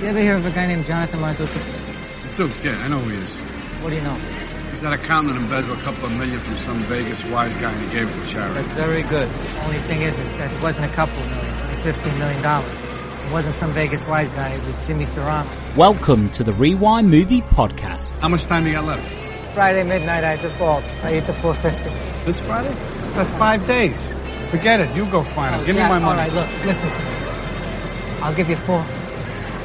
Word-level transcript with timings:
You 0.00 0.08
ever 0.08 0.18
hear 0.18 0.36
of 0.36 0.44
a 0.44 0.50
guy 0.50 0.66
named 0.66 0.84
Jonathan 0.86 1.20
Mardukas? 1.20 2.36
Duke, 2.36 2.50
yeah, 2.64 2.72
I 2.84 2.88
know 2.88 2.98
who 2.98 3.10
he 3.10 3.16
is. 3.16 3.32
What 3.80 3.90
do 3.90 3.96
you 3.96 4.02
know? 4.02 4.14
He's 4.70 4.80
that 4.80 4.92
accountant 4.92 5.34
that 5.36 5.40
embezzled 5.40 5.78
a 5.78 5.82
couple 5.82 6.06
of 6.06 6.12
million 6.18 6.38
from 6.40 6.56
some 6.56 6.76
Vegas 6.90 7.24
wise 7.26 7.54
guy 7.58 7.70
and 7.72 7.80
he 7.90 7.96
gave 7.98 8.08
it 8.10 8.22
to 8.22 8.28
charity. 8.28 8.54
That's 8.54 8.72
very 8.72 9.02
good. 9.04 9.28
Only 9.64 9.78
thing 9.86 10.02
is, 10.02 10.18
is 10.18 10.32
that 10.32 10.52
it 10.52 10.60
wasn't 10.62 10.86
a 10.90 10.94
couple 10.94 11.16
million. 11.22 11.54
It 11.64 11.68
was 11.68 11.78
$15 11.78 12.18
million. 12.18 12.40
It 12.40 13.32
wasn't 13.32 13.54
some 13.54 13.70
Vegas 13.70 14.04
wise 14.06 14.32
guy. 14.32 14.50
It 14.50 14.64
was 14.66 14.84
Jimmy 14.86 15.04
Serrano. 15.04 15.48
Welcome 15.76 16.28
to 16.30 16.42
the 16.44 16.52
Rewind 16.52 17.08
Movie 17.08 17.42
Podcast. 17.42 18.18
How 18.18 18.28
much 18.28 18.44
time 18.44 18.64
do 18.64 18.70
you 18.70 18.74
got 18.74 18.84
left? 18.84 19.06
Friday 19.54 19.84
midnight, 19.84 20.24
I 20.24 20.36
default. 20.36 20.82
I 21.04 21.18
eat 21.18 21.24
the 21.26 21.32
full 21.32 21.54
50. 21.54 21.78
This 22.26 22.40
Friday? 22.40 22.74
That's 23.14 23.30
five 23.30 23.64
days. 23.68 23.96
Forget 24.50 24.80
it. 24.80 24.94
You 24.96 25.06
go 25.06 25.22
find 25.22 25.54
him. 25.54 25.60
Oh, 25.62 25.66
Give 25.66 25.76
Jack, 25.76 25.92
me 25.92 25.98
my 26.00 26.04
money. 26.04 26.20
All 26.20 26.26
right, 26.26 26.32
look, 26.32 26.66
listen 26.66 26.90
to 26.90 26.98
me. 26.98 28.22
I'll 28.22 28.34
give 28.34 28.50
you 28.50 28.56
four. 28.56 28.84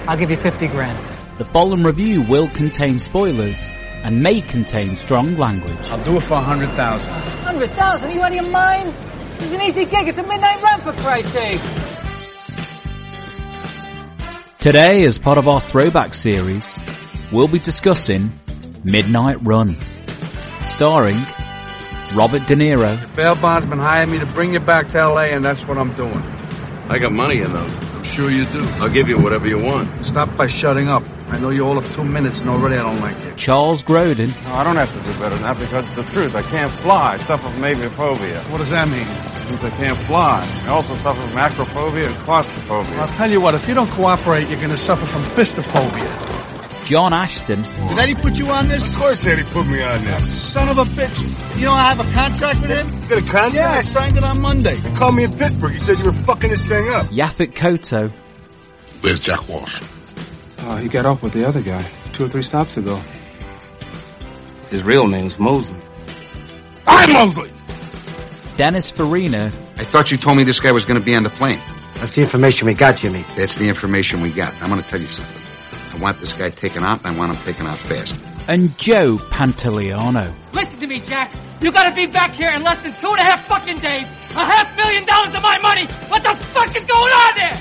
I'll 0.09 0.17
give 0.17 0.31
you 0.31 0.37
50 0.37 0.67
grand. 0.69 0.97
The 1.37 1.45
following 1.45 1.83
review 1.83 2.23
will 2.23 2.47
contain 2.49 2.97
spoilers 2.97 3.61
and 4.03 4.23
may 4.23 4.41
contain 4.41 4.95
strong 4.95 5.37
language. 5.37 5.77
I'll 5.81 6.03
do 6.03 6.17
it 6.17 6.21
for 6.21 6.33
a 6.33 6.41
hundred 6.41 6.69
thousand. 6.69 7.07
100,000? 7.07 8.09
Are 8.09 8.11
you 8.11 8.19
out 8.19 8.29
of 8.29 8.33
your 8.33 8.51
mind? 8.51 8.91
This 9.33 9.43
is 9.43 9.53
an 9.53 9.61
easy 9.61 9.85
gig. 9.85 10.07
It's 10.07 10.17
a 10.17 10.25
midnight 10.25 10.63
run 10.63 10.79
for 10.81 10.93
Christ's 10.93 11.31
sakes. 11.33 11.75
Today, 14.57 15.03
as 15.03 15.19
part 15.19 15.37
of 15.37 15.47
our 15.47 15.61
throwback 15.61 16.15
series, 16.15 16.79
we'll 17.31 17.47
be 17.47 17.59
discussing 17.59 18.31
Midnight 18.83 19.37
Run, 19.43 19.75
starring 20.69 21.17
Robert 22.15 22.47
De 22.47 22.55
Niro, 22.55 23.15
Bail 23.15 23.35
bondsman 23.35 23.77
hired 23.77 24.09
me 24.09 24.17
to 24.17 24.25
bring 24.25 24.53
you 24.53 24.59
back 24.59 24.89
to 24.89 24.97
L.A. 24.97 25.27
and 25.33 25.45
that's 25.45 25.67
what 25.67 25.77
I'm 25.77 25.93
doing. 25.93 26.23
I 26.89 26.97
got 26.97 27.11
money 27.11 27.41
in 27.41 27.53
those. 27.53 27.88
I'm 28.19 28.25
sure 28.25 28.37
you 28.37 28.45
do. 28.47 28.69
I'll 28.83 28.89
give 28.89 29.07
you 29.07 29.17
whatever 29.17 29.47
you 29.47 29.63
want. 29.63 29.87
Stop 30.05 30.35
by 30.35 30.45
shutting 30.47 30.89
up. 30.89 31.03
I 31.29 31.39
know 31.39 31.51
you 31.51 31.65
all 31.65 31.79
have 31.79 31.89
two 31.95 32.03
minutes 32.03 32.41
and 32.41 32.49
already 32.49 32.75
I 32.75 32.81
don't 32.81 32.99
like 32.99 33.17
you. 33.23 33.31
Charles 33.37 33.81
Grodin, 33.81 34.27
No, 34.43 34.55
I 34.55 34.63
don't 34.65 34.75
have 34.75 34.91
to 34.91 34.99
do 35.09 35.17
better 35.19 35.35
than 35.35 35.43
that 35.43 35.57
because 35.57 35.85
it's 35.87 35.95
the 35.95 36.03
truth. 36.03 36.35
I 36.35 36.41
can't 36.41 36.69
fly. 36.69 37.13
I 37.13 37.17
suffer 37.17 37.47
from 37.47 37.61
aviophobia. 37.61 38.41
What 38.51 38.57
does 38.57 38.71
that 38.71 38.89
mean? 38.89 39.07
It 39.07 39.49
means 39.49 39.63
I 39.63 39.69
can't 39.69 39.97
fly. 39.99 40.45
I 40.65 40.67
also 40.67 40.95
suffer 40.95 41.21
from 41.29 41.37
acrophobia 41.37 42.07
and 42.07 42.15
claustrophobia. 42.17 42.99
I'll 42.99 43.07
tell 43.15 43.31
you 43.31 43.39
what, 43.39 43.55
if 43.55 43.65
you 43.69 43.73
don't 43.73 43.89
cooperate, 43.91 44.49
you're 44.49 44.59
gonna 44.59 44.75
suffer 44.75 45.05
from 45.05 45.23
fistophobia. 45.23 46.28
John 46.89 47.13
Ashton, 47.13 47.61
Did 47.61 47.99
Eddie 47.99 48.15
put 48.15 48.39
you 48.39 48.49
on 48.49 48.67
this? 48.67 48.89
Of 48.89 48.95
course 48.95 49.23
Eddie 49.23 49.43
put 49.43 49.67
me 49.67 49.79
on 49.79 50.03
this. 50.03 50.41
Son 50.51 50.67
of 50.69 50.79
a 50.79 50.85
bitch. 50.85 51.55
You 51.59 51.65
know 51.65 51.73
I 51.73 51.93
have 51.93 51.99
a 51.99 52.13
contract 52.13 52.61
with 52.61 52.71
him? 52.71 52.87
You 53.03 53.09
got 53.09 53.17
a 53.19 53.21
contract? 53.21 53.53
Yeah, 53.53 53.71
I 53.73 53.81
signed 53.81 54.17
it 54.17 54.23
on 54.23 54.41
Monday. 54.41 54.75
You 54.77 54.91
called 54.95 55.13
me 55.13 55.25
in 55.25 55.31
Pittsburgh. 55.37 55.71
You 55.71 55.79
said 55.79 55.99
you 55.99 56.05
were 56.05 56.11
fucking 56.11 56.49
this 56.49 56.63
thing 56.63 56.89
up. 56.89 57.05
Yaphet 57.09 57.53
Kotto, 57.53 58.11
Where's 59.01 59.19
Jack 59.19 59.47
Walsh? 59.47 59.83
Uh, 60.57 60.77
he 60.77 60.89
got 60.89 61.05
off 61.05 61.21
with 61.21 61.33
the 61.33 61.47
other 61.47 61.61
guy 61.61 61.85
two 62.13 62.25
or 62.25 62.27
three 62.27 62.41
stops 62.41 62.75
ago. 62.75 62.99
His 64.71 64.81
real 64.81 65.07
name's 65.07 65.37
Mosley. 65.37 65.77
I'm 66.87 67.13
Mosley! 67.13 67.51
Dennis 68.57 68.89
Farina, 68.89 69.51
I 69.77 69.83
thought 69.83 70.09
you 70.09 70.17
told 70.17 70.37
me 70.37 70.43
this 70.43 70.59
guy 70.59 70.71
was 70.71 70.85
going 70.85 70.99
to 70.99 71.05
be 71.05 71.13
on 71.15 71.21
the 71.21 71.29
plane. 71.29 71.61
That's 71.95 72.15
the 72.15 72.21
information 72.21 72.65
we 72.65 72.73
got, 72.73 72.97
Jimmy. 72.97 73.23
That's 73.35 73.55
the 73.57 73.69
information 73.69 74.21
we 74.21 74.31
got. 74.31 74.59
I'm 74.63 74.69
going 74.69 74.81
to 74.81 74.87
tell 74.89 74.99
you 74.99 75.05
something. 75.07 75.48
I 75.93 75.97
want 75.97 76.19
this 76.19 76.33
guy 76.33 76.49
taken 76.49 76.83
out, 76.83 76.99
and 77.03 77.07
I 77.15 77.17
want 77.19 77.31
him 77.35 77.43
taken 77.43 77.65
out 77.67 77.77
fast. 77.77 78.17
and 78.47 78.75
Joe 78.77 79.17
Pantoliano. 79.31 80.33
Listen 80.53 80.79
to 80.79 80.87
me, 80.87 80.99
Jack. 81.01 81.31
You 81.61 81.71
gotta 81.71 81.93
be 81.95 82.05
back 82.07 82.31
here 82.31 82.49
in 82.51 82.63
less 82.63 82.77
than 82.83 82.93
two 82.95 83.07
and 83.09 83.19
a 83.19 83.23
half 83.23 83.45
fucking 83.47 83.79
days. 83.79 84.05
A 84.31 84.45
half 84.45 84.75
million 84.77 85.05
dollars 85.05 85.35
of 85.35 85.41
my 85.43 85.57
money. 85.59 85.85
What 86.07 86.23
the 86.23 86.35
fuck 86.35 86.73
is 86.75 86.83
going 86.83 87.13
on 87.13 87.35
there? 87.35 87.57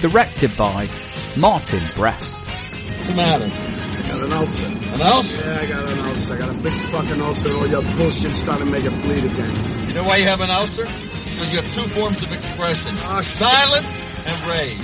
Directed 0.00 0.56
by 0.56 0.88
Martin 1.36 1.82
Brest. 1.94 2.36
What's 2.36 3.08
the 3.08 3.14
matter? 3.14 3.44
I 3.44 4.08
got 4.08 4.22
an 4.22 4.32
ulcer. 4.32 4.66
An 4.66 5.02
ulcer? 5.02 5.44
Yeah, 5.46 5.58
I 5.60 5.66
got 5.66 5.88
an 5.90 5.98
ulcer. 6.00 6.34
I 6.34 6.38
got 6.38 6.50
a 6.54 6.58
big 6.58 6.72
fucking 6.72 7.20
ulcer. 7.22 7.52
All 7.54 7.66
your 7.66 7.82
bullshit 7.96 8.34
starting 8.34 8.66
to 8.66 8.72
make 8.72 8.84
it 8.84 9.02
bleed 9.02 9.24
again. 9.24 9.86
You 9.88 9.94
know 9.94 10.04
why 10.04 10.16
you 10.16 10.24
have 10.24 10.40
an 10.40 10.50
ulcer? 10.50 10.84
Because 10.84 11.52
you 11.54 11.60
have 11.62 11.74
two 11.74 11.88
forms 11.94 12.22
of 12.22 12.32
expression. 12.32 12.96
Ah, 13.02 13.20
Silence 13.20 14.04
and 14.26 14.36
rage. 14.50 14.82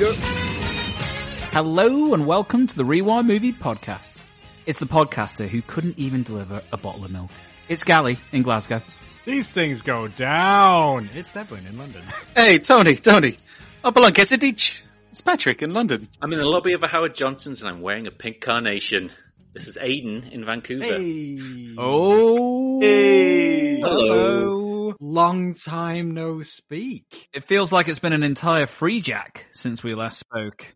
Hello 1.54 2.14
and 2.14 2.26
welcome 2.26 2.66
to 2.66 2.74
the 2.74 2.84
Rewind 2.84 3.28
Movie 3.28 3.52
Podcast. 3.52 4.18
It's 4.66 4.80
the 4.80 4.86
podcaster 4.86 5.46
who 5.46 5.62
couldn't 5.62 5.96
even 6.00 6.24
deliver 6.24 6.60
a 6.72 6.76
bottle 6.76 7.04
of 7.04 7.12
milk. 7.12 7.30
It's 7.68 7.84
Gally 7.84 8.18
in 8.32 8.42
Glasgow. 8.42 8.82
These 9.24 9.48
things 9.50 9.80
go 9.80 10.08
down. 10.08 11.08
It's 11.14 11.32
Devlin 11.32 11.64
in 11.66 11.78
London. 11.78 12.02
Hey, 12.34 12.58
Tony, 12.58 12.96
Tony. 12.96 13.36
Up 13.84 13.96
along 13.96 14.14
Kessedich. 14.14 14.82
It's 15.12 15.20
Patrick 15.20 15.62
in 15.62 15.72
London. 15.72 16.08
I'm 16.20 16.32
in 16.32 16.40
the 16.40 16.44
lobby 16.44 16.72
of 16.72 16.82
a 16.82 16.88
Howard 16.88 17.14
Johnson's 17.14 17.62
and 17.62 17.70
I'm 17.70 17.80
wearing 17.82 18.08
a 18.08 18.10
pink 18.10 18.40
carnation. 18.40 19.12
This 19.52 19.68
is 19.68 19.78
Aidan 19.80 20.24
in 20.32 20.44
Vancouver. 20.44 20.84
Hey. 20.84 21.38
Oh, 21.78 22.80
Hey. 22.80 23.78
Hello. 23.80 24.94
Long 24.98 25.54
time 25.54 26.14
no 26.14 26.42
speak. 26.42 27.28
It 27.32 27.44
feels 27.44 27.70
like 27.70 27.86
it's 27.86 28.00
been 28.00 28.12
an 28.12 28.24
entire 28.24 28.66
Freejack 28.66 29.44
since 29.52 29.84
we 29.84 29.94
last 29.94 30.18
spoke. 30.18 30.74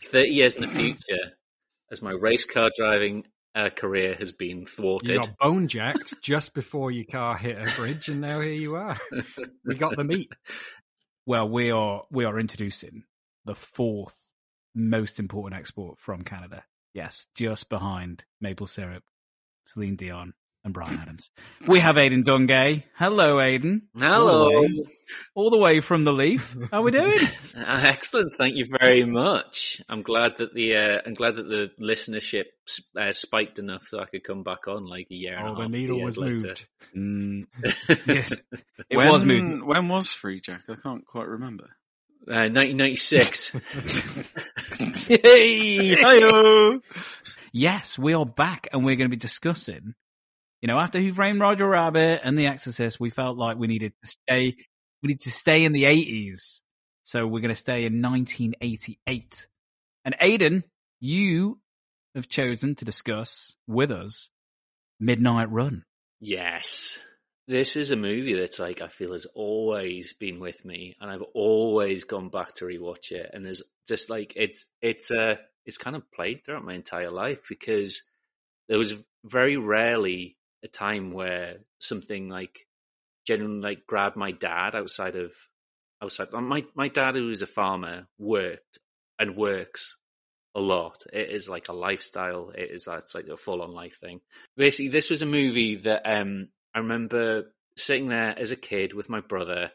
30 0.00 0.28
years 0.28 0.56
in 0.56 0.62
the 0.62 0.68
future, 0.68 1.32
as 1.90 2.02
my 2.02 2.12
race 2.12 2.44
car 2.44 2.70
driving 2.76 3.24
uh, 3.54 3.70
career 3.70 4.14
has 4.18 4.32
been 4.32 4.66
thwarted. 4.66 5.08
You 5.08 5.20
got 5.20 5.38
bone 5.38 5.68
jacked 5.68 6.14
just 6.22 6.54
before 6.54 6.90
your 6.90 7.04
car 7.04 7.36
hit 7.36 7.56
a 7.56 7.72
bridge, 7.76 8.08
and 8.08 8.20
now 8.20 8.40
here 8.40 8.52
you 8.52 8.76
are. 8.76 8.98
We 9.64 9.76
got 9.76 9.96
the 9.96 10.04
meat. 10.04 10.32
Well, 11.26 11.48
we 11.48 11.70
are 11.70 12.02
we 12.10 12.26
are 12.26 12.38
introducing 12.38 13.04
the 13.46 13.54
fourth 13.54 14.34
most 14.74 15.18
important 15.18 15.58
export 15.58 15.98
from 15.98 16.22
Canada. 16.22 16.64
Yes, 16.92 17.26
just 17.34 17.70
behind 17.70 18.24
maple 18.42 18.66
syrup, 18.66 19.02
Celine 19.64 19.96
Dion, 19.96 20.34
and 20.64 20.72
Bryan 20.74 20.98
Adams. 21.00 21.30
We 21.68 21.80
have 21.80 21.98
Aidan 21.98 22.24
Dungay. 22.24 22.84
Hello, 22.96 23.38
Aidan. 23.40 23.82
Hello. 23.96 24.46
All 24.46 24.50
the, 24.50 24.60
way, 24.60 24.84
all 25.34 25.50
the 25.50 25.58
way 25.58 25.80
from 25.80 26.04
the 26.04 26.12
Leaf. 26.12 26.56
How 26.70 26.78
are 26.80 26.82
we 26.82 26.90
doing? 26.90 27.18
Uh, 27.56 27.82
excellent. 27.84 28.32
Thank 28.36 28.56
you 28.56 28.66
very 28.80 29.04
much. 29.04 29.80
I'm 29.88 30.02
glad 30.02 30.38
that 30.38 30.52
the 30.54 30.76
uh, 30.76 30.98
I'm 31.06 31.14
glad 31.14 31.36
that 31.36 31.44
the 31.44 31.70
listenership 31.80 32.46
uh, 33.00 33.12
spiked 33.12 33.60
enough 33.60 33.86
so 33.86 34.00
I 34.00 34.06
could 34.06 34.24
come 34.24 34.42
back 34.42 34.66
on 34.66 34.86
like 34.86 35.06
a 35.08 35.14
year 35.14 35.36
and 35.38 35.46
Oh, 35.50 35.52
a 35.52 35.54
the 35.54 35.62
half. 35.62 35.70
needle 35.70 36.00
was 36.00 36.18
later. 36.18 36.36
moved. 36.48 36.66
Mm, 36.96 37.46
yes. 38.08 38.32
it 38.90 38.96
when, 38.96 39.08
was 39.08 39.24
moved. 39.24 39.62
When 39.62 39.86
was 39.88 40.08
Freejack? 40.08 40.62
I 40.68 40.74
can't 40.74 41.06
quite 41.06 41.28
remember. 41.28 41.66
Uh, 42.26 42.50
1996. 42.50 43.54
Yay! 45.10 45.94
Hi-yo! 46.00 46.80
Yes, 47.52 47.96
we 47.98 48.14
are 48.14 48.26
back 48.26 48.66
and 48.72 48.84
we're 48.84 48.96
going 48.96 49.08
to 49.10 49.16
be 49.16 49.20
discussing, 49.20 49.94
you 50.64 50.68
know, 50.68 50.78
after 50.78 50.98
Who 50.98 51.12
Framed 51.12 51.42
Roger 51.42 51.68
Rabbit 51.68 52.22
and 52.24 52.38
The 52.38 52.46
Exorcist, 52.46 52.98
we 52.98 53.10
felt 53.10 53.36
like 53.36 53.58
we 53.58 53.66
needed 53.66 53.92
to 54.02 54.08
stay, 54.08 54.56
we 55.02 55.08
need 55.08 55.20
to 55.20 55.30
stay 55.30 55.66
in 55.66 55.72
the 55.72 55.84
80s. 55.84 56.62
So 57.02 57.26
we're 57.26 57.42
going 57.42 57.50
to 57.50 57.54
stay 57.54 57.84
in 57.84 58.00
1988. 58.00 59.46
And 60.06 60.16
Aidan, 60.18 60.64
you 61.00 61.60
have 62.14 62.30
chosen 62.30 62.76
to 62.76 62.86
discuss 62.86 63.54
with 63.66 63.90
us 63.90 64.30
Midnight 64.98 65.50
Run. 65.50 65.84
Yes. 66.18 66.98
This 67.46 67.76
is 67.76 67.90
a 67.90 67.96
movie 67.96 68.32
that's 68.32 68.58
like 68.58 68.80
I 68.80 68.88
feel 68.88 69.12
has 69.12 69.26
always 69.34 70.14
been 70.14 70.40
with 70.40 70.64
me 70.64 70.96
and 70.98 71.10
I've 71.10 71.24
always 71.34 72.04
gone 72.04 72.30
back 72.30 72.54
to 72.54 72.64
rewatch 72.64 73.12
it 73.12 73.28
and 73.34 73.44
there's 73.44 73.62
just 73.86 74.08
like 74.08 74.32
it's 74.34 74.64
it's 74.80 75.10
uh 75.10 75.34
it's 75.66 75.76
kind 75.76 75.94
of 75.94 76.10
played 76.10 76.42
throughout 76.42 76.64
my 76.64 76.72
entire 76.72 77.10
life 77.10 77.42
because 77.50 78.00
there 78.70 78.78
was 78.78 78.94
very 79.26 79.58
rarely 79.58 80.38
a 80.64 80.68
time 80.68 81.12
where 81.12 81.58
something 81.78 82.28
like 82.28 82.66
genuinely 83.26 83.62
like 83.62 83.86
grabbed 83.86 84.16
my 84.16 84.32
dad 84.32 84.74
outside 84.74 85.16
of 85.16 85.32
outside 86.02 86.32
my 86.32 86.64
my 86.74 86.88
dad 86.88 87.14
who 87.14 87.30
is 87.30 87.42
a 87.42 87.46
farmer 87.46 88.06
worked 88.18 88.78
and 89.18 89.36
works 89.36 89.96
a 90.54 90.60
lot. 90.60 91.02
It 91.12 91.30
is 91.30 91.48
like 91.48 91.68
a 91.68 91.72
lifestyle. 91.72 92.50
It 92.50 92.70
is 92.70 92.84
that's 92.84 93.14
like 93.14 93.26
a 93.26 93.36
full 93.36 93.62
on 93.62 93.72
life 93.72 93.98
thing. 94.00 94.20
Basically, 94.56 94.88
this 94.88 95.10
was 95.10 95.22
a 95.22 95.26
movie 95.26 95.76
that 95.76 96.02
um 96.04 96.48
I 96.74 96.78
remember 96.80 97.52
sitting 97.76 98.08
there 98.08 98.34
as 98.38 98.50
a 98.50 98.56
kid 98.56 98.94
with 98.94 99.08
my 99.08 99.20
brother, 99.20 99.70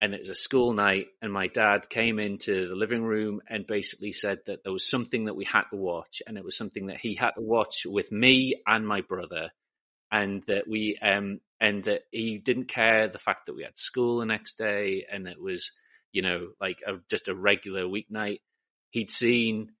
and 0.00 0.14
it 0.14 0.20
was 0.20 0.30
a 0.30 0.34
school 0.34 0.72
night, 0.72 1.06
and 1.22 1.32
my 1.32 1.46
dad 1.46 1.88
came 1.88 2.18
into 2.18 2.68
the 2.68 2.74
living 2.74 3.02
room 3.02 3.40
and 3.48 3.66
basically 3.66 4.12
said 4.12 4.38
that 4.46 4.64
there 4.64 4.72
was 4.72 4.88
something 4.88 5.26
that 5.26 5.36
we 5.36 5.44
had 5.44 5.64
to 5.70 5.76
watch, 5.76 6.22
and 6.26 6.36
it 6.36 6.44
was 6.44 6.56
something 6.56 6.86
that 6.86 6.98
he 6.98 7.14
had 7.14 7.32
to 7.32 7.42
watch 7.42 7.86
with 7.86 8.10
me 8.10 8.60
and 8.66 8.86
my 8.86 9.00
brother, 9.00 9.50
and 10.10 10.42
that 10.46 10.68
we 10.68 10.98
um 11.00 11.40
and 11.60 11.84
that 11.84 12.02
he 12.10 12.38
didn't 12.38 12.68
care 12.68 13.08
the 13.08 13.18
fact 13.18 13.46
that 13.46 13.54
we 13.54 13.62
had 13.62 13.78
school 13.78 14.18
the 14.18 14.26
next 14.26 14.58
day, 14.58 15.06
and 15.10 15.26
it 15.28 15.40
was 15.40 15.72
you 16.12 16.22
know 16.22 16.48
like 16.60 16.78
a, 16.86 16.94
just 17.08 17.28
a 17.28 17.34
regular 17.34 17.84
weeknight. 17.84 18.40
He'd 18.90 19.10
seen 19.10 19.72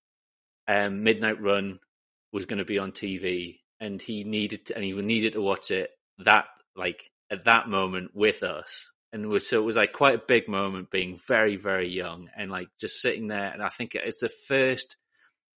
um, 0.68 1.02
Midnight 1.02 1.42
Run 1.42 1.80
was 2.32 2.46
going 2.46 2.58
to 2.58 2.64
be 2.64 2.78
on 2.78 2.92
TV, 2.92 3.58
and 3.80 4.00
he 4.00 4.24
needed 4.24 4.66
to, 4.66 4.74
and 4.74 4.84
he 4.84 4.92
needed 4.92 5.32
to 5.32 5.40
watch 5.40 5.70
it 5.70 5.90
that 6.18 6.46
like 6.76 7.10
at 7.30 7.44
that 7.44 7.68
moment 7.68 8.10
with 8.14 8.42
us. 8.42 8.90
And 9.12 9.26
was, 9.26 9.48
so 9.48 9.58
it 9.58 9.64
was 9.64 9.76
like 9.76 9.92
quite 9.92 10.14
a 10.14 10.22
big 10.26 10.48
moment 10.48 10.90
being 10.90 11.18
very, 11.26 11.56
very 11.56 11.88
young 11.88 12.28
and 12.36 12.48
like 12.48 12.68
just 12.78 13.00
sitting 13.00 13.26
there. 13.26 13.50
And 13.52 13.60
I 13.60 13.68
think 13.68 13.96
it's 13.96 14.20
the 14.20 14.30
first 14.46 14.94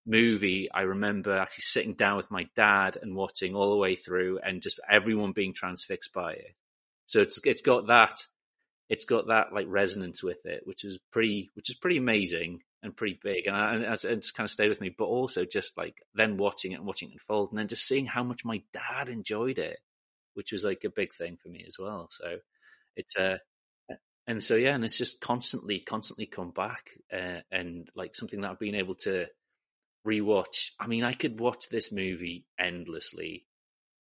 movie, 0.05 0.69
I 0.73 0.81
remember 0.81 1.38
actually 1.38 1.63
sitting 1.63 1.94
down 1.94 2.17
with 2.17 2.31
my 2.31 2.47
dad 2.55 2.97
and 3.01 3.15
watching 3.15 3.55
all 3.55 3.69
the 3.69 3.77
way 3.77 3.95
through, 3.95 4.39
and 4.44 4.61
just 4.61 4.79
everyone 4.89 5.31
being 5.31 5.53
transfixed 5.53 6.13
by 6.13 6.33
it. 6.33 6.55
So 7.05 7.21
it's 7.21 7.39
it's 7.45 7.61
got 7.61 7.88
that 7.88 8.19
it's 8.89 9.05
got 9.05 9.27
that 9.27 9.53
like 9.53 9.65
resonance 9.67 10.21
with 10.23 10.45
it, 10.45 10.61
which 10.65 10.83
is 10.83 11.00
pretty 11.11 11.51
which 11.55 11.69
is 11.69 11.75
pretty 11.75 11.97
amazing 11.97 12.61
and 12.81 12.95
pretty 12.95 13.17
big, 13.23 13.47
and, 13.47 13.55
I, 13.55 13.75
and 13.75 13.83
it's, 13.85 14.31
kind 14.31 14.45
of 14.45 14.51
stayed 14.51 14.69
with 14.69 14.81
me. 14.81 14.94
But 14.95 15.05
also 15.05 15.45
just 15.45 15.77
like 15.77 15.95
then 16.13 16.38
watching 16.38 16.73
it 16.73 16.75
and 16.75 16.85
watching 16.85 17.09
it 17.09 17.13
unfold, 17.13 17.50
and 17.50 17.57
then 17.57 17.69
just 17.69 17.88
seeing 17.88 18.05
how 18.05 18.23
much 18.23 18.44
my 18.44 18.61
dad 18.73 19.09
enjoyed 19.09 19.57
it, 19.57 19.79
which 20.33 20.51
was 20.51 20.65
like 20.65 20.83
a 20.83 20.89
big 20.89 21.13
thing 21.13 21.38
for 21.41 21.50
me 21.50 21.63
as 21.65 21.77
well. 21.79 22.09
So 22.11 22.38
it's 22.95 23.15
a 23.17 23.39
uh, 23.89 23.95
and 24.27 24.44
so 24.44 24.55
yeah, 24.55 24.75
and 24.75 24.85
it's 24.85 24.97
just 24.97 25.21
constantly, 25.21 25.79
constantly 25.79 26.25
come 26.25 26.51
back, 26.51 26.89
uh, 27.11 27.39
and 27.51 27.89
like 27.95 28.15
something 28.15 28.41
that 28.41 28.51
I've 28.51 28.59
been 28.59 28.75
able 28.75 28.95
to 28.95 29.27
rewatch. 30.05 30.71
I 30.79 30.88
mean, 30.88 31.03
I 31.03 31.13
could 31.13 31.39
watch 31.39 31.69
this 31.69 31.91
movie 31.91 32.45
endlessly, 32.59 33.45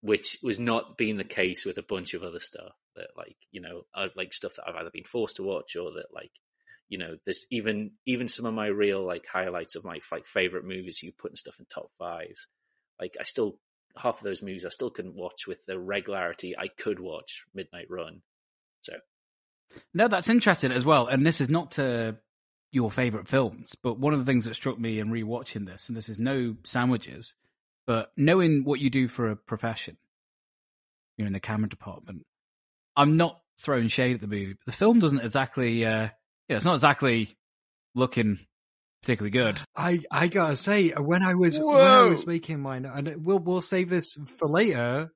which 0.01 0.37
was 0.43 0.59
not 0.59 0.97
being 0.97 1.17
the 1.17 1.23
case 1.23 1.65
with 1.65 1.77
a 1.77 1.83
bunch 1.83 2.13
of 2.13 2.23
other 2.23 2.39
stuff 2.39 2.73
that, 2.95 3.07
like, 3.17 3.37
you 3.51 3.61
know, 3.61 3.83
uh, 3.95 4.09
like 4.15 4.33
stuff 4.33 4.53
that 4.55 4.65
I've 4.67 4.75
either 4.75 4.91
been 4.91 5.03
forced 5.03 5.37
to 5.37 5.43
watch 5.43 5.75
or 5.75 5.91
that, 5.93 6.07
like, 6.13 6.31
you 6.89 6.97
know, 6.97 7.15
this 7.25 7.45
even 7.49 7.91
even 8.05 8.27
some 8.27 8.45
of 8.45 8.53
my 8.53 8.67
real 8.67 9.05
like 9.05 9.25
highlights 9.31 9.75
of 9.75 9.83
my 9.83 9.99
like 10.11 10.27
favorite 10.27 10.65
movies 10.65 11.01
you 11.01 11.11
put 11.17 11.31
in 11.31 11.35
stuff 11.35 11.59
in 11.59 11.65
top 11.65 11.89
fives. 11.97 12.47
Like, 12.99 13.15
I 13.19 13.23
still 13.23 13.57
half 13.95 14.17
of 14.17 14.23
those 14.23 14.41
movies 14.41 14.65
I 14.65 14.69
still 14.69 14.89
couldn't 14.89 15.15
watch 15.15 15.47
with 15.47 15.65
the 15.65 15.79
regularity 15.79 16.55
I 16.57 16.67
could 16.67 16.99
watch 16.99 17.45
Midnight 17.53 17.87
Run. 17.89 18.21
So. 18.81 18.93
No, 19.93 20.07
that's 20.07 20.29
interesting 20.29 20.71
as 20.71 20.85
well. 20.85 21.07
And 21.07 21.25
this 21.25 21.41
is 21.41 21.49
not 21.49 21.71
to 21.71 22.17
your 22.73 22.91
favorite 22.91 23.27
films. 23.27 23.75
But 23.81 23.99
one 23.99 24.13
of 24.13 24.19
the 24.19 24.25
things 24.25 24.45
that 24.45 24.55
struck 24.55 24.79
me 24.79 24.99
in 24.99 25.09
rewatching 25.09 25.65
this, 25.65 25.87
and 25.87 25.95
this 25.95 26.09
is 26.09 26.19
no 26.19 26.55
sandwiches, 26.63 27.35
but 27.85 28.11
knowing 28.17 28.63
what 28.63 28.79
you 28.79 28.89
do 28.89 29.07
for 29.07 29.29
a 29.29 29.35
profession, 29.35 29.97
you're 31.17 31.27
in 31.27 31.33
the 31.33 31.39
camera 31.39 31.69
department. 31.69 32.23
I'm 32.95 33.15
not 33.15 33.39
throwing 33.59 33.87
shade 33.87 34.15
at 34.15 34.21
the 34.21 34.27
movie, 34.27 34.53
but 34.53 34.65
the 34.65 34.71
film 34.71 34.99
doesn't 34.99 35.19
exactly, 35.19 35.85
uh, 35.85 36.09
yeah, 36.49 36.55
it's 36.55 36.65
not 36.65 36.75
exactly 36.75 37.37
looking 37.93 38.39
particularly 39.03 39.31
good. 39.31 39.59
I 39.75 40.01
I 40.09 40.27
gotta 40.27 40.55
say, 40.55 40.89
when 40.89 41.23
I 41.23 41.35
was 41.35 41.59
Whoa. 41.59 41.67
when 41.67 41.81
I 41.81 42.03
was 42.03 42.25
making 42.25 42.59
mine, 42.59 42.85
and 42.85 43.23
we'll 43.23 43.39
we'll 43.39 43.61
save 43.61 43.89
this 43.89 44.17
for 44.39 44.47
later. 44.47 45.11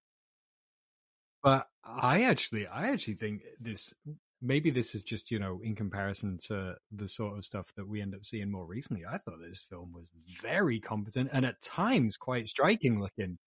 But 1.41 1.67
I 1.83 2.23
actually 2.23 2.67
I 2.67 2.89
actually 2.89 3.15
think 3.15 3.43
this 3.59 3.93
maybe 4.41 4.69
this 4.69 4.93
is 4.95 5.03
just 5.03 5.31
you 5.31 5.39
know 5.39 5.59
in 5.63 5.75
comparison 5.75 6.37
to 6.47 6.75
the 6.91 7.07
sort 7.07 7.37
of 7.37 7.45
stuff 7.45 7.65
that 7.75 7.87
we 7.87 8.01
end 8.01 8.13
up 8.13 8.23
seeing 8.23 8.51
more 8.51 8.65
recently 8.65 9.03
i 9.05 9.17
thought 9.17 9.39
this 9.45 9.65
film 9.69 9.91
was 9.93 10.09
very 10.41 10.79
competent 10.79 11.29
and 11.33 11.45
at 11.45 11.61
times 11.61 12.17
quite 12.17 12.47
striking 12.47 12.99
looking. 12.99 13.37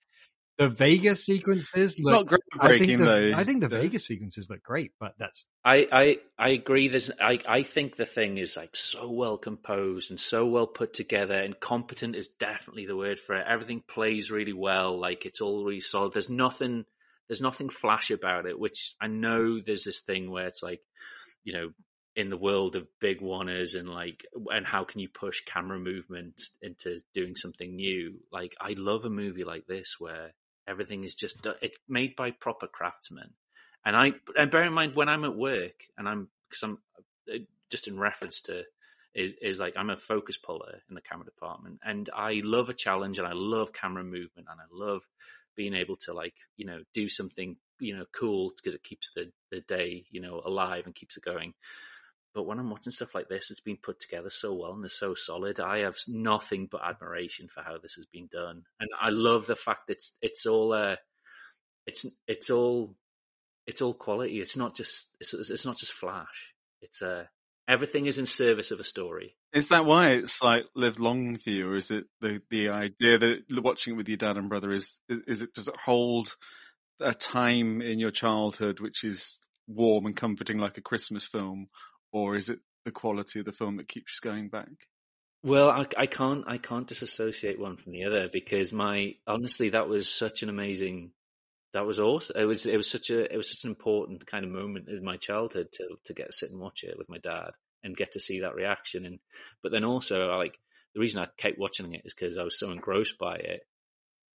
The 0.58 0.69
vegas 0.69 1.25
sequences 1.25 1.98
look 1.98 2.31
not 2.31 2.40
groundbreaking 2.60 2.98
though. 2.98 3.34
I 3.34 3.44
think 3.44 3.62
the 3.62 3.69
vegas 3.69 4.06
sequences 4.06 4.50
look 4.50 4.62
great 4.62 4.92
but 5.00 5.14
that's 5.19 5.46
i 5.64 5.88
i 5.90 6.16
i 6.38 6.50
agree. 6.50 6.88
There's 6.88 7.10
i 7.19 7.38
i 7.48 7.62
think 7.62 7.96
the 7.96 8.04
thing 8.04 8.37
is 8.37 8.58
like 8.58 8.76
so 8.76 9.10
well 9.10 9.38
composed 9.38 10.10
and 10.10 10.20
so 10.20 10.44
well 10.46 10.66
put 10.66 10.92
together 10.92 11.34
and 11.34 11.58
competent 11.58 12.14
is 12.14 12.28
definitely 12.28 12.84
the 12.84 12.96
word 12.96 13.19
for 13.19 13.37
it. 13.37 13.46
Everything 13.48 13.82
plays 13.88 14.31
really 14.31 14.52
well 14.52 14.98
like 14.98 15.25
it's 15.25 15.40
all 15.40 15.64
really 15.64 15.81
solid. 15.81 16.12
There's 16.12 16.28
nothing 16.28 16.84
there's 17.31 17.41
nothing 17.41 17.69
flash 17.69 18.11
about 18.11 18.44
it, 18.44 18.59
which 18.59 18.97
I 19.00 19.06
know 19.06 19.61
there's 19.61 19.85
this 19.85 20.00
thing 20.00 20.32
where 20.32 20.49
it's 20.49 20.65
like, 20.65 20.81
you 21.44 21.53
know, 21.53 21.71
in 22.17 22.29
the 22.29 22.37
world 22.37 22.75
of 22.75 22.88
big 23.00 23.21
oneers 23.21 23.79
and 23.79 23.88
like, 23.88 24.27
and 24.53 24.67
how 24.67 24.82
can 24.82 24.99
you 24.99 25.09
push 25.09 25.44
camera 25.47 25.79
movement 25.79 26.43
into 26.61 26.99
doing 27.15 27.37
something 27.37 27.77
new? 27.77 28.19
Like, 28.32 28.56
I 28.61 28.75
love 28.77 29.05
a 29.05 29.11
movie 29.11 29.44
like 29.44 29.69
this 29.69 29.94
where 30.00 30.32
everything 30.67 31.05
is 31.05 31.15
just 31.15 31.47
it's 31.62 31.79
made 31.88 32.17
by 32.17 32.32
proper 32.32 32.67
craftsmen. 32.67 33.31
And 33.85 33.94
I, 33.94 34.15
and 34.37 34.50
bear 34.50 34.65
in 34.65 34.73
mind 34.73 34.97
when 34.97 35.09
I'm 35.09 35.25
at 35.25 35.37
work 35.37 35.85
and 35.97 36.09
I'm, 36.09 36.26
cause 36.50 36.65
I'm 36.65 36.79
uh, 37.33 37.38
just 37.71 37.87
in 37.87 37.97
reference 37.97 38.41
to, 38.43 38.65
is, 39.15 39.35
is 39.41 39.61
like 39.61 39.75
I'm 39.76 39.91
a 39.91 39.97
focus 39.97 40.37
puller 40.37 40.81
in 40.88 40.97
the 40.97 41.00
camera 41.00 41.25
department, 41.25 41.79
and 41.85 42.09
I 42.15 42.41
love 42.44 42.69
a 42.69 42.75
challenge, 42.75 43.19
and 43.19 43.26
I 43.26 43.33
love 43.35 43.73
camera 43.73 44.05
movement, 44.05 44.49
and 44.50 44.61
I 44.61 44.65
love 44.73 45.03
being 45.61 45.75
able 45.75 45.97
to 45.97 46.15
like 46.15 46.33
you 46.57 46.65
know 46.65 46.81
do 46.95 47.07
something 47.07 47.55
you 47.81 47.95
know 47.95 48.07
cool 48.19 48.51
because 48.57 48.75
it 48.75 48.83
keeps 48.83 49.11
the 49.15 49.31
the 49.51 49.61
day 49.69 50.07
you 50.11 50.19
know 50.19 50.41
alive 50.43 50.87
and 50.87 50.95
keeps 50.95 51.19
it 51.19 51.23
going. 51.23 51.53
But 52.35 52.45
when 52.45 52.59
i'm 52.59 52.71
watching 52.71 52.93
stuff 52.93 53.15
like 53.15 53.29
this 53.29 53.51
it's 53.51 53.61
been 53.61 53.77
put 53.77 54.01
together 54.01 54.31
so 54.31 54.55
well 54.55 54.73
and 54.73 54.83
it's 54.87 54.99
so 54.99 55.12
solid. 55.15 55.61
I 55.61 55.81
have 55.81 55.97
nothing 56.09 56.67
but 56.71 56.81
admiration 56.83 57.49
for 57.49 57.62
how 57.62 57.77
this 57.77 57.93
has 57.97 58.07
been 58.07 58.29
done. 58.33 58.62
And 58.81 58.89
i 58.99 59.11
love 59.11 59.47
the 59.47 59.55
fact 59.55 59.89
that 59.89 59.97
it's 59.97 60.17
it's 60.23 60.47
all 60.47 60.73
uh 60.73 60.97
it's 61.87 62.07
it's 62.27 62.49
all 62.49 62.97
it's 63.67 63.83
all 63.83 63.93
quality. 63.93 64.41
It's 64.41 64.57
not 64.57 64.75
just 64.75 65.15
it's, 65.21 65.35
it's 65.35 65.67
not 65.67 65.77
just 65.77 65.93
flash. 65.93 66.55
It's 66.81 67.03
uh 67.03 67.25
everything 67.70 68.06
is 68.06 68.19
in 68.19 68.26
service 68.26 68.70
of 68.70 68.81
a 68.81 68.84
story 68.84 69.37
is 69.52 69.69
that 69.69 69.84
why 69.84 70.11
it's 70.11 70.43
like 70.43 70.64
lived 70.75 71.00
long 71.00 71.37
for 71.38 71.50
you, 71.50 71.70
or 71.70 71.76
is 71.76 71.90
it 71.90 72.05
the 72.20 72.43
the 72.50 72.69
idea 72.69 73.19
that 73.19 73.43
watching 73.62 73.94
it 73.94 73.96
with 73.96 74.08
your 74.08 74.17
dad 74.17 74.37
and 74.37 74.49
brother 74.49 74.72
is 74.72 74.99
is, 75.08 75.19
is 75.26 75.43
it 75.43 75.55
does 75.55 75.69
it 75.69 75.76
hold 75.76 76.37
a 77.00 77.14
time 77.14 77.81
in 77.81 77.99
your 77.99 78.11
childhood 78.11 78.81
which 78.81 79.05
is 79.05 79.40
warm 79.67 80.06
and 80.06 80.17
comforting 80.17 80.58
like 80.58 80.78
a 80.78 80.82
Christmas 80.82 81.26
film, 81.26 81.69
or 82.12 82.37
is 82.37 82.49
it 82.49 82.61
the 82.84 82.93
quality 82.93 83.38
of 83.38 83.44
the 83.44 83.52
film 83.52 83.76
that 83.76 83.88
keeps 83.88 84.20
going 84.20 84.49
back? 84.49 84.69
Well, 85.43 85.70
I, 85.70 85.87
I 85.96 86.06
can't 86.06 86.44
I 86.46 86.58
can't 86.58 86.87
disassociate 86.87 87.58
one 87.58 87.76
from 87.76 87.93
the 87.93 88.05
other 88.05 88.28
because 88.28 88.73
my 88.73 89.14
honestly 89.26 89.70
that 89.70 89.88
was 89.88 90.08
such 90.08 90.43
an 90.43 90.49
amazing 90.49 91.12
that 91.72 91.87
was 91.87 91.99
awesome. 92.00 92.37
It 92.38 92.44
was 92.44 92.67
it 92.67 92.76
was 92.76 92.90
such 92.90 93.11
a 93.11 93.32
it 93.32 93.37
was 93.37 93.50
such 93.50 93.64
an 93.64 93.70
important 93.70 94.26
kind 94.26 94.44
of 94.44 94.50
moment 94.50 94.88
in 94.88 95.05
my 95.05 95.17
childhood 95.17 95.69
to 95.72 95.96
to 96.05 96.14
get 96.14 96.26
to 96.26 96.32
sit 96.32 96.50
and 96.50 96.61
watch 96.61 96.82
it 96.82 96.99
with 96.99 97.08
my 97.08 97.19
dad 97.19 97.50
and 97.82 97.96
get 97.96 98.12
to 98.12 98.20
see 98.20 98.40
that 98.40 98.55
reaction. 98.55 99.06
And 99.06 99.19
but 99.62 99.72
then 99.72 99.84
also, 99.84 100.37
like 100.37 100.58
the 100.94 101.00
reason 101.00 101.22
I 101.22 101.28
kept 101.37 101.58
watching 101.58 101.93
it 101.94 102.02
is 102.05 102.14
because 102.14 102.37
I 102.37 102.43
was 102.43 102.58
so 102.58 102.70
engrossed 102.70 103.19
by 103.19 103.37
it, 103.37 103.62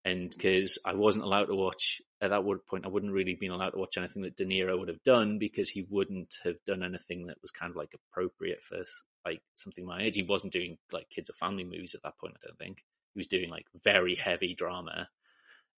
and 0.06 0.30
because 0.30 0.78
I 0.86 0.94
wasn't 0.94 1.26
allowed 1.26 1.46
to 1.46 1.56
watch 1.56 2.02
at 2.22 2.30
that 2.30 2.44
point. 2.68 2.86
I 2.86 2.90
wouldn't 2.90 3.12
really 3.12 3.36
been 3.36 3.52
allowed 3.52 3.72
to 3.72 3.80
watch 3.80 3.98
anything 3.98 4.22
that 4.24 4.38
De 4.38 4.46
Niro 4.46 4.80
would 4.80 4.88
have 4.88 5.04
done 5.04 5.38
because 5.38 5.70
he 5.70 5.86
wouldn't 5.90 6.36
have 6.44 6.56
done 6.66 6.84
anything 6.84 7.28
that 7.28 7.42
was 7.42 7.52
kind 7.52 7.70
of 7.70 7.76
like 7.76 7.94
appropriate 7.94 8.62
for 8.62 8.78
like 9.26 9.42
something 9.56 9.86
my 9.86 10.04
age. 10.04 10.16
He 10.16 10.24
wasn't 10.24 10.54
doing 10.54 10.78
like 10.94 11.10
kids 11.10 11.30
or 11.30 11.34
family 11.34 11.66
movies 11.66 11.96
at 11.96 12.04
that 12.04 12.18
point. 12.18 12.36
I 12.38 12.48
don't 12.48 12.58
think 12.58 12.84
he 13.14 13.20
was 13.20 13.28
doing 13.28 13.50
like 13.50 13.66
very 13.84 14.16
heavy 14.16 14.54
drama 14.54 15.10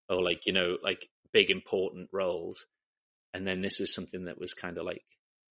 or 0.10 0.22
like 0.24 0.46
you 0.46 0.54
know 0.54 0.78
like 0.84 1.10
big 1.32 1.50
important 1.50 2.10
roles. 2.12 2.66
And 3.34 3.46
then 3.46 3.62
this 3.62 3.80
was 3.80 3.94
something 3.94 4.26
that 4.26 4.40
was 4.40 4.54
kind 4.54 4.78
of 4.78 4.86
like 4.86 5.04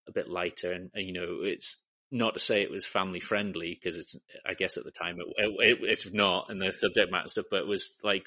a 0.09 0.13
bit 0.13 0.29
lighter 0.29 0.73
and, 0.73 0.91
and 0.95 1.07
you 1.07 1.13
know 1.13 1.41
it's 1.43 1.83
not 2.13 2.35
to 2.35 2.41
say 2.41 2.63
it 2.63 2.71
was 2.71 2.87
family 2.87 3.21
friendly 3.21 3.77
because 3.79 3.99
it's 3.99 4.17
I 4.47 4.55
guess 4.55 4.77
at 4.77 4.85
the 4.85 4.93
time 4.93 5.19
it, 5.19 5.27
it, 5.37 5.79
it's 5.83 6.13
not 6.13 6.47
and 6.49 6.61
the 6.61 6.73
subject 6.73 7.11
matter 7.11 7.29
stuff, 7.29 7.47
but 7.51 7.61
it 7.61 7.67
was 7.67 7.99
like 8.05 8.25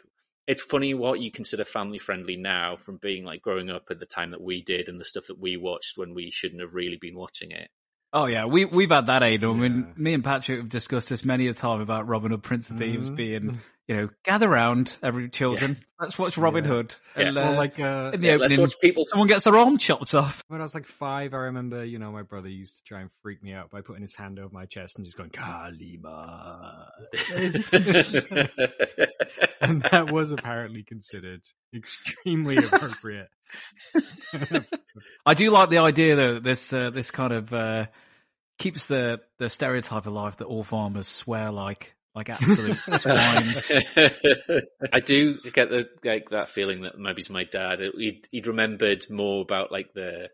it's 0.47 0.61
funny 0.61 0.93
what 0.93 1.21
you 1.21 1.31
consider 1.31 1.63
family 1.63 1.99
friendly 1.99 2.35
now 2.35 2.75
from 2.75 2.97
being 2.97 3.23
like 3.23 3.41
growing 3.41 3.69
up 3.69 3.83
at 3.91 3.99
the 3.99 4.05
time 4.05 4.31
that 4.31 4.41
we 4.41 4.61
did 4.61 4.89
and 4.89 4.99
the 4.99 5.05
stuff 5.05 5.27
that 5.27 5.39
we 5.39 5.57
watched 5.57 5.97
when 5.97 6.13
we 6.13 6.31
shouldn't 6.31 6.61
have 6.61 6.73
really 6.73 6.97
been 6.99 7.15
watching 7.15 7.51
it. 7.51 7.69
Oh 8.11 8.25
yeah, 8.25 8.45
we 8.45 8.65
we've 8.65 8.89
had 8.89 9.07
that 9.07 9.21
Aidan. 9.21 9.59
Yeah. 9.59 9.65
I 9.65 9.69
mean, 9.69 9.93
me 9.95 10.13
and 10.13 10.23
Patrick 10.23 10.57
have 10.57 10.69
discussed 10.69 11.09
this 11.09 11.23
many 11.23 11.47
a 11.47 11.53
time 11.53 11.79
about 11.79 12.07
Robin 12.07 12.31
Hood, 12.31 12.41
Prince 12.41 12.71
of 12.71 12.79
Thieves 12.79 13.05
mm-hmm. 13.05 13.15
being, 13.15 13.59
you 13.87 13.95
know, 13.95 14.09
gather 14.23 14.49
round, 14.49 14.97
every 15.03 15.29
children. 15.29 15.77
Yeah. 15.79 15.85
Let's 15.99 16.17
watch 16.17 16.35
Robin 16.35 16.63
yeah. 16.63 16.71
Hood. 16.71 16.95
And, 17.15 17.35
yeah. 17.35 17.49
Uh, 17.49 17.53
like 17.53 17.79
uh, 17.79 18.09
in 18.11 18.21
the 18.21 18.31
opening, 18.31 18.67
people. 18.81 19.05
Someone 19.07 19.27
gets 19.27 19.43
their 19.43 19.55
arm 19.55 19.77
chopped 19.77 20.15
off. 20.15 20.43
When 20.47 20.59
I 20.59 20.63
was 20.63 20.73
like 20.73 20.87
five, 20.87 21.35
I 21.35 21.37
remember, 21.37 21.85
you 21.85 21.99
know, 21.99 22.11
my 22.11 22.23
brother 22.23 22.49
used 22.49 22.77
to 22.77 22.83
try 22.83 23.01
and 23.01 23.11
freak 23.21 23.43
me 23.43 23.53
out 23.53 23.69
by 23.69 23.81
putting 23.81 24.01
his 24.01 24.15
hand 24.15 24.39
over 24.39 24.51
my 24.51 24.65
chest 24.65 24.97
and 24.97 25.05
just 25.05 25.15
going 25.15 25.29
Kalima, 25.29 26.89
and 29.61 29.83
that 29.83 30.11
was 30.11 30.31
apparently 30.31 30.81
considered 30.81 31.41
extremely 31.75 32.57
appropriate. 32.57 33.29
I 35.25 35.33
do 35.33 35.51
like 35.51 35.69
the 35.69 35.79
idea 35.79 36.15
though. 36.15 36.39
This 36.39 36.71
uh, 36.73 36.89
this 36.89 37.11
kind 37.11 37.33
of 37.33 37.53
uh, 37.53 37.87
keeps 38.57 38.85
the 38.87 39.21
the 39.37 39.49
stereotype 39.49 40.05
alive 40.05 40.37
that 40.37 40.45
all 40.45 40.63
farmers 40.63 41.07
swear 41.07 41.51
like 41.51 41.95
like 42.15 42.29
absolute 42.29 42.77
swines. 42.87 43.59
I 44.91 44.99
do 44.99 45.37
get 45.37 45.69
the 45.69 45.87
like 46.03 46.29
that 46.31 46.49
feeling 46.49 46.81
that 46.81 46.97
maybe 46.97 47.19
it's 47.19 47.29
my 47.29 47.43
dad. 47.43 47.79
He'd, 47.97 48.27
he'd 48.31 48.47
remembered 48.47 49.05
more 49.09 49.41
about 49.41 49.71
like 49.71 49.93
the 49.93 50.29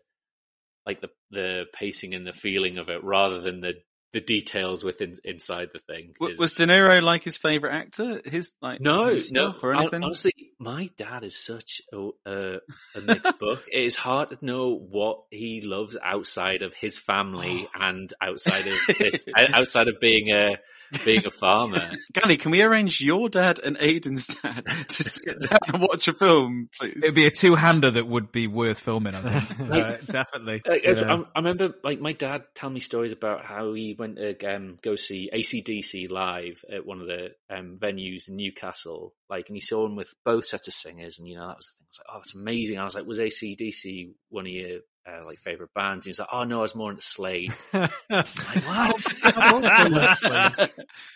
like 0.86 1.00
the 1.00 1.08
the 1.30 1.64
pacing 1.72 2.14
and 2.14 2.26
the 2.26 2.32
feeling 2.32 2.78
of 2.78 2.88
it 2.88 3.02
rather 3.02 3.40
than 3.40 3.60
the 3.60 3.74
the 4.12 4.20
details 4.20 4.82
within 4.82 5.16
inside 5.24 5.68
the 5.72 5.78
thing. 5.78 6.14
Was 6.38 6.54
De 6.54 6.66
Niro 6.66 7.02
like 7.02 7.22
his 7.22 7.36
favorite 7.36 7.74
actor? 7.74 8.20
His 8.24 8.52
like 8.62 8.80
no, 8.80 9.18
no, 9.30 9.54
or 9.62 9.74
anything? 9.74 10.02
Honestly, 10.02 10.32
my 10.58 10.88
dad 10.96 11.24
is 11.24 11.36
such 11.36 11.82
a, 11.92 12.08
a, 12.24 12.56
a 12.94 13.00
mixed 13.00 13.38
book. 13.40 13.64
It 13.70 13.84
is 13.84 13.96
hard 13.96 14.30
to 14.30 14.38
know 14.40 14.74
what 14.74 15.24
he 15.30 15.60
loves 15.62 15.96
outside 16.02 16.62
of 16.62 16.72
his 16.74 16.98
family 16.98 17.68
oh. 17.68 17.78
and 17.80 18.12
outside 18.20 18.66
of 18.66 18.78
this, 18.98 19.26
outside 19.36 19.88
of 19.88 20.00
being 20.00 20.30
a 20.30 20.56
being 21.04 21.26
a 21.26 21.30
farmer. 21.30 21.90
Gally, 22.12 22.36
can 22.36 22.50
we 22.50 22.62
arrange 22.62 23.00
your 23.00 23.28
dad 23.28 23.58
and 23.58 23.76
Aidan's 23.80 24.26
dad 24.28 24.64
to 24.88 25.02
sit 25.02 25.40
down 25.40 25.58
and 25.68 25.82
watch 25.82 26.08
a 26.08 26.12
film, 26.14 26.68
please? 26.78 27.02
It'd 27.02 27.14
be 27.14 27.26
a 27.26 27.30
two-hander 27.30 27.90
that 27.92 28.06
would 28.06 28.32
be 28.32 28.46
worth 28.46 28.80
filming. 28.80 29.14
I 29.14 29.40
think 29.40 29.60
uh, 29.72 29.96
definitely. 30.06 30.62
Like, 30.66 30.84
Yeah. 30.84 31.14
I, 31.14 31.16
I 31.34 31.38
remember, 31.38 31.74
like 31.82 32.00
my 32.00 32.12
dad 32.12 32.44
telling 32.54 32.74
me 32.74 32.80
stories 32.80 33.12
about 33.12 33.44
how 33.44 33.72
he 33.72 33.94
went 33.98 34.16
to 34.16 34.54
um, 34.54 34.76
go 34.82 34.96
see 34.96 35.30
ACDC 35.34 36.10
live 36.10 36.64
at 36.70 36.86
one 36.86 37.00
of 37.00 37.06
the 37.06 37.30
um, 37.50 37.76
venues 37.76 38.28
in 38.28 38.36
Newcastle. 38.36 39.14
Like, 39.28 39.48
and 39.48 39.56
he 39.56 39.60
saw 39.60 39.84
him 39.86 39.96
with 39.96 40.12
both 40.24 40.44
sets 40.46 40.68
of 40.68 40.74
singers, 40.74 41.18
and 41.18 41.28
you 41.28 41.36
know 41.36 41.46
that 41.48 41.56
was 41.56 41.66
the 41.66 41.72
thing. 41.72 41.86
I 41.86 41.88
was 41.88 41.98
like, 41.98 42.06
"Oh, 42.14 42.18
that's 42.18 42.34
amazing!" 42.34 42.78
I 42.78 42.84
was 42.84 42.94
like, 42.94 43.06
"Was 43.06 43.18
ACDC 43.18 44.14
one 44.28 44.46
of 44.46 44.52
your 44.52 44.80
uh, 45.06 45.24
like 45.24 45.38
favorite 45.38 45.72
bands?" 45.74 46.06
And 46.06 46.10
he's 46.10 46.18
like, 46.18 46.28
"Oh 46.32 46.44
no, 46.44 46.58
I 46.58 46.62
was 46.62 46.74
more 46.74 46.90
into 46.90 47.02
Slade." 47.02 47.54
Like, 48.08 48.26
what? 48.66 49.06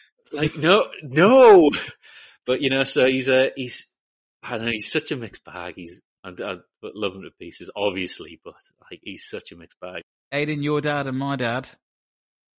like, 0.32 0.56
no, 0.56 0.86
no. 1.02 1.70
But 2.46 2.60
you 2.60 2.70
know, 2.70 2.84
so 2.84 3.06
he's 3.06 3.28
a 3.28 3.52
he's 3.56 3.94
I 4.42 4.56
don't 4.56 4.66
know, 4.66 4.72
he's 4.72 4.90
such 4.90 5.12
a 5.12 5.16
mixed 5.16 5.44
bag. 5.44 5.74
He's 5.76 6.00
I, 6.24 6.30
I 6.30 6.56
love 6.82 7.14
him 7.14 7.22
to 7.22 7.30
pieces, 7.38 7.70
obviously, 7.74 8.40
but 8.44 8.54
like 8.90 9.00
he's 9.02 9.24
such 9.28 9.52
a 9.52 9.56
mixed 9.56 9.80
bag. 9.80 10.02
Aidan, 10.32 10.62
your 10.62 10.80
dad 10.80 11.06
and 11.06 11.18
my 11.18 11.36
dad, 11.36 11.68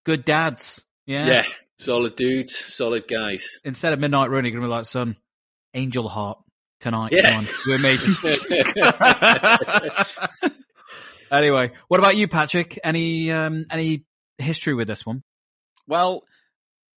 good 0.04 0.24
dads. 0.24 0.84
Yeah. 1.06 1.26
Yeah, 1.26 1.44
solid 1.78 2.14
dudes, 2.14 2.56
solid 2.56 3.08
guys. 3.08 3.58
Instead 3.64 3.92
of 3.92 3.98
Midnight 4.00 4.30
Run, 4.30 4.44
you're 4.44 4.52
gonna 4.52 4.66
be 4.66 4.70
like, 4.70 4.84
son, 4.84 5.16
Angel 5.74 6.08
Heart 6.08 6.38
tonight. 6.80 7.12
Yeah. 7.12 7.40
Come 7.40 7.48
on, 7.48 7.54
we're 7.66 7.78
making. 7.78 8.14
Anyway, 11.30 11.72
what 11.88 12.00
about 12.00 12.16
you, 12.16 12.28
Patrick? 12.28 12.78
Any 12.82 13.30
um, 13.30 13.66
any 13.70 14.04
history 14.38 14.74
with 14.74 14.88
this 14.88 15.04
one? 15.04 15.22
Well, 15.86 16.24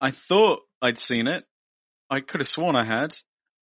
I 0.01 0.11
thought 0.11 0.61
I'd 0.81 0.97
seen 0.97 1.27
it. 1.27 1.45
I 2.09 2.19
could 2.19 2.41
have 2.41 2.47
sworn 2.47 2.75
I 2.75 2.83
had. 2.83 3.15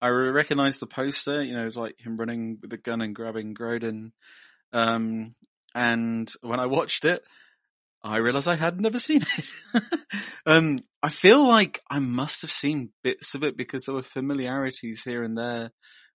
I 0.02 0.08
recognized 0.08 0.80
the 0.80 0.86
poster. 0.86 1.42
You 1.42 1.54
know, 1.54 1.62
it 1.62 1.66
was 1.66 1.76
like 1.76 2.00
him 2.00 2.16
running 2.16 2.58
with 2.60 2.72
a 2.72 2.78
gun 2.78 3.02
and 3.02 3.14
grabbing 3.14 3.54
Grodin. 3.54 4.12
Um, 4.72 5.34
and 5.74 6.32
when 6.40 6.60
I 6.60 6.66
watched 6.66 7.04
it, 7.04 7.22
I 8.02 8.16
realized 8.16 8.48
I 8.48 8.56
had 8.56 8.80
never 8.80 8.98
seen 8.98 9.22
it. 9.36 9.54
um, 10.46 10.78
I 11.02 11.10
feel 11.10 11.46
like 11.46 11.80
I 11.90 11.98
must 11.98 12.42
have 12.42 12.50
seen 12.50 12.90
bits 13.04 13.34
of 13.34 13.44
it 13.44 13.56
because 13.56 13.84
there 13.84 13.94
were 13.94 14.02
familiarities 14.02 15.04
here 15.04 15.22
and 15.22 15.36
there 15.36 15.70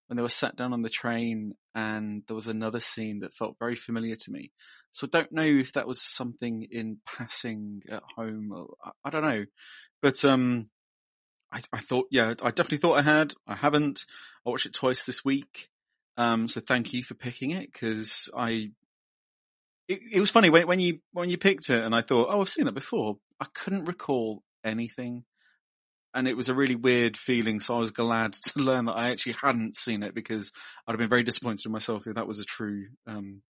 when 0.08 0.18
they 0.18 0.24
were 0.24 0.30
sat 0.30 0.56
down 0.56 0.74
on 0.74 0.82
the 0.82 0.90
train 0.90 1.54
and 1.76 2.24
there 2.26 2.36
was 2.36 2.48
another 2.48 2.80
scene 2.80 3.20
that 3.20 3.34
felt 3.34 3.60
very 3.60 3.76
familiar 3.76 4.16
to 4.16 4.32
me. 4.32 4.52
So 4.92 5.06
I 5.06 5.10
don't 5.12 5.32
know 5.34 5.44
if 5.44 5.74
that 5.74 5.88
was 5.88 6.02
something 6.02 6.66
in 6.72 6.98
passing 7.06 7.84
at 7.90 8.02
home. 8.16 8.52
Or, 8.52 8.76
I, 8.84 8.92
I 9.04 9.10
don't 9.12 9.24
know, 9.24 9.46
but, 10.02 10.26
um, 10.26 10.70
I, 11.52 11.62
I 11.72 11.80
thought, 11.80 12.08
yeah, 12.10 12.34
I 12.42 12.50
definitely 12.52 12.80
thought 12.80 12.98
I 12.98 13.02
had. 13.04 13.34
I 13.46 13.56
haven't. 13.56 14.06
I 14.46 14.50
watched 14.50 14.66
it 14.66 14.74
twice 14.74 15.06
this 15.06 15.24
week. 15.24 15.70
Um, 16.18 16.48
so 16.48 16.62
thank 16.62 16.94
you 16.94 17.04
for 17.04 17.14
picking 17.14 17.52
it 17.52 17.72
because 17.72 18.30
I, 18.36 18.72
it, 19.88 20.00
it 20.14 20.20
was 20.20 20.32
funny 20.32 20.50
when, 20.50 20.66
when 20.66 20.80
you, 20.80 21.00
when 21.12 21.30
you 21.30 21.38
picked 21.38 21.70
it 21.70 21.84
and 21.84 21.94
I 21.94 22.02
thought, 22.02 22.30
oh, 22.32 22.42
I've 22.42 22.50
seen 22.50 22.66
that 22.66 22.72
before. 22.72 23.18
I 23.40 23.46
couldn't 23.54 23.86
recall 23.86 24.44
anything. 24.64 25.26
And 26.16 26.28
it 26.28 26.38
was 26.38 26.50
a 26.50 26.56
really 26.56 26.76
weird 26.76 27.18
feeling. 27.18 27.60
So 27.60 27.76
I 27.76 27.80
was 27.80 27.92
glad 27.92 28.34
to 28.48 28.60
learn 28.60 28.86
that 28.86 28.94
I 28.94 29.10
actually 29.10 29.36
hadn't 29.42 29.78
seen 29.78 30.02
it 30.02 30.16
because 30.16 30.52
I'd 30.88 30.94
have 30.94 31.00
been 31.00 31.10
very 31.10 31.24
disappointed 31.24 31.66
in 31.66 31.72
myself 31.72 32.08
if 32.08 32.16
that 32.16 32.28
was 32.28 32.40
a 32.40 32.46
true, 32.46 32.88
um, 33.06 33.42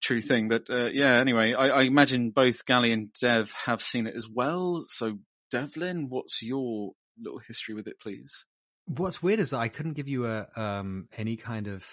true 0.00 0.20
thing. 0.20 0.48
But, 0.48 0.68
uh, 0.70 0.90
yeah, 0.92 1.14
anyway, 1.16 1.52
I, 1.54 1.68
I 1.68 1.82
imagine 1.82 2.30
both 2.30 2.64
Gally 2.64 2.92
and 2.92 3.12
Dev 3.12 3.52
have 3.66 3.82
seen 3.82 4.06
it 4.06 4.16
as 4.16 4.28
well. 4.28 4.84
So 4.88 5.18
Devlin, 5.52 6.06
what's 6.08 6.42
your 6.42 6.92
little 7.20 7.40
history 7.40 7.74
with 7.74 7.86
it, 7.86 8.00
please? 8.00 8.46
What's 8.86 9.22
weird 9.22 9.38
is 9.38 9.50
that 9.50 9.60
I 9.60 9.68
couldn't 9.68 9.92
give 9.92 10.08
you 10.08 10.26
a 10.26 10.48
um 10.56 11.08
any 11.16 11.36
kind 11.36 11.68
of 11.68 11.86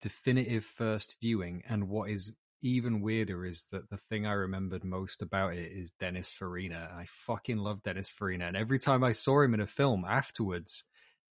definitive 0.00 0.64
first 0.64 1.16
viewing, 1.20 1.62
and 1.68 1.88
what 1.88 2.10
is 2.10 2.32
even 2.62 3.00
weirder 3.00 3.44
is 3.44 3.66
that 3.72 3.88
the 3.90 3.98
thing 4.08 4.26
I 4.26 4.32
remembered 4.32 4.84
most 4.84 5.22
about 5.22 5.54
it 5.54 5.72
is 5.72 5.92
Dennis 5.92 6.32
Farina. 6.32 6.90
I 6.96 7.04
fucking 7.26 7.58
love 7.58 7.82
Dennis 7.82 8.10
Farina, 8.10 8.46
and 8.46 8.56
every 8.56 8.78
time 8.78 9.04
I 9.04 9.12
saw 9.12 9.42
him 9.42 9.54
in 9.54 9.60
a 9.60 9.66
film 9.66 10.04
afterwards, 10.08 10.84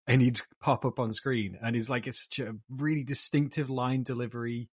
and 0.08 0.22
he'd 0.22 0.42
pop 0.62 0.86
up 0.86 1.00
on 1.00 1.12
screen, 1.12 1.58
and 1.64 1.76
he's 1.76 1.90
like 1.90 2.08
it's 2.08 2.28
a 2.40 2.54
really 2.70 3.04
distinctive 3.04 3.70
line 3.70 4.04
delivery, 4.04 4.70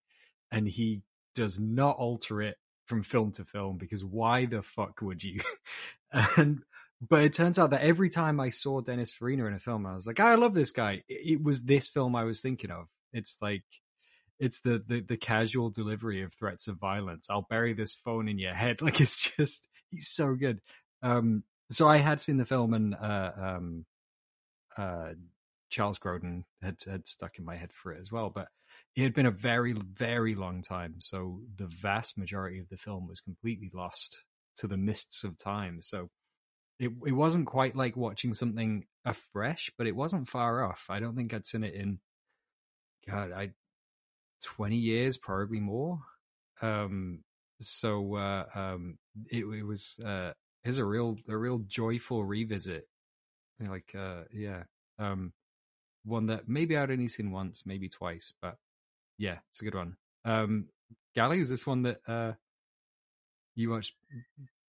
and 0.50 0.68
he 0.68 1.02
does 1.34 1.60
not 1.60 1.96
alter 1.96 2.42
it 2.42 2.56
from 2.86 3.02
film 3.02 3.32
to 3.32 3.44
film 3.44 3.78
because 3.78 4.04
why 4.04 4.46
the 4.46 4.62
fuck 4.62 5.00
would 5.02 5.22
you? 5.22 5.40
and 6.36 6.60
but 7.00 7.22
it 7.22 7.32
turns 7.32 7.58
out 7.58 7.70
that 7.70 7.82
every 7.82 8.08
time 8.08 8.40
I 8.40 8.50
saw 8.50 8.80
Dennis 8.80 9.12
Farina 9.12 9.46
in 9.46 9.54
a 9.54 9.60
film, 9.60 9.86
I 9.86 9.94
was 9.94 10.06
like, 10.06 10.18
ah, 10.18 10.26
I 10.28 10.34
love 10.34 10.54
this 10.54 10.72
guy. 10.72 11.02
It 11.08 11.42
was 11.42 11.62
this 11.62 11.88
film 11.88 12.16
I 12.16 12.24
was 12.24 12.40
thinking 12.40 12.72
of. 12.72 12.86
It's 13.12 13.38
like, 13.40 13.62
it's 14.38 14.60
the, 14.60 14.82
the, 14.86 15.00
the 15.00 15.16
casual 15.16 15.70
delivery 15.70 16.22
of 16.22 16.32
threats 16.34 16.68
of 16.68 16.78
violence. 16.78 17.28
I'll 17.30 17.46
bury 17.48 17.74
this 17.74 17.94
phone 17.94 18.28
in 18.28 18.38
your 18.38 18.54
head. 18.54 18.80
Like 18.82 19.00
it's 19.00 19.30
just, 19.36 19.66
he's 19.90 20.08
so 20.08 20.34
good. 20.34 20.60
Um, 21.02 21.42
so 21.70 21.88
I 21.88 21.98
had 21.98 22.20
seen 22.20 22.36
the 22.38 22.44
film 22.44 22.74
and, 22.74 22.94
uh, 22.94 23.30
um, 23.36 23.84
uh, 24.76 25.10
Charles 25.70 25.98
Grodin 25.98 26.44
had, 26.62 26.76
had 26.86 27.06
stuck 27.06 27.38
in 27.38 27.44
my 27.44 27.56
head 27.56 27.70
for 27.72 27.92
it 27.92 28.00
as 28.00 28.10
well, 28.10 28.30
but 28.30 28.48
it 28.96 29.02
had 29.02 29.14
been 29.14 29.26
a 29.26 29.30
very, 29.30 29.74
very 29.74 30.34
long 30.34 30.62
time. 30.62 30.96
So 31.00 31.40
the 31.56 31.66
vast 31.66 32.16
majority 32.16 32.60
of 32.60 32.68
the 32.70 32.78
film 32.78 33.06
was 33.06 33.20
completely 33.20 33.70
lost 33.74 34.18
to 34.58 34.66
the 34.66 34.78
mists 34.78 35.24
of 35.24 35.36
time. 35.36 35.82
So, 35.82 36.08
it 36.80 36.90
it 37.06 37.12
wasn't 37.12 37.46
quite 37.46 37.74
like 37.74 37.96
watching 37.96 38.34
something 38.34 38.84
afresh, 39.04 39.70
but 39.76 39.86
it 39.86 39.96
wasn't 39.96 40.28
far 40.28 40.64
off. 40.64 40.86
I 40.88 41.00
don't 41.00 41.16
think 41.16 41.34
I'd 41.34 41.46
seen 41.46 41.64
it 41.64 41.74
in 41.74 41.98
God, 43.08 43.32
I 43.32 43.50
twenty 44.44 44.76
years, 44.76 45.16
probably 45.16 45.60
more. 45.60 46.00
Um, 46.60 47.22
so 47.60 48.16
uh, 48.16 48.44
um, 48.54 48.98
it, 49.30 49.44
it 49.44 49.62
was 49.64 49.98
uh, 50.04 50.32
is 50.64 50.78
a 50.78 50.84
real 50.84 51.16
a 51.28 51.36
real 51.36 51.58
joyful 51.66 52.24
revisit. 52.24 52.86
Like 53.60 53.92
uh, 53.98 54.22
yeah, 54.32 54.62
um, 54.98 55.32
one 56.04 56.26
that 56.26 56.48
maybe 56.48 56.76
I'd 56.76 56.90
only 56.90 57.08
seen 57.08 57.32
once, 57.32 57.64
maybe 57.66 57.88
twice, 57.88 58.32
but 58.40 58.56
yeah, 59.18 59.38
it's 59.50 59.60
a 59.60 59.64
good 59.64 59.74
one. 59.74 59.96
Um, 60.24 60.66
Gally, 61.14 61.40
is 61.40 61.48
this 61.48 61.66
one 61.66 61.82
that 61.82 62.00
uh, 62.06 62.32
you 63.56 63.70
watched 63.70 63.94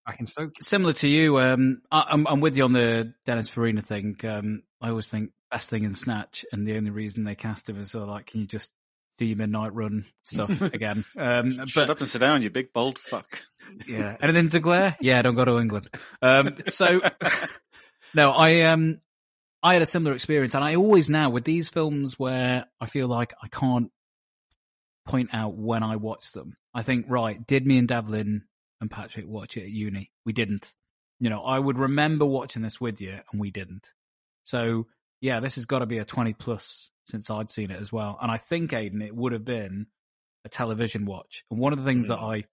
back 0.06 0.20
in 0.22 0.26
Stoke? 0.26 0.54
Similar 0.62 0.94
to 0.94 1.08
you, 1.08 1.38
um, 1.40 1.82
I, 1.92 2.06
I'm, 2.12 2.26
I'm 2.28 2.40
with 2.40 2.56
you 2.56 2.64
on 2.64 2.72
the 2.72 3.14
Dennis 3.26 3.50
Farina 3.50 3.82
thing. 3.82 4.18
Um, 4.24 4.64
I 4.82 4.90
always 4.90 5.10
think 5.10 5.32
best 5.52 5.70
thing 5.70 5.84
in 5.84 5.96
Snatch, 5.96 6.46
and 6.54 6.66
the 6.66 6.78
only 6.78 6.92
reason 6.92 7.26
they 7.26 7.36
cast 7.36 7.68
him 7.68 7.82
is 7.82 7.92
so 7.92 8.06
like, 8.06 8.28
can 8.28 8.40
you 8.40 8.48
just 8.48 8.72
do 9.18 9.26
your 9.26 9.38
midnight 9.38 9.74
run 9.74 10.06
stuff 10.24 10.62
again? 10.74 11.06
Um, 11.18 11.66
Shut 11.68 11.90
up 11.90 12.00
and 12.00 12.08
sit 12.10 12.20
down, 12.20 12.42
you 12.42 12.50
big 12.50 12.72
bold 12.74 13.00
fuck. 13.00 13.42
yeah, 13.88 14.18
anything 14.22 14.50
to 14.50 14.60
glare? 14.60 14.96
Yeah, 15.00 15.22
don't 15.22 15.36
go 15.36 15.46
to 15.46 15.60
England. 15.60 15.90
Um, 16.22 16.56
so 16.70 17.02
no, 18.14 18.32
I 18.32 18.62
um, 18.64 19.00
I 19.64 19.74
had 19.74 19.82
a 19.82 19.88
similar 19.88 20.14
experience, 20.16 20.54
and 20.54 20.64
I 20.64 20.76
always 20.76 21.10
now 21.10 21.30
with 21.30 21.44
these 21.44 21.70
films 21.70 22.18
where 22.20 22.66
I 22.80 22.86
feel 22.86 23.08
like 23.08 23.34
I 23.42 23.48
can't 23.48 23.92
point 25.08 25.30
out 25.34 25.56
when 25.56 25.84
I 25.84 25.96
watched 25.96 26.34
them. 26.34 26.58
I 26.74 26.84
think, 26.84 27.06
right, 27.10 27.46
did 27.48 27.66
me 27.66 27.78
and 27.78 27.88
Devlin 27.88 28.44
and 28.82 28.92
Patrick 28.92 29.26
watch 29.28 29.58
it 29.58 29.64
at 29.64 29.70
uni? 29.70 30.12
We 30.26 30.34
didn't. 30.34 30.74
You 31.20 31.32
know, 31.32 31.44
I 31.44 31.58
would 31.58 31.80
remember 31.80 32.26
watching 32.26 32.62
this 32.62 32.80
with 32.80 33.02
you, 33.02 33.18
and 33.32 33.42
we 33.42 33.50
didn't. 33.50 33.92
So 34.44 34.86
yeah, 35.20 35.40
this 35.40 35.56
has 35.56 35.66
got 35.66 35.80
to 35.80 35.88
be 35.88 35.98
a 35.98 36.06
twenty 36.06 36.34
plus 36.34 36.92
since 37.10 37.30
I'd 37.30 37.50
seen 37.50 37.72
it 37.72 37.80
as 37.82 37.92
well. 37.92 38.18
And 38.22 38.32
I 38.32 38.38
think 38.38 38.74
Aidan, 38.74 39.02
it 39.02 39.16
would 39.16 39.34
have 39.34 39.46
been 39.46 39.88
a 40.46 40.50
television 40.50 41.06
watch. 41.06 41.44
And 41.50 41.60
one 41.60 41.74
of 41.74 41.80
the 41.80 41.86
things 41.86 42.08
that 42.10 42.20
I, 42.20 42.44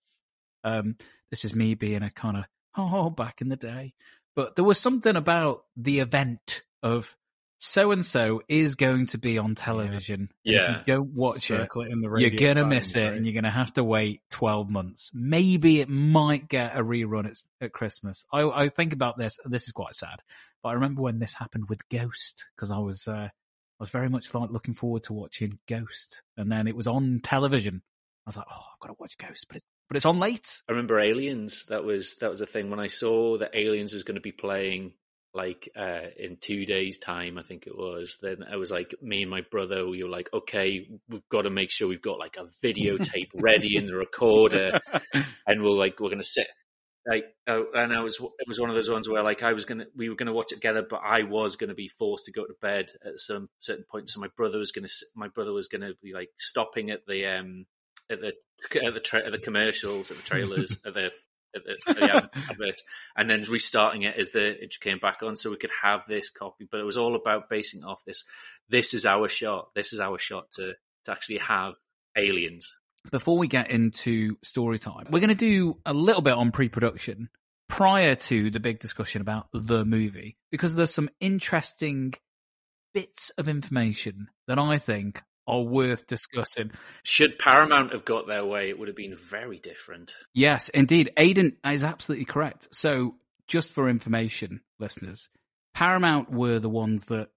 um, 0.64 0.96
this 1.30 1.44
is 1.44 1.54
me 1.54 1.74
being 1.74 2.02
a 2.02 2.10
kind 2.10 2.36
of 2.36 2.44
oh 2.76 3.10
back 3.10 3.40
in 3.40 3.48
the 3.48 3.56
day, 3.56 3.94
but 4.34 4.56
there 4.56 4.64
was 4.64 4.78
something 4.80 5.16
about 5.16 5.64
the 5.76 6.00
event 6.00 6.62
of 6.82 7.14
so 7.60 7.92
and 7.92 8.04
so 8.04 8.42
is 8.48 8.74
going 8.74 9.06
to 9.06 9.18
be 9.18 9.38
on 9.38 9.54
television. 9.54 10.28
And 10.44 10.54
If 10.54 10.68
Yeah. 10.68 10.78
you 10.78 10.94
don't 10.94 11.14
watch 11.14 11.50
it, 11.50 11.56
Circle 11.60 11.82
it 11.82 11.90
in 11.92 12.00
the 12.00 12.08
you're 12.18 12.30
gonna 12.30 12.60
times, 12.62 12.68
miss 12.68 12.96
it, 12.96 13.04
right? 13.06 13.14
and 13.16 13.24
you're 13.24 13.34
gonna 13.34 13.50
have 13.50 13.72
to 13.74 13.84
wait 13.84 14.22
twelve 14.30 14.70
months. 14.70 15.10
Maybe 15.14 15.80
it 15.80 15.88
might 15.88 16.48
get 16.48 16.76
a 16.76 16.82
rerun 16.82 17.26
at, 17.26 17.42
at 17.60 17.72
Christmas. 17.72 18.24
I, 18.32 18.42
I 18.42 18.68
think 18.68 18.92
about 18.92 19.16
this. 19.18 19.38
This 19.44 19.66
is 19.66 19.72
quite 19.72 19.94
sad, 19.94 20.20
but 20.62 20.70
I 20.70 20.72
remember 20.74 21.00
when 21.02 21.18
this 21.20 21.32
happened 21.32 21.68
with 21.68 21.88
Ghost 21.88 22.44
because 22.54 22.70
I 22.70 22.78
was 22.78 23.08
uh, 23.08 23.28
I 23.80 23.82
was 23.82 23.90
very 23.90 24.08
much 24.08 24.32
like 24.34 24.50
looking 24.50 24.74
forward 24.74 25.04
to 25.04 25.12
watching 25.12 25.58
Ghost, 25.68 26.22
and 26.36 26.50
then 26.50 26.66
it 26.66 26.76
was 26.76 26.86
on 26.86 27.20
television. 27.22 27.82
I 28.26 28.28
was 28.28 28.36
like, 28.36 28.46
oh, 28.50 28.64
I've 28.72 28.80
got 28.80 28.88
to 28.88 28.96
watch 28.98 29.18
Ghost, 29.18 29.46
but 29.48 29.56
it's 29.56 29.64
but 29.88 29.96
it's 29.96 30.06
on 30.06 30.18
late. 30.18 30.62
I 30.68 30.72
remember 30.72 30.98
Aliens. 30.98 31.66
That 31.68 31.84
was 31.84 32.16
that 32.16 32.30
was 32.30 32.40
a 32.40 32.46
thing 32.46 32.70
when 32.70 32.80
I 32.80 32.86
saw 32.86 33.38
that 33.38 33.54
Aliens 33.54 33.92
was 33.92 34.02
going 34.02 34.14
to 34.16 34.20
be 34.20 34.32
playing 34.32 34.92
like 35.34 35.68
uh 35.76 36.02
in 36.16 36.36
two 36.36 36.64
days 36.64 36.96
time 36.98 37.38
i 37.38 37.42
think 37.42 37.66
it 37.66 37.76
was 37.76 38.18
then 38.22 38.44
i 38.48 38.56
was 38.56 38.70
like 38.70 38.94
me 39.02 39.22
and 39.22 39.30
my 39.30 39.40
brother 39.50 39.84
we 39.86 40.00
were 40.02 40.08
like 40.08 40.28
okay 40.32 40.86
we've 41.08 41.28
got 41.28 41.42
to 41.42 41.50
make 41.50 41.72
sure 41.72 41.88
we've 41.88 42.00
got 42.00 42.20
like 42.20 42.36
a 42.36 42.46
videotape 42.64 43.30
ready 43.34 43.76
in 43.76 43.86
the 43.86 43.96
recorder 43.96 44.78
and 45.46 45.60
we're 45.60 45.70
like 45.70 45.98
we're 45.98 46.08
gonna 46.08 46.22
sit 46.22 46.46
like, 47.06 47.24
oh, 47.46 47.66
and 47.74 47.92
I 47.92 48.02
was 48.02 48.18
it 48.20 48.48
was 48.48 48.58
one 48.58 48.70
of 48.70 48.76
those 48.76 48.90
ones 48.90 49.08
where 49.08 49.22
like 49.22 49.42
I 49.42 49.52
was 49.52 49.64
gonna 49.64 49.86
we 49.96 50.08
were 50.08 50.14
gonna 50.14 50.32
watch 50.32 50.52
it 50.52 50.56
together, 50.56 50.86
but 50.88 51.00
I 51.04 51.22
was 51.22 51.56
gonna 51.56 51.74
be 51.74 51.88
forced 51.88 52.26
to 52.26 52.32
go 52.32 52.44
to 52.44 52.54
bed 52.62 52.86
at 53.04 53.20
some 53.20 53.48
certain 53.58 53.84
point. 53.90 54.10
So 54.10 54.20
my 54.20 54.28
brother 54.36 54.58
was 54.58 54.72
gonna 54.72 54.88
my 55.14 55.28
brother 55.28 55.52
was 55.52 55.68
gonna 55.68 55.92
be 56.02 56.14
like 56.14 56.30
stopping 56.38 56.90
at 56.90 57.06
the 57.06 57.26
um 57.26 57.66
at 58.10 58.20
the 58.20 58.32
at 58.86 58.94
the 58.94 59.00
tra- 59.00 59.26
at 59.26 59.32
the 59.32 59.38
commercials 59.38 60.10
at 60.10 60.16
the 60.16 60.22
trailers 60.22 60.72
at 60.86 60.94
the 60.94 61.10
at 61.54 61.62
the, 61.64 61.90
at 61.90 61.96
the 61.96 62.28
advert, 62.50 62.80
and 63.16 63.30
then 63.30 63.42
restarting 63.42 64.02
it 64.02 64.16
as 64.18 64.30
the 64.30 64.62
it 64.62 64.74
came 64.80 64.98
back 64.98 65.22
on, 65.22 65.36
so 65.36 65.50
we 65.50 65.56
could 65.56 65.70
have 65.82 66.02
this 66.06 66.30
copy. 66.30 66.66
But 66.70 66.80
it 66.80 66.84
was 66.84 66.96
all 66.96 67.14
about 67.16 67.48
basing 67.48 67.84
off 67.84 68.04
this. 68.04 68.24
This 68.68 68.94
is 68.94 69.06
our 69.06 69.28
shot. 69.28 69.68
This 69.74 69.92
is 69.92 70.00
our 70.00 70.18
shot 70.18 70.50
to 70.52 70.72
to 71.04 71.12
actually 71.12 71.38
have 71.38 71.74
aliens. 72.16 72.80
Before 73.10 73.36
we 73.36 73.48
get 73.48 73.70
into 73.70 74.36
story 74.42 74.78
time, 74.78 75.06
we're 75.10 75.20
going 75.20 75.28
to 75.28 75.34
do 75.34 75.78
a 75.84 75.92
little 75.92 76.22
bit 76.22 76.34
on 76.34 76.52
pre-production 76.52 77.28
prior 77.68 78.14
to 78.14 78.50
the 78.50 78.60
big 78.60 78.78
discussion 78.78 79.20
about 79.20 79.48
the 79.52 79.84
movie 79.84 80.36
because 80.50 80.74
there's 80.74 80.92
some 80.92 81.10
interesting 81.20 82.14
bits 82.94 83.30
of 83.36 83.48
information 83.48 84.28
that 84.46 84.58
I 84.58 84.78
think 84.78 85.22
are 85.46 85.60
worth 85.60 86.06
discussing. 86.06 86.70
Should 87.02 87.38
Paramount 87.38 87.92
have 87.92 88.04
got 88.04 88.26
their 88.26 88.44
way, 88.44 88.70
it 88.70 88.78
would 88.78 88.88
have 88.88 88.96
been 88.96 89.16
very 89.16 89.58
different. 89.58 90.14
Yes, 90.32 90.70
indeed. 90.70 91.12
Aidan 91.18 91.56
is 91.64 91.84
absolutely 91.84 92.24
correct. 92.24 92.68
So, 92.72 93.16
just 93.46 93.70
for 93.70 93.90
information, 93.90 94.60
listeners, 94.78 95.28
Paramount 95.74 96.30
were 96.30 96.60
the 96.60 96.70
ones 96.70 97.06
that 97.06 97.28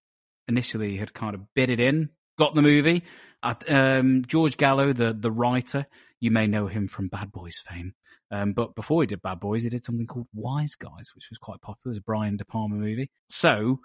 initially 0.47 0.97
had 0.97 1.13
kind 1.13 1.35
of 1.35 1.53
bid 1.53 1.69
it 1.69 1.81
in, 1.81 2.09
got 2.37 2.55
the 2.55 2.61
movie. 2.61 3.03
Um, 3.43 4.23
George 4.25 4.57
Gallo, 4.57 4.93
the 4.93 5.13
the 5.13 5.31
writer, 5.31 5.85
you 6.19 6.31
may 6.31 6.47
know 6.47 6.67
him 6.67 6.87
from 6.87 7.07
Bad 7.07 7.31
Boys 7.31 7.63
fame. 7.67 7.93
Um, 8.29 8.53
but 8.53 8.75
before 8.75 9.01
he 9.03 9.07
did 9.07 9.21
Bad 9.21 9.39
Boys, 9.39 9.63
he 9.63 9.69
did 9.69 9.85
something 9.85 10.07
called 10.07 10.27
Wise 10.33 10.75
Guys, 10.75 11.11
which 11.15 11.29
was 11.29 11.37
quite 11.37 11.61
popular. 11.61 11.91
It 11.91 11.95
was 11.95 11.97
a 11.99 12.01
Brian 12.01 12.37
De 12.37 12.45
Palma 12.45 12.75
movie. 12.75 13.09
So 13.29 13.79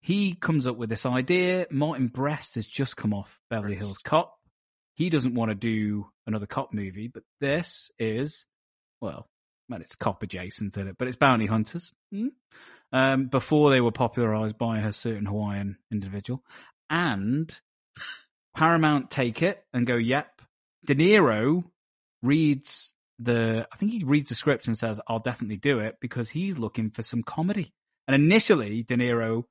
he 0.00 0.34
comes 0.34 0.66
up 0.66 0.76
with 0.76 0.88
this 0.88 1.06
idea. 1.06 1.66
Martin 1.70 2.08
Brest 2.08 2.56
has 2.56 2.66
just 2.66 2.96
come 2.96 3.14
off 3.14 3.40
Beverly 3.50 3.76
Hills 3.76 3.98
Cop. 3.98 4.34
He 4.94 5.10
doesn't 5.10 5.34
want 5.34 5.50
to 5.50 5.54
do 5.54 6.06
another 6.26 6.46
cop 6.46 6.72
movie, 6.72 7.08
but 7.08 7.22
this 7.40 7.90
is, 7.98 8.44
well, 9.00 9.26
well, 9.68 9.80
it's 9.80 9.96
cop 9.96 10.22
adjacent 10.22 10.74
to 10.74 10.88
it, 10.88 10.96
but 10.98 11.08
it's 11.08 11.16
bounty 11.16 11.46
hunters. 11.46 11.92
Mm. 12.12 12.32
Um, 12.92 13.26
before 13.26 13.70
they 13.70 13.80
were 13.80 13.90
popularized 13.90 14.58
by 14.58 14.80
a 14.80 14.92
certain 14.92 15.24
Hawaiian 15.24 15.78
individual. 15.90 16.44
And 16.90 17.58
Paramount 18.56 19.10
take 19.10 19.42
it 19.42 19.62
and 19.72 19.86
go, 19.86 19.96
yep. 19.96 20.28
De 20.84 20.94
Niro 20.94 21.64
reads 22.22 22.92
the, 23.18 23.66
I 23.72 23.76
think 23.76 23.92
he 23.92 24.04
reads 24.04 24.28
the 24.28 24.34
script 24.34 24.66
and 24.66 24.76
says, 24.76 25.00
I'll 25.08 25.20
definitely 25.20 25.56
do 25.56 25.78
it 25.80 25.96
because 26.00 26.28
he's 26.28 26.58
looking 26.58 26.90
for 26.90 27.02
some 27.02 27.22
comedy. 27.22 27.72
And 28.08 28.14
initially, 28.14 28.82
De 28.82 28.96
Niro, 28.96 29.44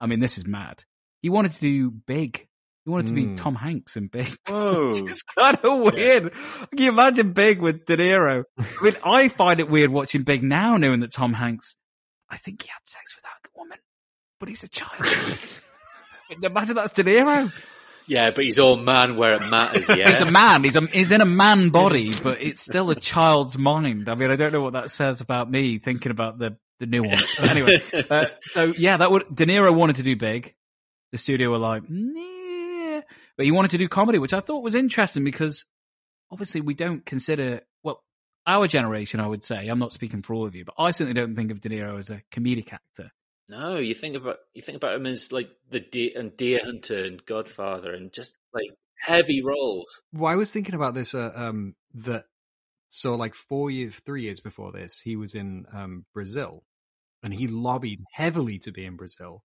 I 0.00 0.06
mean, 0.06 0.20
this 0.20 0.38
is 0.38 0.46
mad. 0.46 0.84
He 1.22 1.28
wanted 1.28 1.52
to 1.54 1.60
do 1.60 1.90
big. 1.90 2.46
He 2.86 2.90
wanted 2.90 3.08
to 3.08 3.12
be 3.12 3.24
Hmm. 3.26 3.34
Tom 3.34 3.54
Hanks 3.56 3.96
in 3.96 4.06
Big. 4.06 4.34
Whoa. 4.48 4.88
Which 4.88 5.02
is 5.02 5.22
kind 5.22 5.58
of 5.62 5.92
weird. 5.92 6.32
Can 6.32 6.78
you 6.78 6.88
imagine 6.88 7.32
Big 7.34 7.60
with 7.60 7.84
De 7.84 7.96
Niro? 7.96 8.44
I 8.58 8.64
mean, 8.82 8.96
I 9.04 9.28
find 9.28 9.60
it 9.60 9.68
weird 9.68 9.90
watching 9.90 10.22
Big 10.22 10.42
now, 10.42 10.76
knowing 10.78 11.00
that 11.00 11.12
Tom 11.12 11.34
Hanks, 11.34 11.76
I 12.30 12.38
think 12.38 12.62
he 12.62 12.68
had 12.68 12.80
sex 12.84 13.14
with 13.16 13.24
that 13.24 13.50
woman, 13.54 13.78
but 14.38 14.48
he's 14.48 14.62
a 14.64 14.68
child. 14.68 15.04
imagine 16.42 16.74
that's 16.74 16.92
De 16.92 17.04
Niro. 17.04 17.52
Yeah, 18.06 18.32
but 18.32 18.44
he's 18.44 18.58
all 18.58 18.76
man 18.76 19.16
where 19.16 19.34
it 19.34 19.48
matters. 19.48 19.88
Yeah, 19.88 20.10
He's 20.10 20.20
a 20.20 20.28
man. 20.28 20.64
He's 20.64 20.74
a, 20.74 20.84
he's 20.86 21.12
in 21.12 21.20
a 21.20 21.26
man 21.26 21.70
body, 21.70 22.12
but 22.22 22.42
it's 22.42 22.60
still 22.60 22.90
a 22.90 22.96
child's 22.96 23.56
mind. 23.56 24.08
I 24.08 24.16
mean, 24.16 24.32
I 24.32 24.36
don't 24.36 24.52
know 24.52 24.62
what 24.62 24.72
that 24.72 24.90
says 24.90 25.20
about 25.20 25.48
me 25.48 25.78
thinking 25.78 26.10
about 26.10 26.36
the 26.36 26.56
the 26.80 26.86
nuance. 26.86 27.36
But 27.40 27.50
anyway, 27.50 27.82
uh, 28.10 28.26
so 28.42 28.72
yeah, 28.76 28.96
that 28.96 29.12
would 29.12 29.24
De 29.34 29.46
Niro 29.46 29.72
wanted 29.72 29.96
to 29.96 30.02
do 30.02 30.16
big. 30.16 30.54
The 31.12 31.18
studio 31.18 31.50
were 31.50 31.58
like, 31.58 31.84
nah. 31.88 33.02
but 33.36 33.46
he 33.46 33.52
wanted 33.52 33.72
to 33.72 33.78
do 33.78 33.86
comedy, 33.86 34.18
which 34.18 34.34
I 34.34 34.40
thought 34.40 34.64
was 34.64 34.74
interesting 34.74 35.22
because 35.22 35.64
obviously 36.32 36.62
we 36.62 36.74
don't 36.74 37.06
consider 37.06 37.60
well 37.84 38.02
our 38.44 38.66
generation. 38.66 39.20
I 39.20 39.28
would 39.28 39.44
say 39.44 39.68
I'm 39.68 39.78
not 39.78 39.92
speaking 39.92 40.22
for 40.22 40.34
all 40.34 40.46
of 40.46 40.56
you, 40.56 40.64
but 40.64 40.74
I 40.78 40.90
certainly 40.90 41.14
don't 41.14 41.36
think 41.36 41.52
of 41.52 41.60
De 41.60 41.68
Niro 41.68 42.00
as 42.00 42.10
a 42.10 42.22
comedic 42.32 42.72
actor. 42.72 43.12
No, 43.50 43.78
you 43.78 43.94
think 43.94 44.14
about 44.14 44.36
you 44.54 44.62
think 44.62 44.76
about 44.76 44.94
him 44.94 45.06
as 45.06 45.32
like 45.32 45.50
the 45.70 45.80
deer 45.80 46.12
and 46.14 46.36
Deer 46.36 46.60
Hunter 46.62 47.02
and 47.02 47.24
Godfather 47.26 47.92
and 47.92 48.12
just 48.12 48.38
like 48.54 48.70
heavy 48.96 49.42
roles. 49.42 50.00
Well, 50.12 50.32
I 50.32 50.36
was 50.36 50.52
thinking 50.52 50.76
about 50.76 50.94
this. 50.94 51.16
Uh, 51.16 51.32
um, 51.34 51.74
that 51.94 52.26
so 52.90 53.16
like 53.16 53.34
four 53.34 53.68
years, 53.72 53.96
three 54.06 54.22
years 54.22 54.38
before 54.38 54.70
this, 54.70 55.00
he 55.00 55.16
was 55.16 55.34
in 55.34 55.66
um, 55.72 56.04
Brazil, 56.14 56.62
and 57.24 57.34
he 57.34 57.48
lobbied 57.48 58.04
heavily 58.12 58.60
to 58.60 58.70
be 58.70 58.84
in 58.84 58.94
Brazil. 58.94 59.42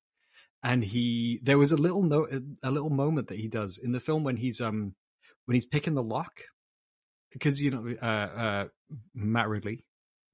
And 0.61 0.83
he, 0.83 1.39
there 1.41 1.57
was 1.57 1.71
a 1.71 1.77
little 1.77 2.03
note, 2.03 2.31
a 2.61 2.69
little 2.69 2.91
moment 2.91 3.29
that 3.29 3.39
he 3.39 3.47
does 3.47 3.79
in 3.79 3.91
the 3.91 3.99
film 3.99 4.23
when 4.23 4.37
he's 4.37 4.61
um 4.61 4.93
when 5.45 5.55
he's 5.55 5.65
picking 5.65 5.95
the 5.95 6.03
lock, 6.03 6.41
because 7.33 7.59
you 7.59 7.71
know 7.71 7.95
uh, 8.03 8.05
uh, 8.05 8.65
Matt 9.15 9.49
Ridley, 9.49 9.83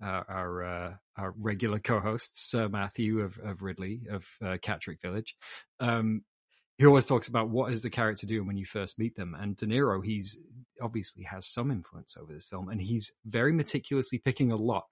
uh, 0.04 0.24
our 0.28 0.64
uh, 0.64 0.94
our 1.18 1.34
regular 1.38 1.80
co-host 1.80 2.32
Sir 2.50 2.68
Matthew 2.70 3.20
of 3.20 3.38
of 3.44 3.62
Ridley 3.62 4.02
of 4.10 4.26
uh, 4.42 4.58
Catterick 4.58 5.02
Village, 5.02 5.36
um, 5.80 6.24
he 6.78 6.86
always 6.86 7.06
talks 7.06 7.28
about 7.28 7.50
what 7.50 7.72
is 7.72 7.84
the 7.84 7.90
character 7.90 8.26
doing 8.26 8.48
when 8.48 8.58
you 8.58 8.66
first 8.66 8.98
meet 8.98 9.16
them. 9.16 9.36
And 9.40 9.56
De 9.56 9.68
Niro, 9.68 10.04
he's 10.04 10.38
obviously 10.82 11.24
has 11.24 11.46
some 11.46 11.70
influence 11.70 12.18
over 12.20 12.34
this 12.34 12.48
film, 12.48 12.70
and 12.70 12.82
he's 12.82 13.12
very 13.26 13.54
meticulously 13.54 14.18
picking 14.18 14.52
a 14.52 14.56
lock 14.56 14.90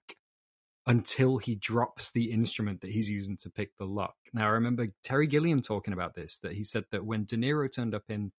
until 0.86 1.36
he 1.36 1.56
drops 1.56 2.10
the 2.12 2.32
instrument 2.32 2.80
that 2.80 2.90
he's 2.90 3.08
using 3.08 3.36
to 3.38 3.50
pick 3.50 3.70
the 3.76 3.84
lock. 3.84 4.14
Now, 4.32 4.46
I 4.46 4.52
remember 4.52 4.86
Terry 5.04 5.26
Gilliam 5.26 5.62
talking 5.62 5.92
about 5.92 6.14
this, 6.14 6.38
that 6.42 6.52
he 6.52 6.64
said 6.64 6.84
that 6.92 7.04
when 7.04 7.24
De 7.24 7.36
Niro 7.36 7.68
turned 7.72 7.94
up 7.94 8.04
in 8.08 8.32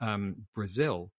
um, 0.00 0.46
Brazil, 0.54 1.10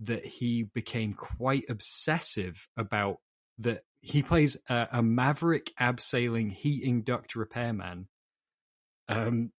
that 0.00 0.24
he 0.26 0.64
became 0.74 1.14
quite 1.14 1.64
obsessive 1.68 2.66
about 2.76 3.18
that 3.58 3.82
he 4.06 4.22
plays 4.22 4.56
a, 4.68 4.86
a 4.92 5.02
maverick 5.02 5.72
abseiling 5.80 6.52
heating 6.52 7.02
duct 7.02 7.34
repairman 7.34 8.06
um, 9.08 9.50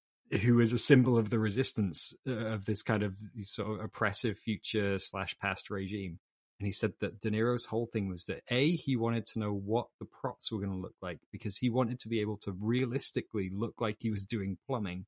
who 0.42 0.62
is 0.62 0.72
a 0.72 0.78
symbol 0.78 1.18
of 1.18 1.30
the 1.30 1.38
resistance 1.38 2.14
uh, 2.26 2.32
of 2.32 2.64
this 2.64 2.82
kind 2.82 3.04
of 3.04 3.14
sort 3.42 3.78
of 3.78 3.84
oppressive 3.84 4.38
future 4.38 5.00
slash 5.00 5.36
past 5.42 5.70
regime. 5.70 6.18
And 6.60 6.66
he 6.66 6.72
said 6.72 6.94
that 7.02 7.20
De 7.20 7.30
Niro's 7.30 7.66
whole 7.66 7.90
thing 7.92 8.08
was 8.08 8.26
that 8.26 8.42
A, 8.50 8.76
he 8.78 8.96
wanted 8.96 9.26
to 9.28 9.40
know 9.40 9.52
what 9.54 9.88
the 10.00 10.06
props 10.06 10.50
were 10.50 10.60
going 10.60 10.72
to 10.72 10.78
look 10.78 10.96
like 11.02 11.20
because 11.32 11.58
he 11.58 11.70
wanted 11.70 12.00
to 12.00 12.08
be 12.08 12.22
able 12.22 12.38
to 12.38 12.56
realistically 12.58 13.52
look 13.54 13.76
like 13.82 13.98
he 14.00 14.12
was 14.12 14.26
doing 14.26 14.58
plumbing 14.66 15.06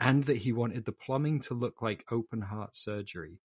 and 0.00 0.22
that 0.24 0.36
he 0.36 0.52
wanted 0.52 0.84
the 0.84 0.92
plumbing 0.92 1.40
to 1.40 1.54
look 1.54 1.80
like 1.80 2.04
open 2.10 2.42
heart 2.42 2.76
surgery. 2.76 3.38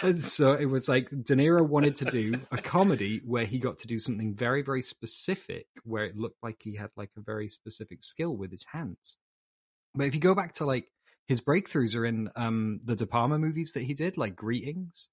So 0.00 0.52
it 0.52 0.66
was 0.66 0.88
like 0.88 1.08
De 1.10 1.34
Niro 1.34 1.66
wanted 1.66 1.96
to 1.96 2.04
do 2.06 2.40
a 2.50 2.58
comedy 2.58 3.20
where 3.24 3.46
he 3.46 3.58
got 3.58 3.78
to 3.78 3.86
do 3.86 3.98
something 3.98 4.34
very, 4.34 4.62
very 4.62 4.82
specific, 4.82 5.66
where 5.84 6.04
it 6.04 6.16
looked 6.16 6.42
like 6.42 6.56
he 6.60 6.74
had 6.74 6.90
like 6.96 7.10
a 7.16 7.20
very 7.20 7.48
specific 7.48 8.02
skill 8.02 8.36
with 8.36 8.50
his 8.50 8.64
hands. 8.64 9.16
But 9.94 10.06
if 10.06 10.14
you 10.14 10.20
go 10.20 10.34
back 10.34 10.54
to 10.54 10.66
like 10.66 10.88
his 11.26 11.40
breakthroughs 11.40 11.96
are 11.96 12.04
in 12.04 12.30
um 12.36 12.80
the 12.84 12.96
De 12.96 13.06
Palma 13.06 13.38
movies 13.38 13.72
that 13.72 13.82
he 13.82 13.94
did, 13.94 14.16
like 14.16 14.36
Greetings 14.36 15.08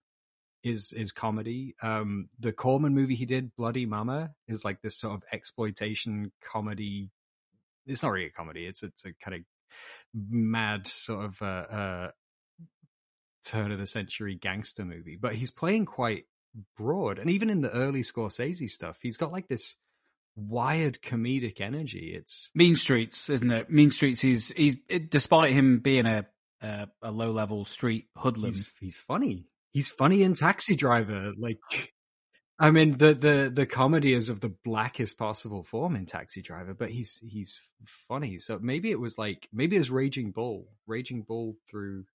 is 0.64 0.94
is 0.94 1.12
comedy. 1.12 1.76
Um 1.82 2.30
the 2.40 2.52
Corman 2.52 2.94
movie 2.94 3.16
he 3.16 3.26
did, 3.26 3.56
Bloody 3.56 3.86
Mama, 3.86 4.32
is 4.48 4.66
like 4.66 4.82
this 4.82 4.98
sort 4.98 5.14
of 5.14 5.24
exploitation 5.32 6.32
comedy. 6.52 7.12
It's 7.86 8.04
not 8.04 8.12
really 8.12 8.28
a 8.28 8.32
comedy, 8.32 8.66
it's 8.66 8.84
it's 8.84 9.06
a 9.06 9.14
kind 9.24 9.38
of 9.38 9.42
mad 10.14 10.88
sort 10.88 11.26
of 11.26 11.42
uh, 11.42 11.46
uh 11.46 12.12
turn 13.46 13.72
of 13.72 13.80
the 13.80 13.86
century 13.86 14.36
gangster 14.36 14.86
movie, 14.86 15.18
but 15.20 15.36
he's 15.36 15.52
playing 15.52 15.86
quite 15.86 16.26
broad. 16.78 17.20
And 17.20 17.30
even 17.30 17.50
in 17.50 17.62
the 17.62 17.72
early 17.72 18.02
Scorsese 18.02 18.70
stuff, 18.70 18.98
he's 19.02 19.18
got 19.18 19.32
like 19.32 19.48
this 19.48 19.76
wired 20.36 21.02
comedic 21.02 21.62
energy. 21.62 22.14
It's 22.16 22.50
Mean 22.56 22.76
Streets, 22.76 23.30
isn't 23.30 23.52
it? 23.52 23.70
Mean 23.70 23.92
Streets. 23.92 24.22
He's 24.22 24.50
he's 24.50 24.78
it, 24.90 25.10
despite 25.10 25.52
him 25.54 25.80
being 25.80 26.06
a 26.06 26.26
a, 26.62 26.88
a 27.02 27.12
low 27.12 27.32
level 27.32 27.66
street 27.66 28.08
hoodlum. 28.16 28.52
he's 28.52 28.72
he's 28.80 28.96
funny. 28.96 29.46
He's 29.72 29.88
funny 29.88 30.24
in 30.24 30.34
Taxi 30.34 30.76
Driver. 30.76 31.32
Like, 31.38 31.94
I 32.60 32.72
mean, 32.72 32.98
the 32.98 33.14
the 33.14 33.52
the 33.54 33.66
comedy 33.66 34.14
is 34.14 34.30
of 34.30 34.40
the 34.40 34.54
blackest 34.64 35.18
possible 35.18 35.64
form 35.64 35.96
in 35.96 36.06
Taxi 36.06 36.42
Driver, 36.42 36.74
but 36.74 36.90
he's 36.90 37.20
he's 37.24 37.60
funny. 38.08 38.38
So 38.40 38.60
maybe 38.62 38.92
it 38.92 39.00
was 39.00 39.18
like 39.18 39.48
maybe 39.54 39.78
it's 39.78 39.90
Raging 39.90 40.32
Bull, 40.32 40.68
Raging 40.88 41.24
Bull 41.24 41.56
through 41.70 42.06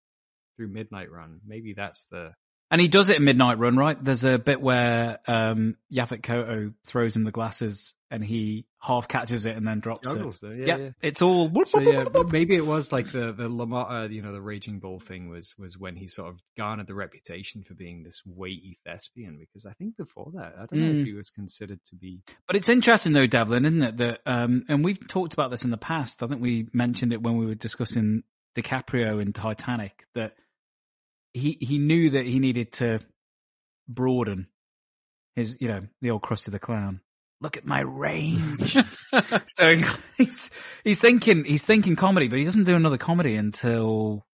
through 0.57 0.69
Midnight 0.69 1.11
Run. 1.11 1.41
Maybe 1.47 1.75
that's 1.75 2.07
the 2.11 2.33
And 2.71 2.81
he 2.81 2.89
does 2.89 3.09
it 3.09 3.19
in 3.19 3.25
Midnight 3.25 3.59
Run, 3.59 3.77
right? 3.77 4.03
There's 4.03 4.25
a 4.25 4.39
bit 4.39 4.61
where 4.61 5.19
um, 5.29 5.77
Yaphet 5.93 6.23
Kotto 6.23 6.75
throws 6.87 7.15
him 7.15 7.25
the 7.25 7.31
glasses 7.33 7.95
and 8.11 8.25
he 8.25 8.67
half 8.81 9.09
catches 9.09 9.47
it 9.47 9.57
and 9.57 9.67
then 9.67 9.81
drops 9.81 10.09
it. 10.09 10.17
though. 10.41 10.51
Yeah, 10.53 10.67
Yep. 10.67 10.79
yeah. 10.81 10.91
It's 11.03 11.21
all. 11.23 11.51
So 11.65 11.81
yeah, 11.81 12.05
maybe 12.31 12.55
it 12.55 12.65
was 12.65 12.93
like 12.93 13.11
the 13.11 13.33
the 13.33 13.49
Lamar, 13.49 14.05
uh, 14.05 14.09
you 14.09 14.23
know, 14.23 14.33
the 14.33 14.41
Raging 14.41 14.79
Bull 14.79 15.01
thing 15.01 15.29
was 15.29 15.55
was 15.59 15.77
when 15.77 15.97
he 15.97 16.07
sort 16.07 16.29
of 16.29 16.39
garnered 16.57 16.87
the 16.87 16.95
reputation 16.95 17.65
for 17.65 17.75
being 17.75 18.05
this 18.05 18.23
weighty 18.25 18.79
thespian. 18.87 19.39
Because 19.41 19.67
I 19.67 19.73
think 19.73 19.97
before 19.97 20.31
that, 20.35 20.55
I 20.57 20.67
don't 20.67 20.81
know 20.81 20.93
Mm. 20.93 21.01
if 21.01 21.07
he 21.07 21.15
was 21.15 21.31
considered 21.31 21.81
to 21.87 21.97
be. 21.97 22.23
But 22.47 22.55
it's 22.55 22.69
interesting 22.69 23.13
though, 23.13 23.27
Devlin, 23.27 23.65
isn't 23.65 23.83
it? 23.83 23.97
That 23.97 24.21
um, 24.25 24.65
and 24.69 24.85
we've 24.85 25.09
talked 25.09 25.33
about 25.35 25.51
this 25.51 25.65
in 25.65 25.71
the 25.71 25.77
past. 25.77 26.23
I 26.23 26.29
think 26.29 26.41
we 26.41 26.69
mentioned 26.73 27.13
it 27.13 27.21
when 27.21 27.37
we 27.39 27.47
were 27.47 27.57
discussing 27.57 28.23
DiCaprio 28.55 29.21
in 29.21 29.33
Titanic. 29.33 30.05
That 30.15 30.35
he 31.37 31.59
he 31.61 31.79
knew 31.79 32.11
that 32.11 32.25
he 32.25 32.39
needed 32.39 32.73
to 32.73 33.01
broaden 33.89 34.49
his, 35.35 35.57
you 35.61 35.69
know, 35.69 35.83
the 36.01 36.11
old 36.11 36.23
Krusty 36.23 36.51
the 36.51 36.59
Clown. 36.59 37.01
Look 37.41 37.59
at 37.59 37.67
my 37.67 37.81
range. 37.81 38.77
so 39.59 39.77
he's 40.17 40.51
he's 40.83 41.01
thinking 41.01 41.45
he's 41.45 41.65
thinking 41.65 41.95
comedy, 41.95 42.29
but 42.29 42.39
he 42.39 42.45
doesn't 42.45 42.65
do 42.65 42.75
another 42.75 42.97
comedy 42.97 43.37
until 43.37 44.25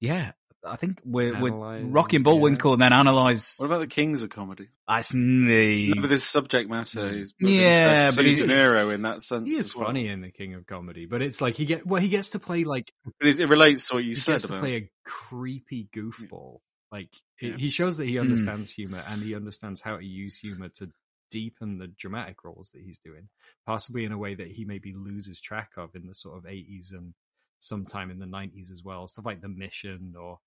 yeah. 0.00 0.32
I 0.66 0.76
think 0.76 1.00
we're 1.04 1.38
we're 1.40 1.48
Analyze, 1.48 1.84
Rocky 1.84 2.16
and 2.16 2.24
Bullwinkle 2.24 2.72
and 2.72 2.80
then 2.82 2.92
analyze. 2.92 3.54
What 3.58 3.66
about 3.66 3.78
the 3.80 3.86
Kings 3.86 4.22
of 4.22 4.30
Comedy? 4.30 4.68
That's 4.88 5.10
the 5.10 5.92
No, 5.94 6.00
but 6.00 6.08
this 6.08 6.24
subject 6.24 6.70
matter 6.70 7.08
is 7.08 7.34
Yeah, 7.38 8.10
but 8.16 8.22
to 8.22 8.28
he- 8.28 8.34
De 8.34 8.46
Niro 8.46 8.92
in 8.94 9.02
that 9.02 9.22
sense. 9.22 9.44
He 9.52 9.58
is 9.58 9.66
as 9.66 9.76
well. 9.76 9.86
funny 9.86 10.08
in 10.08 10.20
the 10.22 10.30
King 10.30 10.54
of 10.54 10.66
Comedy, 10.66 11.06
but 11.06 11.20
it's 11.22 11.40
like 11.40 11.54
he 11.56 11.66
get 11.66 11.86
well, 11.86 12.00
he 12.00 12.08
gets 12.08 12.30
to 12.30 12.38
play 12.38 12.64
like 12.64 12.92
But 13.04 13.28
it 13.28 13.40
it 13.40 13.48
relates 13.48 13.88
to 13.88 13.94
what 13.96 14.04
you 14.04 14.14
said. 14.14 14.34
he 14.34 14.38
said 14.38 14.48
gets 14.48 14.52
to 14.52 14.60
play 14.60 14.76
a 14.76 14.90
creepy 15.04 15.88
goofball. 15.94 16.60
Like 16.90 17.10
he- 17.38 17.48
Yeah. 17.48 17.56
he 17.56 17.70
shows 17.70 17.96
that 17.98 18.06
he 18.06 18.14
Hmm. 18.14 18.20
understands 18.22 18.70
humor 18.70 19.02
and 19.08 19.22
he 19.22 19.34
understands 19.34 19.80
how 19.80 19.96
to 19.98 20.04
use 20.04 20.36
humor 20.36 20.68
to 20.76 20.90
deepen 21.30 21.78
the 21.78 21.88
dramatic 21.88 22.44
roles 22.44 22.70
that 22.70 22.82
he's 22.82 22.98
doing, 23.04 23.28
possibly 23.66 24.04
in 24.04 24.12
a 24.12 24.18
way 24.18 24.34
that 24.36 24.46
he 24.48 24.64
maybe 24.64 24.92
loses 24.94 25.40
track 25.40 25.70
of 25.76 25.94
in 25.96 26.06
the 26.06 26.14
sort 26.14 26.38
of 26.38 26.46
eighties 26.46 26.92
and 26.92 27.12
sometime 27.60 28.10
in 28.10 28.18
the 28.18 28.26
nineties 28.26 28.70
as 28.70 28.82
well. 28.84 29.08
Stuff 29.08 29.24
like 29.26 29.40
The 29.40 29.48
Mission 29.48 30.14
or 30.18 30.38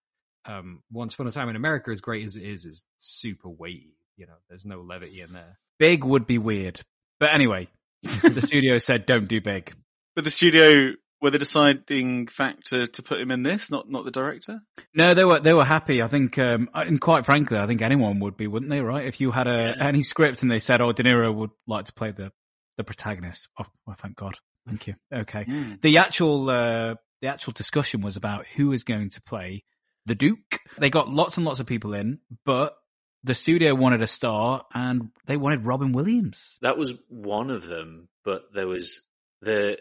um, 0.47 0.81
Once 0.91 1.13
Upon 1.13 1.27
a 1.27 1.31
Time 1.31 1.49
in 1.49 1.55
America, 1.55 1.91
as 1.91 2.01
great 2.01 2.25
as 2.25 2.35
it 2.35 2.43
is, 2.43 2.65
is 2.65 2.83
super 2.97 3.49
weighty. 3.49 3.93
You 4.17 4.25
know, 4.27 4.33
there's 4.49 4.65
no 4.65 4.81
levity 4.81 5.21
in 5.21 5.31
there. 5.33 5.57
Big 5.79 6.03
would 6.03 6.25
be 6.25 6.37
weird. 6.37 6.81
But 7.19 7.33
anyway, 7.33 7.67
the 8.03 8.41
studio 8.41 8.77
said 8.79 9.05
don't 9.05 9.27
do 9.27 9.41
big. 9.41 9.73
But 10.15 10.23
the 10.23 10.29
studio 10.31 10.93
were 11.21 11.29
the 11.31 11.39
deciding 11.39 12.27
factor 12.27 12.85
to 12.87 13.03
put 13.03 13.19
him 13.19 13.31
in 13.31 13.43
this, 13.43 13.69
not 13.71 13.89
not 13.89 14.05
the 14.05 14.11
director. 14.11 14.59
No, 14.93 15.13
they 15.13 15.23
were 15.25 15.39
they 15.39 15.53
were 15.53 15.65
happy. 15.65 16.01
I 16.01 16.07
think, 16.07 16.37
um, 16.39 16.69
and 16.73 16.99
quite 17.01 17.25
frankly, 17.25 17.57
I 17.57 17.67
think 17.67 17.81
anyone 17.81 18.19
would 18.19 18.37
be, 18.37 18.47
wouldn't 18.47 18.69
they? 18.69 18.81
Right? 18.81 19.05
If 19.05 19.19
you 19.21 19.31
had 19.31 19.47
a 19.47 19.75
any 19.79 20.03
script 20.03 20.41
and 20.41 20.51
they 20.51 20.59
said, 20.59 20.81
"Oh, 20.81 20.91
De 20.91 21.03
Niro 21.03 21.33
would 21.33 21.51
like 21.67 21.85
to 21.85 21.93
play 21.93 22.11
the 22.11 22.31
the 22.77 22.83
protagonist," 22.83 23.47
oh, 23.59 23.65
well, 23.85 23.95
thank 23.99 24.15
God, 24.15 24.37
thank 24.67 24.87
you. 24.87 24.95
Okay, 25.13 25.45
Mm. 25.45 25.81
the 25.81 25.97
actual 25.97 26.49
uh, 26.49 26.95
the 27.21 27.27
actual 27.27 27.53
discussion 27.53 28.01
was 28.01 28.15
about 28.17 28.45
who 28.47 28.71
is 28.71 28.83
going 28.83 29.09
to 29.11 29.21
play 29.23 29.63
the 30.07 30.15
Duke. 30.15 30.59
They 30.79 30.89
got 30.89 31.09
lots 31.09 31.37
and 31.37 31.45
lots 31.45 31.59
of 31.59 31.67
people 31.67 31.93
in, 31.93 32.19
but 32.45 32.75
the 33.23 33.35
studio 33.35 33.75
wanted 33.75 34.01
a 34.01 34.07
star, 34.07 34.65
and 34.73 35.09
they 35.25 35.37
wanted 35.37 35.65
Robin 35.65 35.91
Williams. 35.91 36.57
That 36.61 36.77
was 36.77 36.93
one 37.09 37.51
of 37.51 37.67
them, 37.67 38.07
but 38.23 38.43
there 38.53 38.67
was 38.67 39.01
the 39.41 39.77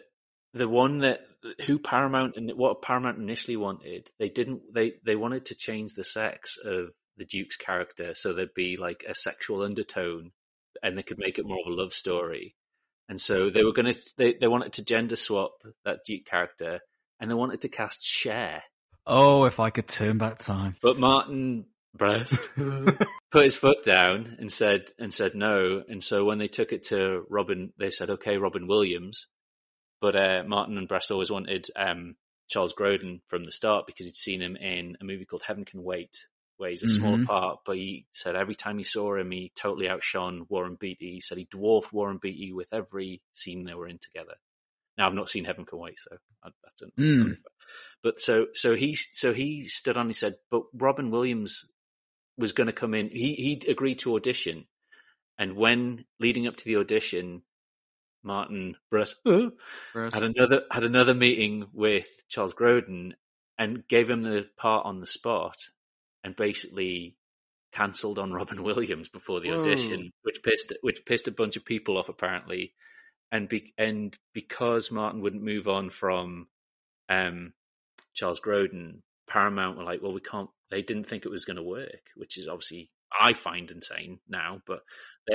the 0.53 0.67
one 0.67 0.99
that 0.99 1.21
who 1.65 1.79
Paramount 1.79 2.35
and 2.35 2.51
what 2.55 2.81
Paramount 2.81 3.19
initially 3.19 3.57
wanted. 3.57 4.11
They 4.19 4.29
didn't. 4.29 4.61
They 4.73 4.93
they 5.05 5.15
wanted 5.15 5.45
to 5.45 5.55
change 5.55 5.93
the 5.93 6.03
sex 6.03 6.57
of 6.63 6.89
the 7.17 7.25
Duke's 7.25 7.55
character 7.55 8.13
so 8.13 8.33
there'd 8.33 8.53
be 8.53 8.77
like 8.79 9.03
a 9.07 9.15
sexual 9.15 9.63
undertone, 9.63 10.31
and 10.83 10.97
they 10.97 11.03
could 11.03 11.19
make 11.19 11.39
it 11.39 11.47
more 11.47 11.59
of 11.65 11.71
a 11.71 11.75
love 11.75 11.93
story. 11.93 12.55
And 13.09 13.19
so 13.19 13.49
they 13.49 13.63
were 13.63 13.73
going 13.73 13.93
to. 13.93 13.99
They 14.17 14.33
they 14.33 14.47
wanted 14.47 14.73
to 14.73 14.83
gender 14.83 15.15
swap 15.15 15.53
that 15.85 15.99
Duke 16.05 16.25
character, 16.25 16.79
and 17.19 17.29
they 17.29 17.35
wanted 17.35 17.61
to 17.61 17.69
cast 17.69 18.03
Cher. 18.03 18.63
Oh, 19.07 19.45
if 19.45 19.59
I 19.59 19.69
could 19.69 19.87
turn 19.87 20.17
back 20.17 20.37
time. 20.39 20.75
But 20.81 20.99
Martin 20.99 21.65
Brest 21.95 22.37
put 23.31 23.43
his 23.43 23.55
foot 23.55 23.81
down 23.83 24.35
and 24.39 24.51
said 24.51 24.91
and 24.99 25.13
said 25.13 25.33
no. 25.33 25.81
And 25.87 26.03
so 26.03 26.25
when 26.25 26.37
they 26.37 26.47
took 26.47 26.73
it 26.73 26.83
to 26.87 27.25
Robin, 27.29 27.71
they 27.77 27.89
said, 27.89 28.09
"Okay, 28.09 28.37
Robin 28.37 28.67
Williams." 28.67 29.27
But 30.01 30.15
uh, 30.15 30.43
Martin 30.45 30.77
and 30.77 30.87
Brest 30.87 31.09
always 31.09 31.31
wanted 31.31 31.67
um, 31.75 32.15
Charles 32.49 32.73
Grodin 32.73 33.21
from 33.29 33.45
the 33.45 33.51
start 33.51 33.87
because 33.87 34.05
he'd 34.05 34.15
seen 34.15 34.41
him 34.41 34.55
in 34.55 34.95
a 35.01 35.03
movie 35.05 35.25
called 35.25 35.41
Heaven 35.41 35.65
Can 35.65 35.81
Wait, 35.83 36.27
where 36.57 36.69
he's 36.69 36.83
a 36.83 36.87
smaller 36.89 37.17
Mhm. 37.17 37.25
part. 37.25 37.59
But 37.65 37.77
he 37.77 38.05
said 38.11 38.35
every 38.35 38.53
time 38.55 38.77
he 38.77 38.83
saw 38.83 39.15
him, 39.15 39.31
he 39.31 39.51
totally 39.55 39.89
outshone 39.89 40.45
Warren 40.49 40.75
Beatty. 40.79 41.13
He 41.13 41.19
said 41.21 41.37
he 41.39 41.47
dwarfed 41.49 41.91
Warren 41.93 42.19
Beatty 42.21 42.53
with 42.53 42.67
every 42.73 43.21
scene 43.33 43.63
they 43.63 43.73
were 43.73 43.87
in 43.87 43.97
together. 43.99 44.35
Now 44.97 45.07
I've 45.07 45.13
not 45.13 45.29
seen 45.29 45.45
Heaven 45.45 45.65
Can 45.65 45.79
Wait, 45.79 45.99
so 45.99 46.17
I, 46.43 46.47
I 46.49 46.69
don't. 46.79 46.95
Mm. 46.97 47.37
But 48.03 48.21
so 48.21 48.47
so 48.53 48.75
he 48.75 48.95
so 48.95 49.33
he 49.33 49.67
stood 49.67 49.97
on. 49.97 50.01
and 50.01 50.09
He 50.09 50.13
said, 50.13 50.35
but 50.49 50.63
Robin 50.73 51.11
Williams 51.11 51.65
was 52.37 52.51
going 52.51 52.67
to 52.67 52.73
come 52.73 52.93
in. 52.93 53.09
He 53.09 53.33
he 53.33 53.69
agreed 53.69 53.99
to 53.99 54.15
audition, 54.15 54.65
and 55.37 55.55
when 55.55 56.05
leading 56.19 56.47
up 56.47 56.57
to 56.57 56.65
the 56.65 56.77
audition, 56.77 57.43
Martin 58.23 58.75
Brest 58.89 59.15
had 59.25 60.23
another 60.23 60.63
had 60.71 60.83
another 60.83 61.13
meeting 61.13 61.67
with 61.73 62.07
Charles 62.27 62.53
Grodin 62.53 63.13
and 63.57 63.87
gave 63.87 64.09
him 64.09 64.21
the 64.21 64.47
part 64.57 64.85
on 64.85 64.99
the 64.99 65.07
spot, 65.07 65.57
and 66.23 66.35
basically 66.35 67.15
cancelled 67.71 68.19
on 68.19 68.33
Robin 68.39 68.63
Williams 68.63 69.09
before 69.09 69.39
the 69.39 69.49
Whoa. 69.49 69.61
audition, 69.61 70.11
which 70.23 70.41
pissed 70.43 70.73
which 70.81 71.05
pissed 71.05 71.27
a 71.27 71.31
bunch 71.31 71.55
of 71.55 71.65
people 71.65 71.97
off 71.97 72.09
apparently, 72.09 72.73
and 73.31 73.49
be, 73.49 73.73
and 73.77 74.15
because 74.33 74.91
Martin 74.91 75.21
wouldn't 75.21 75.43
move 75.43 75.67
on 75.67 75.89
from 75.89 76.47
um, 77.09 77.53
Charles 78.13 78.39
Grodin, 78.39 79.01
Paramount 79.27 79.77
were 79.77 79.83
like, 79.83 80.01
well, 80.01 80.13
we 80.13 80.21
can't. 80.21 80.49
They 80.69 80.81
didn't 80.81 81.05
think 81.05 81.25
it 81.25 81.31
was 81.31 81.45
going 81.45 81.57
to 81.57 81.63
work, 81.63 82.11
which 82.15 82.37
is 82.37 82.47
obviously 82.47 82.91
I 83.19 83.33
find 83.33 83.71
insane 83.71 84.19
now. 84.27 84.61
But 84.65 84.81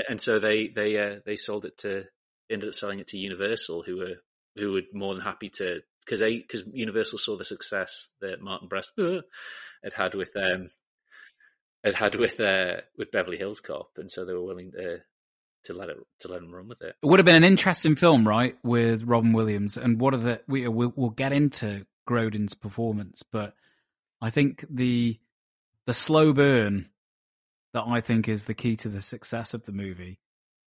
and 0.08 0.20
so 0.20 0.38
they 0.38 0.68
they 0.68 0.98
uh, 0.98 1.16
they 1.24 1.36
sold 1.36 1.64
it 1.64 1.78
to 1.78 2.04
ended 2.50 2.68
up 2.68 2.74
selling 2.74 2.98
it 2.98 3.08
to 3.08 3.18
Universal, 3.18 3.84
who 3.84 3.98
were 3.98 4.16
who 4.56 4.72
were 4.72 4.82
more 4.92 5.14
than 5.14 5.22
happy 5.22 5.48
to 5.50 5.80
because 6.04 6.20
they 6.20 6.38
because 6.38 6.64
Universal 6.72 7.18
saw 7.18 7.36
the 7.36 7.44
success 7.44 8.10
that 8.20 8.40
Martin 8.40 8.68
Brest 8.68 8.92
had 8.96 9.94
had 9.94 10.14
with 10.14 10.34
um 10.36 10.68
had 11.84 11.94
had 11.94 12.14
with 12.14 12.40
uh 12.40 12.76
with 12.96 13.10
Beverly 13.12 13.38
Hills 13.38 13.60
Cop, 13.60 13.90
and 13.96 14.10
so 14.10 14.24
they 14.24 14.32
were 14.32 14.44
willing 14.44 14.72
to 14.72 14.98
to 15.64 15.74
let 15.74 15.88
it 15.88 15.96
to 16.20 16.28
let 16.28 16.42
him 16.42 16.52
run 16.52 16.68
with 16.68 16.82
it. 16.82 16.94
It 17.02 17.06
would 17.06 17.18
have 17.18 17.26
been 17.26 17.36
an 17.36 17.44
interesting 17.44 17.96
film, 17.96 18.26
right, 18.26 18.56
with 18.62 19.04
Robin 19.04 19.32
Williams. 19.32 19.76
And 19.76 20.00
what 20.00 20.14
are 20.14 20.18
the 20.18 20.40
we 20.48 20.66
we'll, 20.66 20.92
we'll 20.96 21.10
get 21.10 21.32
into 21.32 21.86
Grodin's 22.08 22.54
performance, 22.54 23.22
but 23.30 23.54
I 24.20 24.30
think 24.30 24.64
the 24.68 25.18
the 25.86 25.94
slow 25.94 26.32
burn 26.32 26.88
that 27.74 27.84
I 27.86 28.00
think 28.00 28.28
is 28.28 28.44
the 28.44 28.54
key 28.54 28.76
to 28.76 28.88
the 28.88 29.02
success 29.02 29.54
of 29.54 29.64
the 29.64 29.72
movie. 29.72 30.18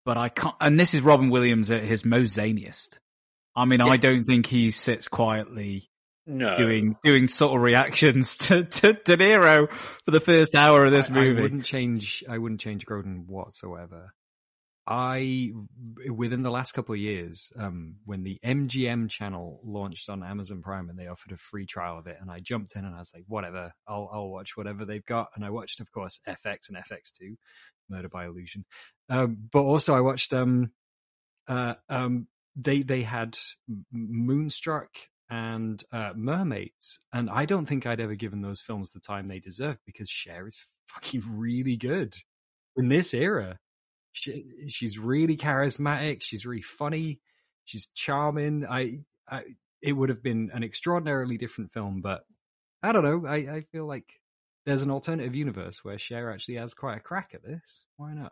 But 0.06 0.18
I 0.18 0.30
can't, 0.30 0.56
and 0.62 0.80
this 0.80 0.94
is 0.94 1.02
Robin 1.02 1.30
Williams 1.30 1.72
at 1.72 1.84
his 1.84 2.06
most 2.06 2.38
zaniest. 2.38 3.00
I 3.56 3.66
mean, 3.66 3.82
I 3.82 3.98
don't 3.98 4.24
think 4.24 4.46
he 4.46 4.72
sits 4.72 5.08
quietly 5.08 5.90
No. 6.28 6.58
doing 6.58 6.96
doing 7.04 7.28
sort 7.28 7.56
of 7.56 7.62
reactions 7.62 8.36
to, 8.48 8.64
to 8.66 8.94
De 8.94 9.18
Niro 9.18 9.70
for 10.04 10.12
the 10.12 10.20
first 10.20 10.56
hour 10.56 10.86
of 10.86 10.92
this 10.92 11.10
I, 11.10 11.14
movie. 11.14 11.40
I 11.40 11.42
wouldn't 11.44 11.66
change. 11.66 12.24
I 12.30 12.38
wouldn't 12.38 12.62
change 12.62 12.86
Grodin 12.86 13.26
whatsoever. 13.28 14.14
I 14.88 15.52
within 16.10 16.44
the 16.44 16.52
last 16.52 16.74
couple 16.74 16.94
of 16.94 17.02
years, 17.02 17.52
um, 17.58 17.96
when 18.06 18.24
the 18.24 18.40
MGM 18.46 19.10
channel 19.10 19.60
launched 19.64 20.10
on 20.10 20.24
Amazon 20.24 20.62
Prime 20.62 20.90
and 20.90 21.00
they 21.00 21.08
offered 21.08 21.32
a 21.32 21.38
free 21.38 21.66
trial 21.66 21.98
of 21.98 22.08
it, 22.08 22.18
and 22.22 22.30
I 22.30 22.40
jumped 22.40 22.76
in 22.76 22.86
and 22.86 22.94
I 22.96 23.00
was 23.00 23.12
like, 23.14 23.24
whatever, 23.28 23.72
I'll 23.88 24.10
I'll 24.14 24.30
watch 24.30 24.56
whatever 24.56 24.86
they've 24.86 25.06
got, 25.06 25.30
and 25.36 25.44
I 25.44 25.50
watched, 25.50 25.80
of 25.80 25.92
course, 25.92 26.20
FX 26.28 26.70
and 26.70 26.78
FX2, 26.78 27.36
Murder 27.90 28.10
by 28.10 28.26
Illusion, 28.26 28.64
um, 29.10 29.38
but 29.52 29.64
also 29.64 29.96
I 29.96 30.02
watched 30.02 30.34
um, 30.34 30.72
uh, 31.48 31.74
um, 31.90 32.28
they 32.56 32.84
they 32.84 33.02
had 33.02 33.38
Moonstruck 33.92 34.90
and 35.32 35.84
uh, 35.92 36.12
Mermaids, 36.16 37.00
and 37.12 37.30
I 37.30 37.46
don't 37.46 37.66
think 37.66 37.88
I'd 37.88 38.00
ever 38.02 38.16
given 38.16 38.42
those 38.42 38.62
films 38.62 38.92
the 38.92 39.00
time 39.00 39.28
they 39.28 39.40
deserve 39.40 39.78
because 39.86 40.10
Cher 40.10 40.48
is 40.48 40.58
fucking 40.90 41.24
really 41.28 41.78
good 41.78 42.16
in 42.78 42.88
this 42.88 43.14
era. 43.16 43.58
She, 44.16 44.46
she's 44.70 44.98
really 44.98 45.36
charismatic. 45.38 46.22
She's 46.22 46.46
really 46.46 46.62
funny. 46.62 47.20
She's 47.66 47.88
charming. 47.94 48.66
I, 48.66 49.00
I, 49.30 49.42
it 49.82 49.92
would 49.92 50.10
have 50.10 50.24
been 50.24 50.52
an 50.54 50.64
extraordinarily 50.64 51.38
different 51.38 51.74
film, 51.74 52.02
but 52.02 52.26
I 52.82 52.92
don't 52.92 53.04
know. 53.04 53.28
I, 53.30 53.36
I 53.36 53.62
feel 53.72 53.86
like 53.86 54.06
there's 54.66 54.84
an 54.84 54.92
alternative 54.92 55.36
universe 55.36 55.84
where 55.84 56.00
Cher 56.00 56.32
actually 56.32 56.56
has 56.56 56.74
quite 56.74 56.98
a 56.98 57.02
crack 57.02 57.32
at 57.34 57.44
this. 57.44 57.84
Why 57.98 58.14
not? 58.14 58.32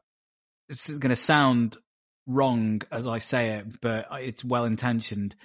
This 0.70 0.90
is 0.90 1.00
going 1.00 1.10
to 1.10 1.16
sound 1.16 1.78
wrong 2.26 2.82
as 2.92 3.06
I 3.06 3.18
say 3.18 3.58
it, 3.58 3.82
but 3.82 4.08
it's 4.14 4.44
well 4.44 4.64
intentioned. 4.66 5.36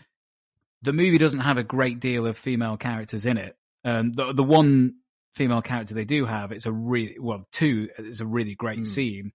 The 0.83 0.92
movie 0.92 1.18
doesn't 1.18 1.40
have 1.40 1.59
a 1.59 1.64
great 1.64 1.98
deal 1.98 2.27
of 2.27 2.38
female 2.38 2.77
characters 2.77 3.27
in 3.27 3.37
it. 3.38 3.57
Um, 3.85 4.12
the 4.12 4.33
the 4.33 4.44
one 4.44 4.94
female 5.35 5.62
character 5.62 5.94
they 5.94 6.05
do 6.05 6.24
have, 6.24 6.53
it's 6.53 6.66
a 6.66 6.72
really 6.72 7.16
well 7.18 7.46
two. 7.51 7.88
It's 7.98 8.20
a 8.20 8.27
really 8.27 8.55
great 8.55 8.81
Mm. 8.81 8.87
scene. 8.87 9.33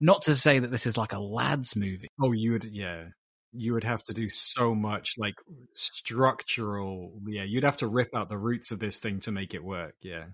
Not 0.00 0.22
to 0.22 0.34
say 0.34 0.58
that 0.58 0.70
this 0.70 0.86
is 0.86 0.96
like 0.96 1.12
a 1.12 1.18
lads 1.18 1.76
movie. 1.76 2.08
Oh, 2.20 2.32
you 2.32 2.52
would, 2.52 2.64
yeah. 2.64 3.04
You 3.52 3.72
would 3.74 3.84
have 3.84 4.02
to 4.04 4.12
do 4.12 4.28
so 4.28 4.74
much 4.74 5.14
like 5.16 5.34
structural. 5.72 7.12
Yeah, 7.26 7.44
you'd 7.44 7.64
have 7.64 7.78
to 7.78 7.86
rip 7.86 8.14
out 8.14 8.28
the 8.28 8.36
roots 8.36 8.70
of 8.70 8.78
this 8.78 8.98
thing 8.98 9.20
to 9.20 9.32
make 9.32 9.54
it 9.54 9.64
work. 9.64 9.94
Yeah. 10.02 10.24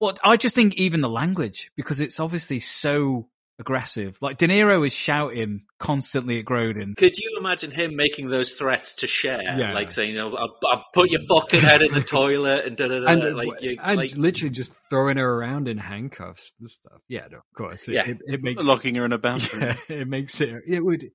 Well, 0.00 0.16
I 0.22 0.36
just 0.36 0.54
think 0.54 0.76
even 0.76 1.00
the 1.00 1.08
language 1.08 1.72
because 1.76 2.00
it's 2.00 2.20
obviously 2.20 2.60
so 2.60 3.28
aggressive. 3.58 4.18
Like 4.20 4.38
De 4.38 4.46
Niro 4.46 4.86
is 4.86 4.92
shouting 4.92 5.62
constantly 5.78 6.38
at 6.38 6.44
Grodin. 6.44 6.96
Could 6.96 7.18
you 7.18 7.36
imagine 7.38 7.70
him 7.70 7.96
making 7.96 8.28
those 8.28 8.52
threats 8.52 8.94
to 8.96 9.06
Cher? 9.06 9.40
Yeah. 9.42 9.72
like 9.74 9.90
saying, 9.92 10.10
"You 10.10 10.16
know, 10.16 10.36
I'll, 10.36 10.56
I'll 10.70 10.84
put 10.94 11.10
your 11.10 11.20
fucking 11.28 11.60
head 11.60 11.82
in 11.82 11.92
the 11.92 12.02
toilet," 12.04 12.66
and 12.66 12.76
da 12.76 12.88
da 12.88 13.00
da. 13.00 13.06
And, 13.06 13.36
Like, 13.36 13.60
you, 13.60 13.78
and 13.82 13.96
like 13.96 14.16
literally 14.16 14.54
just 14.54 14.72
throwing 14.90 15.16
her 15.16 15.28
around 15.28 15.68
in 15.68 15.78
handcuffs 15.78 16.52
and 16.60 16.68
stuff. 16.68 17.00
Yeah, 17.08 17.26
no, 17.30 17.38
of 17.38 17.52
course. 17.56 17.88
It, 17.88 17.94
Yeah. 17.94 18.08
it, 18.08 18.18
it 18.26 18.42
makes 18.42 18.64
Locking 18.64 18.94
her 18.96 19.04
in 19.04 19.12
a 19.12 19.18
bathroom. 19.18 19.74
Yeah, 19.88 19.96
it 19.96 20.08
makes 20.08 20.40
it. 20.40 20.54
It 20.66 20.84
would. 20.84 21.10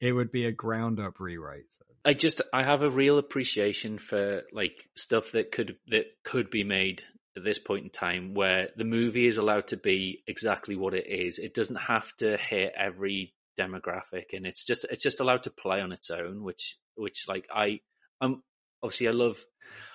It 0.00 0.12
would 0.12 0.32
be 0.32 0.46
a 0.46 0.52
ground 0.52 0.98
up 0.98 1.20
rewrite. 1.20 1.66
So. 1.70 1.84
I 2.06 2.14
just 2.14 2.40
I 2.54 2.62
have 2.62 2.80
a 2.82 2.88
real 2.90 3.18
appreciation 3.18 3.98
for 3.98 4.42
like 4.52 4.72
stuff 4.96 5.32
that 5.32 5.52
could 5.52 5.76
that 5.88 6.06
could 6.24 6.48
be 6.50 6.64
made 6.64 7.02
at 7.36 7.44
this 7.44 7.58
point 7.58 7.84
in 7.84 7.90
time 7.90 8.34
where 8.34 8.68
the 8.76 8.84
movie 8.84 9.26
is 9.26 9.36
allowed 9.36 9.68
to 9.68 9.76
be 9.76 10.22
exactly 10.26 10.76
what 10.76 10.94
it 10.94 11.06
is. 11.06 11.38
It 11.38 11.54
doesn't 11.54 11.76
have 11.76 12.14
to 12.16 12.36
hit 12.36 12.72
every 12.76 13.34
demographic 13.58 14.32
and 14.32 14.46
it's 14.46 14.64
just 14.64 14.86
it's 14.90 15.02
just 15.02 15.20
allowed 15.20 15.42
to 15.42 15.50
play 15.50 15.80
on 15.80 15.92
its 15.92 16.10
own 16.10 16.42
which 16.42 16.78
which 16.94 17.26
like 17.28 17.46
I 17.54 17.80
I'm 18.20 18.42
obviously 18.82 19.08
I 19.08 19.10
love 19.10 19.44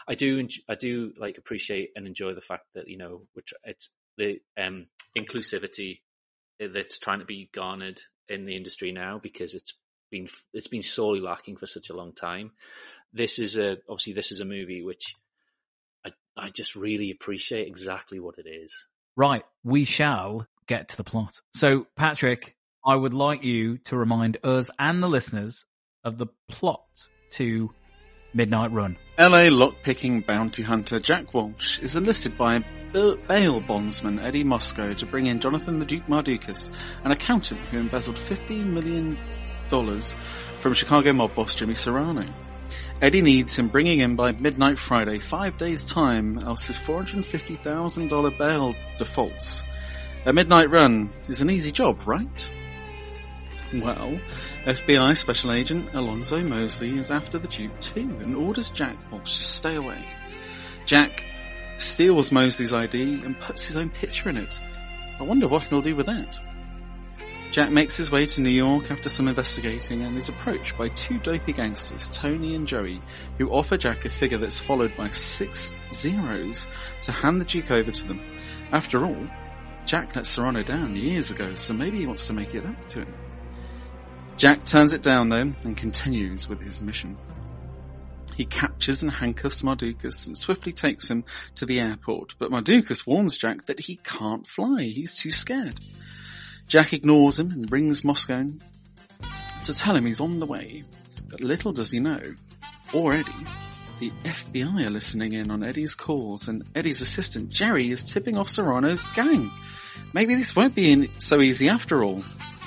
I 0.08 0.14
do 0.16 0.48
I 0.70 0.76
do 0.76 1.14
like 1.18 1.38
appreciate 1.38 1.90
and 1.96 2.06
enjoy 2.06 2.36
the 2.36 2.42
fact 2.42 2.66
that 2.76 2.88
you 2.88 2.98
know 2.98 3.24
which 3.34 3.54
it's 3.64 3.90
the 4.18 4.40
um 4.58 4.88
inclusivity 5.18 6.02
that's 6.60 7.00
trying 7.00 7.20
to 7.20 7.26
be 7.26 7.50
garnered 7.54 8.00
in 8.30 8.46
the 8.46 8.56
industry 8.56 8.92
now 8.92 9.20
because 9.22 9.54
it's 9.54 9.74
been 10.12 10.28
it's 10.54 10.68
been 10.68 10.84
sorely 10.84 11.20
lacking 11.20 11.58
for 11.58 11.66
such 11.68 11.90
a 11.90 11.96
long 11.96 12.14
time. 12.14 12.52
This 13.14 13.40
is 13.40 13.58
a 13.58 13.78
obviously 13.90 14.14
this 14.14 14.32
is 14.32 14.40
a 14.40 14.46
movie 14.46 14.82
which 14.82 15.16
I 16.38 16.46
I 16.46 16.50
just 16.50 16.76
really 16.76 17.12
appreciate 17.12 17.68
exactly 17.68 18.20
what 18.20 18.38
it 18.38 18.48
is. 18.48 18.86
Right, 19.16 19.44
we 19.64 19.86
shall 19.86 20.48
get 20.68 20.90
to 20.90 20.98
the 20.98 21.04
plot. 21.04 21.42
So, 21.54 21.88
Patrick, 21.96 22.56
I 22.86 22.96
would 22.96 23.14
like 23.14 23.44
you 23.44 23.78
to 23.86 23.98
remind 23.98 24.38
us 24.44 24.70
and 24.78 25.02
the 25.02 25.08
listeners 25.08 25.66
of 26.04 26.18
the 26.18 26.28
plot 26.50 27.10
to 27.32 27.72
Midnight 28.34 28.72
Run. 28.72 28.98
LA 29.18 29.50
lockpicking 29.50 30.26
bounty 30.26 30.62
hunter 30.62 31.00
Jack 31.00 31.34
Walsh 31.34 31.80
is 31.80 31.96
enlisted 31.96 32.38
by 32.38 32.64
bail 32.94 33.62
bondsman 33.62 34.20
Eddie 34.20 34.44
Moscone 34.44 34.96
to 34.98 35.06
bring 35.06 35.26
in 35.26 35.40
Jonathan 35.40 35.80
the 35.80 35.86
Duke 35.86 36.06
Mardukas, 36.08 36.72
an 37.04 37.12
accountant 37.12 37.60
who 37.72 37.80
embezzled 37.80 38.18
$15 38.18 38.66
million 38.68 39.18
from 40.60 40.74
Chicago 40.74 41.12
mob 41.12 41.34
boss 41.34 41.56
Jimmy 41.56 41.76
Serrano. 41.76 42.26
Eddie 43.02 43.22
needs 43.22 43.58
him 43.58 43.68
bringing 43.68 44.00
in 44.00 44.16
by 44.16 44.32
midnight 44.32 44.80
Friday, 44.80 45.20
five 45.20 45.58
days 45.58 45.84
time, 45.84 46.40
else 46.40 46.68
his 46.68 46.78
$450,000 46.78 48.38
bail 48.38 48.76
defaults. 48.98 49.64
A 50.26 50.34
midnight 50.34 50.70
run 50.70 51.10
is 51.28 51.42
an 51.42 51.50
easy 51.50 51.72
job, 51.72 52.08
right? 52.08 52.50
Well, 53.74 54.20
FBI 54.64 55.18
Special 55.18 55.52
Agent 55.52 55.94
Alonzo 55.94 56.42
Mosley 56.42 56.98
is 56.98 57.12
after 57.12 57.38
the 57.38 57.48
Duke 57.48 57.80
too 57.80 58.16
and 58.22 58.36
orders 58.36 58.72
Jack 58.72 58.96
Walsh 59.12 59.38
to 59.38 59.44
stay 59.44 59.76
away. 59.76 60.04
Jack 60.86 61.26
steals 61.78 62.32
Mosley's 62.32 62.74
ID 62.74 63.22
and 63.24 63.38
puts 63.40 63.68
his 63.68 63.76
own 63.76 63.90
picture 63.90 64.30
in 64.30 64.38
it. 64.38 64.60
I 65.20 65.24
wonder 65.24 65.48
what 65.48 65.64
he'll 65.64 65.82
do 65.82 65.96
with 65.96 66.06
that. 66.06 66.40
Jack 67.56 67.72
makes 67.72 67.96
his 67.96 68.12
way 68.12 68.26
to 68.26 68.42
New 68.42 68.50
York 68.50 68.92
after 68.92 69.08
some 69.08 69.30
investigating 69.30 70.02
and 70.02 70.18
is 70.18 70.28
approached 70.28 70.78
by 70.78 70.90
two 70.90 71.18
dopey 71.20 71.54
gangsters, 71.54 72.10
Tony 72.10 72.54
and 72.54 72.68
Joey, 72.68 73.02
who 73.38 73.50
offer 73.50 73.78
Jack 73.78 74.04
a 74.04 74.10
figure 74.10 74.38
that's 74.38 74.60
followed 74.60 74.94
by 74.98 75.10
six 75.12 75.74
zeros 75.94 76.68
to 77.04 77.14
hand 77.14 77.40
the 77.40 77.46
Duke 77.46 77.72
over 77.72 77.92
to 77.92 78.08
them. 78.10 78.20
After 78.74 79.06
all, 79.06 79.26
Jack 79.86 80.18
let 80.18 80.26
Serrano 80.26 80.64
down 80.64 80.98
years 80.98 81.32
ago, 81.32 81.56
so 81.56 81.74
maybe 81.74 81.98
he 82.00 82.06
wants 82.06 82.28
to 82.28 82.34
make 82.34 82.54
it 82.56 82.66
up 82.66 82.90
to 82.90 83.04
him. 83.04 83.14
Jack 84.36 84.66
turns 84.66 84.94
it 84.94 85.02
down 85.02 85.30
though 85.30 85.54
and 85.64 85.78
continues 85.78 86.50
with 86.50 86.62
his 86.62 86.82
mission. 86.82 87.16
He 88.36 88.44
captures 88.44 89.02
and 89.02 89.14
handcuffs 89.14 89.62
Mardukas 89.62 90.28
and 90.28 90.38
swiftly 90.38 90.74
takes 90.74 91.10
him 91.10 91.24
to 91.56 91.66
the 91.66 91.80
airport, 91.80 92.36
but 92.38 92.52
Mardukas 92.52 93.08
warns 93.08 93.38
Jack 93.38 93.68
that 93.68 93.80
he 93.80 93.96
can't 93.96 94.46
fly, 94.46 94.82
he's 94.84 95.18
too 95.18 95.32
scared. 95.32 95.80
Jack 96.68 96.94
ignores 96.94 97.40
him 97.40 97.52
and 97.52 97.70
brings 97.70 98.02
Moscone 98.02 98.60
to 99.64 99.74
tell 99.74 99.96
him 99.96 100.06
he's 100.06 100.20
on 100.20 100.40
the 100.40 100.46
way, 100.46 100.84
but 101.30 101.42
little 101.42 101.72
does 101.72 101.92
he 101.92 102.00
know, 102.00 102.36
or 102.94 103.14
Eddie, 103.14 103.32
the 104.00 104.12
FBI 104.24 104.86
are 104.86 104.90
listening 104.90 105.34
in 105.34 105.52
on 105.52 105.64
Eddie's 105.64 105.96
calls 105.96 106.48
and 106.48 106.64
Eddie's 106.76 107.02
assistant 107.02 107.50
Jerry 107.50 107.90
is 107.90 108.04
tipping 108.04 108.38
off 108.38 108.50
Serrano's 108.50 109.06
gang. 109.14 109.52
Maybe 110.14 110.36
this 110.36 110.56
won't 110.56 110.76
be 110.76 111.10
so 111.18 111.42
easy 111.42 111.70
after 111.70 112.04
all. 112.04 112.24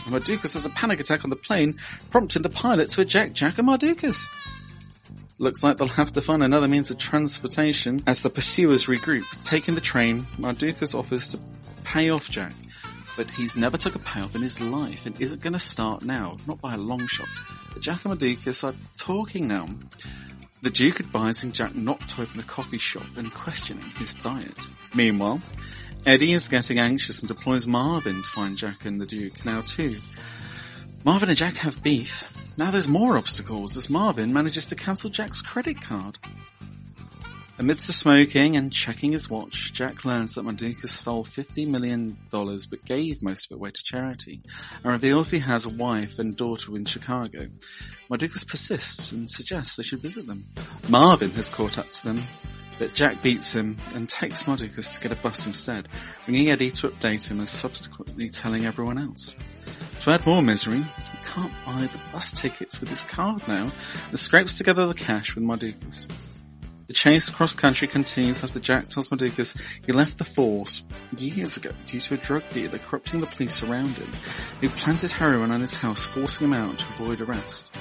Mardukas 0.06 0.54
has 0.54 0.64
a 0.64 0.70
panic 0.70 1.00
attack 1.00 1.24
on 1.24 1.30
the 1.30 1.36
plane, 1.36 1.78
prompting 2.10 2.42
the 2.42 2.48
pilot 2.48 2.88
to 2.90 3.02
eject 3.02 3.34
Jack 3.34 3.58
and 3.58 3.68
Mardukas. 3.68 4.26
Looks 5.38 5.62
like 5.62 5.76
they'll 5.76 5.88
have 5.88 6.12
to 6.12 6.22
find 6.22 6.42
another 6.42 6.66
means 6.66 6.90
of 6.90 6.98
transportation 6.98 8.02
as 8.06 8.22
the 8.22 8.30
pursuers 8.30 8.86
regroup. 8.86 9.24
Taking 9.44 9.74
the 9.74 9.80
train, 9.80 10.22
Mardukas 10.38 10.98
offers 10.98 11.28
to 11.28 11.40
pay 11.84 12.10
off 12.10 12.30
Jack, 12.30 12.54
but 13.18 13.28
he's 13.32 13.56
never 13.56 13.76
took 13.76 13.96
a 13.96 13.98
payoff 13.98 14.36
in 14.36 14.42
his 14.42 14.60
life 14.60 15.04
and 15.04 15.20
isn't 15.20 15.42
going 15.42 15.52
to 15.52 15.58
start 15.58 16.04
now, 16.04 16.36
not 16.46 16.60
by 16.60 16.74
a 16.74 16.78
long 16.78 17.04
shot. 17.08 17.26
Jack 17.80 18.04
and 18.04 18.14
Mardukas 18.14 18.62
are 18.62 18.76
talking 18.96 19.48
now. 19.48 19.68
The 20.62 20.70
Duke 20.70 21.00
advising 21.00 21.50
Jack 21.50 21.74
not 21.74 21.98
to 22.10 22.22
open 22.22 22.38
a 22.38 22.44
coffee 22.44 22.78
shop 22.78 23.16
and 23.16 23.34
questioning 23.34 23.90
his 23.98 24.14
diet. 24.14 24.68
Meanwhile, 24.94 25.40
Eddie 26.06 26.32
is 26.32 26.46
getting 26.46 26.78
anxious 26.78 27.18
and 27.18 27.28
deploys 27.28 27.66
Marvin 27.66 28.22
to 28.22 28.28
find 28.28 28.56
Jack 28.56 28.84
and 28.84 29.00
the 29.00 29.06
Duke 29.06 29.44
now 29.44 29.62
too. 29.62 29.96
Marvin 31.04 31.28
and 31.28 31.38
Jack 31.38 31.56
have 31.56 31.82
beef. 31.82 32.56
Now 32.56 32.70
there's 32.70 32.86
more 32.86 33.18
obstacles 33.18 33.76
as 33.76 33.90
Marvin 33.90 34.32
manages 34.32 34.66
to 34.66 34.76
cancel 34.76 35.10
Jack's 35.10 35.42
credit 35.42 35.80
card. 35.80 36.18
Amidst 37.60 37.88
the 37.88 37.92
smoking 37.92 38.56
and 38.56 38.72
checking 38.72 39.10
his 39.10 39.28
watch, 39.28 39.72
Jack 39.72 40.04
learns 40.04 40.36
that 40.36 40.44
Mardukas 40.44 40.90
stole 40.90 41.24
$50 41.24 41.66
million 41.66 42.16
but 42.30 42.84
gave 42.84 43.20
most 43.20 43.46
of 43.46 43.50
it 43.50 43.54
away 43.56 43.72
to 43.72 43.82
charity 43.82 44.40
and 44.84 44.92
reveals 44.92 45.32
he 45.32 45.40
has 45.40 45.66
a 45.66 45.70
wife 45.70 46.20
and 46.20 46.36
daughter 46.36 46.76
in 46.76 46.84
Chicago. 46.84 47.48
Mardukas 48.08 48.46
persists 48.46 49.10
and 49.10 49.28
suggests 49.28 49.74
they 49.74 49.82
should 49.82 49.98
visit 49.98 50.28
them. 50.28 50.44
Marvin 50.88 51.32
has 51.32 51.50
caught 51.50 51.78
up 51.78 51.92
to 51.94 52.04
them, 52.04 52.22
but 52.78 52.94
Jack 52.94 53.24
beats 53.24 53.52
him 53.52 53.76
and 53.92 54.08
takes 54.08 54.44
Mardukas 54.44 54.94
to 54.94 55.00
get 55.00 55.10
a 55.10 55.20
bus 55.20 55.44
instead, 55.44 55.88
bringing 56.26 56.50
Eddie 56.50 56.70
to 56.70 56.88
update 56.88 57.28
him 57.28 57.40
and 57.40 57.48
subsequently 57.48 58.28
telling 58.28 58.66
everyone 58.66 58.98
else. 58.98 59.34
To 60.02 60.12
add 60.12 60.24
more 60.24 60.42
misery, 60.42 60.78
he 60.78 61.18
can't 61.24 61.52
buy 61.66 61.88
the 61.90 62.00
bus 62.12 62.32
tickets 62.32 62.78
with 62.78 62.88
his 62.88 63.02
card 63.02 63.48
now 63.48 63.72
and 64.10 64.18
scrapes 64.18 64.54
together 64.54 64.86
the 64.86 64.94
cash 64.94 65.34
with 65.34 65.42
Mardukas. 65.42 66.06
The 66.88 66.94
chase 66.94 67.28
across 67.28 67.54
country 67.54 67.86
continues 67.86 68.42
after 68.42 68.58
Jack 68.58 68.88
tells 68.88 69.10
Mardukas 69.10 69.60
he 69.84 69.92
left 69.92 70.16
the 70.16 70.24
force 70.24 70.82
years 71.18 71.58
ago 71.58 71.70
due 71.84 72.00
to 72.00 72.14
a 72.14 72.16
drug 72.16 72.42
dealer 72.50 72.78
corrupting 72.78 73.20
the 73.20 73.26
police 73.26 73.62
around 73.62 73.90
him, 73.90 74.10
who 74.62 74.70
planted 74.70 75.10
heroin 75.10 75.50
on 75.50 75.60
his 75.60 75.74
house 75.74 76.06
forcing 76.06 76.46
him 76.46 76.54
out 76.54 76.78
to 76.78 76.86
avoid 76.86 77.20
arrest. 77.20 77.74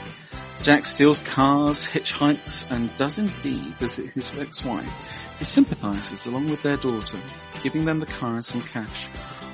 Jack 0.62 0.84
steals 0.84 1.22
cars, 1.22 1.86
hitchhikes, 1.86 2.70
and 2.70 2.96
does 2.98 3.18
indeed 3.18 3.74
visit 3.76 4.12
his 4.12 4.30
ex-wife, 4.38 4.92
who 5.40 5.46
sympathizes 5.46 6.26
along 6.26 6.50
with 6.50 6.62
their 6.62 6.76
daughter, 6.76 7.18
giving 7.64 7.86
them 7.86 8.02
the 8.02 8.06
car 8.08 8.34
and 8.34 8.44
some 8.44 8.62
cash. 8.62 9.08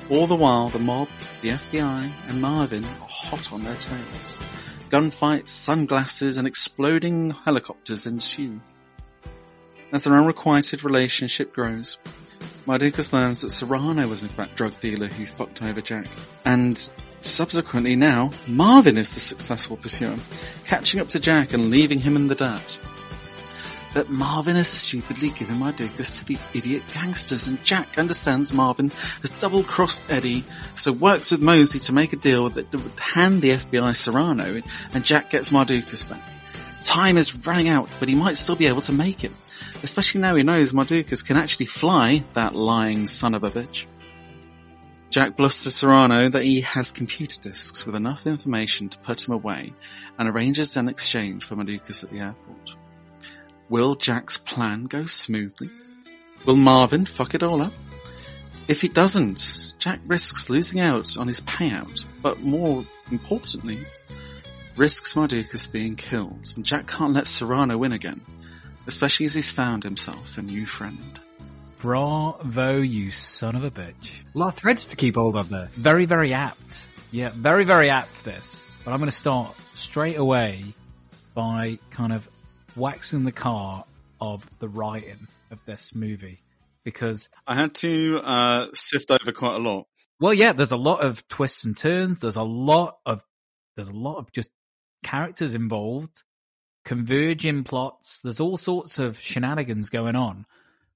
All 0.10 0.26
the 0.26 0.36
while, 0.36 0.70
the 0.70 0.80
mob, 0.80 1.10
the 1.44 1.50
FBI, 1.50 2.12
and 2.28 2.42
Marvin 2.42 2.84
are 2.84 3.08
hot 3.08 3.54
on 3.54 3.64
their 3.64 3.76
tails. 3.76 4.40
Gunfights, 4.90 5.50
sunglasses, 5.50 6.40
and 6.40 6.48
exploding 6.48 7.32
helicopters 7.32 8.08
ensue. 8.08 8.60
As 9.94 10.06
their 10.06 10.16
unrequited 10.16 10.84
relationship 10.84 11.54
grows, 11.54 12.00
Mardukas 12.66 13.14
learns 13.14 13.42
that 13.42 13.52
Serrano 13.52 14.08
was 14.08 14.24
in 14.24 14.30
fact 14.30 14.56
drug 14.56 14.80
dealer 14.80 15.06
who 15.06 15.28
fucked 15.28 15.62
over 15.62 15.82
Jack. 15.82 16.08
And 16.46 16.90
subsequently 17.20 17.96
now, 17.96 18.32
Marvin 18.48 18.98
is 18.98 19.14
the 19.14 19.20
successful 19.20 19.78
pursuer, 19.78 20.16
catching 20.66 21.00
up 21.00 21.10
to 21.10 21.20
Jack 21.20 21.54
and 21.54 21.70
leaving 21.70 22.00
him 22.00 22.16
in 22.16 22.28
the 22.28 22.34
dirt. 22.34 22.80
But 23.94 24.10
Marvin 24.10 24.56
has 24.56 24.68
stupidly 24.68 25.30
given 25.30 25.58
Mardukas 25.58 26.18
to 26.18 26.26
the 26.26 26.40
idiot 26.56 26.82
gangsters 26.92 27.46
and 27.46 27.64
Jack 27.64 28.00
understands 28.00 28.52
Marvin 28.52 28.90
has 29.22 29.30
double-crossed 29.30 30.02
Eddie, 30.10 30.44
so 30.74 30.92
works 30.92 31.30
with 31.30 31.40
Mosley 31.44 31.80
to 31.82 31.94
make 31.94 32.14
a 32.14 32.16
deal 32.16 32.50
that 32.50 32.72
would 32.72 33.00
hand 33.00 33.44
the 33.44 33.52
FBI 33.52 33.96
Serrano 33.96 34.64
and 34.96 35.06
Jack 35.06 35.30
gets 35.30 35.52
Mardukas 35.52 36.10
back. 36.10 36.24
Time 36.84 37.16
is 37.16 37.46
running 37.46 37.70
out, 37.70 37.90
but 38.00 38.10
he 38.10 38.16
might 38.16 38.38
still 38.38 38.56
be 38.56 38.66
able 38.66 38.82
to 38.82 38.92
make 38.92 39.24
it. 39.24 39.32
Especially 39.84 40.22
now 40.22 40.34
he 40.36 40.44
knows 40.44 40.72
Mardukas 40.72 41.26
can 41.26 41.36
actually 41.36 41.66
fly, 41.66 42.24
that 42.34 42.56
lying 42.56 43.06
son 43.06 43.36
of 43.36 43.44
a 43.44 43.52
bitch. 43.52 43.86
Jack 45.10 45.36
blusters 45.36 45.76
Serrano 45.76 46.30
that 46.30 46.44
he 46.44 46.62
has 46.62 46.92
computer 46.92 47.40
disks 47.40 47.86
with 47.86 47.94
enough 47.94 48.26
information 48.26 48.90
to 48.90 48.98
put 49.00 49.28
him 49.28 49.34
away 49.34 49.74
and 50.18 50.28
arranges 50.28 50.76
an 50.76 50.90
exchange 50.90 51.44
for 51.44 51.56
Mardukas 51.56 52.04
at 52.04 52.10
the 52.10 52.20
airport. 52.20 52.76
Will 53.70 53.94
Jack's 53.94 54.38
plan 54.38 54.86
go 54.86 55.06
smoothly? 55.06 55.70
Will 56.46 56.56
Marvin 56.56 57.06
fuck 57.06 57.36
it 57.36 57.44
all 57.44 57.62
up? 57.62 57.74
If 58.68 58.82
he 58.82 58.88
doesn't, 58.88 59.74
Jack 59.78 60.00
risks 60.08 60.50
losing 60.50 60.80
out 60.80 61.18
on 61.18 61.28
his 61.28 61.42
payout, 61.42 62.06
but 62.22 62.42
more 62.42 62.86
importantly, 63.12 63.80
risks 64.78 65.14
Mardukas 65.14 65.70
being 65.70 65.96
killed, 65.96 66.48
and 66.56 66.66
Jack 66.66 66.88
can't 66.88 67.14
let 67.14 67.28
Serrano 67.28 67.78
win 67.78 67.92
again, 67.92 68.22
especially 68.88 69.26
as 69.26 69.34
he's 69.34 69.52
found 69.52 69.84
himself 69.84 70.38
a 70.38 70.42
new 70.42 70.66
friend. 70.66 71.20
Bravo, 71.80 72.78
you 72.78 73.12
son 73.12 73.56
of 73.56 73.64
a 73.64 73.72
bitch. 73.72 74.12
A 74.34 74.38
lot 74.38 74.50
of 74.50 74.56
threads 74.56 74.86
to 74.88 74.96
keep 74.96 75.16
hold 75.16 75.36
of 75.36 75.50
there. 75.50 75.70
Very, 75.74 76.06
very 76.06 76.34
apt. 76.34 76.86
Yeah, 77.12 77.32
very, 77.36 77.66
very 77.66 77.90
apt 77.90 78.24
this. 78.24 78.66
But 78.86 78.92
I'm 78.92 79.00
going 79.00 79.12
to 79.12 79.16
start 79.16 79.56
straight 79.76 80.18
away 80.18 80.64
by 81.34 81.80
kind 81.92 82.14
of 82.14 82.28
waxing 82.76 83.24
the 83.24 83.32
car 83.32 83.86
of 84.20 84.50
the 84.60 84.70
writing 84.70 85.28
of 85.52 85.60
this 85.66 85.94
movie 85.94 86.40
because 86.84 87.30
I 87.46 87.56
had 87.56 87.74
to 87.76 88.22
uh, 88.24 88.68
sift 88.74 89.12
over 89.12 89.32
quite 89.32 89.56
a 89.56 89.60
lot. 89.60 89.88
Well, 90.20 90.34
yeah, 90.34 90.54
there's 90.54 90.72
a 90.72 90.78
lot 90.78 91.04
of 91.04 91.28
twists 91.28 91.66
and 91.66 91.76
turns. 91.76 92.20
There's 92.20 92.36
a 92.36 92.44
lot 92.44 92.98
of 93.06 93.22
there's 93.76 93.90
a 93.90 93.94
lot 93.94 94.18
of 94.18 94.32
just 94.32 94.50
characters 95.04 95.54
involved, 95.54 96.24
converging 96.84 97.64
plots. 97.64 98.20
There's 98.24 98.40
all 98.40 98.58
sorts 98.58 99.00
of 99.00 99.20
shenanigans 99.20 99.90
going 99.90 100.16
on. 100.16 100.46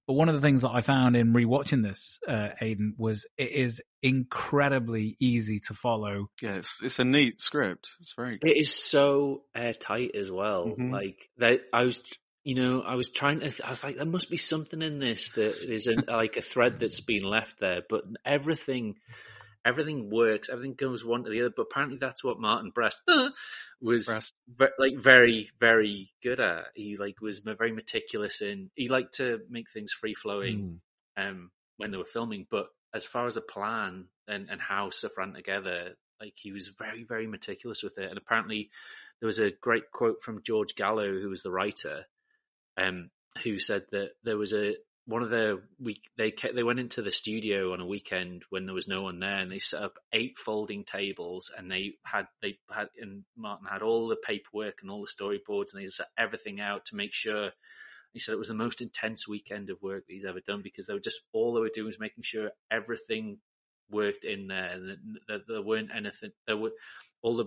But 0.08 0.13
one 0.13 0.30
of 0.30 0.36
the 0.36 0.41
things 0.41 0.62
that 0.62 0.71
I 0.71 0.80
found 0.80 1.17
in 1.17 1.34
rewatching 1.34 1.84
this, 1.84 2.17
uh, 2.26 2.50
Aidan, 2.62 2.95
was 2.97 3.26
it 3.38 3.52
is 3.52 3.82
incredibly 4.02 5.17
easy 5.19 5.60
to 5.67 5.73
follow. 5.73 6.30
Yeah, 6.41 6.56
it's, 6.56 6.82
it's 6.82 7.00
a 7.00 7.04
neat 7.04 7.41
script. 7.41 7.89
It's 8.00 8.13
very 8.13 8.38
good. 8.38 8.50
It 8.50 8.58
is 8.58 8.73
so 8.73 9.43
airtight 9.54 10.15
as 10.15 10.32
well. 10.32 10.76
Mhm. 10.78 10.91
Like 10.91 11.30
that, 11.39 11.63
I 11.73 11.84
was, 11.84 12.02
you 12.45 12.56
know, 12.56 12.82
I 12.82 12.95
was 12.95 13.10
trying 13.10 13.41
to. 13.41 13.52
I 13.65 13.71
was 13.71 13.84
like, 13.84 13.97
there 13.97 14.06
must 14.06 14.30
be 14.30 14.38
something 14.38 14.82
in 14.82 15.00
this 15.00 15.34
that 15.34 15.58
is 15.62 15.88
a, 15.88 15.95
like 16.10 16.38
a 16.38 16.41
thread 16.41 16.80
that's 16.80 17.02
been 17.02 17.23
left 17.23 17.60
there. 17.60 17.82
But 17.88 18.06
everything, 18.23 18.95
everything 19.67 20.10
works. 20.10 20.49
Everything 20.49 20.75
goes 20.75 21.03
one 21.03 21.23
to 21.25 21.30
the 21.30 21.41
other. 21.41 21.53
But 21.56 21.67
apparently, 21.69 21.97
that's 21.99 22.23
what 22.23 22.39
Martin 22.39 22.71
Brest 22.73 22.99
was 23.82 24.06
Brest. 24.06 24.34
ve- 24.47 24.65
like 24.80 24.97
very, 24.97 25.49
very 25.60 26.10
good 26.23 26.39
at. 26.39 26.67
He 26.75 26.97
like 26.97 27.21
was 27.21 27.39
very 27.39 27.71
meticulous 27.73 28.41
in. 28.41 28.71
He 28.75 28.88
liked 28.88 29.15
to 29.15 29.41
make 29.49 29.69
things 29.69 29.91
free 29.91 30.13
flowing 30.13 30.80
um, 31.17 31.51
when 31.75 31.91
they 31.91 31.97
were 31.97 32.06
filming. 32.06 32.47
But 32.49 32.67
as 32.93 33.06
far 33.06 33.27
as 33.27 33.36
a 33.38 33.41
plan 33.41 34.06
and, 34.27 34.49
and 34.49 34.62
how 34.62 34.89
stuff 34.91 35.17
ran 35.17 35.34
together, 35.34 35.95
like 36.21 36.34
he 36.36 36.51
was 36.53 36.69
very, 36.69 37.03
very 37.03 37.27
meticulous 37.27 37.84
with 37.84 37.97
it. 37.97 38.10
And 38.10 38.17
apparently, 38.17 38.69
there 39.19 39.27
was 39.27 39.39
a 39.39 39.51
great 39.51 39.91
quote 39.91 40.21
from 40.23 40.43
George 40.43 40.75
Gallo, 40.75 41.19
who 41.19 41.30
was 41.30 41.43
the 41.43 41.51
writer, 41.51 42.06
um, 42.77 43.10
who 43.43 43.60
said 43.60 43.84
that 43.91 44.12
there 44.23 44.38
was 44.38 44.53
a 44.53 44.75
one 45.08 45.24
of 45.24 45.30
the 45.30 45.62
week 45.80 46.02
they 46.17 46.32
kept, 46.32 46.54
they 46.54 46.63
went 46.63 46.82
into 46.82 47.02
the 47.02 47.13
studio 47.13 47.72
on 47.72 47.80
a 47.80 47.86
weekend 47.86 48.43
when 48.50 48.65
there 48.65 48.76
was 48.76 48.89
no 48.89 49.04
one 49.04 49.20
there, 49.20 49.38
and 49.38 49.50
they 49.50 49.60
set 49.60 49.82
up 49.82 49.93
eight 50.12 50.38
folding 50.38 50.84
tables, 50.84 51.50
and 51.58 51.72
they 51.72 51.93
had 52.04 52.28
they 52.41 52.60
had 52.70 52.89
and 53.00 53.24
Martin 53.38 53.67
had 53.72 53.82
all 53.82 54.10
the 54.10 54.17
paperwork 54.17 54.80
and 54.82 54.91
all 54.91 55.06
the 55.06 55.24
storyboards, 55.24 55.74
and 55.74 55.82
they 55.82 55.88
set 55.88 56.08
everything 56.17 56.60
out 56.60 56.86
to 56.86 56.96
make 56.96 57.13
sure. 57.13 57.52
He 58.13 58.20
said 58.20 58.34
it 58.34 58.39
was 58.39 58.48
the 58.48 58.54
most 58.54 58.82
intense 58.82 59.28
weekend 59.28 59.70
of 59.70 59.82
work 59.82 60.08
that 60.08 60.13
he's 60.13 60.26
ever 60.26 60.39
done 60.39 60.62
because 60.63 60.88
they 60.88 60.93
were 60.93 61.00
just 61.00 61.20
all 61.34 61.54
they 61.54 61.60
were 61.62 61.70
doing 61.72 61.86
was 61.86 62.00
making 62.00 62.24
sure 62.24 62.50
everything 62.72 63.38
worked 63.89 64.26
in 64.26 64.48
there, 64.48 64.72
and 64.74 64.89
that, 64.89 64.98
that 65.28 65.41
there 65.48 65.62
weren't 65.62 65.91
anything. 65.96 66.32
There 66.48 66.58
were 66.58 66.72
all 67.22 67.38
the, 67.38 67.46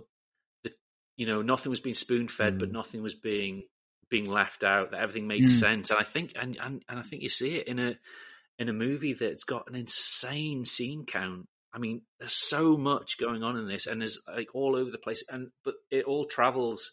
the 0.65 0.71
you 1.17 1.27
know 1.27 1.43
nothing 1.43 1.71
was 1.71 1.81
being 1.81 1.95
spoon 1.95 2.29
fed, 2.29 2.59
but 2.59 2.71
mm. 2.71 2.73
nothing 2.73 3.03
was 3.03 3.15
being 3.15 3.65
being 4.11 4.27
left 4.27 4.65
out. 4.65 4.91
That 4.91 5.01
everything 5.01 5.27
made 5.27 5.45
Mm. 5.45 5.49
sense, 5.49 5.91
and 5.91 5.99
I 5.99 6.05
think 6.05 6.33
and, 6.37 6.57
and 6.61 6.85
and 6.89 6.99
I 6.99 7.03
think 7.03 7.23
you 7.23 7.29
see 7.29 7.55
it 7.57 7.69
in 7.69 7.79
a 7.79 7.99
in 8.59 8.69
a 8.69 8.73
movie 8.75 9.15
that's 9.15 9.45
got 9.45 9.69
an 9.69 9.75
insane 9.75 10.65
scene 10.65 11.07
count. 11.07 11.49
I 11.73 11.79
mean, 11.79 12.03
there's 12.19 12.35
so 12.35 12.77
much 12.77 13.19
going 13.19 13.43
on 13.43 13.57
in 13.57 13.69
this, 13.69 13.87
and 13.87 14.01
there's 14.01 14.21
like 14.29 14.49
all 14.55 14.77
over 14.77 14.91
the 14.91 14.99
place, 14.99 15.23
and 15.29 15.49
but 15.65 15.75
it 15.91 16.05
all 16.05 16.27
travels. 16.27 16.93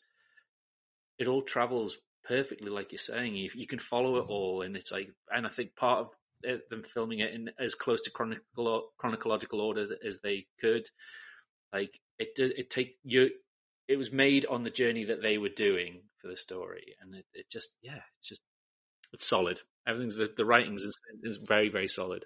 It 1.18 1.28
all 1.28 1.42
travels 1.42 1.98
perfectly, 2.26 2.70
like 2.70 2.92
you're 2.92 3.00
saying. 3.00 3.36
You, 3.36 3.50
you 3.56 3.66
can 3.68 3.80
follow 3.80 4.18
it 4.18 4.26
all, 4.30 4.62
and 4.62 4.76
it's 4.76 4.92
like, 4.92 5.10
and 5.32 5.48
I 5.48 5.50
think 5.50 5.76
part 5.76 6.02
of 6.02 6.12
it, 6.44 6.70
them 6.70 6.84
filming 6.84 7.20
it 7.20 7.34
in 7.34 7.50
as 7.60 7.74
close 7.74 8.02
to 8.04 8.12
chronicle, 8.12 8.92
chronological 8.98 9.60
order 9.62 9.88
as 10.06 10.20
they 10.22 10.46
could, 10.62 10.86
like 11.74 12.00
it 12.20 12.36
does. 12.36 12.52
It 12.52 12.70
take 12.70 12.98
you. 13.04 13.30
It 13.88 13.98
was 13.98 14.12
made 14.12 14.46
on 14.46 14.64
the 14.64 14.70
journey 14.70 15.06
that 15.06 15.22
they 15.22 15.38
were 15.38 15.50
doing 15.50 16.02
for 16.28 16.32
the 16.32 16.38
story, 16.38 16.96
and 17.02 17.16
it, 17.16 17.26
it 17.34 17.50
just, 17.50 17.70
yeah, 17.82 18.02
it's 18.20 18.30
just, 18.30 18.42
it's 19.14 19.26
solid. 19.26 19.60
Everything's 19.88 20.16
the, 20.16 20.30
the 20.36 20.46
writings 20.46 20.84
is, 20.84 20.98
is 21.24 21.38
very, 21.38 21.70
very 21.70 21.88
solid. 21.88 22.26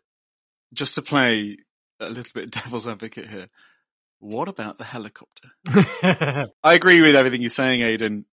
Just 0.73 0.95
to 0.95 1.01
play 1.01 1.57
a 1.99 2.09
little 2.09 2.31
bit 2.33 2.51
devil's 2.63 2.87
advocate 2.87 3.27
here, 3.27 3.47
what 4.19 4.47
about 4.47 4.77
the 4.77 4.83
helicopter? 4.83 5.49
I 6.63 6.73
agree 6.73 7.01
with 7.01 7.15
everything 7.15 7.41
you're 7.41 7.49
saying, 7.49 7.81
Aidan. 7.81 8.25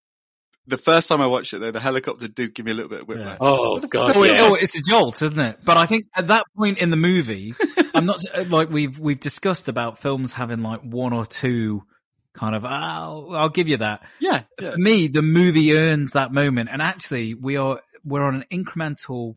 The 0.67 0.77
first 0.77 1.09
time 1.09 1.23
I 1.23 1.27
watched 1.27 1.55
it, 1.55 1.61
though, 1.61 1.71
the 1.71 1.81
helicopter 1.81 2.29
did 2.29 2.55
give 2.55 2.67
me 2.67 2.73
a 2.73 2.75
little 2.75 2.91
bit 2.91 3.01
of 3.01 3.09
whiplash. 3.09 3.39
Oh, 3.41 3.81
God, 3.81 4.13
fuck- 4.13 4.27
yeah. 4.27 4.41
oh, 4.43 4.55
it's 4.55 4.77
a 4.77 4.83
jolt, 4.83 5.23
isn't 5.23 5.39
it? 5.39 5.61
But 5.65 5.79
I 5.79 5.87
think 5.87 6.07
at 6.15 6.27
that 6.27 6.45
point 6.55 6.77
in 6.77 6.91
the 6.91 6.97
movie, 6.97 7.55
I'm 7.95 8.05
not 8.05 8.21
like 8.51 8.69
we've 8.69 8.99
we've 8.99 9.19
discussed 9.19 9.69
about 9.69 9.97
films 9.97 10.33
having 10.33 10.63
like 10.63 10.83
one 10.83 11.15
or 11.15 11.25
two 11.25 11.85
kind 12.39 12.55
of. 12.55 12.65
I'll, 12.65 13.31
I'll 13.33 13.49
give 13.49 13.69
you 13.69 13.79
that. 13.79 14.03
Yeah, 14.21 14.43
yeah. 14.61 14.73
For 14.73 14.79
me, 14.79 15.09
the 15.09 15.23
movie 15.23 15.77
earns 15.77 16.13
that 16.13 16.33
moment, 16.33 16.69
and 16.73 16.81
actually, 16.81 17.35
we 17.35 17.57
are 17.57 17.81
we're 18.05 18.23
on 18.23 18.37
an 18.37 18.45
incremental 18.51 19.37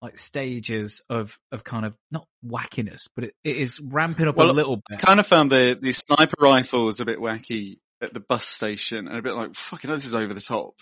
like 0.00 0.18
stages 0.18 1.00
of 1.08 1.38
of 1.50 1.64
kind 1.64 1.86
of 1.86 1.94
not 2.10 2.26
wackiness, 2.46 3.08
but 3.14 3.24
it, 3.24 3.34
it 3.42 3.56
is 3.56 3.80
ramping 3.80 4.28
up 4.28 4.36
Well, 4.36 4.50
a 4.50 4.52
little 4.52 4.76
bit. 4.76 4.84
I 4.92 4.96
kind 4.96 5.18
of 5.18 5.26
found 5.26 5.50
the, 5.50 5.78
the 5.80 5.92
sniper 5.92 6.36
rifles 6.40 7.00
a 7.00 7.04
bit 7.04 7.18
wacky 7.18 7.78
at 8.00 8.12
the 8.12 8.20
bus 8.20 8.44
station 8.44 9.08
and 9.08 9.16
a 9.16 9.22
bit 9.22 9.34
like, 9.34 9.54
fucking 9.54 9.90
this 9.90 10.04
is 10.04 10.14
over 10.14 10.34
the 10.34 10.40
top. 10.40 10.74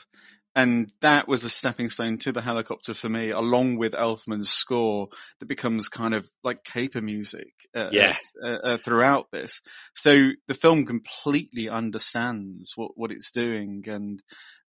And 0.54 0.92
that 1.00 1.28
was 1.28 1.44
a 1.44 1.48
stepping 1.50 1.88
stone 1.88 2.18
to 2.18 2.32
the 2.32 2.42
helicopter 2.42 2.92
for 2.92 3.08
me, 3.08 3.30
along 3.30 3.78
with 3.78 3.94
Elfman's 3.94 4.50
score 4.50 5.08
that 5.40 5.46
becomes 5.46 5.88
kind 5.88 6.12
of 6.12 6.30
like 6.44 6.62
caper 6.62 7.00
music 7.00 7.52
uh, 7.74 7.88
Yeah. 7.90 8.16
uh, 8.44 8.58
uh, 8.62 8.76
throughout 8.76 9.28
this. 9.32 9.62
So 9.94 10.30
the 10.48 10.54
film 10.54 10.84
completely 10.84 11.70
understands 11.70 12.72
what, 12.76 12.92
what 12.96 13.12
it's 13.12 13.30
doing 13.30 13.84
and 13.86 14.22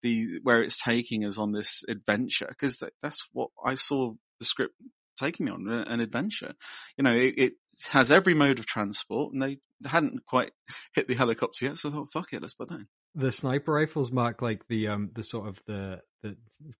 the 0.04 0.40
where 0.44 0.62
it's 0.62 0.82
taking 0.82 1.26
us 1.26 1.38
on 1.38 1.52
this 1.52 1.84
adventure 1.88 2.48
because 2.50 2.78
that, 2.78 2.94
that's 3.02 3.28
what 3.34 3.50
I 3.64 3.76
saw 3.76 4.14
the 4.40 4.46
script 4.46 4.74
taking 5.18 5.46
me 5.46 5.52
on 5.52 5.68
uh, 5.68 5.84
an 5.88 6.00
adventure. 6.00 6.54
You 6.98 7.04
know, 7.04 7.14
it, 7.14 7.34
it 7.38 7.54
has 7.92 8.12
every 8.12 8.34
mode 8.34 8.60
of 8.60 8.66
transport, 8.66 9.34
and 9.34 9.42
they 9.42 9.58
hadn't 9.88 10.26
quite 10.26 10.52
hit 10.96 11.08
the 11.08 11.16
helicopter 11.16 11.66
yet, 11.66 11.78
so 11.78 11.90
I 11.90 11.92
thought, 11.92 12.12
fuck 12.12 12.34
it, 12.34 12.42
let's 12.42 12.54
put 12.56 12.70
that 12.70 12.80
in. 12.80 12.88
The 13.16 13.32
sniper 13.32 13.74
rifles 13.74 14.12
mark 14.12 14.42
like 14.42 14.68
the 14.68 14.88
um 14.88 15.12
the 15.14 15.24
sort 15.24 15.48
of 15.48 15.62
the 15.66 16.02
the 16.24 16.38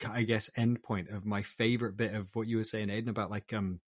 I 0.08 0.24
guess 0.24 0.50
end 0.56 0.82
point 0.82 1.10
of 1.10 1.26
my 1.26 1.42
favorite 1.42 1.98
bit 1.98 2.14
of 2.14 2.28
what 2.34 2.48
you 2.48 2.58
were 2.58 2.64
saying, 2.64 2.90
Aidan, 2.90 3.10
about 3.10 3.32
like 3.32 3.52
um 3.54 3.80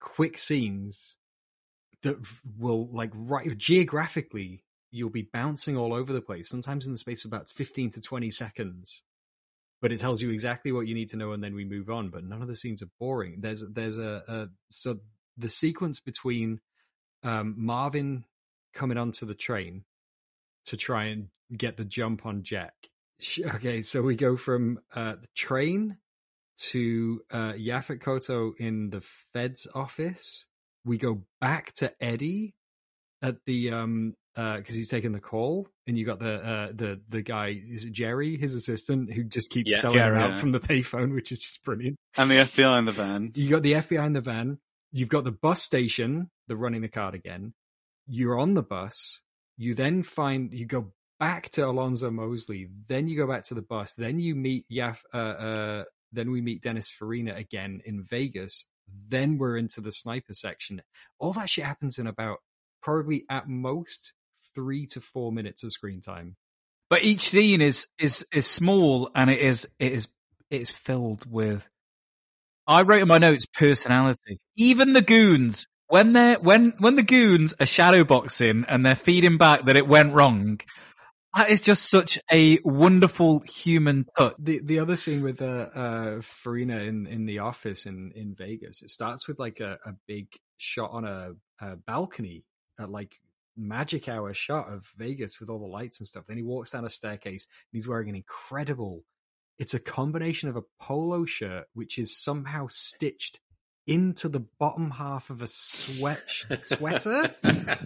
quick 0.00 0.38
scenes 0.38 1.16
that 2.02 2.16
will 2.58 2.88
like 2.90 3.10
right 3.14 3.56
geographically 3.58 4.64
you'll 4.90 5.10
be 5.10 5.28
bouncing 5.32 5.76
all 5.76 5.92
over 5.92 6.12
the 6.12 6.22
place, 6.22 6.48
sometimes 6.48 6.86
in 6.86 6.92
the 6.92 6.98
space 6.98 7.24
of 7.24 7.30
about 7.30 7.48
fifteen 7.50 7.90
to 7.90 8.00
twenty 8.00 8.30
seconds. 8.30 9.02
But 9.82 9.92
it 9.92 10.00
tells 10.00 10.20
you 10.20 10.30
exactly 10.30 10.72
what 10.72 10.86
you 10.86 10.94
need 10.94 11.10
to 11.10 11.16
know, 11.16 11.32
and 11.32 11.42
then 11.42 11.54
we 11.54 11.64
move 11.64 11.90
on. 11.90 12.10
But 12.10 12.24
none 12.24 12.42
of 12.42 12.48
the 12.48 12.56
scenes 12.56 12.82
are 12.82 12.90
boring. 12.98 13.36
There's 13.40 13.62
there's 13.70 13.98
a, 13.98 14.22
a 14.26 14.46
so 14.68 14.98
the 15.36 15.48
sequence 15.48 16.00
between 16.00 16.60
um, 17.22 17.54
Marvin 17.58 18.24
coming 18.74 18.98
onto 18.98 19.26
the 19.26 19.34
train 19.34 19.84
to 20.66 20.76
try 20.76 21.06
and 21.06 21.28
get 21.56 21.76
the 21.76 21.84
jump 21.84 22.26
on 22.26 22.42
Jack. 22.42 22.74
Sh- 23.20 23.40
Okay, 23.54 23.82
so 23.82 24.02
we 24.02 24.16
go 24.16 24.36
from 24.36 24.78
uh, 24.94 25.14
the 25.20 25.28
train 25.36 25.96
to 26.70 27.20
uh, 27.30 27.52
Yaphet 27.52 28.00
Kotto 28.02 28.52
in 28.58 28.90
the 28.90 29.02
Fed's 29.32 29.66
office. 29.74 30.46
We 30.84 30.98
go 30.98 31.22
back 31.40 31.72
to 31.76 31.92
Eddie 32.00 32.54
at 33.22 33.36
the 33.46 33.70
um 33.72 34.14
because 34.34 34.74
he's 34.74 34.88
taking 34.88 35.12
the 35.12 35.20
call, 35.20 35.68
and 35.86 35.98
you 35.98 36.06
got 36.06 36.18
the 36.20 36.34
uh, 36.34 36.68
the 36.74 37.00
the 37.10 37.20
guy 37.20 37.60
is 37.70 37.84
it 37.84 37.92
Jerry, 37.92 38.38
his 38.38 38.54
assistant, 38.54 39.12
who 39.12 39.24
just 39.24 39.50
keeps 39.50 39.70
Yeah. 39.70 39.80
selling 39.80 39.98
Jerry, 39.98 40.18
out 40.18 40.30
yeah. 40.30 40.40
from 40.40 40.52
the 40.52 40.60
payphone, 40.60 41.12
which 41.14 41.30
is 41.32 41.38
just 41.40 41.62
brilliant. 41.64 41.96
And 42.16 42.30
the 42.30 42.36
FBI 42.36 42.78
in 42.78 42.84
the 42.86 42.92
van. 42.92 43.32
You 43.34 43.50
got 43.50 43.62
the 43.62 43.72
FBI 43.72 44.06
in 44.06 44.12
the 44.14 44.20
van. 44.22 44.58
You've 44.92 45.08
got 45.10 45.24
the 45.24 45.30
bus 45.32 45.62
station. 45.62 46.30
They're 46.46 46.56
running 46.56 46.80
the 46.80 46.88
card 46.88 47.14
again. 47.14 47.52
You're 48.06 48.38
on 48.38 48.54
the 48.54 48.62
bus. 48.62 49.20
You 49.58 49.74
then 49.74 50.02
find 50.02 50.52
you 50.54 50.64
go 50.66 50.92
back 51.20 51.50
to 51.50 51.66
Alonzo 51.66 52.10
Mosely. 52.10 52.68
Then 52.88 53.06
you 53.06 53.16
go 53.16 53.28
back 53.28 53.44
to 53.44 53.54
the 53.54 53.62
bus. 53.62 53.92
Then 53.94 54.18
you 54.18 54.34
meet 54.34 54.64
Yaf, 54.72 54.98
uh, 55.14 55.16
uh, 55.16 55.84
Then 56.12 56.32
we 56.32 56.40
meet 56.40 56.62
Dennis 56.62 56.88
Farina 56.88 57.34
again 57.34 57.82
in 57.84 58.02
Vegas. 58.02 58.64
Then 59.08 59.38
we're 59.38 59.58
into 59.58 59.80
the 59.80 59.92
sniper 59.92 60.34
section. 60.34 60.82
All 61.20 61.32
that 61.34 61.48
shit 61.48 61.64
happens 61.64 61.98
in 61.98 62.08
about 62.08 62.38
probably 62.82 63.24
at 63.30 63.48
most 63.48 64.12
three 64.54 64.86
to 64.86 65.00
four 65.00 65.30
minutes 65.30 65.62
of 65.62 65.70
screen 65.70 66.00
time. 66.00 66.36
But 66.88 67.04
each 67.04 67.28
scene 67.28 67.60
is 67.60 67.86
is 68.00 68.26
is 68.32 68.48
small 68.48 69.10
and 69.14 69.30
it 69.30 69.38
is 69.38 69.68
it 69.78 69.92
is 69.92 70.08
it 70.50 70.62
is 70.62 70.72
filled 70.72 71.30
with. 71.30 71.68
I 72.66 72.82
wrote 72.82 73.02
in 73.02 73.08
my 73.08 73.18
notes 73.18 73.46
personality. 73.46 74.38
Even 74.56 74.92
the 74.92 75.02
goons 75.02 75.68
when 75.86 76.12
they're 76.12 76.38
when 76.38 76.72
when 76.78 76.96
the 76.96 77.02
goons 77.04 77.54
are 77.60 77.66
shadowboxing 77.66 78.64
and 78.66 78.84
they're 78.84 78.96
feeding 78.96 79.36
back 79.36 79.66
that 79.66 79.76
it 79.76 79.86
went 79.86 80.14
wrong. 80.14 80.60
That 81.34 81.50
is 81.50 81.60
just 81.60 81.88
such 81.88 82.18
a 82.32 82.58
wonderful 82.64 83.40
human 83.40 84.06
touch. 84.16 84.34
The 84.38 84.60
the 84.64 84.80
other 84.80 84.96
scene 84.96 85.22
with 85.22 85.40
uh, 85.40 85.68
uh 85.74 86.20
Farina 86.22 86.80
in 86.80 87.06
in 87.06 87.26
the 87.26 87.38
office 87.40 87.86
in 87.86 88.12
in 88.16 88.34
Vegas, 88.34 88.82
it 88.82 88.90
starts 88.90 89.28
with 89.28 89.38
like 89.38 89.60
a, 89.60 89.78
a 89.84 89.92
big 90.08 90.26
shot 90.58 90.90
on 90.90 91.04
a, 91.04 91.32
a 91.60 91.76
balcony, 91.76 92.44
a 92.78 92.86
like 92.86 93.14
magic 93.56 94.08
hour 94.08 94.34
shot 94.34 94.72
of 94.72 94.84
Vegas 94.96 95.38
with 95.38 95.50
all 95.50 95.60
the 95.60 95.66
lights 95.66 96.00
and 96.00 96.08
stuff. 96.08 96.24
Then 96.26 96.36
he 96.36 96.42
walks 96.42 96.70
down 96.70 96.84
a 96.84 96.90
staircase 96.90 97.46
and 97.72 97.78
he's 97.78 97.88
wearing 97.88 98.08
an 98.08 98.16
incredible. 98.16 99.04
It's 99.58 99.74
a 99.74 99.80
combination 99.80 100.48
of 100.48 100.56
a 100.56 100.62
polo 100.80 101.26
shirt 101.26 101.66
which 101.74 101.98
is 101.98 102.18
somehow 102.18 102.66
stitched 102.70 103.38
into 103.86 104.28
the 104.28 104.44
bottom 104.58 104.90
half 104.90 105.30
of 105.30 105.42
a 105.42 105.46
sweat 105.46 106.22
sweater 106.64 107.34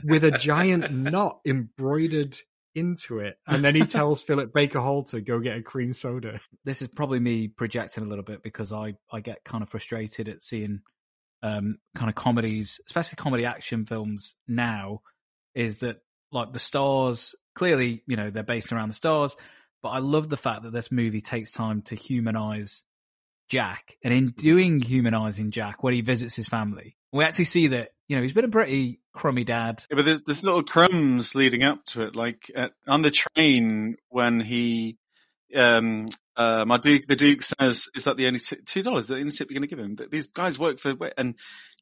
with 0.04 0.24
a 0.24 0.30
giant 0.30 0.92
knot 0.92 1.40
embroidered 1.44 2.38
into 2.74 3.18
it. 3.18 3.38
And 3.46 3.64
then 3.64 3.74
he 3.74 3.82
tells 3.86 4.22
Philip 4.22 4.52
Baker 4.52 4.80
Hall 4.80 5.04
to 5.04 5.20
go 5.20 5.38
get 5.40 5.56
a 5.56 5.62
cream 5.62 5.92
soda. 5.92 6.40
This 6.64 6.82
is 6.82 6.88
probably 6.88 7.20
me 7.20 7.48
projecting 7.48 8.04
a 8.04 8.06
little 8.06 8.24
bit 8.24 8.42
because 8.42 8.72
I, 8.72 8.94
I 9.10 9.20
get 9.20 9.44
kind 9.44 9.62
of 9.62 9.68
frustrated 9.68 10.28
at 10.28 10.42
seeing 10.42 10.80
um, 11.42 11.78
kind 11.94 12.08
of 12.08 12.14
comedies, 12.14 12.80
especially 12.86 13.16
comedy 13.16 13.44
action 13.44 13.84
films 13.84 14.34
now, 14.48 15.00
is 15.54 15.80
that 15.80 15.98
like 16.32 16.52
the 16.52 16.58
stars, 16.58 17.34
clearly, 17.54 18.02
you 18.06 18.16
know, 18.16 18.30
they're 18.30 18.42
based 18.42 18.72
around 18.72 18.88
the 18.88 18.94
stars, 18.94 19.36
but 19.82 19.90
I 19.90 19.98
love 19.98 20.28
the 20.28 20.36
fact 20.36 20.62
that 20.62 20.72
this 20.72 20.90
movie 20.90 21.20
takes 21.20 21.50
time 21.50 21.82
to 21.82 21.94
humanize 21.94 22.82
Jack. 23.48 23.96
And 24.02 24.12
in 24.12 24.30
doing 24.30 24.80
humanizing 24.80 25.50
Jack, 25.50 25.82
when 25.82 25.94
he 25.94 26.00
visits 26.00 26.34
his 26.34 26.48
family, 26.48 26.96
we 27.12 27.24
actually 27.24 27.44
see 27.46 27.68
that, 27.68 27.90
you 28.08 28.16
know, 28.16 28.22
he's 28.22 28.32
been 28.32 28.44
a 28.44 28.48
pretty 28.48 29.00
crummy 29.12 29.44
dad. 29.44 29.84
Yeah, 29.90 29.96
but 29.96 30.04
there's, 30.04 30.22
there's 30.22 30.44
little 30.44 30.62
crumbs 30.62 31.34
leading 31.34 31.62
up 31.62 31.84
to 31.86 32.02
it. 32.02 32.16
Like 32.16 32.50
at, 32.54 32.72
on 32.86 33.02
the 33.02 33.10
train 33.10 33.96
when 34.08 34.40
he, 34.40 34.98
um, 35.54 36.06
uh, 36.36 36.64
my 36.66 36.78
Duke, 36.78 37.06
the 37.06 37.16
Duke 37.16 37.42
says, 37.42 37.88
is 37.94 38.04
that 38.04 38.16
the 38.16 38.26
only 38.26 38.40
t- 38.40 38.56
two 38.64 38.82
dollars? 38.82 39.08
The 39.08 39.16
only 39.16 39.32
tip 39.32 39.50
you're 39.50 39.58
going 39.58 39.68
to 39.68 39.74
give 39.74 39.84
him? 39.84 39.96
These 40.10 40.26
guys 40.26 40.58
work 40.58 40.78
for, 40.78 40.94
and 41.16 41.34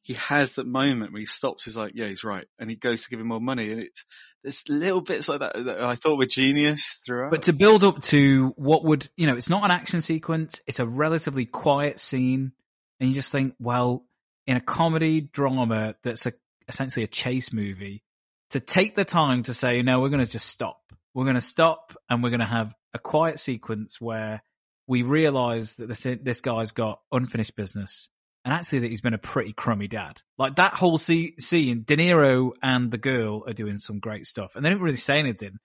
he 0.03 0.13
has 0.15 0.55
that 0.55 0.67
moment 0.67 1.13
where 1.13 1.21
he 1.21 1.25
stops. 1.25 1.65
He's 1.65 1.77
like, 1.77 1.93
yeah, 1.95 2.07
he's 2.07 2.23
right. 2.23 2.45
And 2.59 2.69
he 2.69 2.75
goes 2.75 3.03
to 3.03 3.09
give 3.09 3.19
him 3.19 3.27
more 3.27 3.39
money. 3.39 3.71
And 3.71 3.83
it's, 3.83 4.05
there's 4.43 4.63
little 4.67 5.01
bits 5.01 5.29
like 5.29 5.39
that 5.39 5.53
that 5.65 5.81
I 5.81 5.95
thought 5.95 6.17
were 6.17 6.25
genius 6.25 7.01
throughout. 7.05 7.31
But 7.31 7.43
to 7.43 7.53
build 7.53 7.83
up 7.85 8.01
to 8.03 8.53
what 8.57 8.83
would, 8.83 9.09
you 9.15 9.27
know, 9.27 9.37
it's 9.37 9.49
not 9.49 9.63
an 9.63 9.71
action 9.71 10.01
sequence. 10.01 10.59
It's 10.67 10.81
a 10.81 10.85
relatively 10.85 11.45
quiet 11.45 12.01
scene. 12.01 12.51
And 12.99 13.09
you 13.09 13.15
just 13.15 13.31
think, 13.31 13.55
well, 13.59 14.05
in 14.45 14.57
a 14.57 14.61
comedy 14.61 15.21
drama 15.21 15.95
that's 16.03 16.25
a, 16.25 16.33
essentially 16.67 17.05
a 17.05 17.07
chase 17.07 17.53
movie, 17.53 18.03
to 18.49 18.59
take 18.59 18.95
the 18.95 19.05
time 19.05 19.43
to 19.43 19.53
say, 19.53 19.81
no, 19.81 20.01
we're 20.01 20.09
going 20.09 20.23
to 20.23 20.31
just 20.31 20.47
stop. 20.47 20.81
We're 21.13 21.23
going 21.23 21.35
to 21.35 21.41
stop 21.41 21.95
and 22.09 22.21
we're 22.21 22.29
going 22.29 22.39
to 22.41 22.45
have 22.45 22.73
a 22.93 22.99
quiet 22.99 23.39
sequence 23.39 23.99
where 23.99 24.41
we 24.87 25.01
realize 25.01 25.75
that 25.75 25.87
this, 25.87 26.05
this 26.21 26.41
guy's 26.41 26.71
got 26.71 26.99
unfinished 27.11 27.55
business 27.55 28.09
and 28.45 28.53
actually 28.53 28.79
that 28.79 28.89
he's 28.89 29.01
been 29.01 29.13
a 29.13 29.19
pretty 29.19 29.53
crummy 29.53 29.87
dad. 29.87 30.21
Like 30.37 30.55
that 30.55 30.73
whole 30.73 30.97
scene, 30.97 31.33
De 31.39 31.97
Niro 31.97 32.51
and 32.61 32.91
the 32.91 32.97
girl 32.97 33.43
are 33.47 33.53
doing 33.53 33.77
some 33.77 33.99
great 33.99 34.25
stuff, 34.25 34.55
and 34.55 34.65
they 34.65 34.69
don't 34.69 34.81
really 34.81 34.97
say 34.97 35.19
anything 35.19 35.59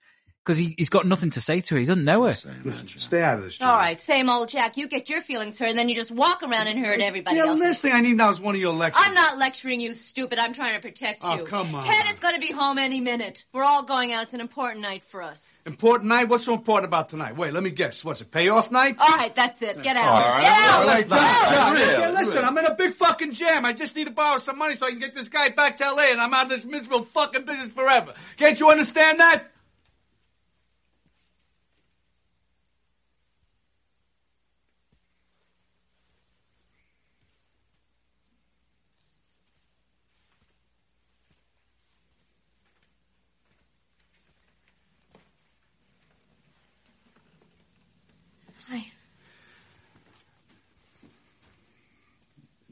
because 0.45 0.57
he, 0.57 0.75
he's 0.79 0.89
got 0.89 1.07
nothing 1.07 1.29
to 1.31 1.41
say 1.43 1.61
to 1.61 1.75
her. 1.75 1.79
He 1.81 1.85
doesn't 1.87 2.05
know 2.05 2.25
her. 2.25 2.37
Listen, 2.65 2.89
stay 2.89 3.23
out 3.23 3.39
of 3.39 3.45
this. 3.45 3.61
All 3.61 3.73
right, 3.77 3.99
same 4.01 4.31
old 4.31 4.49
Jack. 4.49 4.77
You 4.79 4.89
get 4.89 5.11
your 5.11 5.21
feelings 5.21 5.59
hurt, 5.59 5.69
and 5.69 5.79
then 5.79 5.89
you 5.91 5.95
just 5.95 6.11
walk 6.11 6.43
around 6.43 6.69
and 6.69 6.79
hurt 6.79 7.01
everybody 7.01 7.37
Yeah, 7.37 7.47
else. 7.49 7.59
last 7.61 7.83
thing 7.83 7.93
I 7.93 8.01
need 8.01 8.17
now 8.17 8.31
is 8.31 8.41
one 8.41 8.55
of 8.55 8.61
your 8.61 8.73
lectures. 8.73 9.03
I'm 9.07 9.13
not 9.15 9.37
lecturing 9.37 9.81
you, 9.81 9.93
stupid. 9.93 10.39
I'm 10.39 10.55
trying 10.55 10.75
to 10.75 10.81
protect 10.81 11.23
you. 11.23 11.29
Oh, 11.31 11.37
you. 11.37 11.45
come 11.45 11.75
on. 11.75 11.83
Ted 11.83 12.07
is 12.11 12.19
going 12.19 12.35
to 12.35 12.41
be 12.41 12.51
home 12.51 12.79
any 12.79 13.01
minute. 13.01 13.45
We're 13.53 13.65
all 13.65 13.83
going 13.83 14.13
out. 14.15 14.23
It's 14.23 14.33
an 14.35 14.41
important 14.41 14.81
night 14.81 15.03
for 15.03 15.23
us. 15.23 15.61
Important 15.67 16.09
night? 16.09 16.29
What's 16.31 16.45
so 16.45 16.55
important 16.55 16.87
about 16.89 17.11
tonight? 17.11 17.37
Wait, 17.37 17.53
let 17.53 17.63
me 17.63 17.71
guess. 17.71 18.03
What's 18.03 18.23
it, 18.23 18.31
payoff 18.31 18.71
night? 18.71 18.97
All 18.99 19.09
right, 19.17 19.35
that's 19.35 19.61
it. 19.61 19.83
Get 19.83 19.97
out. 19.97 20.07
All 20.07 20.21
right, 20.31 20.41
Get 20.43 20.53
out. 20.53 20.81
all 20.81 20.87
right, 20.87 20.87
Let's 20.87 21.09
John, 21.09 21.19
go. 21.19 21.55
John, 21.55 21.75
Real, 21.75 22.01
yeah, 22.01 22.11
listen, 22.11 22.35
real. 22.37 22.45
I'm 22.47 22.59
in 22.59 22.65
a 22.65 22.75
big 22.75 22.95
fucking 22.95 23.33
jam. 23.33 23.67
I 23.67 23.75
just 23.75 23.95
need 23.95 24.05
to 24.07 24.13
borrow 24.13 24.39
some 24.39 24.57
money 24.57 24.77
so 24.77 24.87
I 24.87 24.91
can 24.91 24.99
get 24.99 25.15
this 25.15 25.29
guy 25.29 25.51
back 25.51 25.77
to 25.79 25.85
L.A. 25.85 26.11
and 26.11 26.21
I'm 26.23 26.33
out 26.33 26.45
of 26.45 26.49
this 26.49 26.65
miserable 26.65 27.03
fucking 27.03 27.45
business 27.45 27.71
forever. 27.71 28.15
Can't 28.39 28.59
you 28.59 28.71
understand 28.71 29.21
that? 29.21 29.51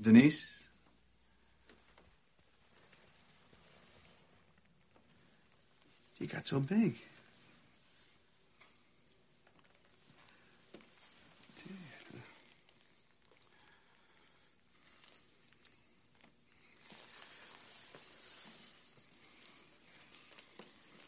Denise? 0.06 0.46
You 6.20 6.28
got 6.28 6.46
so 6.46 6.60
big. 6.60 6.94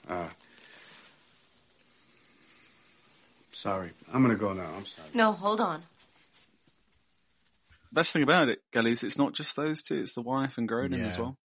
Uh, 0.08 0.26
sorry. 3.52 3.90
I'm 4.12 4.22
gonna 4.22 4.34
go 4.34 4.52
now. 4.52 4.64
I'm 4.76 4.86
sorry. 4.86 5.08
No, 5.14 5.30
hold 5.30 5.60
on. 5.60 5.84
Best 7.92 8.12
thing 8.12 8.22
about 8.22 8.48
it, 8.48 8.60
Gully, 8.72 8.92
is 8.92 9.02
it's 9.04 9.18
not 9.18 9.32
just 9.34 9.56
those 9.56 9.82
two; 9.82 9.96
it's 10.00 10.14
the 10.14 10.22
wife 10.22 10.58
and 10.58 10.68
Grodin 10.68 11.04
as 11.06 11.18
well. 11.18 11.36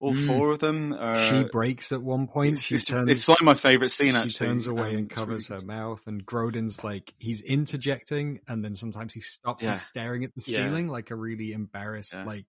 All 0.00 0.14
Mm. 0.14 0.26
four 0.28 0.50
of 0.52 0.60
them. 0.60 0.92
Are, 0.92 1.16
she 1.44 1.48
breaks 1.50 1.90
at 1.90 2.00
one 2.00 2.28
point. 2.28 2.50
it's- 2.50 2.62
she 2.62 2.76
it's- 2.76 2.86
turns. 2.86 3.10
it's 3.10 3.28
like 3.28 3.42
my 3.42 3.54
favourite 3.54 3.90
scene, 3.90 4.12
She 4.12 4.16
actually. 4.16 4.46
turns 4.46 4.66
away 4.68 4.90
Um, 4.90 4.96
and 4.96 5.10
covers 5.10 5.50
really 5.50 5.60
her 5.62 5.66
mouth, 5.66 6.00
and 6.06 6.24
Grodin's 6.24 6.84
like 6.84 7.12
he's 7.18 7.40
interjecting, 7.42 8.40
and 8.46 8.64
then 8.64 8.76
sometimes 8.76 9.12
he 9.12 9.20
stops 9.20 9.64
Yeah. 9.64 9.72
and 9.72 9.80
staring 9.80 10.22
at 10.24 10.32
the 10.36 10.42
Yeah. 10.46 10.58
ceiling 10.58 10.86
like 10.86 11.10
a 11.10 11.16
really 11.16 11.50
embarrassed, 11.52 12.14
like 12.14 12.46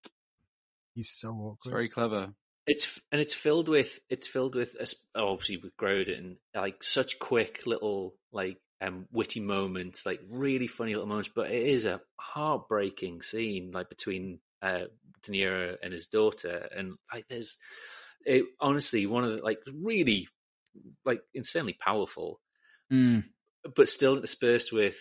he's 0.94 1.10
so 1.10 1.30
awkward. 1.32 1.56
It's 1.58 1.68
very 1.68 1.90
clever. 1.90 2.34
It's 2.68 3.00
and 3.12 3.20
it's 3.20 3.34
filled 3.34 3.68
with 3.68 4.00
it's 4.10 4.28
filled 4.28 4.54
with 4.54 4.76
obviously 5.16 5.58
with 5.58 5.76
Grodin 5.76 6.38
like 6.54 6.84
such 6.84 7.18
quick 7.18 7.66
little 7.66 8.16
like 8.32 8.62
um 8.82 9.08
witty 9.12 9.40
moments, 9.40 10.06
like 10.06 10.20
really 10.30 10.68
funny 10.68 10.94
little 10.94 11.08
moments. 11.08 11.30
But 11.34 11.52
it 11.52 11.68
is 11.68 11.86
a 11.86 12.02
heartbreaking 12.18 13.22
scene, 13.22 13.72
like 13.74 13.90
between 13.90 14.40
uh, 14.62 14.86
De 15.24 15.32
Niro 15.32 15.76
and 15.84 15.94
his 15.94 16.08
daughter, 16.08 16.70
and 16.76 16.96
like 17.14 17.26
there's 17.30 17.58
it, 18.26 18.46
honestly 18.60 19.06
one 19.06 19.24
of 19.24 19.32
the 19.32 19.38
like 19.42 19.60
really 19.74 20.28
like 21.06 21.22
insanely 21.34 21.74
powerful, 21.80 22.40
Mm. 22.92 23.24
but 23.76 23.88
still 23.88 24.16
interspersed 24.16 24.72
with 24.74 24.98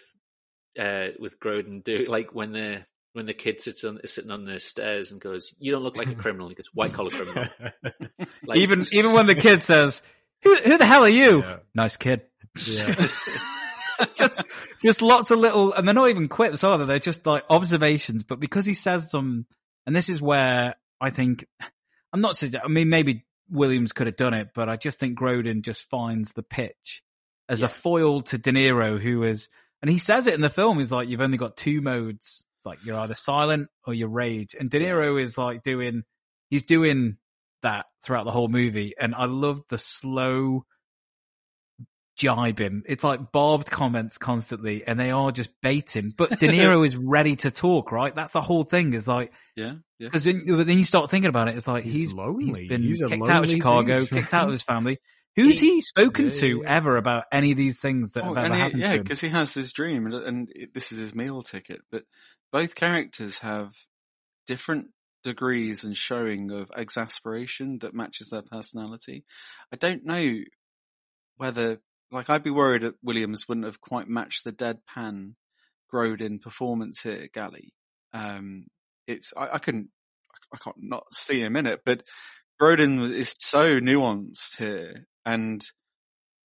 uh 0.79 1.09
with 1.19 1.41
Grodin 1.41 1.83
do 1.83 2.05
like 2.05 2.35
when 2.35 2.53
they're 2.53 2.87
when 3.15 3.27
the 3.27 3.35
kid 3.35 3.61
sits 3.61 3.83
on 3.85 3.99
is 4.05 4.13
sitting 4.13 4.31
on 4.31 4.45
the 4.45 4.61
stairs 4.61 5.11
and 5.11 5.21
goes, 5.21 5.55
"You 5.59 5.73
don't 5.73 5.83
look 5.83 5.97
like 5.97 6.09
a 6.09 6.15
criminal." 6.23 6.49
He 6.49 6.55
goes, 6.55 6.69
"White 6.75 6.93
collar 6.93 7.11
criminal." 7.11 7.45
Like, 8.45 8.59
even 8.59 8.83
even 8.93 9.13
when 9.15 9.27
the 9.27 9.35
kid 9.35 9.63
says, 9.63 10.03
"Who 10.43 10.55
who 10.55 10.79
the 10.79 10.87
hell 10.87 11.05
are 11.05 11.09
you?" 11.09 11.45
Nice 11.75 11.97
kid. 11.97 12.23
Yeah. 12.67 12.95
just 14.15 14.43
just 14.83 15.03
lots 15.03 15.31
of 15.31 15.39
little, 15.39 15.73
and 15.73 15.87
they're 15.87 15.95
not 15.95 16.11
even 16.11 16.29
quips, 16.29 16.65
are 16.65 16.79
they? 16.79 16.85
They're 16.85 16.99
just 16.99 17.27
like 17.27 17.45
observations. 17.51 18.25
But 18.25 18.41
because 18.41 18.67
he 18.67 18.75
says 18.75 19.11
them, 19.11 19.47
and 19.87 19.95
this 19.95 20.09
is 20.09 20.21
where 20.21 20.77
I 21.01 21.11
think 21.11 21.47
I'm 22.13 22.21
not. 22.21 22.43
I 22.43 22.69
mean, 22.69 22.89
maybe 22.89 23.25
Williams 23.51 23.93
could 23.93 24.07
have 24.07 24.17
done 24.17 24.35
it, 24.35 24.49
but 24.55 24.69
I 24.69 24.77
just 24.77 24.99
think 24.99 25.19
Grodin 25.19 25.63
just 25.63 25.89
finds 25.89 26.33
the 26.33 26.43
pitch 26.43 27.03
as 27.49 27.63
a 27.63 27.69
foil 27.69 28.21
to 28.23 28.39
De 28.39 28.53
Niro, 28.53 29.01
who 29.01 29.25
is, 29.25 29.49
and 29.83 29.91
he 29.91 29.99
says 29.99 30.27
it 30.27 30.35
in 30.35 30.41
the 30.41 30.51
film. 30.51 30.79
He's 30.79 30.93
like, 30.93 31.09
"You've 31.09 31.21
only 31.21 31.39
got 31.39 31.57
two 31.57 31.81
modes. 31.81 32.45
It's 32.59 32.67
like 32.67 32.85
you're 32.85 32.99
either 32.99 33.15
silent 33.15 33.69
or 33.87 33.95
you're 33.95 34.09
rage." 34.09 34.55
And 34.59 34.71
De 34.71 34.81
Niro 34.81 35.21
is 35.21 35.39
like 35.39 35.63
doing, 35.63 36.05
he's 36.51 36.65
doing 36.65 37.17
that 37.63 37.87
throughout 38.05 38.25
the 38.25 38.31
whole 38.31 38.49
movie, 38.49 38.95
and 38.99 39.15
I 39.15 39.27
love 39.27 39.63
the 39.69 39.79
slow 39.79 40.65
jibing. 42.19 42.83
It's 42.87 43.05
like 43.05 43.33
barbed 43.33 43.71
comments 43.71 44.19
constantly, 44.19 44.85
and 44.87 44.99
they 44.99 45.11
are 45.11 45.31
just 45.33 45.51
baiting. 45.63 46.13
But 46.17 46.39
De 46.41 46.49
Niro 46.49 46.85
is 46.87 46.97
ready 46.97 47.37
to 47.37 47.51
talk, 47.51 47.93
right? 47.93 48.15
That's 48.15 48.33
the 48.33 48.41
whole 48.41 48.65
thing. 48.65 48.93
Is 48.93 49.07
like, 49.09 49.33
yeah, 49.57 49.75
yeah. 49.99 50.09
Because 50.09 50.25
then, 50.25 50.45
then 50.47 50.77
you 50.79 50.85
start 50.85 51.11
thinking 51.11 51.29
about 51.29 51.49
it, 51.49 51.57
it's 51.57 51.69
like 51.69 51.85
He's 51.85 51.95
he's 51.95 52.13
lonely. 52.13 52.45
He's 52.63 52.69
been 52.69 52.83
He's 52.83 53.03
kicked 53.03 53.29
out 53.29 53.45
of 53.45 53.51
Chicago, 53.51 54.01
dude, 54.01 54.11
kicked 54.11 54.35
out 54.35 54.47
of 54.47 54.53
his 54.53 54.63
family. 54.63 54.99
Who's 55.37 55.61
he 55.61 55.81
spoken 55.81 56.27
Yeah, 56.27 56.31
to 56.33 56.61
yeah. 56.65 56.77
ever 56.77 56.97
about 56.97 57.25
any 57.33 57.53
of 57.53 57.57
these 57.57 57.79
things 57.81 58.15
that 58.15 58.25
Oh, 58.25 58.35
have 58.35 58.47
ever 58.47 58.55
he- 58.55 58.61
happened 58.61 58.81
yeah, 58.81 58.89
to 58.89 58.95
him? 58.97 59.03
because 59.05 59.21
he 59.21 59.29
has 59.29 59.55
his 59.55 59.73
dream, 59.73 60.07
and, 60.07 60.15
and 60.15 60.49
it- 60.55 60.75
this 60.75 60.91
is 60.91 60.99
his 60.99 61.15
meal 61.15 61.43
ticket. 61.43 61.81
But 61.93 62.03
both 62.51 62.75
characters 62.75 63.39
have 63.39 63.73
different 64.49 64.89
degrees 65.23 65.85
and 65.85 65.97
showing 65.97 66.51
of 66.51 66.71
exasperation 66.77 67.79
that 67.83 67.95
matches 67.95 68.31
their 68.31 68.43
personality. 68.43 69.25
I 69.73 69.77
don't 69.77 70.05
know 70.05 70.39
whether, 71.37 71.79
like, 72.11 72.31
I'd 72.31 72.43
be 72.43 72.51
worried 72.51 72.83
that 72.83 72.97
Williams 73.03 73.49
wouldn't 73.49 73.67
have 73.67 73.81
quite 73.81 74.09
matched 74.09 74.45
the 74.45 74.53
deadpan 74.53 75.35
Grodin 75.93 76.41
performance 76.41 77.03
here, 77.03 77.29
Gally. 77.33 77.73
Um, 78.13 78.67
it's 79.07 79.33
I, 79.37 79.55
I 79.55 79.59
couldn't, 79.59 79.89
I 80.53 80.59
can't 80.59 80.77
not 80.79 81.13
see 81.13 81.41
him 81.41 81.57
in 81.57 81.67
it, 81.67 81.81
but 81.85 82.03
Grodin 82.61 83.11
is 83.11 83.35
so 83.39 83.81
nuanced 83.81 84.57
here, 84.59 85.05
and 85.25 85.63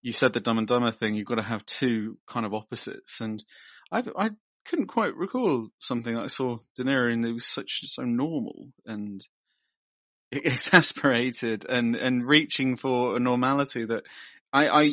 you 0.01 0.13
said 0.13 0.33
the 0.33 0.39
Dumb 0.39 0.57
and 0.57 0.67
Dumber 0.67 0.91
thing. 0.91 1.15
You've 1.15 1.27
got 1.27 1.35
to 1.35 1.41
have 1.41 1.65
two 1.65 2.17
kind 2.27 2.45
of 2.45 2.53
opposites, 2.53 3.21
and 3.21 3.43
I've, 3.91 4.09
I 4.17 4.31
couldn't 4.65 4.87
quite 4.87 5.15
recall 5.15 5.67
something 5.79 6.15
that 6.15 6.23
I 6.23 6.27
saw 6.27 6.57
De 6.75 6.83
Niro 6.83 7.11
and 7.11 7.25
it 7.25 7.33
was 7.33 7.45
such 7.45 7.81
so 7.85 8.03
normal 8.03 8.69
and 8.85 9.21
exasperated 10.31 11.65
and 11.67 11.95
and 11.95 12.25
reaching 12.25 12.77
for 12.77 13.15
a 13.15 13.19
normality 13.19 13.85
that 13.85 14.03
I 14.51 14.67
I 14.67 14.91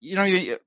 you 0.00 0.16
know 0.16 0.24
you- 0.24 0.58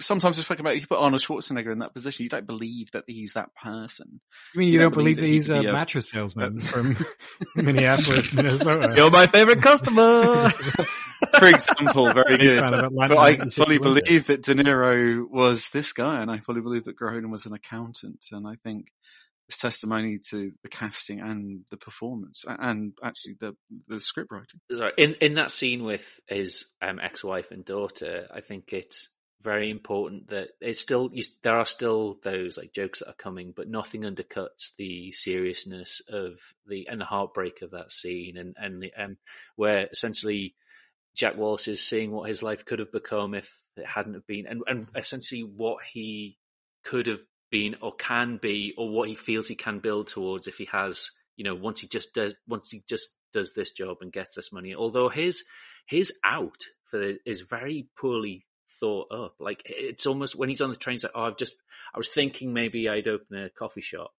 sometimes 0.00 0.36
we 0.36 0.44
speak 0.44 0.60
about 0.60 0.78
you 0.80 0.86
put 0.86 0.98
Arnold 1.00 1.22
Schwarzenegger 1.22 1.72
in 1.72 1.80
that 1.80 1.92
position 1.92 2.22
you 2.22 2.28
don't 2.30 2.46
believe 2.46 2.90
that 2.92 3.04
he's 3.08 3.32
that 3.32 3.52
person. 3.54 4.20
You 4.54 4.58
mean 4.60 4.72
you, 4.72 4.78
don't 4.78 4.94
believe 4.94 5.16
that 5.16 5.22
that 5.22 5.28
he's 5.28 5.48
could 5.48 5.64
a 5.66 5.70
a- 5.70 5.72
mattress 5.72 6.10
salesman 6.10 6.60
from 6.60 6.96
Minneapolis, 7.56 8.32
Minnesota? 8.32 8.94
You're 8.96 9.10
my 9.10 9.26
favorite 9.26 9.62
customer. 9.62 10.50
For 11.38 11.46
example, 11.48 12.12
very 12.12 12.38
good. 12.38 12.60
fan 12.60 12.74
of 12.74 12.84
Atlanta 12.84 13.14
But 13.14 13.18
I 13.18 13.36
fully 13.48 13.78
believe 13.78 14.26
that 14.28 14.42
De 14.42 14.54
Niro 14.54 15.28
was 15.28 15.68
this 15.70 15.92
guy, 15.92 16.20
and 16.22 16.30
I 16.30 16.38
fully 16.38 16.60
believe 16.60 16.84
that 16.84 16.96
Grodin 16.96 17.28
was 17.30 17.44
an 17.46 17.52
accountant, 17.52 18.26
and 18.30 18.46
I 18.46 18.54
think 18.62 18.92
testimony 19.56 20.18
to 20.30 20.52
the 20.62 20.68
casting 20.68 21.20
and 21.20 21.64
the 21.70 21.76
performance, 21.76 22.44
and 22.46 22.92
actually 23.02 23.36
the 23.40 23.56
the 23.86 24.00
script 24.00 24.30
writing. 24.30 24.60
Sorry, 24.72 24.92
in 24.98 25.14
in 25.14 25.34
that 25.34 25.50
scene 25.50 25.84
with 25.84 26.20
his 26.26 26.66
um, 26.82 27.00
ex-wife 27.00 27.50
and 27.50 27.64
daughter, 27.64 28.28
I 28.32 28.40
think 28.40 28.72
it's 28.72 29.08
very 29.40 29.70
important 29.70 30.28
that 30.28 30.48
it's 30.60 30.80
still 30.80 31.10
you, 31.12 31.22
there 31.42 31.58
are 31.58 31.64
still 31.64 32.18
those 32.24 32.58
like 32.58 32.72
jokes 32.72 32.98
that 32.98 33.08
are 33.08 33.14
coming, 33.14 33.52
but 33.56 33.68
nothing 33.68 34.02
undercuts 34.02 34.74
the 34.76 35.12
seriousness 35.12 36.02
of 36.08 36.38
the 36.66 36.86
and 36.88 37.00
the 37.00 37.06
heartbreak 37.06 37.62
of 37.62 37.70
that 37.70 37.92
scene, 37.92 38.36
and 38.36 38.56
and 38.58 38.82
the, 38.82 38.92
um, 38.96 39.16
where 39.56 39.88
essentially 39.90 40.54
Jack 41.14 41.36
Walsh 41.36 41.68
is 41.68 41.84
seeing 41.84 42.10
what 42.10 42.28
his 42.28 42.42
life 42.42 42.64
could 42.64 42.80
have 42.80 42.92
become 42.92 43.34
if 43.34 43.50
it 43.76 43.86
hadn't 43.86 44.14
have 44.14 44.26
been, 44.26 44.46
and 44.46 44.62
and 44.66 44.88
essentially 44.94 45.42
what 45.42 45.84
he 45.84 46.36
could 46.84 47.06
have 47.06 47.22
been 47.50 47.76
or 47.80 47.94
can 47.94 48.38
be, 48.40 48.74
or 48.76 48.90
what 48.90 49.08
he 49.08 49.14
feels 49.14 49.48
he 49.48 49.54
can 49.54 49.78
build 49.78 50.08
towards 50.08 50.46
if 50.46 50.56
he 50.56 50.66
has, 50.72 51.10
you 51.36 51.44
know, 51.44 51.54
once 51.54 51.80
he 51.80 51.86
just 51.86 52.14
does, 52.14 52.34
once 52.46 52.70
he 52.70 52.82
just 52.88 53.08
does 53.32 53.52
this 53.54 53.72
job 53.72 53.98
and 54.00 54.12
gets 54.12 54.36
this 54.36 54.52
money. 54.52 54.74
Although 54.74 55.08
his 55.08 55.44
his 55.86 56.12
out 56.24 56.62
for 56.90 57.14
is 57.24 57.42
very 57.42 57.88
poorly 57.98 58.46
thought 58.80 59.08
up. 59.10 59.34
Like 59.40 59.62
it's 59.66 60.06
almost 60.06 60.36
when 60.36 60.48
he's 60.48 60.60
on 60.60 60.70
the 60.70 60.76
train, 60.76 60.96
it's 60.96 61.04
like, 61.04 61.12
oh, 61.14 61.24
I've 61.24 61.36
just, 61.36 61.54
I 61.94 61.98
was 61.98 62.08
thinking 62.08 62.52
maybe 62.52 62.88
I'd 62.88 63.08
open 63.08 63.36
a 63.36 63.50
coffee 63.50 63.80
shop. 63.80 64.12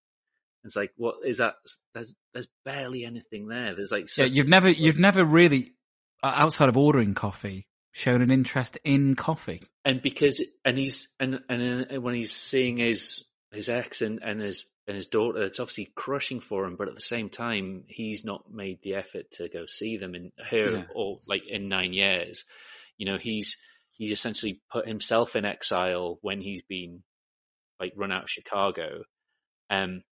It's 0.63 0.75
like, 0.75 0.91
what 0.97 1.15
is 1.25 1.37
that? 1.37 1.55
There's 1.93 2.13
there's 2.33 2.47
barely 2.65 3.05
anything 3.05 3.47
there. 3.47 3.75
There's 3.75 3.91
like, 3.91 4.09
yeah, 4.17 4.25
you've 4.25 4.49
never 4.49 4.69
you've 4.69 4.99
never 4.99 5.23
really 5.23 5.73
outside 6.21 6.67
of 6.69 6.77
ordering 6.77 7.13
coffee 7.13 7.67
shown 7.91 8.21
an 8.21 8.31
interest 8.31 8.77
in 8.83 9.15
coffee. 9.15 9.63
and 9.85 10.01
because 10.01 10.41
and 10.65 10.77
he's 10.77 11.07
and 11.19 11.39
and 11.49 11.87
uh, 11.91 12.01
when 12.01 12.15
he's 12.15 12.31
seeing 12.31 12.77
his 12.77 13.25
his 13.51 13.69
ex 13.69 14.01
and 14.01 14.19
and 14.23 14.39
his 14.41 14.65
and 14.87 14.95
his 14.95 15.07
daughter, 15.07 15.43
it's 15.43 15.59
obviously 15.59 15.91
crushing 15.95 16.39
for 16.39 16.65
him. 16.65 16.75
But 16.75 16.87
at 16.87 16.95
the 16.95 17.01
same 17.01 17.29
time, 17.29 17.83
he's 17.87 18.25
not 18.25 18.51
made 18.51 18.81
the 18.81 18.95
effort 18.95 19.29
to 19.33 19.47
go 19.49 19.65
see 19.67 19.97
them 19.97 20.15
in 20.15 20.31
her 20.49 20.71
Yeah. 20.71 20.83
or 20.95 21.19
like 21.27 21.43
in 21.47 21.67
nine 21.69 21.93
years. 21.93 22.43
You 22.97 23.05
know, 23.05 23.17
he's 23.19 23.57
he's 23.91 24.11
essentially 24.11 24.61
put 24.71 24.87
himself 24.87 25.35
in 25.35 25.45
exile 25.45 26.17
when 26.21 26.41
he's 26.41 26.63
been 26.63 27.03
like 27.79 27.93
run 27.95 28.11
out 28.11 28.23
of 28.23 28.29
Chicago. 28.29 29.03
Um, 29.69 30.03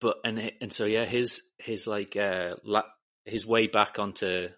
but 0.00 0.16
and 0.24 0.52
and 0.60 0.72
so 0.72 0.84
yeah, 0.84 1.04
his 1.04 1.42
his 1.58 1.86
like 1.86 2.16
uh 2.16 2.56
la- 2.64 2.82
his 3.24 3.46
way 3.46 3.66
back 3.68 3.98
onto 3.98 4.48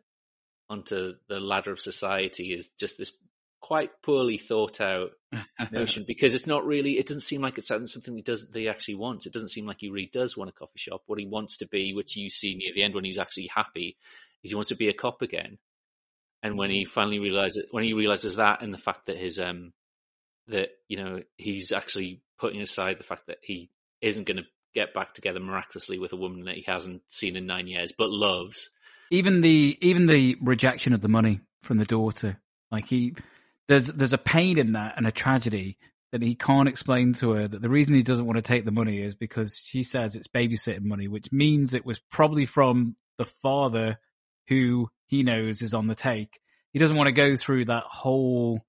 onto 0.71 1.15
the 1.29 1.41
ladder 1.41 1.73
of 1.73 1.81
society 1.81 2.53
is 2.53 2.71
just 2.79 2.99
this 2.99 3.13
quite 3.61 3.91
poorly 4.03 4.39
thought 4.39 4.81
out 4.81 5.11
notion 5.73 6.05
because 6.07 6.33
it's 6.33 6.47
not 6.47 6.65
really 6.65 6.93
it 6.93 7.07
doesn't 7.07 7.23
seem 7.23 7.41
like 7.41 7.59
it's 7.59 7.69
something 7.69 8.15
he 8.15 8.23
does 8.23 8.49
that 8.49 8.59
he 8.59 8.69
actually 8.69 8.95
wants. 8.95 9.27
It 9.27 9.33
doesn't 9.33 9.49
seem 9.49 9.67
like 9.67 9.79
he 9.81 9.91
really 9.91 10.11
does 10.13 10.37
want 10.37 10.51
a 10.51 10.53
coffee 10.53 10.79
shop. 10.79 11.03
What 11.07 11.19
he 11.19 11.27
wants 11.27 11.59
to 11.59 11.67
be 11.67 11.93
which 11.93 12.17
you 12.17 12.31
see 12.31 12.55
near 12.55 12.73
the 12.75 12.83
end 12.83 12.95
when 12.95 13.05
he's 13.05 13.19
actually 13.19 13.51
happy 13.55 13.97
is 14.43 14.51
he 14.51 14.55
wants 14.55 14.69
to 14.69 14.77
be 14.77 14.89
a 14.89 14.95
cop 14.95 15.23
again. 15.23 15.59
And 16.43 16.57
when 16.57 16.71
he 16.71 16.85
finally 16.85 17.19
realizes 17.19 17.67
when 17.71 17.85
he 17.85 17.93
realizes 17.95 18.37
that 18.37 18.63
and 18.63 18.73
the 18.73 18.79
fact 18.79 19.07
that 19.07 19.19
his 19.19 19.41
um 19.41 19.73
that 20.49 20.71
you 20.89 20.97
know 20.97 21.23
he's 21.37 21.73
actually 21.73 22.23
putting 22.39 22.61
aside 22.61 22.99
the 22.99 23.05
fact 23.05 23.27
that 23.27 23.39
he 23.43 23.71
isn't 24.01 24.27
going 24.27 24.37
to 24.37 24.45
get 24.75 24.95
back 24.95 25.15
together 25.15 25.41
miraculously 25.41 25.99
with 25.99 26.13
a 26.13 26.17
woman 26.17 26.45
that 26.45 26.55
he 26.55 26.65
hasn't 26.67 27.03
seen 27.09 27.37
in 27.37 27.47
nine 27.47 27.67
years 27.67 27.93
but 27.97 28.11
loves 28.11 28.71
Even 29.11 29.41
the 29.41 29.79
even 29.81 30.07
the 30.07 30.37
rejection 30.41 30.93
of 30.93 31.01
the 31.01 31.09
money 31.09 31.41
from 31.63 31.79
the 31.79 31.85
daughter, 31.85 32.39
like 32.71 32.89
he 32.89 33.15
there's 33.69 33.87
there's 33.87 34.13
a 34.13 34.19
pain 34.19 34.59
in 34.59 34.73
that 34.73 34.95
and 34.97 35.07
a 35.07 35.13
tragedy 35.13 35.79
that 36.13 36.23
he 36.23 36.35
can't 36.35 36.69
explain 36.69 37.13
to 37.15 37.33
her 37.33 37.49
that 37.49 37.61
the 37.61 37.69
reason 37.69 37.95
he 37.95 38.03
doesn't 38.03 38.27
want 38.27 38.37
to 38.37 38.43
take 38.43 38.65
the 38.65 38.71
money 38.71 39.03
is 39.03 39.15
because 39.15 39.61
she 39.63 39.83
says 39.83 40.17
it's 40.17 40.29
babysitting 40.29 40.85
money, 40.85 41.07
which 41.07 41.31
means 41.33 41.75
it 41.75 41.85
was 41.85 42.01
probably 42.11 42.47
from 42.47 42.97
the 43.19 43.27
father 43.27 43.99
who 44.49 44.89
he 45.07 45.23
knows 45.23 45.61
is 45.61 45.75
on 45.75 45.87
the 45.87 45.95
take. 45.95 46.41
He 46.73 46.79
doesn't 46.79 46.97
want 46.97 47.09
to 47.09 47.13
go 47.13 47.37
through 47.37 47.67
that 47.67 47.85
whole 47.85 48.63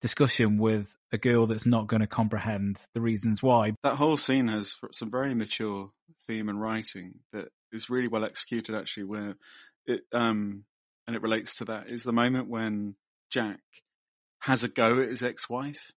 discussion 0.00 0.58
with 0.58 0.86
a 1.12 1.18
girl 1.18 1.46
that's 1.46 1.66
not 1.66 1.86
going 1.86 2.00
to 2.00 2.06
comprehend 2.06 2.80
the 2.94 3.00
reasons 3.00 3.42
why. 3.42 3.72
That 3.82 3.96
whole 3.96 4.16
scene 4.16 4.48
has 4.48 4.76
some 4.92 5.10
very 5.10 5.34
mature 5.34 5.90
theme 6.26 6.48
and 6.48 6.60
writing 6.60 7.20
that 7.32 7.48
is 7.72 7.90
really 7.90 8.08
well 8.08 8.24
executed. 8.24 8.74
Actually, 8.74 9.04
where 9.04 9.36
it 9.86 10.02
um 10.12 10.64
and 11.06 11.16
it 11.16 11.22
relates 11.22 11.58
to 11.58 11.64
that 11.66 11.88
is 11.88 12.04
the 12.04 12.12
moment 12.12 12.48
when 12.48 12.94
Jack 13.30 13.60
has 14.40 14.64
a 14.64 14.68
go 14.68 15.00
at 15.00 15.08
his 15.08 15.22
ex-wife. 15.22 15.92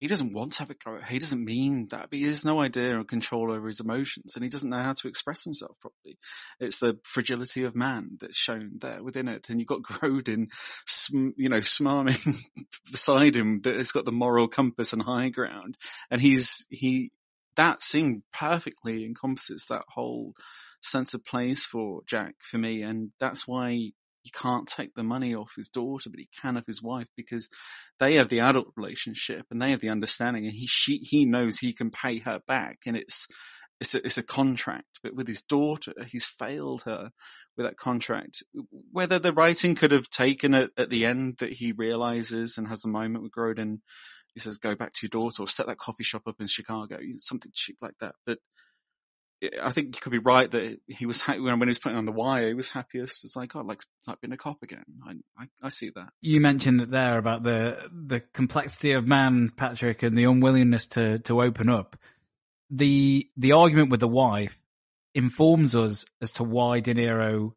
He 0.00 0.06
doesn't 0.06 0.32
want 0.32 0.54
to 0.54 0.60
have 0.60 0.70
a 0.70 0.74
go. 0.74 0.96
He 0.96 1.18
doesn't 1.18 1.44
mean 1.44 1.88
that, 1.90 2.08
but 2.08 2.18
he 2.18 2.24
has 2.24 2.42
no 2.42 2.58
idea 2.58 2.98
or 2.98 3.04
control 3.04 3.52
over 3.52 3.66
his 3.66 3.80
emotions, 3.80 4.34
and 4.34 4.42
he 4.42 4.48
doesn't 4.48 4.70
know 4.70 4.82
how 4.82 4.94
to 4.94 5.08
express 5.08 5.44
himself 5.44 5.76
properly. 5.78 6.18
It's 6.58 6.78
the 6.78 6.98
fragility 7.04 7.64
of 7.64 7.76
man 7.76 8.16
that's 8.18 8.38
shown 8.38 8.78
there 8.80 9.02
within 9.02 9.28
it, 9.28 9.50
and 9.50 9.60
you've 9.60 9.68
got 9.68 9.82
Grodin, 9.82 10.46
you 11.10 11.48
know, 11.50 11.58
smarming 11.58 12.34
beside 12.90 13.36
him 13.36 13.60
that 13.62 13.76
has 13.76 13.92
got 13.92 14.06
the 14.06 14.12
moral 14.12 14.48
compass 14.48 14.94
and 14.94 15.02
high 15.02 15.28
ground, 15.28 15.74
and 16.10 16.22
he's 16.22 16.66
he 16.70 17.12
that 17.56 17.82
scene 17.82 18.22
perfectly 18.32 19.04
encompasses 19.04 19.66
that 19.68 19.82
whole 19.88 20.32
sense 20.80 21.14
of 21.14 21.24
place 21.24 21.64
for 21.64 22.02
Jack 22.06 22.34
for 22.40 22.58
me, 22.58 22.82
and 22.82 23.10
that's 23.18 23.46
why 23.46 23.92
he 24.22 24.30
can't 24.32 24.68
take 24.68 24.94
the 24.94 25.02
money 25.02 25.34
off 25.34 25.54
his 25.56 25.68
daughter, 25.68 26.10
but 26.10 26.20
he 26.20 26.28
can 26.40 26.56
of 26.56 26.66
his 26.66 26.82
wife 26.82 27.08
because 27.16 27.48
they 27.98 28.14
have 28.14 28.28
the 28.28 28.40
adult 28.40 28.68
relationship 28.76 29.46
and 29.50 29.60
they 29.60 29.70
have 29.70 29.80
the 29.80 29.88
understanding, 29.88 30.44
and 30.44 30.54
he 30.54 30.66
she 30.66 30.98
he 30.98 31.24
knows 31.24 31.58
he 31.58 31.72
can 31.72 31.90
pay 31.90 32.18
her 32.18 32.40
back, 32.46 32.80
and 32.86 32.96
it's 32.96 33.26
it's 33.80 33.94
a, 33.94 34.04
it's 34.04 34.18
a 34.18 34.22
contract. 34.22 35.00
But 35.02 35.14
with 35.14 35.26
his 35.26 35.42
daughter, 35.42 35.94
he's 36.06 36.26
failed 36.26 36.82
her 36.82 37.10
with 37.56 37.66
that 37.66 37.76
contract. 37.76 38.42
Whether 38.92 39.18
the 39.18 39.32
writing 39.32 39.74
could 39.74 39.92
have 39.92 40.08
taken 40.10 40.54
it 40.54 40.70
at 40.76 40.90
the 40.90 41.06
end 41.06 41.38
that 41.38 41.52
he 41.52 41.72
realizes 41.72 42.58
and 42.58 42.68
has 42.68 42.80
the 42.80 42.88
moment 42.88 43.22
with 43.22 43.32
Grodin, 43.32 43.80
he 44.34 44.40
says, 44.40 44.58
"Go 44.58 44.74
back 44.74 44.92
to 44.94 45.06
your 45.06 45.20
daughter 45.20 45.42
or 45.42 45.48
set 45.48 45.66
that 45.66 45.78
coffee 45.78 46.04
shop 46.04 46.22
up 46.26 46.40
in 46.40 46.46
Chicago," 46.46 46.98
something 47.16 47.52
cheap 47.54 47.78
like 47.80 47.96
that. 48.00 48.14
But 48.26 48.38
I 49.62 49.70
think 49.72 49.96
you 49.96 50.00
could 50.00 50.12
be 50.12 50.18
right 50.18 50.50
that 50.50 50.80
he 50.86 51.06
was 51.06 51.20
happy 51.22 51.40
when 51.40 51.58
he 51.58 51.64
was 51.66 51.78
putting 51.78 51.96
on 51.96 52.04
the 52.04 52.12
wire. 52.12 52.48
He 52.48 52.54
was 52.54 52.68
happiest. 52.68 53.24
It's 53.24 53.36
like, 53.36 53.56
oh, 53.56 53.60
like 53.62 53.80
like 54.06 54.20
being 54.20 54.32
a 54.32 54.36
cop 54.36 54.62
again. 54.62 54.84
I, 55.06 55.12
I 55.38 55.46
I 55.62 55.68
see 55.70 55.90
that. 55.94 56.10
You 56.20 56.40
mentioned 56.40 56.80
it 56.82 56.90
there 56.90 57.16
about 57.18 57.42
the 57.42 57.78
the 57.90 58.20
complexity 58.20 58.92
of 58.92 59.06
man, 59.06 59.50
Patrick, 59.56 60.02
and 60.02 60.16
the 60.16 60.24
unwillingness 60.24 60.88
to 60.88 61.20
to 61.20 61.42
open 61.42 61.68
up. 61.70 61.96
The 62.70 63.28
the 63.36 63.52
argument 63.52 63.90
with 63.90 64.00
the 64.00 64.08
wife 64.08 64.60
informs 65.14 65.74
us 65.74 66.04
as 66.20 66.32
to 66.32 66.44
why 66.44 66.80
De 66.80 66.94
Niro 66.94 67.52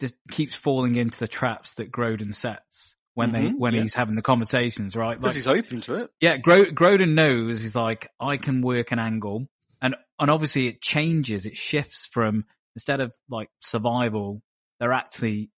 just 0.00 0.14
keeps 0.30 0.54
falling 0.54 0.94
into 0.94 1.18
the 1.18 1.26
traps 1.26 1.74
that 1.74 1.90
Grodin 1.90 2.34
sets 2.34 2.94
when 3.14 3.32
they 3.32 3.48
Mhm, 3.48 3.58
when 3.58 3.74
yeah. 3.74 3.82
he's 3.82 3.94
having 3.94 4.14
the 4.14 4.22
conversations, 4.22 4.94
right? 4.94 5.18
Because 5.20 5.34
he's 5.34 5.48
open 5.48 5.80
to 5.82 5.94
it. 5.96 6.10
Yeah, 6.20 6.36
Gro- 6.36 6.66
Grodin 6.66 7.14
knows 7.14 7.60
he's 7.60 7.74
like, 7.74 8.08
I 8.20 8.36
can 8.36 8.62
work 8.62 8.92
an 8.92 9.00
angle, 9.00 9.48
and 9.80 9.96
and 10.18 10.30
obviously 10.30 10.66
it 10.66 10.80
changes, 10.80 11.46
it 11.46 11.56
shifts 11.56 12.06
from 12.06 12.44
instead 12.74 13.00
of 13.00 13.12
like 13.28 13.48
survival, 13.60 14.42
they're 14.80 14.92
actually 14.92 15.50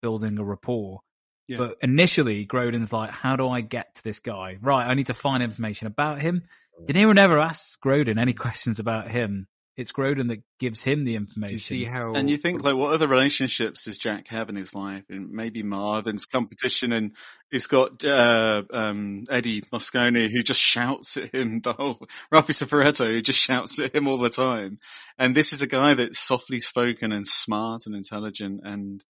building 0.00 0.38
a 0.38 0.44
rapport. 0.44 1.00
Yeah. 1.48 1.58
But 1.58 1.76
initially, 1.82 2.46
Grodin's 2.46 2.92
like, 2.92 3.10
how 3.10 3.36
do 3.36 3.48
I 3.48 3.60
get 3.60 3.94
to 3.96 4.04
this 4.04 4.20
guy? 4.20 4.58
Right, 4.60 4.86
I 4.86 4.94
need 4.94 5.06
to 5.06 5.14
find 5.14 5.42
information 5.42 5.86
about 5.86 6.20
him. 6.20 6.42
Oh. 6.78 6.86
De 6.86 6.92
Niro 6.94 7.14
never 7.14 7.38
asks 7.38 7.76
Grodin 7.84 8.18
any 8.18 8.32
questions 8.44 8.78
about 8.78 9.10
him. 9.10 9.46
It's 9.74 9.92
Grodin 9.92 10.28
that 10.28 10.42
gives 10.60 10.82
him 10.82 11.04
the 11.04 11.16
information. 11.16 11.54
You 11.54 11.58
see 11.58 11.84
how? 11.84 12.12
And 12.12 12.28
you 12.28 12.36
think 12.36 12.62
like, 12.62 12.76
what 12.76 12.92
other 12.92 13.08
relationships 13.08 13.84
does 13.84 13.96
Jack 13.96 14.28
have 14.28 14.50
in 14.50 14.56
his 14.56 14.74
life? 14.74 15.04
And 15.08 15.30
maybe 15.30 15.62
Marvin's 15.62 16.26
competition, 16.26 16.92
and 16.92 17.16
he's 17.50 17.66
got 17.66 18.04
uh, 18.04 18.64
um, 18.70 19.24
Eddie 19.30 19.62
Moscone 19.62 20.30
who 20.30 20.42
just 20.42 20.60
shouts 20.60 21.16
at 21.16 21.34
him. 21.34 21.60
The 21.60 21.72
whole 21.72 22.06
Ralphie 22.30 22.52
Cifaretto 22.52 23.06
who 23.06 23.22
just 23.22 23.38
shouts 23.38 23.78
at 23.78 23.94
him 23.94 24.08
all 24.08 24.18
the 24.18 24.28
time. 24.28 24.78
And 25.18 25.34
this 25.34 25.54
is 25.54 25.62
a 25.62 25.66
guy 25.66 25.94
that's 25.94 26.18
softly 26.18 26.60
spoken 26.60 27.10
and 27.10 27.26
smart 27.26 27.82
and 27.86 27.94
intelligent, 27.94 28.60
and 28.64 29.02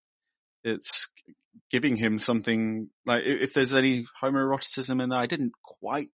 it's 0.62 1.08
giving 1.70 1.96
him 1.96 2.18
something 2.18 2.88
like 3.04 3.24
if 3.24 3.52
there's 3.52 3.74
any 3.74 4.04
homoeroticism 4.22 5.02
in 5.02 5.08
there. 5.08 5.18
I 5.18 5.26
didn't 5.26 5.52
quite 5.64 6.10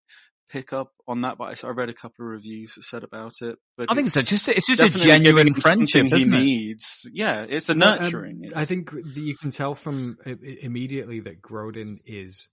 pick 0.48 0.72
up 0.72 0.92
on 1.06 1.22
that, 1.22 1.38
but 1.38 1.64
I, 1.64 1.68
I 1.68 1.70
read 1.70 1.88
a 1.88 1.94
couple 1.94 2.24
of 2.24 2.30
reviews 2.30 2.74
that 2.74 2.82
said 2.82 3.04
about 3.04 3.34
it. 3.42 3.58
But 3.76 3.90
I 3.90 3.94
think 3.94 4.10
so. 4.10 4.20
it's 4.20 4.28
Just 4.28 4.48
it's 4.48 4.66
just 4.66 4.82
a 4.82 4.98
genuine 4.98 5.54
friendship, 5.54 6.06
he 6.06 6.22
it? 6.22 6.28
needs. 6.28 7.08
Yeah, 7.12 7.46
it's 7.48 7.68
a 7.68 7.72
um, 7.72 7.78
nurturing. 7.78 8.50
I 8.54 8.64
think 8.64 8.90
you 9.14 9.36
can 9.36 9.50
tell 9.50 9.74
from 9.74 10.18
immediately 10.24 11.20
that 11.20 11.40
Grodin 11.42 11.98
is 12.06 12.48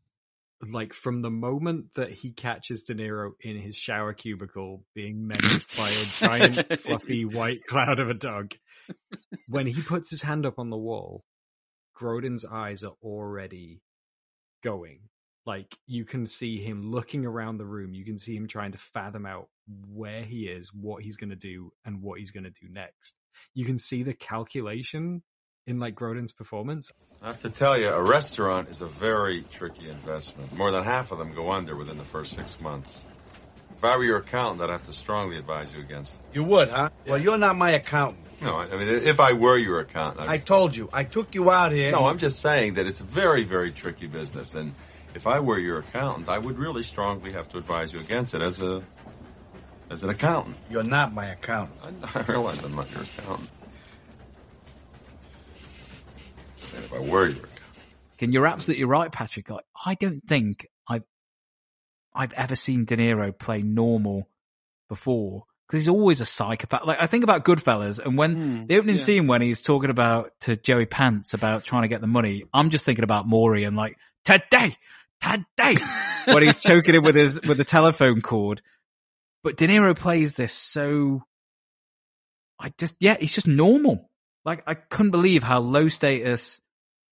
like 0.62 0.94
from 0.94 1.22
the 1.22 1.30
moment 1.30 1.94
that 1.96 2.12
he 2.12 2.32
catches 2.32 2.84
De 2.84 2.96
Niro 2.96 3.32
in 3.42 3.60
his 3.60 3.76
shower 3.76 4.14
cubicle 4.14 4.84
being 4.94 5.28
menaced 5.28 5.76
by 5.78 5.90
a 5.90 6.06
giant 6.20 6.80
fluffy 6.82 7.26
white 7.26 7.66
cloud 7.66 8.00
of 8.00 8.10
a 8.10 8.14
dog. 8.14 8.54
When 9.48 9.68
he 9.68 9.82
puts 9.82 10.12
his 10.12 10.22
hand 10.22 10.46
up 10.46 10.60
on 10.60 10.70
the 10.70 10.78
wall, 10.78 11.24
Grodin's 12.00 12.46
eyes 12.46 12.84
are 12.84 12.96
already 13.04 13.82
going. 14.64 15.02
Like 15.46 15.76
you 15.86 16.06
can 16.06 16.26
see 16.26 16.60
him 16.60 16.92
looking 16.92 17.26
around 17.26 17.58
the 17.58 17.66
room. 17.66 17.94
You 17.94 18.04
can 18.04 18.18
see 18.18 18.36
him 18.36 18.48
trying 18.48 18.72
to 18.72 18.78
fathom 18.78 19.26
out 19.26 19.48
where 19.94 20.24
he 20.24 20.48
is, 20.48 20.74
what 20.74 21.04
he's 21.04 21.18
going 21.18 21.30
to 21.30 21.36
do, 21.36 21.72
and 21.86 22.02
what 22.02 22.20
he's 22.20 22.32
going 22.32 22.46
to 22.46 22.50
do 22.50 22.68
next. 22.70 23.16
You 23.54 23.66
can 23.66 23.78
see 23.78 24.04
the 24.04 24.14
calculation 24.14 25.22
in 25.68 25.80
like 25.80 25.96
Grodin's 25.96 26.32
performance. 26.32 26.92
I 27.22 27.28
have 27.28 27.42
to 27.42 27.50
tell 27.50 27.78
you, 27.78 27.90
a 27.90 28.02
restaurant 28.02 28.70
is 28.70 28.82
a 28.82 28.88
very 28.88 29.44
tricky 29.50 29.90
investment. 29.90 30.54
More 30.54 30.72
than 30.72 30.84
half 30.84 31.12
of 31.12 31.18
them 31.18 31.34
go 31.34 31.52
under 31.52 31.76
within 31.76 31.98
the 31.98 32.04
first 32.04 32.34
six 32.34 32.60
months. 32.60 33.06
If 33.76 33.84
I 33.84 33.98
were 33.98 34.04
your 34.04 34.18
accountant, 34.18 34.62
I'd 34.62 34.70
have 34.70 34.86
to 34.86 34.94
strongly 34.94 35.38
advise 35.38 35.74
you 35.74 35.80
against 35.82 36.14
it. 36.16 36.22
You 36.34 36.44
would, 36.44 36.70
huh? 36.70 36.90
Well, 37.08 37.18
you're 37.18 37.38
not 37.38 37.56
my 37.56 37.72
accountant. 37.72 38.26
No, 38.42 38.56
I 38.56 38.66
I 38.66 38.78
mean, 38.78 38.88
if 38.88 39.20
I 39.20 39.34
were 39.34 39.58
your 39.58 39.80
accountant, 39.80 40.30
I 40.30 40.34
I'd... 40.34 40.46
told 40.46 40.76
you. 40.76 40.90
I 40.94 41.04
took 41.04 41.36
you 41.36 41.52
out 41.52 41.72
here. 41.72 41.92
No, 41.92 42.06
I'm 42.06 42.18
just 42.18 42.40
saying 42.40 42.76
that 42.76 42.86
it's 42.86 43.00
a 43.00 43.04
very, 43.04 43.44
very 43.44 43.72
tricky 43.72 44.08
business, 44.08 44.54
and 44.54 44.74
if 45.16 45.26
I 45.26 45.40
were 45.40 45.58
your 45.58 45.80
accountant, 45.80 46.30
I 46.30 46.38
would 46.38 46.60
really 46.60 46.84
strongly 46.84 47.32
have 47.32 47.48
to 47.50 47.58
advise 47.58 47.94
you 47.94 48.00
against 48.02 48.36
it 48.36 48.42
as 48.42 48.60
a 48.60 48.84
as 49.90 50.04
an 50.04 50.10
accountant. 50.10 50.58
You're 50.70 50.84
not 50.84 51.14
my 51.14 51.28
accountant. 51.28 51.80
I, 52.04 52.20
I 52.20 52.24
realize 52.24 52.64
I'm 52.64 52.76
not 52.76 52.92
your 52.92 53.04
accountant. 53.04 53.50
Saying 56.58 56.84
if 56.84 56.94
I 56.94 57.00
were 57.00 57.28
your 57.28 57.38
accountant. 57.38 57.52
And 58.20 58.34
you're 58.34 58.48
absolutely 58.48 58.86
right, 58.86 59.12
Patrick. 59.12 59.50
Like, 59.50 59.66
I 59.86 59.96
don't 59.96 60.26
think 60.28 60.68
I've 60.88 61.04
I've 62.14 62.34
ever 62.34 62.56
seen 62.56 62.86
De 62.86 62.98
Niro 62.98 63.38
play 63.38 63.62
normal 63.62 64.30
before 64.90 65.46
because 65.68 65.82
he's 65.82 65.90
always 65.90 66.20
a 66.20 66.26
psychopath. 66.26 66.86
Like 66.86 67.02
I 67.02 67.08
think 67.08 67.24
about 67.24 67.46
Goodfellas, 67.46 68.00
and 68.00 68.18
when 68.18 68.34
hmm, 68.36 68.66
the 68.66 68.78
opening 68.78 68.98
yeah. 68.98 69.02
scene 69.02 69.28
when 69.28 69.42
he's 69.42 69.62
talking 69.62 69.90
about 69.90 70.32
to 70.42 70.58
Joey 70.58 70.86
Pants 70.86 71.34
about 71.34 71.64
trying 71.64 71.84
to 71.84 71.88
get 71.88 72.02
the 72.02 72.08
money, 72.08 72.44
I'm 72.54 72.70
just 72.70 72.84
thinking 72.84 73.04
about 73.04 73.28
Maury 73.28 73.64
and 73.64 73.78
like 73.78 73.98
today, 74.26 74.76
today, 75.22 75.76
when 76.26 76.44
he's 76.44 76.62
choking 76.62 76.96
him 76.96 77.04
with 77.04 77.16
his 77.16 77.42
with 77.42 77.58
the 77.58 77.64
telephone 77.64 78.22
cord. 78.22 78.62
But 79.44 79.58
De 79.58 79.68
Niro 79.68 79.96
plays 79.96 80.36
this 80.36 80.54
so. 80.54 81.24
I 82.60 82.72
just 82.78 82.96
yeah, 83.00 83.18
he's 83.20 83.34
just 83.34 83.48
normal. 83.48 84.10
Like 84.46 84.64
I 84.68 84.76
couldn't 84.76 85.12
believe 85.12 85.44
how 85.44 85.60
low 85.60 85.90
status 85.90 86.62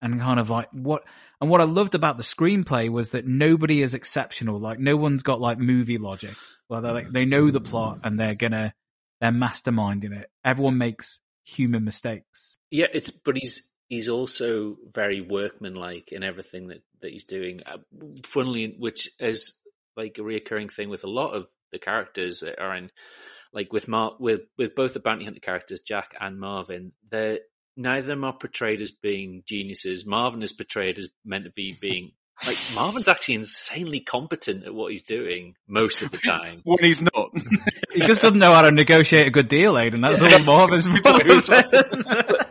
and 0.01 0.19
kind 0.19 0.39
of 0.39 0.49
like 0.49 0.69
what 0.71 1.03
and 1.41 1.49
what 1.49 1.61
I 1.61 1.65
loved 1.65 1.95
about 1.95 2.17
the 2.17 2.23
screenplay 2.23 2.89
was 2.89 3.11
that 3.11 3.25
nobody 3.25 3.81
is 3.81 3.93
exceptional. 3.93 4.59
Like 4.59 4.79
no 4.79 4.95
one's 4.95 5.23
got 5.23 5.41
like 5.41 5.57
movie 5.57 5.97
logic. 5.97 6.35
Well, 6.69 6.81
they 6.81 6.89
like 6.91 7.09
they 7.09 7.25
know 7.25 7.51
the 7.51 7.61
plot 7.61 7.99
and 8.03 8.19
they're 8.19 8.35
gonna 8.35 8.73
they're 9.19 9.31
masterminding 9.31 10.17
it. 10.17 10.29
Everyone 10.43 10.77
makes 10.77 11.19
human 11.43 11.83
mistakes. 11.83 12.59
Yeah, 12.71 12.87
it's 12.93 13.09
but 13.09 13.37
he's 13.37 13.67
he's 13.93 14.09
also 14.09 14.77
very 14.93 15.21
workmanlike 15.21 16.11
in 16.11 16.23
everything 16.23 16.67
that 16.67 16.81
that 17.01 17.11
he's 17.11 17.25
doing. 17.25 17.61
Uh, 17.65 17.77
funnily, 18.25 18.75
which 18.79 19.09
is 19.19 19.53
like 19.95 20.17
a 20.17 20.21
reoccurring 20.21 20.71
thing 20.73 20.89
with 20.89 21.03
a 21.03 21.09
lot 21.09 21.33
of 21.35 21.47
the 21.71 21.79
characters 21.79 22.39
that 22.41 22.59
are 22.59 22.75
in, 22.75 22.89
like 23.53 23.71
with 23.71 23.87
Mar 23.87 24.13
with 24.19 24.41
with 24.57 24.75
both 24.75 24.93
the 24.93 24.99
bounty 24.99 25.25
hunter 25.25 25.39
characters, 25.39 25.81
Jack 25.81 26.15
and 26.19 26.39
Marvin. 26.39 26.91
They're 27.09 27.39
neither 27.77 27.99
of 27.99 28.05
them 28.07 28.23
are 28.23 28.33
portrayed 28.37 28.81
as 28.81 28.91
being 28.91 29.43
geniuses. 29.47 30.05
Marvin 30.05 30.41
is 30.43 30.53
portrayed 30.53 30.99
as 30.99 31.09
meant 31.25 31.45
to 31.45 31.51
be 31.51 31.75
being. 31.79 32.11
Like 32.47 32.57
Marvin's 32.73 33.07
actually 33.07 33.35
insanely 33.35 33.99
competent 33.99 34.65
at 34.65 34.73
what 34.73 34.91
he's 34.91 35.03
doing 35.03 35.55
most 35.67 36.01
of 36.01 36.09
the 36.09 36.17
time. 36.25 36.61
when 36.63 36.79
he's 36.83 37.03
not. 37.03 37.29
He 37.93 38.01
just 38.01 38.21
doesn't 38.21 38.39
know 38.39 38.53
how 38.53 38.63
to 38.63 38.71
negotiate 38.71 39.27
a 39.27 39.29
good 39.29 39.47
deal, 39.47 39.77
Aidan. 39.77 40.01
That's 40.01 40.19
Yes. 40.21 40.47
all 40.47 40.57
Marvin's 40.57 40.87
But, 41.03 41.05
I 41.51 42.42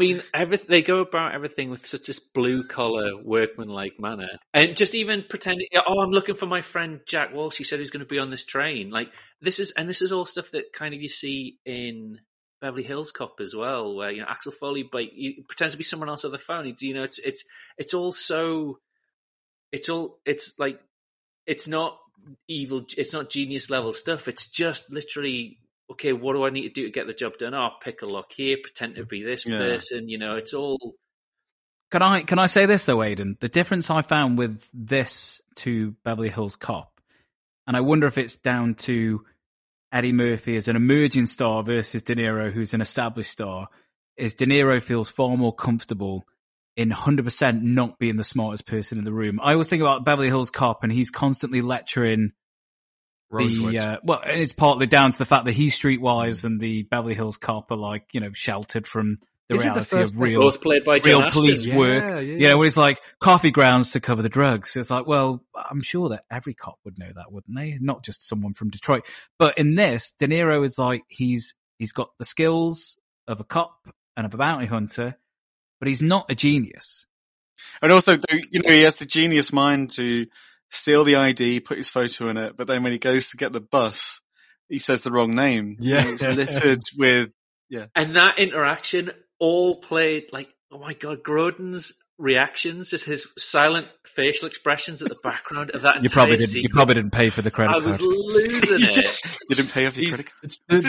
mean, 0.00 0.22
they 0.68 0.82
go 0.82 1.00
about 1.00 1.34
everything 1.34 1.70
with 1.70 1.86
such 1.86 2.06
this 2.06 2.18
blue 2.18 2.64
collar, 2.64 3.16
workmanlike 3.22 4.00
manner, 4.00 4.30
and 4.52 4.76
just 4.76 4.94
even 4.94 5.24
pretending, 5.28 5.68
"Oh, 5.74 6.00
I'm 6.00 6.10
looking 6.10 6.34
for 6.34 6.46
my 6.46 6.62
friend 6.62 7.00
Jack 7.06 7.32
Walsh. 7.32 7.56
He 7.56 7.64
said 7.64 7.78
he's 7.78 7.92
going 7.92 8.04
to 8.04 8.14
be 8.14 8.18
on 8.18 8.30
this 8.30 8.44
train." 8.44 8.90
Like 8.90 9.12
this 9.40 9.60
is, 9.60 9.70
and 9.72 9.88
this 9.88 10.02
is 10.02 10.10
all 10.10 10.24
stuff 10.24 10.50
that 10.52 10.72
kind 10.72 10.94
of 10.94 11.00
you 11.00 11.08
see 11.08 11.58
in 11.64 12.20
Beverly 12.60 12.82
Hills 12.82 13.12
Cop 13.12 13.40
as 13.40 13.54
well, 13.54 13.94
where 13.94 14.10
you 14.10 14.20
know 14.20 14.26
Axel 14.28 14.52
Foley, 14.52 14.82
but 14.82 15.02
he 15.02 15.44
pretends 15.48 15.74
to 15.74 15.78
be 15.78 15.84
someone 15.84 16.08
else 16.08 16.24
on 16.24 16.32
the 16.32 16.38
phone. 16.38 16.64
He, 16.64 16.74
you 16.86 16.94
know, 16.94 17.04
it's 17.04 17.18
it's 17.18 17.44
it's 17.78 17.94
all 17.94 18.12
so, 18.12 18.80
it's 19.72 19.88
all 19.88 20.18
it's 20.26 20.58
like, 20.58 20.80
it's 21.46 21.68
not 21.68 21.98
evil. 22.48 22.82
It's 22.96 23.12
not 23.12 23.30
genius 23.30 23.70
level 23.70 23.92
stuff. 23.92 24.28
It's 24.28 24.50
just 24.50 24.90
literally 24.90 25.59
okay, 25.92 26.12
what 26.12 26.34
do 26.34 26.44
I 26.44 26.50
need 26.50 26.62
to 26.62 26.70
do 26.70 26.84
to 26.84 26.90
get 26.92 27.06
the 27.06 27.14
job 27.14 27.38
done? 27.38 27.54
Oh, 27.54 27.70
pick 27.82 28.02
a 28.02 28.06
lock 28.06 28.32
here, 28.32 28.56
pretend 28.62 28.96
to 28.96 29.04
be 29.04 29.22
this 29.22 29.44
Yeah. 29.46 29.58
person. 29.58 30.08
You 30.08 30.18
know, 30.18 30.36
it's 30.36 30.54
all. 30.54 30.96
Can 31.90 32.02
I 32.02 32.22
can 32.22 32.38
I 32.38 32.46
say 32.46 32.66
this 32.66 32.86
though, 32.86 33.02
Aidan? 33.02 33.36
The 33.40 33.48
difference 33.48 33.90
I 33.90 34.02
found 34.02 34.38
with 34.38 34.64
this 34.72 35.40
to 35.56 35.92
Beverly 36.04 36.30
Hills 36.30 36.56
Cop, 36.56 37.00
and 37.66 37.76
I 37.76 37.80
wonder 37.80 38.06
if 38.06 38.16
it's 38.16 38.36
down 38.36 38.76
to 38.86 39.24
Eddie 39.92 40.12
Murphy 40.12 40.56
as 40.56 40.68
an 40.68 40.76
emerging 40.76 41.26
star 41.26 41.64
versus 41.64 42.02
De 42.02 42.14
Niro, 42.14 42.52
who's 42.52 42.74
an 42.74 42.80
established 42.80 43.32
star, 43.32 43.68
is 44.16 44.34
De 44.34 44.46
Niro 44.46 44.80
feels 44.80 45.08
far 45.10 45.36
more 45.36 45.54
comfortable 45.54 46.24
in 46.76 46.90
100% 46.90 47.62
not 47.62 47.98
being 47.98 48.16
the 48.16 48.22
smartest 48.22 48.66
person 48.66 48.96
in 48.96 49.04
the 49.04 49.12
room. 49.12 49.40
I 49.42 49.52
always 49.52 49.68
think 49.68 49.82
about 49.82 50.04
Beverly 50.04 50.28
Hills 50.28 50.50
Cop, 50.50 50.84
and 50.84 50.92
he's 50.92 51.10
constantly 51.10 51.60
lecturing 51.60 52.30
Rosewood. 53.30 53.74
the 53.74 53.78
uh, 53.78 53.96
well, 54.02 54.20
and 54.20 54.40
it's 54.40 54.52
partly 54.52 54.86
down 54.86 55.12
to 55.12 55.18
the 55.18 55.24
fact 55.24 55.44
that 55.46 55.52
he's 55.52 55.78
streetwise 55.78 56.44
and 56.44 56.58
the 56.60 56.82
Beverly 56.84 57.14
Hills 57.14 57.36
Cop 57.36 57.70
are 57.70 57.76
like 57.76 58.06
you 58.12 58.20
know 58.20 58.32
sheltered 58.32 58.86
from 58.86 59.18
the 59.48 59.54
Is 59.56 59.60
it 59.62 59.64
the 59.64 59.70
reality 59.70 59.90
first 59.96 60.12
of 60.12 60.18
thing- 60.18 60.28
real, 60.28 60.40
Both 60.42 60.60
played 60.60 60.84
by 60.84 60.94
real 60.94 61.02
John 61.18 61.22
Ashton. 61.24 61.42
police 61.42 61.64
Yeah, 61.66 61.76
work. 61.76 62.04
yeah, 62.10 62.18
You 62.20 62.36
yeah. 62.38 62.48
know, 62.50 62.58
where 62.58 62.66
it's 62.68 62.76
like 62.76 63.00
coffee 63.20 63.50
grounds 63.50 63.92
to 63.92 64.00
cover 64.00 64.22
the 64.22 64.28
drugs. 64.28 64.76
It's 64.76 64.90
like, 64.90 65.06
well, 65.06 65.42
I'm 65.56 65.82
sure 65.82 66.10
that 66.10 66.24
every 66.30 66.54
cop 66.54 66.78
would 66.84 66.98
know 66.98 67.10
that, 67.14 67.32
wouldn't 67.32 67.56
they? 67.56 67.76
Not 67.80 68.04
just 68.04 68.26
someone 68.26 68.54
from 68.54 68.70
Detroit. 68.70 69.06
But 69.38 69.58
in 69.58 69.74
this, 69.74 70.12
De 70.18 70.28
Niro 70.28 70.64
is 70.64 70.78
like 70.78 71.02
he's 71.08 71.54
he's 71.78 71.92
got 71.92 72.10
the 72.18 72.24
skills 72.24 72.96
of 73.26 73.40
a 73.40 73.44
cop 73.44 73.72
and 74.16 74.24
of 74.26 74.34
a 74.34 74.36
bounty 74.36 74.66
hunter, 74.66 75.16
but 75.80 75.88
he's 75.88 76.02
not 76.02 76.26
a 76.30 76.34
genius. 76.34 77.06
And 77.82 77.90
also, 77.92 78.12
you 78.52 78.62
know, 78.62 78.70
he 78.72 78.82
has 78.82 78.96
the 78.96 79.04
genius 79.06 79.52
mind 79.52 79.90
to 79.90 80.26
steal 80.70 81.04
the 81.04 81.16
ID, 81.16 81.60
put 81.60 81.76
his 81.76 81.90
photo 81.90 82.30
in 82.30 82.36
it, 82.36 82.56
but 82.56 82.66
then 82.66 82.82
when 82.82 82.92
he 82.92 82.98
goes 82.98 83.30
to 83.30 83.36
get 83.36 83.52
the 83.52 83.60
bus, 83.60 84.20
he 84.68 84.78
says 84.78 85.02
the 85.02 85.10
wrong 85.10 85.34
name. 85.34 85.76
Yeah. 85.80 86.02
And 86.02 86.10
it's 86.10 86.22
littered 86.22 86.82
with, 86.96 87.32
yeah. 87.68 87.86
And 87.94 88.16
that 88.16 88.38
interaction 88.38 89.10
all 89.38 89.76
played 89.76 90.32
like, 90.32 90.48
oh 90.70 90.78
my 90.78 90.94
god, 90.94 91.22
Grodin's 91.22 91.92
reactions, 92.20 92.90
just 92.90 93.04
his 93.06 93.26
silent 93.38 93.88
facial 94.04 94.46
expressions 94.46 95.02
at 95.02 95.08
the 95.08 95.16
background 95.22 95.70
of 95.70 95.82
that 95.82 95.96
entire 95.96 96.02
You 96.02 96.08
probably 96.10 96.36
didn't. 96.36 96.48
Sequence. 96.50 96.62
You 96.62 96.68
probably 96.68 96.94
didn't 96.96 97.12
pay 97.12 97.30
for 97.30 97.42
the 97.42 97.50
credit 97.50 97.74
I 97.74 97.78
was 97.78 97.98
card. 97.98 98.08
losing 98.10 98.78
it. 98.80 99.16
You 99.48 99.56
didn't 99.56 99.70
pay 99.72 99.86
off 99.86 99.94
the 99.94 100.02
He's- 100.02 100.14
credit 100.16 100.30
card. 100.30 100.44
It's 100.44 100.60
the, 100.68 100.80
the, 100.80 100.88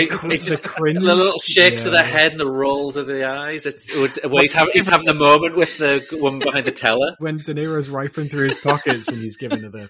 He- 0.00 0.06
the, 0.06 0.18
he 0.32 0.38
just- 0.38 0.62
the 0.62 0.92
the 0.94 1.14
little 1.14 1.38
shakes 1.38 1.84
of 1.84 1.92
the 1.92 2.02
head 2.02 2.32
and 2.32 2.40
the 2.40 2.50
rolls 2.50 2.96
of 2.96 3.06
the 3.06 3.24
eyes. 3.26 3.64
It's, 3.66 3.88
where 3.94 4.42
he's, 4.42 4.52
having, 4.52 4.72
he's 4.74 4.88
having 4.88 5.06
the 5.06 5.14
moment 5.14 5.56
with 5.56 5.78
the 5.78 6.04
woman 6.12 6.40
behind 6.40 6.66
the 6.66 6.72
teller. 6.72 7.14
when 7.18 7.36
De 7.36 7.54
Niro's 7.54 7.88
rifling 7.88 8.28
through 8.28 8.46
his 8.48 8.56
pockets 8.56 9.08
and 9.08 9.18
he's 9.22 9.36
giving 9.36 9.62
her 9.62 9.70
the 9.70 9.88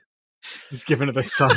he's 0.70 0.84
giving 0.84 1.06
her 1.06 1.12
the 1.12 1.22
sign. 1.22 1.56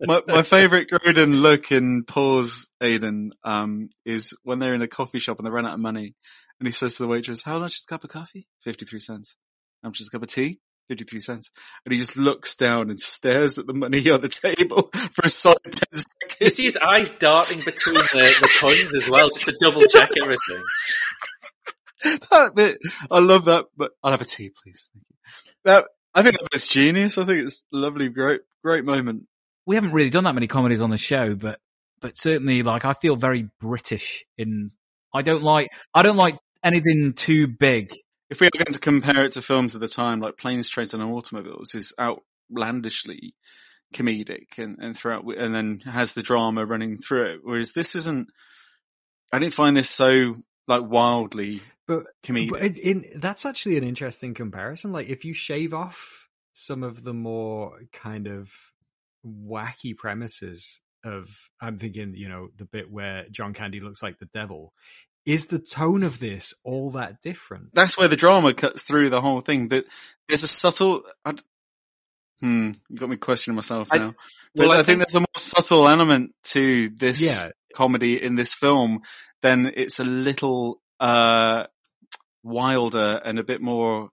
my 0.00 0.22
my 0.26 0.42
favorite 0.42 0.88
Grodin 0.90 1.40
look 1.42 1.70
in 1.70 2.04
Pause 2.04 2.70
Aidan 2.80 3.30
um 3.44 3.90
is 4.04 4.34
when 4.42 4.58
they're 4.58 4.74
in 4.74 4.82
a 4.82 4.88
coffee 4.88 5.18
shop 5.18 5.38
and 5.38 5.46
they 5.46 5.50
run 5.50 5.66
out 5.66 5.74
of 5.74 5.80
money 5.80 6.14
and 6.60 6.66
he 6.66 6.72
says 6.72 6.96
to 6.96 7.02
the 7.02 7.08
waitress, 7.08 7.42
How 7.42 7.58
much 7.58 7.76
is 7.76 7.84
a 7.88 7.90
cup 7.90 8.04
of 8.04 8.10
coffee? 8.10 8.46
Fifty 8.60 8.84
three 8.84 9.00
cents. 9.00 9.36
How 9.82 9.88
much 9.88 10.00
is 10.00 10.08
a 10.08 10.10
cup 10.10 10.22
of 10.22 10.28
tea? 10.28 10.60
Fifty 10.88 11.04
three 11.04 11.20
cents. 11.20 11.50
And 11.84 11.92
he 11.92 11.98
just 11.98 12.16
looks 12.16 12.54
down 12.54 12.90
and 12.90 12.98
stares 12.98 13.58
at 13.58 13.66
the 13.66 13.72
money 13.72 14.08
on 14.10 14.20
the 14.20 14.28
table 14.28 14.90
for 14.92 15.22
a 15.24 15.30
solid 15.30 15.58
ten 15.64 15.72
seconds. 15.72 16.06
You 16.40 16.50
see 16.50 16.64
his 16.64 16.76
eyes 16.76 17.10
darting 17.12 17.60
between 17.64 17.94
the, 17.94 18.34
the 18.40 18.50
coins 18.60 18.94
as 18.94 19.08
well, 19.08 19.28
just 19.28 19.46
to 19.46 19.56
double 19.60 19.86
check 19.86 20.10
everything. 20.22 20.62
that 22.30 22.52
bit, 22.54 22.78
I 23.10 23.18
love 23.18 23.46
that, 23.46 23.66
but 23.76 23.92
I'll 24.02 24.12
have 24.12 24.20
a 24.20 24.26
tea, 24.26 24.50
please. 24.62 24.90
That, 25.64 25.84
I 26.14 26.22
think 26.22 26.38
that 26.38 26.50
bit's 26.50 26.68
genius. 26.68 27.18
I 27.18 27.24
think 27.24 27.44
it's 27.44 27.64
a 27.72 27.76
lovely, 27.76 28.08
great, 28.08 28.40
great 28.62 28.84
moment. 28.84 29.24
we 29.66 29.76
haven't 29.76 29.92
really 29.92 30.10
done 30.10 30.24
that 30.24 30.34
many 30.34 30.46
comedies 30.46 30.80
on 30.80 30.90
the 30.90 30.98
show, 30.98 31.34
but 31.34 31.58
but 32.00 32.16
certainly 32.16 32.62
like 32.62 32.84
I 32.84 32.94
feel 32.94 33.16
very 33.16 33.48
British 33.60 34.24
in. 34.36 34.70
I 35.14 35.22
don't 35.22 35.42
like 35.42 35.70
I 35.94 36.02
don't 36.02 36.16
like 36.16 36.38
anything 36.62 37.12
too 37.14 37.46
big. 37.46 37.94
If 38.28 38.40
we 38.40 38.46
are 38.46 38.50
going 38.64 38.72
to 38.74 38.80
compare 38.80 39.24
it 39.24 39.32
to 39.32 39.42
films 39.42 39.74
of 39.74 39.80
the 39.80 39.88
time, 39.88 40.20
like 40.20 40.36
Planes, 40.36 40.68
Trains 40.68 40.94
and 40.94 41.02
Automobiles 41.02 41.74
is 41.74 41.92
outlandishly 41.98 43.34
comedic 43.92 44.58
and, 44.58 44.78
and 44.80 44.96
throughout, 44.96 45.24
and 45.36 45.54
then 45.54 45.78
has 45.78 46.14
the 46.14 46.22
drama 46.22 46.64
running 46.64 46.98
through 46.98 47.24
it. 47.24 47.40
Whereas 47.42 47.72
this 47.72 47.96
isn't, 47.96 48.28
I 49.32 49.38
didn't 49.38 49.54
find 49.54 49.76
this 49.76 49.90
so 49.90 50.36
like 50.68 50.82
wildly 50.88 51.60
But, 51.88 52.04
comedic. 52.22 52.50
but 52.50 52.62
in, 52.76 53.04
that's 53.16 53.44
actually 53.44 53.78
an 53.78 53.84
interesting 53.84 54.34
comparison. 54.34 54.92
Like 54.92 55.08
if 55.08 55.24
you 55.24 55.34
shave 55.34 55.74
off 55.74 56.28
some 56.52 56.84
of 56.84 57.02
the 57.02 57.14
more 57.14 57.80
kind 57.92 58.28
of 58.28 58.48
wacky 59.26 59.96
premises 59.96 60.80
of, 61.04 61.28
I'm 61.60 61.78
thinking, 61.78 62.14
you 62.14 62.28
know, 62.28 62.48
the 62.56 62.64
bit 62.66 62.88
where 62.90 63.24
John 63.32 63.54
Candy 63.54 63.80
looks 63.80 64.02
like 64.04 64.18
the 64.20 64.28
devil. 64.32 64.72
Is 65.26 65.46
the 65.46 65.58
tone 65.58 66.02
of 66.02 66.18
this 66.18 66.54
all 66.64 66.92
that 66.92 67.20
different? 67.20 67.74
That's 67.74 67.96
where 67.98 68.08
the 68.08 68.16
drama 68.16 68.54
cuts 68.54 68.82
through 68.82 69.10
the 69.10 69.20
whole 69.20 69.40
thing, 69.42 69.68
but 69.68 69.84
there's 70.28 70.42
a 70.44 70.48
subtle, 70.48 71.02
I, 71.24 71.34
hmm, 72.40 72.72
you 72.88 72.96
got 72.96 73.08
me 73.10 73.16
questioning 73.16 73.54
myself 73.56 73.88
I- 73.92 73.98
now. 73.98 74.14
But 74.54 74.68
well, 74.68 74.72
I, 74.72 74.74
I 74.74 74.76
think 74.78 74.86
think- 74.86 74.98
there's 75.00 75.14
a 75.14 75.20
more 75.20 75.26
subtle 75.36 75.88
element 75.88 76.34
to 76.44 76.88
this 76.90 77.20
Yeah. 77.20 77.50
comedy 77.74 78.20
in 78.22 78.34
this 78.36 78.54
film 78.54 79.02
then 79.42 79.72
it's 79.74 79.98
a 79.98 80.04
little, 80.04 80.82
uh, 81.00 81.64
wilder 82.42 83.20
and 83.24 83.38
a 83.38 83.42
bit 83.42 83.62
more, 83.62 84.10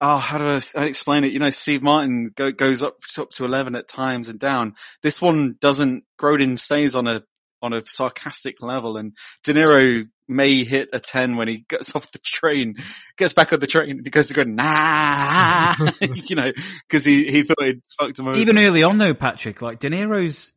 oh, 0.00 0.16
how 0.16 0.38
do 0.38 0.44
I 0.76 0.84
explain 0.84 1.22
it? 1.24 1.30
You 1.32 1.38
know, 1.38 1.50
Steve 1.50 1.80
Martin 1.82 2.32
go, 2.34 2.50
goes 2.50 2.82
up, 2.82 2.96
up 3.18 3.30
to 3.30 3.44
11 3.44 3.76
at 3.76 3.86
times 3.86 4.28
and 4.28 4.40
down. 4.40 4.74
This 5.02 5.22
one 5.22 5.56
doesn't, 5.60 6.02
Grodin 6.20 6.58
stays 6.58 6.96
on 6.96 7.06
a, 7.06 7.22
on 7.60 7.72
a 7.72 7.84
sarcastic 7.86 8.60
level 8.60 8.96
and 8.96 9.16
De 9.44 9.54
Niro 9.54 10.08
may 10.28 10.64
hit 10.64 10.90
a 10.92 11.00
10 11.00 11.36
when 11.36 11.48
he 11.48 11.64
gets 11.68 11.94
off 11.94 12.10
the 12.12 12.18
train, 12.18 12.76
gets 13.16 13.32
back 13.32 13.52
on 13.52 13.60
the 13.60 13.66
train 13.66 13.90
and 13.90 14.06
he 14.06 14.10
goes 14.10 14.28
to 14.28 14.34
go, 14.34 14.44
nah, 14.44 15.74
you 16.00 16.36
know, 16.36 16.52
cause 16.88 17.04
he, 17.04 17.30
he 17.30 17.42
thought 17.42 17.62
he'd 17.62 17.82
fucked 17.98 18.18
him 18.18 18.28
over. 18.28 18.38
Even 18.38 18.58
early 18.58 18.82
on 18.82 18.98
though, 18.98 19.14
Patrick, 19.14 19.62
like 19.62 19.80
De 19.80 19.90
Niro's 19.90 20.52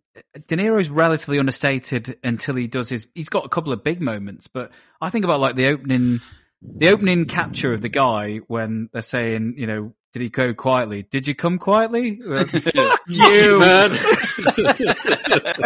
De 0.48 0.56
Niro's 0.56 0.90
relatively 0.90 1.40
understated 1.40 2.18
until 2.24 2.56
he 2.56 2.68
does 2.68 2.90
his. 2.90 3.08
He's 3.14 3.30
got 3.30 3.46
a 3.46 3.50
couple 3.50 3.74
of 3.74 3.84
big 3.84 4.02
moments, 4.02 4.48
but 4.48 4.72
I 5.02 5.10
think 5.10 5.26
about 5.26 5.42
like 5.42 5.56
the 5.56 5.68
opening, 5.68 6.22
the 6.62 6.90
opening 6.90 7.26
capture 7.26 7.74
of 7.74 7.82
the 7.82 7.90
guy 7.90 8.38
when 8.48 8.90
they're 8.94 9.02
saying, 9.02 9.56
you 9.58 9.68
know, 9.68 9.94
did 10.16 10.22
he 10.22 10.30
go 10.30 10.54
quietly? 10.54 11.04
Did 11.12 11.28
you 11.28 11.36
come 11.36 11.58
quietly? 11.60 12.22
Uh, 12.26 12.46
Fuck 12.46 13.02
you, 13.10 13.60
man. 13.60 13.92
and 13.98 14.00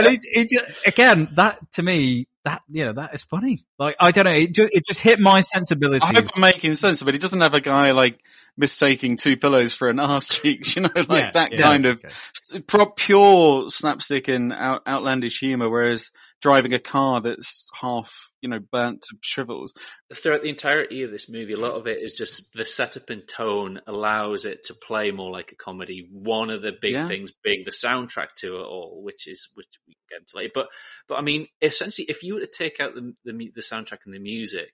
it, 0.08 0.22
it 0.24 0.50
just, 0.50 0.88
again, 0.88 1.30
that 1.36 1.60
to 1.74 1.84
me, 1.84 2.28
that 2.46 2.64
you 2.68 2.84
know, 2.86 2.94
that 2.94 3.14
is 3.14 3.22
funny. 3.22 3.64
Like 3.78 3.96
I 4.00 4.10
don't 4.10 4.24
know, 4.24 4.32
it 4.32 4.52
just, 4.56 4.74
it 4.74 4.84
just 4.88 5.02
hit 5.02 5.20
my 5.20 5.42
sensibilities. 5.42 6.02
I 6.02 6.16
hope 6.16 6.26
I'm 6.36 6.42
making 6.42 6.74
sense 6.74 7.00
of 7.04 7.08
it. 7.08 7.14
He 7.14 7.20
doesn't 7.20 7.42
have 7.42 7.54
a 7.54 7.62
guy 7.62 7.92
like 7.92 8.20
mistaking 8.58 9.18
two 9.18 9.38
pillows 9.38 9.76
for 9.76 9.88
an 9.88 10.00
ass 10.00 10.28
cheeks, 10.40 10.76
you 10.76 10.82
know, 10.82 10.90
like 10.96 11.08
Yeah, 11.10 11.32
that 11.34 11.52
yeah, 11.52 11.58
kind 11.62 11.86
of 11.86 12.04
okay. 12.04 12.62
pro- 12.66 12.88
pure 12.88 13.70
slapstick 13.70 14.30
and 14.30 14.52
out- 14.52 14.82
outlandish 14.88 15.40
humor, 15.42 15.70
whereas 15.70 16.10
driving 16.42 16.74
a 16.74 16.80
car 16.80 17.22
that's 17.22 17.68
half, 17.80 18.29
you 18.42 18.50
know, 18.50 18.60
burnt 18.60 19.02
to 19.02 19.18
shrivels. 19.22 19.74
Throughout 20.14 20.44
the 20.44 20.50
entirety 20.50 21.04
of 21.04 21.12
this 21.12 21.30
movie, 21.30 21.54
a 21.54 21.58
lot 21.58 21.74
of 21.74 21.88
it 21.88 22.00
is 22.02 22.14
just 22.14 22.54
the 22.54 22.66
setup 22.66 23.10
and 23.10 23.28
tone 23.28 23.82
allows 23.88 24.46
it 24.46 24.64
to 24.64 24.74
play 24.74 25.12
more 25.12 25.32
like 25.32 25.52
a 25.52 25.56
comedy. 25.56 26.08
One 26.12 26.50
of 26.50 26.62
the 26.62 26.72
big 26.72 26.94
Yeah. 26.94 27.08
things 27.08 27.32
being 27.44 27.64
the 27.66 27.72
soundtrack 27.72 28.36
to 28.38 28.58
it 28.58 28.64
all, 28.66 29.02
which 29.04 29.28
is 29.28 29.50
which 29.56 29.68
we 29.88 29.94
can 29.94 30.02
get 30.10 30.20
into 30.22 30.38
later. 30.38 30.52
But 30.56 30.70
but 31.08 31.16
I 31.16 31.22
mean, 31.22 31.48
essentially, 31.62 32.06
if 32.10 32.24
you 32.24 32.36
were 32.36 32.40
to 32.42 32.48
take 32.48 32.80
out 32.80 32.96
the 32.96 33.14
the, 33.26 33.52
the 33.56 33.62
soundtrack 33.62 34.00
and 34.06 34.14
the 34.14 34.20
music, 34.20 34.72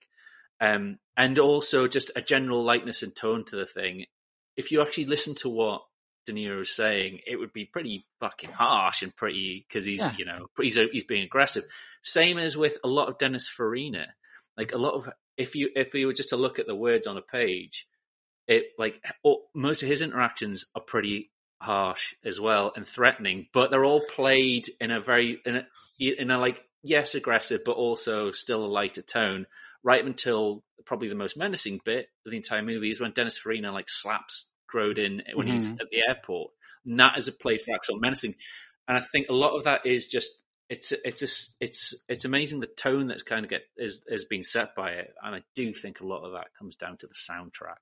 um, 0.61 0.99
and 1.17 1.39
also 1.39 1.87
just 1.87 2.11
a 2.15 2.21
general 2.21 2.63
lightness 2.63 3.03
and 3.03 3.15
tone 3.15 3.45
to 3.45 3.55
the 3.55 3.65
thing, 3.65 4.05
if 4.55 4.71
you 4.71 4.81
actually 4.81 5.05
listen 5.05 5.35
to 5.35 5.49
what 5.49 5.81
De 6.25 6.33
Niro's 6.33 6.75
saying, 6.75 7.19
it 7.27 7.37
would 7.37 7.53
be 7.53 7.65
pretty 7.65 8.05
fucking 8.19 8.51
harsh 8.51 9.01
and 9.01 9.15
pretty 9.15 9.65
because 9.67 9.85
he's 9.85 9.99
Yeah. 9.99 10.13
you 10.17 10.25
know 10.25 10.47
he's 10.59 10.77
he's 10.91 11.03
being 11.03 11.23
aggressive. 11.23 11.65
Same 12.01 12.37
as 12.37 12.55
with 12.57 12.77
a 12.83 12.87
lot 12.87 13.09
of 13.09 13.17
Dennis 13.17 13.47
Farina, 13.47 14.07
like 14.57 14.73
a 14.73 14.77
lot 14.77 14.93
of 14.93 15.09
if 15.37 15.55
you 15.55 15.69
if 15.75 15.93
you 15.93 16.07
were 16.07 16.13
just 16.13 16.29
to 16.29 16.37
look 16.37 16.59
at 16.59 16.67
the 16.67 16.75
words 16.75 17.07
on 17.07 17.17
a 17.17 17.21
page, 17.21 17.87
it 18.47 18.65
like 18.77 19.01
all, 19.23 19.49
most 19.53 19.83
of 19.83 19.89
his 19.89 20.01
interactions 20.01 20.65
are 20.75 20.81
pretty 20.81 21.31
harsh 21.61 22.15
as 22.23 22.39
well 22.39 22.71
and 22.75 22.87
threatening, 22.87 23.47
but 23.53 23.71
they're 23.71 23.85
all 23.85 24.01
played 24.01 24.69
in 24.79 24.91
a 24.91 25.01
very 25.01 25.39
in 25.45 25.57
a 25.57 25.67
in 25.99 26.31
a 26.31 26.37
like 26.37 26.63
yes 26.83 27.15
aggressive 27.15 27.61
but 27.65 27.73
also 27.73 28.31
still 28.31 28.63
a 28.65 28.67
lighter 28.67 29.01
tone. 29.01 29.45
Right 29.83 30.03
until 30.03 30.63
probably 30.85 31.09
the 31.09 31.15
most 31.15 31.37
menacing 31.37 31.79
bit 31.85 32.07
of 32.25 32.31
the 32.31 32.37
entire 32.37 32.63
movie 32.63 32.89
is 32.89 32.99
when 32.99 33.11
Dennis 33.11 33.37
Farina 33.37 33.71
like 33.71 33.87
slaps 33.87 34.49
Grodin 34.73 35.21
when 35.35 35.47
he's 35.47 35.69
Mhm. 35.69 35.81
at 35.81 35.89
the 35.89 36.03
airport. 36.07 36.51
And 36.85 36.99
that 36.99 37.13
is 37.17 37.27
a 37.27 37.31
play 37.31 37.57
for 37.57 37.73
actual 37.73 37.99
menacing. 37.99 38.35
And 38.87 38.97
I 38.97 39.01
think 39.01 39.29
a 39.29 39.33
lot 39.33 39.55
of 39.55 39.63
that 39.63 39.85
is 39.85 40.07
just 40.07 40.31
it's 40.67 40.91
it's 40.91 41.19
just, 41.19 41.55
it's 41.59 41.93
it's 42.09 42.25
amazing 42.25 42.59
the 42.59 42.67
tone 42.67 43.07
that's 43.07 43.23
kind 43.23 43.45
of 43.45 43.49
get 43.51 43.61
is 43.77 44.05
has 44.09 44.25
been 44.25 44.43
set 44.43 44.75
by 44.75 44.91
it, 44.91 45.13
and 45.21 45.35
I 45.35 45.43
do 45.53 45.73
think 45.73 45.99
a 45.99 46.07
lot 46.07 46.23
of 46.23 46.33
that 46.33 46.55
comes 46.57 46.75
down 46.75 46.97
to 46.97 47.07
the 47.07 47.13
soundtrack. 47.13 47.77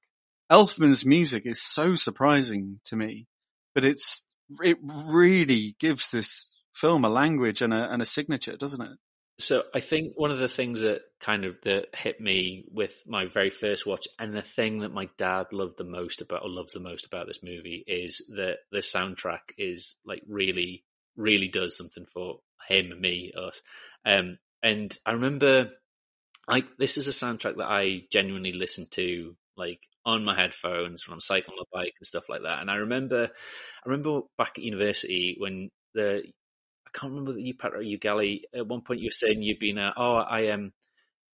Elfman's 0.52 1.06
music 1.06 1.46
is 1.46 1.62
so 1.62 1.96
surprising 1.96 2.82
to 2.86 2.96
me, 2.96 3.28
but 3.74 3.86
it's, 3.86 4.24
it 4.62 4.78
really 4.84 5.76
gives 5.80 6.12
this 6.12 6.58
film 6.74 7.06
a 7.06 7.10
language 7.10 7.62
and 7.62 7.74
a, 7.74 7.92
and 7.92 8.02
a 8.02 8.06
signature, 8.06 8.58
doesn't 8.58 8.82
it? 8.82 8.98
So 9.40 9.64
I 9.74 9.80
think 9.80 10.14
one 10.16 10.32
of 10.32 10.38
the 10.38 10.48
things 10.48 10.82
that 10.82 11.02
kind 11.20 11.44
of 11.44 11.56
that 11.64 11.96
hit 11.96 12.22
me 12.22 12.66
with 12.72 13.02
my 13.08 13.26
very 13.26 13.50
first 13.50 13.86
watch, 13.86 14.08
and 14.20 14.34
the 14.34 14.42
thing 14.42 14.80
that 14.80 14.94
my 14.94 15.10
dad 15.18 15.48
loved 15.52 15.78
the 15.78 15.84
most 15.84 16.22
about 16.22 16.44
or 16.44 16.50
loves 16.50 16.74
the 16.74 16.80
most 16.80 17.06
about 17.06 17.28
this 17.28 17.42
movie 17.44 17.84
is 17.88 18.22
that 18.36 18.58
the 18.72 18.80
soundtrack 18.80 19.40
is 19.58 19.96
like 20.06 20.22
really, 20.28 20.84
really 21.16 21.48
does 21.48 21.76
something 21.76 22.06
for 22.14 22.40
him, 22.68 22.94
me, 23.02 23.34
us. 23.36 23.62
Um, 24.06 24.38
and 24.62 24.96
I 25.06 25.12
remember, 25.12 25.72
like, 26.48 26.66
this 26.78 26.98
is 26.98 27.08
a 27.08 27.12
soundtrack 27.12 27.58
that 27.58 27.70
I 27.70 28.04
genuinely 28.12 28.54
listen 28.54 28.88
to, 28.92 29.36
like, 29.58 29.80
on 30.06 30.24
my 30.24 30.36
headphones 30.36 31.08
when 31.08 31.14
I'm 31.14 31.22
cycling 31.22 31.58
my 31.58 31.82
bike 31.82 31.94
and 32.00 32.08
stuff 32.08 32.30
like 32.30 32.44
that. 32.44 32.62
And 32.62 32.70
I 32.70 32.76
remember, 32.76 33.26
I 33.26 33.90
remember 33.90 34.22
back 34.38 34.54
at 34.58 34.64
university 34.64 35.36
when 35.40 35.70
the 35.94 36.24
can't 36.94 37.12
remember 37.12 37.34
that 37.34 37.42
you, 37.42 37.54
Pat, 37.54 37.74
or 37.74 37.82
you, 37.82 37.98
Gally. 37.98 38.46
At 38.54 38.68
one 38.68 38.82
point, 38.82 39.00
you 39.00 39.08
were 39.08 39.12
saying 39.12 39.42
you'd 39.42 39.60
been, 39.60 39.78
uh, 39.78 39.94
oh, 39.98 40.16
I 40.16 40.42
am, 40.42 40.60
um, 40.60 40.74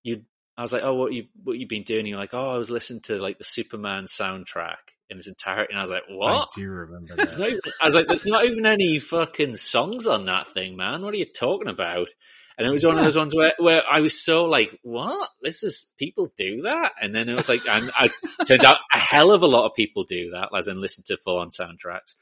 you. 0.04 0.24
I 0.58 0.62
was 0.62 0.74
like, 0.74 0.84
oh, 0.84 0.94
what 0.96 1.14
you, 1.14 1.26
what 1.44 1.58
you 1.58 1.68
been 1.68 1.84
doing? 1.84 2.06
You're 2.06 2.20
like, 2.20 2.34
oh, 2.34 2.54
I 2.54 2.58
was 2.58 2.70
listening 2.70 3.02
to 3.04 3.18
like 3.18 3.38
the 3.38 3.46
Superman 3.46 4.06
soundtrack 4.06 4.76
in 5.10 5.18
its 5.18 5.28
entirety, 5.28 5.72
and 5.72 5.80
I 5.80 5.84
was 5.84 5.92
like, 5.92 6.04
what? 6.10 6.32
I 6.32 6.46
do 6.56 6.70
remember 6.70 7.16
that. 7.16 7.38
not 7.38 7.50
I 7.82 7.86
was 7.86 7.96
like, 7.96 8.08
there's 8.08 8.26
not 8.26 8.46
even 8.46 8.66
any 8.66 9.00
fucking 9.00 9.56
songs 9.56 10.06
on 10.06 10.26
that 10.26 10.50
thing, 10.50 10.76
man. 10.76 11.02
What 11.02 11.14
are 11.14 11.18
you 11.18 11.26
talking 11.26 11.70
about? 11.70 12.10
And 12.58 12.68
it 12.68 12.72
was 12.72 12.86
one 12.86 12.98
of 12.98 13.04
those 13.06 13.16
ones 13.16 13.34
where, 13.34 13.54
where 13.58 13.84
I 13.90 14.02
was 14.02 14.22
so 14.22 14.44
like, 14.44 14.78
what? 14.84 15.30
This 15.42 15.64
is, 15.64 15.94
people 15.98 16.34
do 16.36 16.64
that? 16.64 16.92
And 17.02 17.16
then 17.16 17.30
it 17.30 17.38
was 17.38 17.48
like, 17.48 17.66
and 17.66 17.90
I, 17.96 18.10
turns 18.46 18.66
out 18.66 18.80
a 18.94 18.98
hell 19.00 19.32
of 19.32 19.44
a 19.44 19.48
lot 19.48 19.66
of 19.66 19.76
people 19.78 20.04
do 20.04 20.32
that, 20.32 20.50
as 20.54 20.68
in 20.68 20.82
listen 20.82 21.06
to 21.08 21.18
full 21.18 21.40
on 21.40 21.52
soundtracks, 21.52 22.16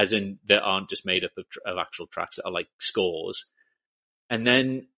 as 0.00 0.12
in 0.12 0.38
that 0.48 0.62
aren't 0.62 0.90
just 0.90 1.06
made 1.06 1.24
up 1.24 1.32
of, 1.38 1.46
of 1.66 1.78
actual 1.78 2.06
tracks 2.06 2.36
that 2.36 2.46
are 2.46 2.52
like 2.52 2.68
scores. 2.78 3.46
And 4.30 4.46
then 4.46 4.88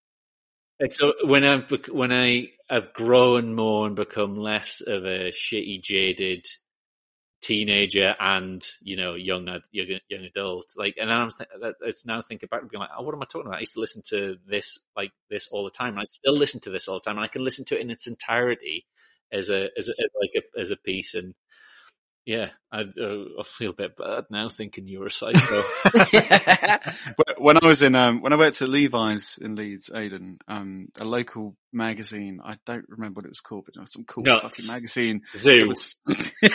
So 0.88 1.14
when 1.24 1.44
I 1.44 1.58
when 1.90 2.12
I 2.12 2.48
have 2.68 2.92
grown 2.92 3.54
more 3.54 3.86
and 3.86 3.94
become 3.96 4.36
less 4.36 4.80
of 4.80 5.04
a 5.04 5.30
shitty, 5.30 5.82
jaded 5.82 6.46
teenager 7.42 8.14
and 8.20 8.64
you 8.82 8.96
know 8.96 9.14
young 9.14 9.46
young, 9.72 10.00
young 10.08 10.24
adult, 10.24 10.72
like, 10.76 10.96
and 11.00 11.10
I'm 11.12 11.30
th- 11.30 11.74
it's 11.82 12.06
now 12.06 12.20
thinking 12.22 12.48
back 12.50 12.62
and 12.62 12.70
being 12.70 12.80
like, 12.80 12.90
oh, 12.96 13.02
what 13.02 13.14
am 13.14 13.22
I 13.22 13.26
talking 13.26 13.46
about? 13.48 13.58
I 13.58 13.60
used 13.60 13.74
to 13.74 13.80
listen 13.80 14.02
to 14.10 14.36
this 14.46 14.78
like 14.96 15.12
this 15.30 15.48
all 15.48 15.64
the 15.64 15.70
time, 15.70 15.90
and 15.94 16.00
I 16.00 16.04
still 16.10 16.36
listen 16.36 16.60
to 16.62 16.70
this 16.70 16.88
all 16.88 16.96
the 16.96 17.02
time, 17.02 17.18
and 17.18 17.24
I 17.24 17.28
can 17.28 17.44
listen 17.44 17.64
to 17.66 17.78
it 17.78 17.82
in 17.82 17.90
its 17.90 18.06
entirety 18.08 18.86
as 19.32 19.50
a 19.50 19.68
as 19.78 19.88
a, 19.88 19.94
like 20.20 20.32
a 20.36 20.60
as 20.60 20.70
a 20.70 20.76
piece 20.76 21.14
and 21.14 21.34
yeah, 22.24 22.50
I, 22.70 22.82
uh, 22.82 23.24
I 23.40 23.42
feel 23.44 23.70
a 23.70 23.74
bit 23.74 23.96
bad 23.96 24.24
now 24.30 24.48
thinking 24.48 24.86
you 24.86 25.00
were 25.00 25.06
a 25.06 25.10
psycho. 25.10 25.62
when 27.38 27.56
I 27.56 27.66
was 27.66 27.82
in, 27.82 27.96
um, 27.96 28.22
when 28.22 28.32
I 28.32 28.36
worked 28.36 28.62
at 28.62 28.68
Levi's 28.68 29.38
in 29.42 29.56
Leeds, 29.56 29.90
Aidan, 29.92 30.38
um, 30.46 30.88
a 31.00 31.04
local 31.04 31.56
magazine, 31.72 32.40
I 32.44 32.58
don't 32.64 32.84
remember 32.88 33.18
what 33.18 33.24
it 33.24 33.30
was 33.30 33.40
called, 33.40 33.64
but 33.66 33.74
it 33.76 33.80
was 33.80 33.92
some 33.92 34.04
cool 34.04 34.22
Nuts. 34.22 34.56
fucking 34.56 34.72
magazine. 34.72 35.22
Zoo. 35.36 35.58
That 35.60 36.48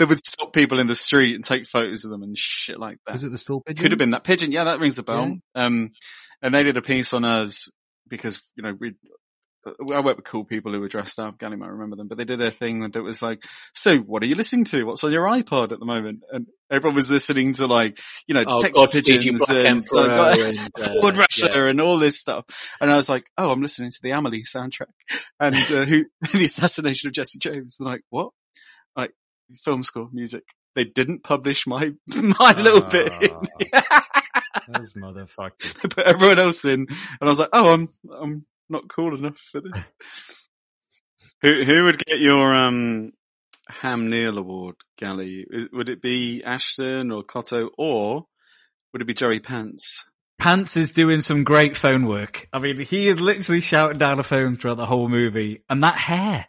would, 0.00 0.08
would 0.08 0.26
stop 0.26 0.52
people 0.52 0.80
in 0.80 0.88
the 0.88 0.96
street 0.96 1.36
and 1.36 1.44
take 1.44 1.66
photos 1.66 2.04
of 2.04 2.10
them 2.10 2.24
and 2.24 2.36
shit 2.36 2.80
like 2.80 2.98
that. 3.06 3.12
Was 3.12 3.22
it 3.22 3.30
the 3.30 3.38
Stool 3.38 3.60
Pigeon? 3.60 3.80
Could 3.80 3.92
have 3.92 3.98
been 3.98 4.10
that 4.10 4.24
pigeon. 4.24 4.50
Yeah, 4.50 4.64
that 4.64 4.80
rings 4.80 4.98
a 4.98 5.04
bell. 5.04 5.36
Um, 5.54 5.92
and 6.42 6.52
they 6.52 6.64
did 6.64 6.76
a 6.76 6.82
piece 6.82 7.12
on 7.12 7.24
us 7.24 7.70
because, 8.08 8.42
you 8.56 8.64
know, 8.64 8.76
we, 8.78 8.94
I 9.66 10.00
work 10.00 10.16
with 10.16 10.24
cool 10.24 10.44
people 10.44 10.72
who 10.72 10.80
were 10.80 10.88
dressed 10.88 11.18
up. 11.18 11.38
Gally 11.38 11.56
might 11.56 11.70
remember 11.70 11.96
them, 11.96 12.08
but 12.08 12.18
they 12.18 12.24
did 12.24 12.40
a 12.40 12.50
thing 12.50 12.80
that 12.80 13.02
was 13.02 13.22
like, 13.22 13.42
"So, 13.74 13.98
what 13.98 14.22
are 14.22 14.26
you 14.26 14.34
listening 14.34 14.64
to? 14.66 14.84
What's 14.84 15.02
on 15.04 15.12
your 15.12 15.24
iPod 15.24 15.72
at 15.72 15.80
the 15.80 15.84
moment?" 15.84 16.22
And 16.30 16.46
everyone 16.70 16.94
was 16.94 17.10
listening 17.10 17.54
to 17.54 17.66
like, 17.66 17.98
you 18.26 18.34
know, 18.34 18.44
Oh, 18.46 18.56
Detective 18.56 18.74
Godspeed 18.74 19.06
You 19.08 19.14
Pigeons 19.18 19.46
Black 19.46 19.58
and, 19.58 19.66
Emperor 19.66 20.10
and, 20.46 21.04
uh, 21.04 21.12
Russia 21.12 21.50
yeah. 21.52 21.66
and 21.66 21.80
all 21.80 21.98
this 21.98 22.18
stuff. 22.18 22.44
And 22.80 22.90
I 22.90 22.96
was 22.96 23.08
like, 23.08 23.26
"Oh, 23.36 23.50
I'm 23.50 23.60
listening 23.60 23.90
to 23.90 23.98
the 24.02 24.10
Amelie 24.10 24.42
soundtrack 24.42 24.92
and 25.40 25.56
uh, 25.56 25.84
who 25.84 26.04
the 26.32 26.44
assassination 26.44 27.08
of 27.08 27.14
Jesse 27.14 27.38
James." 27.38 27.76
And 27.78 27.88
like, 27.88 28.02
what? 28.10 28.30
Like 28.94 29.12
film 29.62 29.82
score 29.82 30.08
music. 30.12 30.44
They 30.74 30.84
didn't 30.84 31.24
publish 31.24 31.66
my 31.66 31.92
my 32.06 32.52
little 32.52 32.82
bit. 32.82 33.32
Those 34.68 34.92
motherfuckers. 34.94 35.80
They 35.80 35.88
put 35.88 36.06
everyone 36.06 36.38
else 36.38 36.64
in, 36.64 36.80
and 36.80 37.18
I 37.20 37.26
was 37.26 37.38
like, 37.38 37.50
"Oh, 37.52 37.72
I'm 37.72 37.88
I'm 38.10 38.46
not 38.68 38.88
cool 38.88 39.16
enough 39.16 39.38
for 39.38 39.60
this." 39.60 39.90
who 41.42 41.64
who 41.64 41.84
would 41.84 42.04
get 42.04 42.18
your 42.18 42.54
um 42.54 43.12
Ham 43.68 44.10
Neil 44.10 44.38
Award, 44.38 44.76
Gally? 44.96 45.46
Would 45.72 45.88
it 45.88 46.00
be 46.00 46.42
Ashton 46.44 47.10
or 47.10 47.24
Kotto, 47.24 47.68
or 47.76 48.26
would 48.92 49.02
it 49.02 49.06
be 49.06 49.14
Joey 49.14 49.40
Pants? 49.40 50.08
Pants 50.38 50.76
is 50.76 50.92
doing 50.92 51.22
some 51.22 51.44
great 51.44 51.76
phone 51.76 52.06
work. 52.06 52.46
I 52.52 52.58
mean, 52.58 52.78
he 52.80 53.08
is 53.08 53.18
literally 53.18 53.62
shouting 53.62 53.98
down 53.98 54.18
the 54.18 54.22
phone 54.24 54.56
throughout 54.56 54.76
the 54.76 54.86
whole 54.86 55.08
movie, 55.08 55.64
and 55.68 55.82
that 55.82 55.96
hair, 55.96 56.46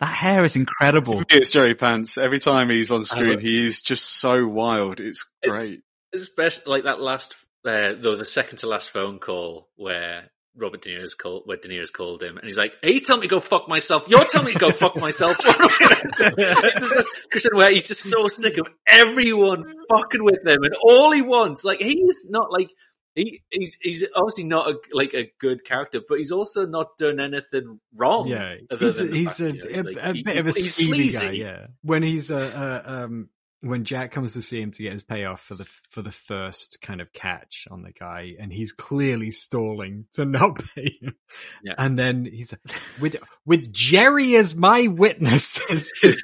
that 0.00 0.06
hair 0.06 0.44
is 0.44 0.56
incredible. 0.56 1.22
It's 1.30 1.50
Joey 1.50 1.74
Pants. 1.74 2.18
Every 2.18 2.40
time 2.40 2.68
he's 2.68 2.90
on 2.90 3.04
screen, 3.04 3.28
would- 3.28 3.40
he 3.42 3.66
is 3.66 3.80
just 3.80 4.04
so 4.04 4.46
wild. 4.46 5.00
It's 5.00 5.24
great. 5.46 5.80
It's 6.12 6.28
best 6.30 6.66
like 6.66 6.84
that 6.84 7.00
last, 7.00 7.34
uh, 7.64 7.94
though 7.98 8.16
the 8.16 8.24
second 8.24 8.58
to 8.58 8.66
last 8.66 8.90
phone 8.90 9.18
call 9.20 9.68
where 9.76 10.30
Robert 10.60 10.82
De 10.82 10.90
Niro's 10.90 11.14
called, 11.14 11.42
where 11.46 11.56
De 11.56 11.68
Niro's 11.68 11.90
called 11.90 12.22
him, 12.22 12.36
and 12.36 12.44
he's 12.44 12.58
like, 12.58 12.72
"He's 12.82 13.04
telling 13.06 13.20
me 13.20 13.28
to 13.28 13.34
go 13.36 13.40
fuck 13.40 13.68
myself. 13.68 14.06
You're 14.08 14.24
telling 14.24 14.46
me 14.48 14.52
to 14.54 14.58
go 14.58 14.70
fuck 14.70 14.96
myself." 14.96 15.36
it's 15.40 16.92
just 16.92 17.08
Christian 17.30 17.56
where 17.56 17.70
he's 17.70 17.88
just 17.88 18.02
so 18.02 18.26
sick 18.28 18.58
of 18.58 18.66
everyone 18.86 19.64
fucking 19.88 20.24
with 20.24 20.40
him, 20.44 20.62
and 20.62 20.74
all 20.82 21.12
he 21.12 21.22
wants, 21.22 21.64
like, 21.64 21.80
he's 21.80 22.26
not 22.30 22.50
like. 22.50 22.70
He, 23.14 23.42
he's 23.50 23.76
he's 23.80 24.04
obviously 24.14 24.44
not 24.44 24.68
a, 24.70 24.74
like 24.92 25.12
a 25.12 25.32
good 25.40 25.64
character, 25.64 26.00
but 26.08 26.18
he's 26.18 26.30
also 26.30 26.66
not 26.66 26.96
done 26.98 27.18
anything 27.18 27.80
wrong. 27.96 28.28
Yeah, 28.28 28.54
he's, 28.78 28.98
than 28.98 29.10
the 29.10 29.16
he's 29.16 29.40
a, 29.40 29.48
a, 29.48 29.82
like, 29.82 29.96
a 29.96 30.12
he- 30.12 30.22
bit 30.22 30.36
of 30.36 30.46
a 30.46 30.50
he's 30.50 30.76
skeevy 30.76 31.12
guy. 31.12 31.18
sleazy. 31.18 31.38
Yeah, 31.38 31.66
when 31.82 32.04
he's 32.04 32.30
uh, 32.30 32.82
um 32.86 33.28
when 33.60 33.84
Jack 33.84 34.12
comes 34.12 34.34
to 34.34 34.42
see 34.42 34.60
him 34.60 34.70
to 34.72 34.82
get 34.82 34.92
his 34.92 35.02
payoff 35.02 35.40
for 35.40 35.54
the 35.54 35.66
for 35.90 36.02
the 36.02 36.12
first 36.12 36.78
kind 36.80 37.00
of 37.00 37.12
catch 37.12 37.66
on 37.70 37.82
the 37.82 37.92
guy, 37.92 38.34
and 38.38 38.52
he's 38.52 38.72
clearly 38.72 39.30
stalling 39.30 40.06
to 40.12 40.24
not 40.24 40.60
pay 40.74 40.96
him. 41.00 41.14
Yeah. 41.62 41.74
And 41.76 41.98
then 41.98 42.24
he's 42.24 42.54
with 43.00 43.16
with 43.44 43.72
Jerry 43.72 44.36
as 44.36 44.54
my 44.54 44.86
witness. 44.86 45.58
It's, 45.70 45.92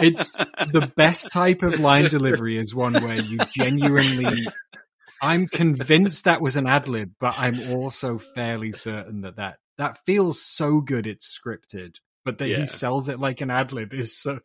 it's 0.00 0.30
the 0.30 0.92
best 0.96 1.30
type 1.32 1.62
of 1.62 1.80
line 1.80 2.04
delivery 2.04 2.58
is 2.58 2.74
one 2.74 2.94
where 2.94 3.20
you 3.20 3.38
genuinely 3.52 4.46
I'm 5.20 5.48
convinced 5.48 6.24
that 6.24 6.40
was 6.40 6.56
an 6.56 6.66
ad 6.66 6.88
lib, 6.88 7.12
but 7.18 7.34
I'm 7.38 7.72
also 7.72 8.18
fairly 8.18 8.72
certain 8.72 9.22
that 9.22 9.36
that, 9.36 9.56
that 9.76 9.98
feels 10.06 10.40
so 10.40 10.80
good 10.80 11.06
it's 11.06 11.36
scripted. 11.36 11.96
But 12.28 12.36
that 12.38 12.48
Yeah. 12.48 12.58
he 12.60 12.66
sells 12.66 13.08
it 13.08 13.18
like 13.18 13.40
an 13.40 13.50
ad 13.50 13.72
lib 13.72 13.94
is 13.94 14.14
so. 14.14 14.40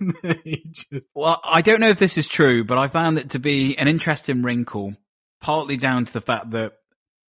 just- 0.24 0.86
Well, 1.14 1.38
I 1.44 1.60
don't 1.60 1.80
know 1.80 1.90
if 1.90 1.98
this 1.98 2.16
is 2.16 2.26
true, 2.26 2.64
but 2.64 2.78
I 2.78 2.88
found 2.88 3.18
it 3.18 3.30
to 3.30 3.38
be 3.38 3.76
an 3.76 3.88
interesting 3.88 4.42
wrinkle, 4.42 4.94
partly 5.42 5.76
down 5.76 6.06
to 6.06 6.12
the 6.14 6.22
fact 6.22 6.52
that 6.52 6.72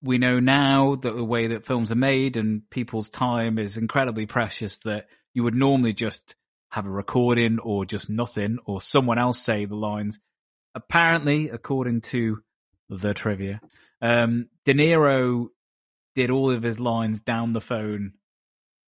we 0.01 0.17
know 0.17 0.39
now 0.39 0.95
that 0.95 1.13
the 1.13 1.25
way 1.25 1.47
that 1.47 1.65
films 1.65 1.91
are 1.91 1.95
made 1.95 2.37
and 2.37 2.61
people's 2.69 3.09
time 3.09 3.59
is 3.59 3.75
incredibly 3.75 4.25
precious 4.27 4.77
that 4.85 5.07
you 5.33 5.43
would 5.43 5.55
normally 5.55 5.91
just 5.91 6.35
have 6.69 6.85
a 6.87 6.89
recording 6.89 7.59
or 7.59 7.83
just 7.83 8.09
nothing 8.09 8.57
or 8.65 8.79
someone 8.79 9.19
else 9.19 9.39
say 9.41 9.65
the 9.65 9.75
lines. 9.75 10.19
Apparently, 10.73 11.49
according 11.49 11.99
to 11.99 12.37
the 12.87 13.13
trivia, 13.13 13.59
um, 14.01 14.47
De 14.63 14.73
Niro 14.73 15.47
did 16.15 16.31
all 16.31 16.49
of 16.49 16.63
his 16.63 16.79
lines 16.79 17.21
down 17.21 17.51
the 17.51 17.59
phone 17.59 18.13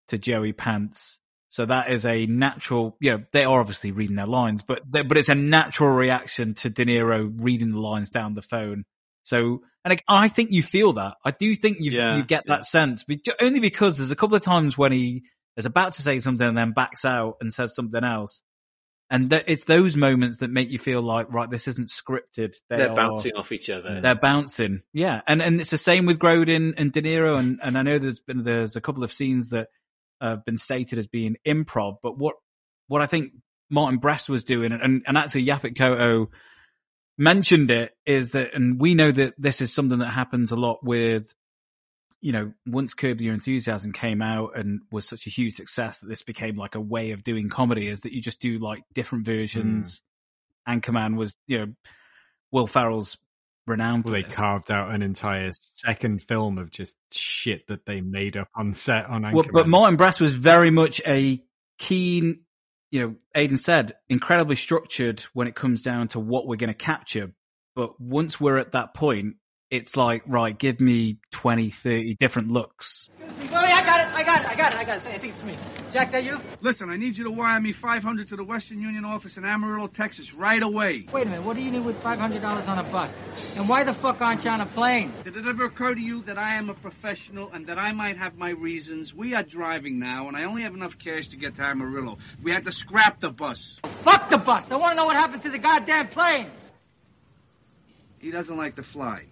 to 0.09 0.17
Joey 0.17 0.53
Pants. 0.53 1.17
So 1.49 1.65
that 1.67 1.91
is 1.91 2.05
a 2.05 2.25
natural, 2.25 2.97
you 2.99 3.11
know, 3.11 3.23
they 3.31 3.43
are 3.45 3.59
obviously 3.59 3.91
reading 3.91 4.15
their 4.15 4.25
lines, 4.27 4.63
but 4.63 4.81
they- 4.89 5.03
but 5.03 5.17
it's 5.17 5.29
a 5.29 5.35
natural 5.35 5.91
reaction 5.91 6.55
to 6.55 6.69
De 6.69 6.83
Niro 6.85 7.31
reading 7.43 7.71
the 7.71 7.79
lines 7.79 8.09
down 8.09 8.33
the 8.33 8.41
phone. 8.41 8.85
So, 9.21 9.61
and 9.85 9.93
I, 9.93 10.23
I 10.25 10.27
think 10.29 10.51
you 10.51 10.63
feel 10.63 10.93
that. 10.93 11.15
I 11.23 11.31
do 11.31 11.55
think 11.55 11.77
you 11.79 11.91
Yeah, 11.91 12.17
you 12.17 12.23
get 12.23 12.45
that 12.47 12.65
sense, 12.65 13.03
but 13.03 13.19
only 13.41 13.59
because 13.59 13.97
there's 13.97 14.11
a 14.11 14.15
couple 14.15 14.35
of 14.35 14.41
times 14.41 14.77
when 14.77 14.91
he 14.91 15.23
is 15.55 15.65
about 15.67 15.93
to 15.93 16.01
say 16.01 16.19
something 16.19 16.47
and 16.47 16.57
then 16.57 16.71
backs 16.71 17.05
out 17.05 17.35
and 17.39 17.53
says 17.53 17.75
something 17.75 18.03
else. 18.03 18.41
And 19.11 19.29
th- 19.29 19.43
it's 19.47 19.65
those 19.65 19.95
moments 19.95 20.37
that 20.37 20.49
make 20.49 20.71
you 20.71 20.79
feel 20.79 21.01
like, 21.03 21.31
right, 21.31 21.49
this 21.49 21.67
isn't 21.67 21.89
scripted. 21.89 22.55
They 22.69 22.77
They're 22.77 22.89
are- 22.91 22.95
bouncing 22.95 23.33
off 23.35 23.51
each 23.51 23.69
other. 23.69 24.01
they're 24.01 24.15
bouncing, 24.15 24.81
yeah, 24.91 25.21
and 25.27 25.39
and 25.41 25.61
it's 25.61 25.69
the 25.69 25.77
same 25.77 26.07
with 26.07 26.17
Grodin 26.17 26.73
and 26.77 26.91
De 26.91 27.01
Niro, 27.03 27.37
and 27.37 27.59
and 27.61 27.77
I 27.77 27.83
know 27.83 27.99
there's 27.99 28.21
been 28.21 28.43
there's 28.43 28.75
a 28.75 28.81
couple 28.81 29.03
of 29.03 29.11
scenes 29.11 29.49
that 29.49 29.67
have 30.23 30.45
been 30.45 30.57
stated 30.57 30.99
as 30.99 31.07
being 31.07 31.37
improv, 31.45 31.97
but 32.01 32.17
what 32.17 32.35
what 32.87 33.01
I 33.01 33.05
think 33.07 33.33
Martin 33.69 33.99
Brest 33.99 34.29
was 34.29 34.43
doing, 34.43 34.71
and 34.71 35.03
and 35.05 35.17
actually 35.17 35.45
Yaphet 35.45 35.75
Kotto 35.75 36.27
mentioned 37.17 37.71
it, 37.71 37.95
is 38.05 38.31
that, 38.31 38.53
and 38.53 38.79
we 38.79 38.95
know 38.95 39.11
that 39.11 39.35
this 39.37 39.61
is 39.61 39.73
something 39.73 39.99
that 39.99 40.09
happens 40.09 40.51
a 40.51 40.55
lot 40.55 40.83
with, 40.83 41.33
you 42.21 42.31
know, 42.31 42.51
once 42.65 42.93
Curb 42.93 43.21
Your 43.21 43.33
Enthusiasm 43.33 43.91
came 43.91 44.21
out 44.21 44.57
and 44.57 44.81
was 44.91 45.07
such 45.07 45.27
a 45.27 45.29
huge 45.29 45.55
success 45.55 45.99
that 45.99 46.07
this 46.07 46.23
became 46.23 46.55
like 46.55 46.75
a 46.75 46.81
way 46.81 47.11
of 47.11 47.23
doing 47.23 47.49
comedy, 47.49 47.87
is 47.87 48.01
that 48.01 48.13
you 48.13 48.21
just 48.21 48.39
do 48.39 48.57
like 48.57 48.83
different 48.93 49.25
versions. 49.25 50.01
Mm. 50.67 50.81
Anchorman 50.81 51.17
was, 51.17 51.35
you 51.45 51.59
know, 51.59 51.73
Will 52.51 52.67
Ferrell's 52.67 53.17
renowned 53.67 54.05
for 54.05 54.11
They 54.11 54.23
this. 54.23 54.33
carved 54.35 54.71
out 54.71 54.93
an 54.93 55.01
entire 55.01 55.51
second 55.51 56.21
film 56.23 56.57
of 56.57 56.71
just 56.71 56.95
shit 57.11 57.67
that 57.67 57.85
they 57.85 58.01
made 58.01 58.37
up 58.37 58.49
on 58.55 58.73
set 58.73 59.05
on 59.05 59.23
Well, 59.33 59.45
but 59.51 59.67
Martin 59.67 59.95
Brest 59.95 60.19
was 60.21 60.33
very 60.33 60.69
much 60.69 61.01
a 61.07 61.41
keen, 61.79 62.41
you 62.91 63.01
know, 63.01 63.15
Aidan 63.35 63.57
said, 63.57 63.95
incredibly 64.09 64.55
structured 64.55 65.21
when 65.33 65.47
it 65.47 65.55
comes 65.55 65.81
down 65.81 66.09
to 66.09 66.19
what 66.19 66.47
we're 66.47 66.57
going 66.57 66.67
to 66.69 66.73
capture. 66.73 67.33
But 67.75 67.99
once 67.99 68.39
we're 68.39 68.57
at 68.57 68.73
that 68.73 68.93
point, 68.93 69.35
it's 69.71 69.97
like, 69.97 70.21
right, 70.27 70.57
give 70.57 70.79
me 70.79 71.17
20, 71.31 71.71
30 71.71 72.15
different 72.19 72.51
looks. 72.51 73.09
Wait, 73.19 73.29
wait, 73.41 73.51
I 73.51 73.83
got 73.83 74.01
it, 74.01 74.13
I 74.13 74.23
got 74.23 74.41
it, 74.41 74.47
I 74.47 74.55
got 74.55 74.73
it, 74.73 74.77
I 74.79 74.83
got 74.83 74.97
it. 74.97 75.05
I 75.07 75.17
think 75.17 75.33
it's 75.33 75.43
me. 75.43 75.55
Jack, 75.93 76.09
that 76.09 76.23
you? 76.23 76.41
Listen, 76.61 76.89
I 76.89 76.97
need 76.97 77.15
you 77.15 77.23
to 77.25 77.29
wire 77.29 77.59
me 77.59 77.71
500 77.71 78.27
to 78.29 78.35
the 78.35 78.43
Western 78.43 78.81
Union 78.81 79.05
office 79.05 79.37
in 79.37 79.45
Amarillo, 79.45 79.85
Texas, 79.85 80.33
right 80.33 80.63
away. 80.63 81.05
Wait 81.13 81.27
a 81.27 81.29
minute, 81.29 81.45
what 81.45 81.55
do 81.55 81.61
you 81.61 81.69
need 81.69 81.85
with 81.85 82.01
$500 82.01 82.67
on 82.67 82.79
a 82.79 82.83
bus? 82.85 83.29
And 83.55 83.69
why 83.69 83.83
the 83.83 83.93
fuck 83.93 84.19
aren't 84.19 84.43
you 84.43 84.49
on 84.49 84.59
a 84.59 84.65
plane? 84.65 85.13
Did 85.23 85.37
it 85.37 85.45
ever 85.45 85.65
occur 85.65 85.93
to 85.93 86.01
you 86.01 86.23
that 86.23 86.39
I 86.39 86.55
am 86.55 86.71
a 86.71 86.73
professional 86.73 87.51
and 87.51 87.67
that 87.67 87.77
I 87.77 87.91
might 87.91 88.17
have 88.17 88.39
my 88.39 88.49
reasons? 88.49 89.13
We 89.13 89.35
are 89.35 89.43
driving 89.43 89.99
now, 89.99 90.27
and 90.27 90.35
I 90.35 90.45
only 90.45 90.63
have 90.63 90.73
enough 90.73 90.97
cash 90.97 91.27
to 91.27 91.37
get 91.37 91.57
to 91.57 91.61
Amarillo. 91.61 92.17
We 92.41 92.49
had 92.49 92.65
to 92.65 92.71
scrap 92.71 93.19
the 93.19 93.29
bus. 93.29 93.79
Fuck 93.83 94.31
the 94.31 94.39
bus! 94.39 94.71
I 94.71 94.77
want 94.77 94.93
to 94.93 94.95
know 94.95 95.05
what 95.05 95.15
happened 95.15 95.43
to 95.43 95.51
the 95.51 95.59
goddamn 95.59 96.07
plane! 96.07 96.47
He 98.17 98.31
doesn't 98.31 98.57
like 98.57 98.77
to 98.77 98.83
fly. 98.83 99.25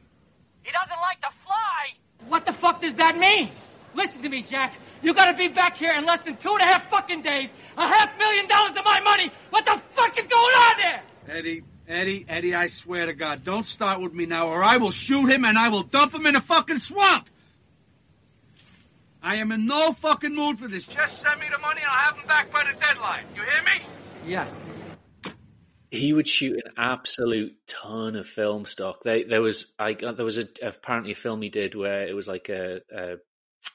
He 0.62 0.72
doesn't 0.72 1.02
like 1.02 1.22
to 1.22 1.30
fly! 1.44 1.96
What 2.28 2.46
the 2.46 2.54
fuck 2.54 2.82
does 2.82 2.94
that 2.96 3.18
mean? 3.18 3.50
Listen 3.94 4.22
to 4.24 4.30
me, 4.30 4.42
Jack. 4.42 4.74
You 5.02 5.14
gotta 5.14 5.38
be 5.38 5.48
back 5.48 5.78
here 5.78 5.94
in 5.98 6.06
less 6.06 6.22
than 6.22 6.38
two 6.38 6.50
and 6.52 6.62
a 6.62 6.66
half 6.66 6.90
fucking 6.90 7.22
days. 7.22 7.52
A 7.78 7.88
half 7.88 8.18
million 8.18 8.48
dollars 8.48 8.78
of 8.78 8.86
my 8.86 9.00
money! 9.04 9.32
What 9.50 9.66
the 9.66 9.72
fuck 9.72 10.18
is 10.18 10.28
going 10.28 10.56
on 10.56 10.78
there? 10.78 11.04
Eddie, 11.28 11.64
Eddie, 11.88 12.26
Eddie, 12.30 12.56
I 12.56 12.68
swear 12.68 13.06
to 13.08 13.14
God, 13.14 13.44
don't 13.44 13.66
start 13.66 14.02
with 14.02 14.14
me 14.14 14.26
now, 14.26 14.48
or 14.48 14.64
I 14.64 14.78
will 14.78 14.92
shoot 14.92 15.28
him 15.28 15.44
and 15.46 15.58
I 15.58 15.70
will 15.70 15.84
dump 15.84 16.14
him 16.14 16.26
in 16.26 16.36
a 16.36 16.42
fucking 16.42 16.80
swamp! 16.80 17.30
I 19.24 19.36
am 19.36 19.52
in 19.52 19.66
no 19.68 19.92
fucking 19.94 20.34
mood 20.34 20.58
for 20.58 20.68
this. 20.68 20.88
Just 20.88 21.22
send 21.22 21.40
me 21.40 21.46
the 21.52 21.60
money 21.60 21.82
and 21.82 21.90
I'll 21.92 21.98
have 22.00 22.18
him 22.18 22.26
back 22.28 22.52
by 22.52 22.64
the 22.64 22.80
deadline. 22.80 23.26
You 23.36 23.44
hear 23.44 23.62
me? 23.64 23.86
Yes. 24.26 24.66
he 25.92 26.14
would 26.14 26.28
shoot 26.28 26.56
an 26.66 26.72
absolute 26.78 27.56
ton 27.68 28.16
of 28.16 28.26
film 28.26 28.66
stock. 28.66 29.04
They, 29.04 29.24
there 29.24 29.42
was, 29.42 29.74
I 29.78 29.94
got, 29.94 30.16
there 30.16 30.26
was 30.26 30.38
a, 30.38 30.46
apparently 30.64 31.12
a 31.12 31.16
film 31.16 31.42
he 31.42 31.50
did 31.50 31.76
where 31.76 32.08
it 32.08 32.16
was 32.16 32.28
like 32.28 32.50
a, 32.50 32.82
a, 32.92 33.18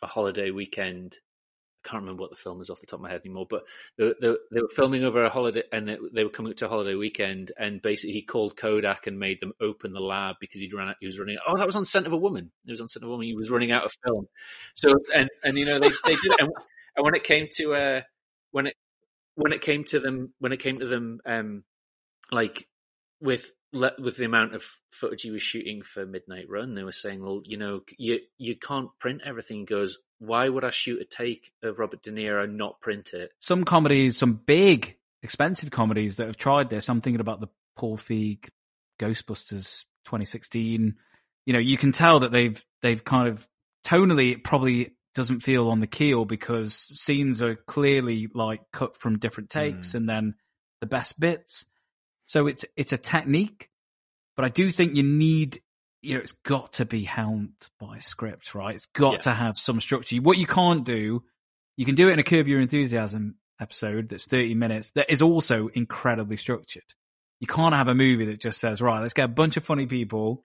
a 0.02 0.06
holiday 0.06 0.50
weekend. 0.50 1.18
I 1.84 1.88
can't 1.88 2.02
remember 2.02 2.22
what 2.22 2.30
the 2.30 2.36
film 2.36 2.60
is 2.60 2.68
off 2.68 2.80
the 2.80 2.86
top 2.86 2.98
of 2.98 3.02
my 3.02 3.10
head 3.10 3.20
anymore, 3.24 3.46
but 3.48 3.62
they, 3.96 4.12
they, 4.20 4.34
they 4.50 4.60
were 4.60 4.68
filming 4.74 5.04
over 5.04 5.24
a 5.24 5.30
holiday 5.30 5.62
and 5.72 5.88
they, 5.88 5.96
they 6.12 6.24
were 6.24 6.30
coming 6.30 6.52
to 6.52 6.66
a 6.66 6.68
holiday 6.68 6.96
weekend 6.96 7.52
and 7.56 7.80
basically 7.80 8.12
he 8.14 8.22
called 8.22 8.56
Kodak 8.56 9.06
and 9.06 9.20
made 9.20 9.38
them 9.40 9.52
open 9.60 9.92
the 9.92 10.00
lab 10.00 10.36
because 10.40 10.60
he'd 10.60 10.74
run 10.74 10.88
out, 10.88 10.96
he 11.00 11.06
was 11.06 11.18
running 11.18 11.36
out. 11.36 11.42
Oh, 11.46 11.56
that 11.56 11.66
was 11.66 11.76
on 11.76 11.84
Scent 11.84 12.06
of 12.06 12.12
a 12.12 12.16
Woman. 12.16 12.50
It 12.66 12.72
was 12.72 12.80
on 12.80 12.88
Scent 12.88 13.04
of 13.04 13.08
a 13.08 13.10
Woman. 13.10 13.26
He 13.26 13.36
was 13.36 13.50
running 13.50 13.70
out 13.70 13.84
of 13.84 13.92
film. 14.04 14.26
So, 14.74 14.96
and, 15.14 15.30
and 15.44 15.56
you 15.56 15.64
know, 15.64 15.78
they, 15.78 15.90
they 16.04 16.16
did. 16.16 16.32
And, 16.40 16.50
and 16.96 17.04
when 17.04 17.14
it 17.14 17.22
came 17.22 17.46
to, 17.52 17.74
uh, 17.74 18.00
when 18.50 18.66
it, 18.66 18.74
when 19.36 19.52
it 19.52 19.60
came 19.60 19.84
to 19.84 20.00
them, 20.00 20.32
when 20.40 20.52
it 20.52 20.58
came 20.58 20.78
to 20.78 20.86
them, 20.86 21.20
um, 21.24 21.62
like 22.32 22.66
with 23.20 23.52
le- 23.72 23.94
with 23.98 24.16
the 24.16 24.24
amount 24.24 24.54
of 24.54 24.64
footage 24.90 25.22
he 25.22 25.30
was 25.30 25.42
shooting 25.42 25.82
for 25.82 26.06
Midnight 26.06 26.48
Run, 26.48 26.74
they 26.74 26.84
were 26.84 26.92
saying, 26.92 27.22
"Well, 27.22 27.42
you 27.44 27.56
know, 27.56 27.82
you 27.98 28.20
you 28.38 28.56
can't 28.56 28.90
print 28.98 29.22
everything." 29.24 29.60
He 29.60 29.64
goes, 29.64 29.98
"Why 30.18 30.48
would 30.48 30.64
I 30.64 30.70
shoot 30.70 31.00
a 31.00 31.04
take 31.04 31.52
of 31.62 31.78
Robert 31.78 32.02
De 32.02 32.10
Niro 32.10 32.44
and 32.44 32.56
not 32.56 32.80
print 32.80 33.12
it?" 33.12 33.32
Some 33.40 33.64
comedies, 33.64 34.16
some 34.16 34.34
big, 34.34 34.96
expensive 35.22 35.70
comedies 35.70 36.16
that 36.16 36.26
have 36.26 36.36
tried 36.36 36.70
this. 36.70 36.88
I'm 36.88 37.00
thinking 37.00 37.20
about 37.20 37.40
the 37.40 37.48
Paul 37.76 37.96
Feig 37.96 38.48
Ghostbusters 38.98 39.84
2016. 40.04 40.94
You 41.44 41.52
know, 41.52 41.58
you 41.58 41.76
can 41.76 41.92
tell 41.92 42.20
that 42.20 42.32
they've 42.32 42.64
they've 42.82 43.04
kind 43.04 43.28
of 43.28 43.46
tonally 43.84 44.32
it 44.32 44.44
probably 44.44 44.96
doesn't 45.14 45.40
feel 45.40 45.70
on 45.70 45.80
the 45.80 45.86
keel 45.86 46.24
because 46.24 46.90
scenes 46.92 47.40
are 47.40 47.54
clearly 47.54 48.28
like 48.34 48.60
cut 48.72 48.96
from 48.96 49.18
different 49.18 49.48
takes 49.48 49.92
hmm. 49.92 49.98
and 49.98 50.08
then 50.08 50.34
the 50.80 50.86
best 50.86 51.18
bits. 51.18 51.64
So 52.26 52.46
it's 52.46 52.64
it's 52.76 52.92
a 52.92 52.98
technique, 52.98 53.70
but 54.36 54.44
I 54.44 54.48
do 54.48 54.70
think 54.70 54.96
you 54.96 55.02
need 55.02 55.60
you 56.02 56.14
know 56.14 56.20
it's 56.20 56.34
got 56.44 56.74
to 56.74 56.84
be 56.84 57.02
helmed 57.04 57.68
by 57.80 58.00
script, 58.00 58.54
right? 58.54 58.74
It's 58.74 58.86
got 58.86 59.14
Yeah. 59.14 59.18
to 59.20 59.32
have 59.32 59.58
some 59.58 59.80
structure. 59.80 60.16
What 60.16 60.38
you 60.38 60.46
can't 60.46 60.84
do, 60.84 61.22
you 61.76 61.84
can 61.84 61.94
do 61.94 62.08
it 62.08 62.12
in 62.12 62.18
a 62.18 62.24
Curb 62.24 62.48
Your 62.48 62.60
Enthusiasm 62.60 63.36
episode 63.60 64.08
that's 64.08 64.26
30 64.26 64.54
minutes 64.54 64.90
that 64.92 65.10
is 65.10 65.22
also 65.22 65.68
incredibly 65.68 66.36
structured. 66.36 66.84
You 67.40 67.46
can't 67.46 67.74
have 67.74 67.88
a 67.88 67.94
movie 67.94 68.26
that 68.26 68.40
just 68.40 68.60
says, 68.60 68.80
right, 68.80 69.00
let's 69.00 69.14
get 69.14 69.24
a 69.24 69.28
bunch 69.28 69.56
of 69.56 69.64
funny 69.64 69.86
people 69.86 70.42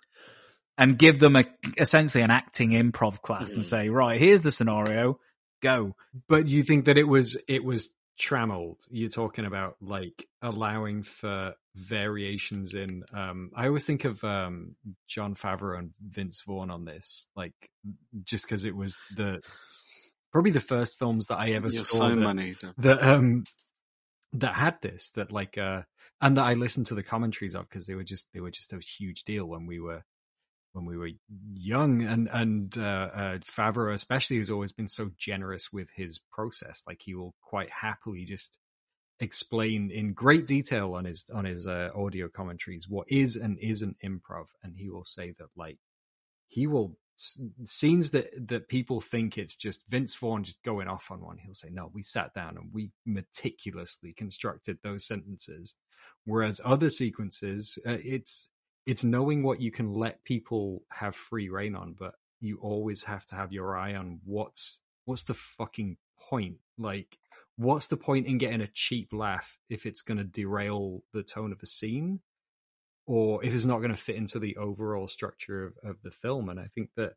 and 0.78 0.98
give 0.98 1.20
them 1.20 1.36
a 1.36 1.46
essentially 1.78 2.24
an 2.24 2.32
acting 2.32 2.72
improv 2.72 3.22
class 3.22 3.54
and 3.54 3.64
mm-hmm. 3.64 3.70
say, 3.70 3.90
right, 3.90 4.20
here's 4.20 4.42
the 4.42 4.52
scenario, 4.52 5.20
go. 5.62 5.96
But 6.28 6.48
you 6.48 6.64
think 6.64 6.86
that 6.86 6.98
it 6.98 7.08
was 7.08 7.38
it 7.48 7.64
was 7.64 7.90
trammeled? 8.22 8.86
You're 8.90 9.10
talking 9.10 9.46
about 9.46 9.76
like 9.82 10.28
allowing 10.42 11.04
for 11.04 11.56
variations 11.76 12.74
in. 12.74 13.04
Um, 13.14 13.52
I 13.56 13.68
always 13.68 13.86
think 13.86 14.06
of 14.06 14.24
um, 14.24 14.76
Jon 15.08 15.36
Favreau 15.36 15.78
and 15.78 15.92
Vince 16.02 16.42
Vaughn 16.46 16.70
on 16.70 16.86
this, 16.86 17.28
like 17.36 17.54
just 18.24 18.46
because 18.46 18.64
it 18.64 18.76
was 18.76 18.96
the 19.18 19.42
probably 20.32 20.52
the 20.52 20.60
first 20.60 21.00
films 21.00 21.28
that 21.28 21.40
I 21.40 21.52
ever 21.52 21.68
You 21.68 21.80
have 21.80 21.88
saw 21.88 22.10
so 22.10 22.16
that, 22.16 22.58
Deb. 22.62 22.76
that 22.78 23.04
um 23.04 23.44
that 24.34 24.56
had 24.56 24.78
this 24.82 25.10
that 25.16 25.32
like 25.32 25.58
uh 25.58 25.82
and 26.22 26.38
that 26.38 26.44
I 26.44 26.54
listened 26.54 26.86
to 26.88 26.96
the 26.96 27.04
commentaries 27.04 27.56
of 27.56 27.68
because 27.68 27.86
they 27.86 27.96
were 27.96 28.04
just 28.04 28.28
they 28.34 28.40
were 28.40 28.52
just 28.52 28.74
a 28.74 28.80
huge 28.80 29.24
deal 29.24 29.46
when 29.46 29.66
we 29.66 29.80
were 29.80 30.04
when 30.74 30.86
we 30.86 30.98
were 30.98 31.10
young 31.54 32.02
and 32.04 32.30
and 32.32 32.78
uh, 32.78 32.82
uh 32.82 33.38
Favreau 33.40 33.94
especially 33.94 34.38
has 34.38 34.52
always 34.52 34.72
been 34.72 34.88
so 34.88 35.12
generous 35.18 35.72
with 35.72 35.90
his 35.96 36.20
process. 36.32 36.84
Like 36.88 37.02
he 37.04 37.16
will 37.16 37.34
quite 37.42 37.70
happily 37.70 38.26
just 38.26 38.58
explain 39.20 39.92
in 39.92 40.14
great 40.14 40.48
detail 40.48 40.96
on 40.96 41.06
his 41.06 41.30
on 41.34 41.46
his 41.46 41.68
uh, 41.68 41.90
audio 41.96 42.28
commentaries 42.28 42.90
what 42.90 43.06
is 43.10 43.36
and 43.36 43.58
isn't 43.60 43.96
improv 44.04 44.46
and 44.64 44.76
he 44.76 44.90
will 44.90 45.06
say 45.06 45.34
that 45.38 45.48
like 45.56 45.78
he 46.48 46.66
will 46.66 46.98
scenes 47.66 48.12
that 48.12 48.30
that 48.48 48.68
people 48.68 49.00
think 49.00 49.38
it's 49.38 49.56
just 49.56 49.88
Vince 49.90 50.16
Vaughn 50.16 50.44
just 50.44 50.64
going 50.64 50.88
off 50.88 51.12
on 51.12 51.22
one 51.22 51.38
he'll 51.38 51.54
say 51.54 51.70
no 51.72 51.92
we 51.94 52.02
sat 52.02 52.34
down 52.34 52.58
and 52.58 52.70
we 52.74 52.92
meticulously 53.06 54.14
constructed 54.14 54.78
those 54.84 55.06
sentences. 55.06 55.76
Whereas 56.26 56.60
other 56.64 56.90
sequences 56.90 57.78
uh, 57.88 57.98
it's 58.04 58.50
it's 58.86 59.04
knowing 59.04 59.44
what 59.44 59.62
you 59.62 59.72
can 59.72 59.94
let 59.94 60.24
people 60.24 60.84
have 60.90 61.16
free 61.16 61.50
reign 61.50 61.76
on 61.76 61.96
but 61.98 62.16
you 62.42 62.58
always 62.62 63.04
have 63.04 63.26
to 63.28 63.36
have 63.36 63.54
your 63.54 63.78
eye 63.78 63.96
on 63.96 64.20
what's 64.26 64.80
what's 65.06 65.24
the 65.24 65.36
fucking 65.36 65.98
point? 66.30 66.58
Like 66.78 67.18
what's 67.56 67.88
the 67.88 67.98
point 67.98 68.28
in 68.28 68.40
getting 68.40 68.62
a 68.62 68.68
cheap 68.68 69.14
laugh 69.14 69.58
if 69.70 69.86
it's 69.86 70.02
going 70.02 70.18
to 70.18 70.24
derail 70.24 71.04
the 71.14 71.24
tone 71.24 71.52
of 71.52 71.60
a 71.62 71.68
scene? 71.68 72.20
Or 73.08 73.44
if 73.44 73.54
it's 73.54 73.66
not 73.66 73.80
going 73.80 73.92
to 73.92 73.98
fit 73.98 74.16
into 74.16 74.40
the 74.40 74.58
overall 74.58 75.08
structure 75.08 75.66
of, 75.66 75.74
of 75.84 75.96
the 76.04 76.12
film? 76.12 76.50
And 76.50 76.60
i 76.60 76.68
think 76.74 76.90
that 76.98 77.14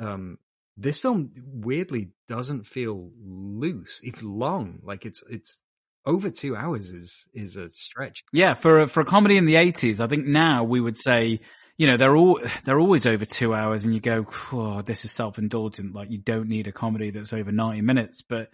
um 0.00 0.38
this 0.76 0.98
film 0.98 1.30
weirdly 1.36 2.08
doesn't 2.26 2.66
feel 2.66 3.12
loose. 3.24 4.00
It's 4.02 4.24
long. 4.24 4.80
Like 4.82 5.06
it's 5.06 5.22
it's 5.30 5.60
over 6.06 6.30
two 6.30 6.56
hours 6.56 6.92
is 6.92 7.26
is 7.34 7.56
a 7.56 7.68
stretch 7.70 8.24
Yeah, 8.32 8.54
for 8.54 8.80
a, 8.80 8.86
for 8.86 9.00
a 9.00 9.04
comedy 9.04 9.36
in 9.36 9.46
the 9.46 9.56
eighties, 9.56 10.00
I 10.00 10.06
think 10.06 10.26
now 10.26 10.64
we 10.64 10.80
would 10.80 10.98
say, 10.98 11.40
you 11.78 11.86
know, 11.86 11.96
they're 11.96 12.16
all 12.16 12.40
they're 12.64 12.80
always 12.80 13.06
over 13.06 13.24
two 13.24 13.54
hours, 13.54 13.84
and 13.84 13.94
you 13.94 14.00
go, 14.00 14.26
oh, 14.52 14.82
this 14.82 15.04
is 15.04 15.12
self 15.12 15.38
indulgent. 15.38 15.94
Like 15.94 16.10
you 16.10 16.18
don't 16.18 16.48
need 16.48 16.66
a 16.66 16.72
comedy 16.72 17.10
that's 17.10 17.32
over 17.32 17.50
ninety 17.52 17.80
minutes. 17.80 18.22
But 18.22 18.50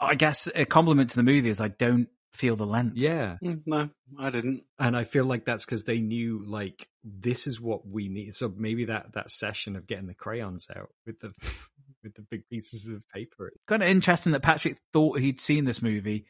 I 0.00 0.14
guess 0.14 0.48
a 0.54 0.64
compliment 0.64 1.10
to 1.10 1.16
the 1.16 1.22
movie 1.24 1.50
is 1.50 1.60
I 1.60 1.68
don't 1.68 2.08
feel 2.32 2.56
the 2.56 2.66
length. 2.66 2.96
yeah 2.96 3.36
Mm, 3.42 3.62
no, 3.66 3.90
I 4.18 4.30
didn't. 4.30 4.62
and 4.78 4.96
I 4.96 5.04
feel 5.04 5.24
like 5.24 5.44
that's 5.44 5.64
because 5.64 5.84
they 5.84 5.98
knew 6.00 6.44
like 6.46 6.86
this 7.02 7.46
is 7.46 7.60
what 7.60 7.86
we 7.86 8.08
need. 8.08 8.34
So 8.34 8.52
maybe 8.54 8.84
that 8.86 9.12
that 9.14 9.30
session 9.30 9.76
of 9.76 9.86
getting 9.86 10.06
the 10.06 10.14
crayons 10.14 10.68
out 10.74 10.90
with 11.06 11.18
the 11.20 11.32
with 12.04 12.14
the 12.14 12.22
big 12.30 12.46
pieces 12.48 12.86
of 12.88 13.02
paper. 13.12 13.50
kind 13.66 13.82
of 13.82 13.88
interesting 13.88 14.32
that 14.32 14.42
Patrick 14.42 14.76
thought 14.92 15.18
he'd 15.18 15.40
seen 15.40 15.64
this 15.64 15.82
movie 15.82 16.26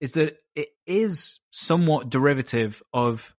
is 0.00 0.12
that 0.12 0.36
it 0.54 0.68
is 0.86 1.38
somewhat 1.50 2.10
derivative 2.10 2.82
of 2.92 3.34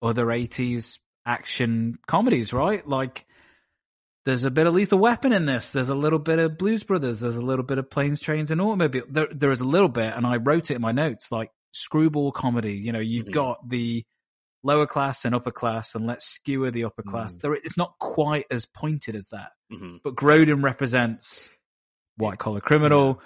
other 0.00 0.26
80s 0.26 0.98
action 1.24 1.98
comedies, 2.06 2.52
right? 2.52 2.86
Like 2.86 3.26
there's 4.24 4.44
a 4.44 4.50
bit 4.50 4.66
of 4.66 4.74
Lethal 4.74 4.98
Weapon 4.98 5.32
in 5.32 5.46
this. 5.46 5.70
There's 5.70 5.88
a 5.88 5.94
little 5.94 6.18
bit 6.18 6.38
of 6.38 6.58
Blues 6.58 6.82
Brothers. 6.82 7.20
There's 7.20 7.36
a 7.36 7.42
little 7.42 7.64
bit 7.64 7.78
of 7.78 7.90
Planes, 7.90 8.20
Trains, 8.20 8.50
and 8.50 8.60
Automobile. 8.60 9.04
There, 9.08 9.28
there 9.32 9.52
is 9.52 9.60
a 9.60 9.66
little 9.66 9.88
bit, 9.88 10.14
and 10.14 10.26
I 10.26 10.36
wrote 10.36 10.70
it 10.70 10.74
in 10.76 10.80
my 10.82 10.92
notes, 10.92 11.32
like 11.32 11.50
screwball 11.72 12.32
comedy. 12.32 12.74
You 12.74 12.92
know, 12.92 13.00
you've 13.00 13.26
Mhm. 13.26 13.32
got 13.32 13.68
the 13.68 14.04
lower 14.62 14.86
class 14.86 15.24
and 15.24 15.34
upper 15.34 15.50
class, 15.50 15.94
and 15.96 16.06
let's 16.06 16.24
skewer 16.24 16.70
the 16.70 16.84
upper 16.84 17.02
class. 17.02 17.34
There, 17.36 17.52
it's 17.54 17.76
not 17.76 17.94
quite 17.98 18.46
as 18.50 18.64
pointed 18.64 19.16
as 19.16 19.28
that. 19.30 19.52
Mhm. 19.72 20.00
But 20.04 20.14
Grodin 20.14 20.62
represents 20.62 21.50
white 22.16 22.38
collar 22.38 22.60
criminal. 22.60 23.20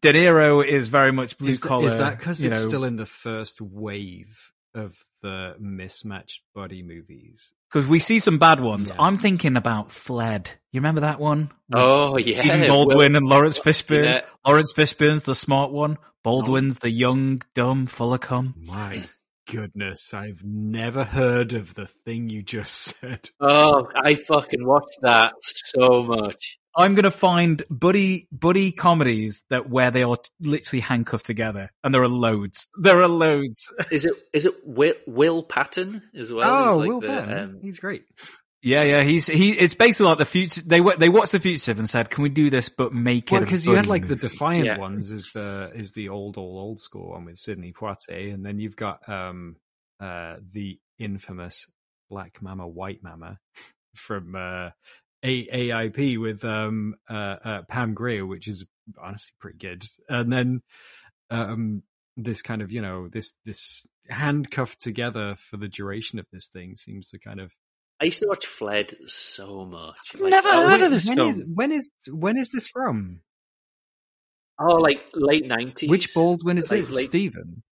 De 0.00 0.12
Niro 0.12 0.64
is 0.66 0.88
very 0.88 1.12
much 1.12 1.38
blue 1.38 1.48
Is, 1.48 1.60
th- 1.60 1.68
collar. 1.68 1.86
is 1.88 1.98
that 1.98 2.18
because 2.18 2.42
you 2.42 2.50
it's 2.50 2.60
know, 2.60 2.68
still 2.68 2.84
in 2.84 2.96
the 2.96 3.06
first 3.06 3.60
wave 3.60 4.52
of 4.74 4.96
the 5.22 5.54
mismatched 5.58 6.42
buddy 6.54 6.82
movies? 6.82 7.52
because 7.72 7.88
we 7.88 7.98
see 7.98 8.18
some 8.18 8.38
bad 8.38 8.60
ones. 8.60 8.90
Yeah. 8.90 8.96
I'm 9.02 9.18
thinking 9.18 9.56
about 9.56 9.90
Fled. 9.90 10.50
You 10.72 10.78
remember 10.80 11.00
that 11.02 11.18
one? 11.20 11.50
With 11.68 11.78
Oh 11.82 12.16
yeah, 12.18 12.44
Eden 12.44 12.68
Baldwin 12.68 13.12
Will- 13.12 13.16
and 13.16 13.26
Laurence 13.26 13.58
Fishburne. 13.58 14.04
Yeah. 14.04 14.20
Laurence 14.46 14.72
Fishburne's 14.74 15.24
the 15.24 15.34
smart 15.34 15.70
one. 15.72 15.98
Baldwin's 16.22 16.78
the 16.78 16.90
young, 16.90 17.42
dumb, 17.54 17.86
full 17.86 18.14
of 18.14 18.20
cum. 18.20 18.54
My 18.58 19.02
goodness, 19.50 20.14
I've 20.14 20.42
never 20.44 21.04
heard 21.04 21.52
of 21.52 21.74
the 21.74 21.86
thing 22.04 22.28
you 22.30 22.42
just 22.42 22.72
said. 23.00 23.28
Oh, 23.40 23.88
I 23.94 24.14
fucking 24.14 24.64
watched 24.66 25.00
that 25.02 25.32
so 25.40 26.02
much. 26.02 26.58
I'm 26.76 26.94
gonna 26.94 27.10
find 27.10 27.62
buddy 27.70 28.28
buddy 28.32 28.72
comedies 28.72 29.42
that 29.50 29.68
where 29.68 29.90
they 29.90 30.02
are 30.02 30.16
literally 30.40 30.80
handcuffed 30.80 31.26
together, 31.26 31.70
and 31.82 31.94
there 31.94 32.02
are 32.02 32.08
loads. 32.08 32.68
There 32.80 33.00
are 33.02 33.08
loads. 33.08 33.72
Is 33.92 34.04
it 34.06 34.14
is 34.32 34.46
it 34.46 34.54
Will, 34.64 34.94
Will 35.06 35.42
Patton 35.42 36.02
as 36.16 36.32
well? 36.32 36.50
oh, 36.52 36.68
He's 36.68 36.78
like 36.78 36.88
Will 36.88 37.00
the, 37.00 37.06
Patton, 37.08 37.38
um, 37.38 37.58
he's 37.62 37.78
great. 37.78 38.04
Yeah, 38.62 38.82
yeah. 38.82 39.02
He's 39.02 39.26
he. 39.26 39.52
It's 39.52 39.74
basically 39.74 40.06
like 40.06 40.18
the 40.18 40.24
future. 40.24 40.62
They 40.64 40.80
wa- 40.80 40.96
they 40.96 41.10
watched 41.10 41.32
the 41.32 41.38
future 41.40 41.72
and 41.72 41.88
said, 41.88 42.08
"Can 42.08 42.22
we 42.22 42.30
do 42.30 42.48
this 42.48 42.70
but 42.70 42.94
make 42.94 43.30
Well, 43.30 43.42
it?" 43.42 43.44
because 43.44 43.66
you 43.66 43.74
had 43.74 43.82
buddy 43.86 44.00
like 44.00 44.08
the? 44.08 44.16
Defiant 44.16 44.64
Yeah. 44.64 44.78
ones 44.78 45.12
is 45.12 45.30
the 45.34 45.70
is 45.74 45.92
the 45.92 46.08
old 46.08 46.38
old 46.38 46.56
old 46.56 46.80
school 46.80 47.10
one 47.10 47.26
with 47.26 47.36
Sidney 47.36 47.74
Poitier, 47.74 48.32
and 48.32 48.44
then 48.44 48.58
you've 48.58 48.74
got 48.76 49.06
um 49.06 49.56
uh 50.00 50.36
the 50.52 50.78
infamous 50.98 51.66
Black 52.08 52.40
Mama 52.40 52.66
White 52.66 53.02
Mama 53.02 53.38
from 53.96 54.34
uh 54.34 54.70
A- 55.24 55.48
AIP 55.70 56.20
with 56.20 56.44
um 56.44 56.94
uh, 57.08 57.36
uh 57.44 57.62
Pam 57.68 57.94
Grier, 57.94 58.26
which 58.26 58.46
is 58.46 58.64
honestly 59.02 59.32
pretty 59.40 59.58
good, 59.58 59.84
and 60.08 60.32
then 60.32 60.60
um 61.30 61.82
this 62.16 62.42
kind 62.42 62.62
of 62.62 62.70
you 62.70 62.82
know 62.82 63.08
this 63.08 63.32
this 63.44 63.86
handcuffed 64.08 64.80
together 64.80 65.36
for 65.50 65.56
the 65.56 65.68
duration 65.68 66.18
of 66.18 66.26
this 66.32 66.48
thing 66.48 66.76
seems 66.76 67.10
to 67.10 67.18
kind 67.18 67.40
of 67.40 67.50
I 68.00 68.06
used 68.06 68.20
to 68.20 68.28
watch 68.28 68.46
Fled 68.46 68.96
so 69.06 69.64
much. 69.64 69.96
Never 70.20 70.48
oh, 70.48 70.68
heard 70.68 70.82
of 70.82 70.90
this 70.90 71.08
when 71.08 71.16
film. 71.16 71.30
is, 71.30 71.42
when 71.54 71.72
is 71.72 71.90
when 72.10 72.36
is 72.36 72.50
this 72.50 72.68
from? 72.68 73.20
Oh, 74.60 74.76
like 74.76 74.98
late 75.14 75.46
nineties. 75.46 75.88
Which 75.88 76.12
Baldwin 76.14 76.58
is 76.58 76.70
Like 76.70 76.80
it? 76.84 76.90
late- 76.90 77.06
Stephen. 77.06 77.62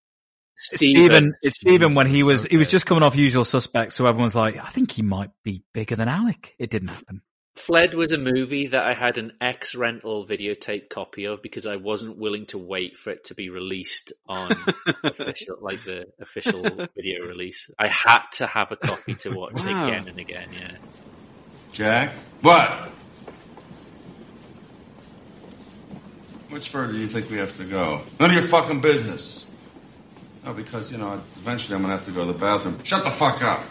Stephen, 0.57 1.35
it's 1.43 1.57
Stephen 1.57 1.95
when 1.95 2.07
he 2.07 2.19
Jesus, 2.19 2.27
was 2.27 2.45
he 2.45 2.57
was 2.57 2.69
just 2.69 2.87
coming 2.87 3.03
off 3.03 3.17
Usual 3.17 3.45
Suspects, 3.45 3.97
so 3.97 4.07
everyone's 4.07 4.37
like, 4.37 4.57
I 4.57 4.69
think 4.69 4.93
he 4.93 5.03
might 5.03 5.31
be 5.43 5.65
bigger 5.75 5.97
than 5.97 6.09
Alec. 6.09 6.55
It 6.59 6.71
didn't 6.71 6.89
happen. 6.89 7.23
Fled 7.55 7.93
was 7.95 8.13
a 8.13 8.19
movie 8.19 8.69
that 8.69 8.85
I 8.87 8.95
had 8.95 9.19
an 9.19 9.33
ex 9.41 9.75
rental 9.75 10.27
videotape 10.27 10.89
copy 10.89 11.27
of 11.27 11.43
because 11.43 11.67
I 11.67 11.77
wasn't 11.77 12.17
willing 12.17 12.47
to 12.47 12.59
wait 12.59 12.97
for 12.97 13.11
it 13.11 13.25
to 13.25 13.35
be 13.35 13.51
released 13.51 14.13
on 14.27 14.53
official, 15.05 15.57
like 15.61 15.85
the 15.85 16.07
official 16.21 16.63
video 16.63 17.27
release. 17.27 17.71
I 17.79 17.89
had 17.89 18.23
to 18.37 18.47
have 18.47 18.73
a 18.73 18.77
copy 18.77 19.15
to 19.17 19.31
watch 19.31 19.53
Wow. 19.63 19.87
again 19.87 20.09
and 20.09 20.19
again. 20.19 20.49
Yeah. 20.59 20.77
Jack? 21.73 22.13
What? 22.41 22.91
Which 26.49 26.69
further 26.69 26.95
do 26.95 26.99
you 26.99 27.09
think 27.09 27.31
we 27.31 27.37
have 27.39 27.57
to 27.59 27.65
go? 27.65 28.01
None 28.19 28.31
of 28.31 28.37
your 28.37 28.45
fucking 28.47 28.81
business. 28.81 29.47
No, 30.45 30.53
because, 30.55 30.91
you 30.91 30.99
know, 30.99 31.23
eventually 31.37 31.77
I'm 31.77 31.83
gonna 31.83 31.97
have 31.97 32.05
to 32.07 32.11
go 32.13 32.27
to 32.27 32.33
the 32.33 32.39
bathroom. 32.39 32.79
Shut 32.83 33.05
the 33.05 33.11
fuck 33.11 33.43
up! 33.43 33.63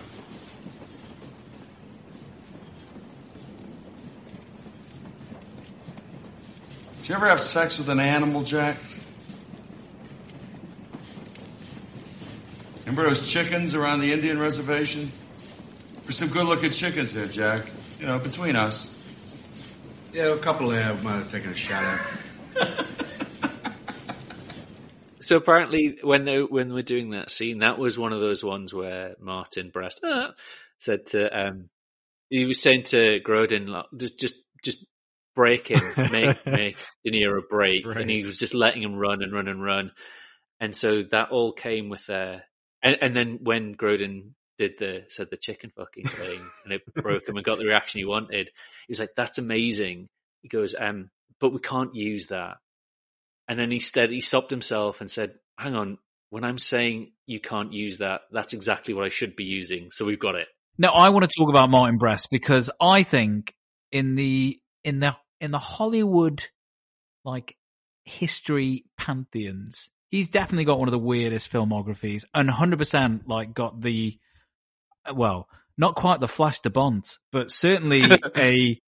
Did 7.02 7.10
you 7.10 7.16
ever 7.16 7.28
have 7.28 7.42
sex 7.42 7.80
with 7.80 7.90
an 7.90 8.00
animal, 8.00 8.44
Jack? 8.44 8.78
Remember 12.82 13.06
those 13.06 13.28
chickens 13.28 13.74
around 13.74 14.02
the 14.02 14.14
Indian 14.14 14.38
reservation? 14.38 15.12
There's 16.04 16.18
some 16.18 16.28
good 16.28 16.46
looking 16.46 16.70
chickens 16.70 17.12
there, 17.12 17.26
Jack. 17.26 17.66
You 18.00 18.06
know, 18.06 18.20
between 18.20 18.56
us. 18.56 18.86
Yeah, 20.14 20.26
a 20.26 20.38
couple 20.38 20.70
there 20.70 20.94
might 20.96 21.14
have 21.14 21.32
taken 21.32 21.50
a 21.50 21.56
shot 21.56 21.84
at. 22.56 22.86
So 25.22 25.38
apparently, 25.38 25.98
when 26.02 26.26
they 26.26 26.42
when 26.42 26.74
we're 26.74 26.82
doing 26.84 27.12
that 27.12 27.32
scene, 27.32 27.60
that 27.60 27.78
was 27.78 27.98
one 27.98 28.12
of 28.12 28.20
those 28.20 28.44
ones 28.44 28.74
where 28.74 29.16
Martin 29.22 29.70
Brest 29.70 30.04
uh, 30.04 30.32
said 30.78 31.06
to 31.08 31.48
um, 31.48 31.70
he 32.30 32.44
was 32.44 32.60
saying 32.60 32.84
to 32.86 33.22
Grodin, 33.22 33.70
like, 33.70 33.86
just 33.96 34.20
just 34.20 34.36
just 34.62 34.86
break 35.36 35.68
him, 35.68 35.82
make 36.12 36.46
make 36.46 36.78
De 37.06 37.12
Niro 37.12 37.42
break, 37.50 37.86
Right. 37.86 37.98
and 37.98 38.10
he 38.10 38.24
was 38.24 38.38
just 38.38 38.54
letting 38.54 38.84
him 38.84 38.96
run 38.96 39.22
and 39.24 39.34
run 39.34 39.48
and 39.48 39.64
run, 39.64 39.92
and 40.60 40.76
so 40.76 41.04
that 41.12 41.30
all 41.32 41.54
came 41.54 41.90
with 41.90 42.10
uh, 42.10 42.38
and 42.84 42.98
and 43.02 43.16
then 43.16 43.40
when 43.42 43.76
Grodin 43.76 44.32
did 44.58 44.74
the 44.78 45.06
said 45.10 45.28
the 45.32 45.38
chicken 45.38 45.72
fucking 45.76 46.08
thing, 46.08 46.42
and 46.64 46.74
it 46.74 46.82
broke 46.94 47.28
him 47.28 47.36
and 47.36 47.46
got 47.46 47.58
the 47.58 47.66
reaction 47.66 48.00
he 48.00 48.06
wanted, 48.06 48.48
he 48.88 48.92
was 48.92 49.00
like, 49.00 49.12
"That's 49.16 49.38
amazing." 49.38 50.10
He 50.42 50.48
goes, 50.48 50.74
um, 50.78 51.12
but 51.40 51.54
we 51.54 51.60
can't 51.60 51.94
use 51.94 52.28
that. 52.28 52.58
And 53.48 53.60
then 53.60 53.72
instead 53.72 54.10
he 54.10 54.22
stopped 54.22 54.50
himself 54.50 55.02
and 55.02 55.12
said, 55.12 55.34
hang 55.58 55.76
on, 55.76 55.98
when 56.30 56.44
I'm 56.44 56.58
saying 56.58 57.12
you 57.26 57.40
can't 57.40 57.74
use 57.74 57.98
that, 58.00 58.22
that's 58.32 58.54
exactly 58.54 58.94
what 58.94 59.06
I 59.06 59.10
should 59.10 59.36
be 59.36 59.44
using. 59.44 59.90
So 59.92 60.06
we've 60.06 60.20
got 60.20 60.36
it. 60.36 60.48
Now 60.78 60.94
I 60.94 61.10
want 61.10 61.30
to 61.30 61.32
talk 61.38 61.50
about 61.50 61.70
Martin 61.70 61.98
Brest 61.98 62.30
because 62.32 62.72
I 62.82 63.04
think 63.04 63.54
in 63.92 64.16
the 64.16 64.58
in 64.84 65.00
the 65.00 65.16
in 65.40 65.52
the 65.52 65.60
Hollywood 65.60 66.44
like 67.24 67.56
history 68.06 68.86
pantheons, 68.98 69.90
he's 70.10 70.30
definitely 70.30 70.66
got 70.66 70.80
one 70.80 70.88
of 70.88 70.94
the 70.94 71.00
weirdest 71.00 71.52
filmographies 71.52 72.26
and 72.34 72.50
100% 72.50 73.28
like 73.28 73.54
got 73.54 73.82
the 73.82 74.18
well, 75.14 75.48
not 75.78 75.96
quite 75.96 76.20
the 76.20 76.28
flash 76.28 76.60
de 76.60 76.70
Bont, 76.70 77.18
but 77.32 77.52
certainly 77.52 78.04
a 78.38 78.80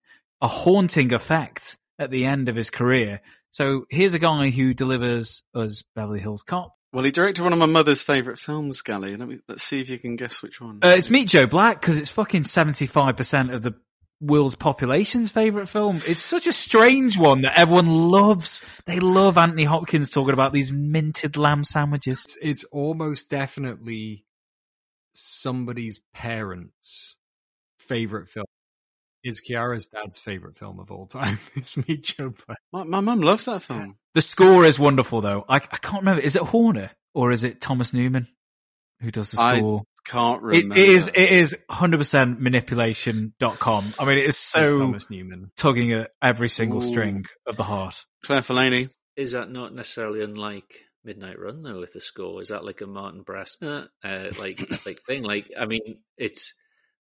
a 0.42 0.48
haunting 0.48 1.14
effect 1.14 1.78
at 1.98 2.12
the 2.12 2.26
end 2.26 2.50
of 2.50 2.56
his 2.56 2.70
career. 2.70 3.22
So 3.52 3.86
here's 3.90 4.14
a 4.14 4.20
guy 4.20 4.50
who 4.50 4.74
delivers 4.74 5.44
us 5.54 5.84
Beverly 5.96 6.20
Hills 6.20 6.42
Cop. 6.42 6.74
Well, 6.92 7.04
he 7.04 7.12
directed 7.12 7.44
one 7.44 7.54
of 7.54 7.60
my 7.60 7.66
mother's 7.66 8.04
favourite 8.04 8.38
films, 8.38 8.82
Gally. 8.82 9.16
Let 9.16 9.28
me, 9.28 9.40
let's 9.48 9.64
see 9.64 9.80
if 9.82 9.90
you 9.90 9.98
can 9.98 10.16
guess 10.16 10.44
which 10.44 10.62
one. 10.62 10.80
Uh, 10.84 10.90
it's 10.90 11.10
Meet 11.10 11.30
Joe 11.30 11.48
Black 11.48 11.82
because 11.82 11.98
it's 11.98 12.10
fucking 12.10 12.44
75% 12.44 13.54
of 13.54 13.64
the 13.64 13.74
world's 14.24 14.56
population's 14.56 15.32
favorite 15.32 15.68
film. 15.68 16.02
It's 16.08 16.24
such 16.24 16.48
a 16.48 16.54
strange 16.54 17.18
one 17.18 17.42
that 17.42 17.58
everyone 17.58 17.88
loves. 17.88 18.62
They 18.86 19.00
love 19.00 19.38
Anthony 19.38 19.66
Hopkins 19.66 20.10
talking 20.10 20.34
about 20.34 20.54
these 20.54 20.72
minted 20.72 21.38
lamb 21.38 21.64
sandwiches. 21.64 22.24
It's, 22.24 22.38
it's 22.42 22.64
almost 22.66 23.30
definitely 23.30 24.26
somebody's 25.14 26.00
parents' 26.14 27.16
favorite 27.80 28.30
film. 28.30 28.46
Is 29.24 29.40
Kiara's 29.40 29.88
dad's 29.88 30.18
favorite 30.18 30.58
film 30.58 30.80
of 30.80 30.92
all 30.92 31.06
time? 31.06 31.40
It's 31.56 31.78
Meet 31.78 32.04
Joe 32.04 32.34
Black. 32.46 32.58
My, 32.74 32.84
my 32.84 33.00
mum 33.00 33.22
loves 33.22 33.46
that 33.46 33.62
film. 33.62 33.96
The 34.14 34.22
score 34.22 34.66
is 34.66 34.78
wonderful 34.78 35.22
though. 35.22 35.46
I, 35.48 35.56
I 35.56 35.60
can't 35.60 36.02
remember. 36.02 36.22
Is 36.22 36.36
it 36.36 36.42
Horner 36.42 36.92
or 37.14 37.32
is 37.32 37.44
it 37.44 37.62
Thomas 37.62 37.94
Newman 37.94 38.28
who 39.02 39.12
does 39.12 39.30
the 39.30 39.42
I 39.42 39.60
score? 39.60 39.84
Can't 40.06 40.42
remember. 40.42 40.76
it 40.76 40.90
is, 40.90 41.08
it 41.08 41.32
is 41.32 41.56
100% 41.72 42.40
manipulation.com. 42.40 43.94
I 43.98 44.06
mean, 44.06 44.18
it 44.18 44.26
is 44.26 44.38
so 44.38 44.80
Thomas 44.80 45.10
Newman. 45.10 45.52
tugging 45.56 45.92
at 45.94 46.12
every 46.22 46.50
single 46.50 46.80
Ooh. 46.84 46.88
string 46.88 47.26
of 47.48 47.56
the 47.56 47.64
heart. 47.64 48.04
Claire 48.24 48.42
Forlani. 48.42 48.90
Is 49.16 49.32
that 49.32 49.52
not 49.52 49.74
necessarily 49.74 50.24
unlike 50.24 50.82
Midnight 51.06 51.40
Run 51.40 51.62
though 51.62 51.80
with 51.80 51.94
the 51.94 52.02
score? 52.02 52.42
Is 52.42 52.50
that 52.50 52.66
like 52.66 52.82
a 52.82 52.88
Martin 52.88 53.22
Brest 53.22 53.58
uh, 53.62 53.84
uh, 54.04 54.32
like 54.40 54.60
like 54.86 55.00
thing? 55.06 55.24
Like 55.24 55.52
I 55.58 55.66
mean, 55.66 56.00
it's 56.18 56.54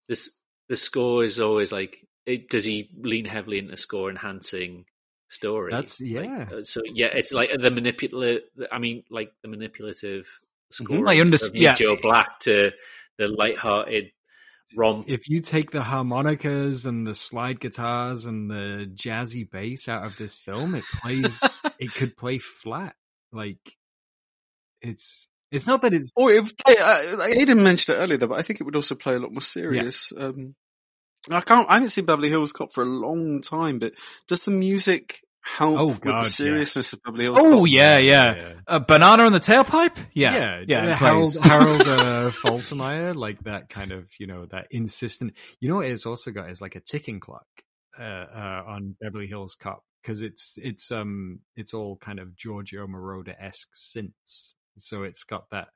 this 0.07 0.29
the 0.69 0.75
score 0.75 1.23
is 1.23 1.39
always 1.39 1.71
like 1.71 1.97
it, 2.25 2.49
does 2.49 2.65
he 2.65 2.89
lean 2.95 3.25
heavily 3.25 3.57
into 3.59 3.75
score 3.77 4.09
enhancing 4.09 4.85
story? 5.29 5.71
That's 5.73 5.99
yeah. 5.99 6.47
Uh, 6.51 6.63
So 6.63 6.81
yeah, 6.85 7.07
it's 7.13 7.33
like 7.33 7.49
the 7.57 7.71
manipulative. 7.71 8.43
I 8.71 8.79
mean, 8.79 9.03
like 9.09 9.31
the 9.41 9.49
manipulative 9.49 10.27
score 10.73 11.07
I 11.07 11.19
under- 11.19 11.35
of 11.35 11.53
Meet 11.53 11.61
yeah. 11.61 11.75
Joe 11.75 11.97
Black 12.01 12.39
to 12.41 12.71
the 13.17 13.27
light-hearted 13.27 14.11
romp. 14.75 15.05
If 15.07 15.29
you 15.29 15.41
take 15.41 15.71
the 15.71 15.81
harmonicas 15.81 16.85
and 16.85 17.05
the 17.05 17.13
slide 17.13 17.59
guitars 17.59 18.25
and 18.25 18.49
the 18.49 18.89
jazzy 18.93 19.49
bass 19.49 19.87
out 19.87 20.05
of 20.05 20.17
this 20.17 20.37
film, 20.37 20.75
it 20.75 20.83
plays. 21.01 21.41
it 21.79 21.93
could 21.93 22.17
play 22.17 22.37
flat. 22.39 22.95
Like 23.31 23.59
it's. 24.81 25.27
It's 25.51 25.67
not 25.67 25.83
that 25.83 25.93
it's. 25.93 26.11
Oh, 26.17 26.29
it 26.29 26.43
would 26.43 26.57
play, 26.57 26.77
uh, 26.77 27.21
Aidan 27.21 27.61
mentioned 27.61 27.95
it 27.95 27.99
earlier, 27.99 28.17
though, 28.17 28.27
but 28.27 28.39
I 28.39 28.41
think 28.41 28.59
it 28.59 28.63
would 28.63 28.75
also 28.75 28.95
play 28.95 29.13
a 29.13 29.19
lot 29.19 29.31
more 29.31 29.41
serious. 29.41 30.11
Um, 30.17 30.55
I 31.29 31.41
can't. 31.41 31.69
I 31.69 31.75
haven't 31.75 31.89
seen 31.89 32.05
Beverly 32.05 32.29
Hills 32.29 32.53
Cop 32.53 32.73
for 32.73 32.81
a 32.81 32.87
long 32.87 33.41
time, 33.41 33.77
but 33.77 33.93
does 34.27 34.43
the 34.43 34.51
music 34.51 35.21
help 35.43 35.79
Oh, 35.79 35.85
with 35.87 36.01
God, 36.01 36.25
the 36.25 36.55
yes. 36.57 36.93
of 36.93 37.03
Beverly 37.03 37.25
Hills 37.25 37.39
Oh 37.41 37.65
yeah, 37.65 37.97
yeah. 37.97 38.35
yeah. 38.35 38.53
A 38.67 38.79
banana 38.79 39.25
in 39.27 39.33
the 39.33 39.39
tailpipe? 39.39 39.97
Yeah, 40.13 40.33
yeah, 40.33 40.63
yeah. 40.67 40.85
yeah 40.85 40.95
Harold, 40.95 41.33
plays. 41.33 41.45
Harold 41.45 41.81
uh, 41.81 42.31
Faltermeyer, 42.43 43.15
like 43.15 43.39
that 43.43 43.69
kind 43.69 43.91
of, 43.91 44.07
you 44.19 44.27
know, 44.27 44.45
that 44.51 44.67
insistent. 44.71 45.33
You 45.59 45.69
know 45.69 45.75
what 45.75 45.85
it's 45.87 46.05
also 46.05 46.31
got 46.31 46.49
is 46.49 46.61
like 46.61 46.75
a 46.75 46.79
ticking 46.79 47.19
clock 47.19 47.45
uh, 47.99 48.03
uh, 48.03 48.63
on 48.67 48.95
Beverly 49.01 49.27
Hills 49.27 49.55
Cop 49.59 49.83
because 50.01 50.21
it's 50.21 50.57
it's 50.61 50.91
um 50.91 51.39
it's 51.55 51.73
all 51.73 51.97
kind 51.97 52.19
of 52.19 52.35
Giorgio 52.35 52.87
Moroder 52.87 53.35
esque 53.39 53.69
synths, 53.75 54.53
so 54.77 55.03
it's 55.03 55.23
got 55.23 55.43
that, 55.51 55.67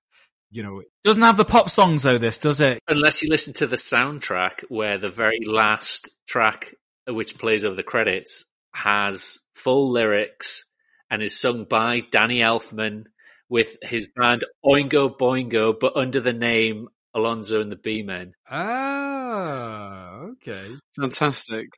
you 0.51 0.63
know, 0.63 0.79
it 0.79 0.87
Doesn't 1.03 1.21
have 1.23 1.37
the 1.37 1.45
pop 1.45 1.69
songs 1.69 2.03
though. 2.03 2.17
This 2.17 2.37
does 2.37 2.61
it? 2.61 2.79
Unless 2.87 3.21
you 3.21 3.29
listen 3.29 3.53
to 3.55 3.67
the 3.67 3.75
soundtrack, 3.75 4.63
where 4.69 4.97
the 4.97 5.09
very 5.09 5.39
last 5.45 6.09
track, 6.27 6.73
uh, 7.09 7.13
which 7.13 7.37
plays 7.37 7.65
over 7.65 7.75
the 7.75 7.83
credits, 7.83 8.45
has 8.77 9.39
full 9.55 9.91
lyrics 9.91 10.63
and 11.09 11.23
is 11.23 11.39
sung 11.39 11.65
by 11.65 12.01
Danny 12.11 12.39
Elfman 12.39 13.05
with 13.49 13.77
his 13.81 14.07
band 14.15 14.45
Oingo 14.63 15.17
Boingo, 15.17 15.73
but 15.79 15.95
under 15.95 16.19
the 16.19 16.33
name 16.33 16.87
Alonzo 17.13 17.61
and 17.61 17.71
the 17.71 17.77
B-Men. 17.77 18.33
ah, 18.49 20.19
okay, 20.31 20.67
Fantastic. 20.99 21.69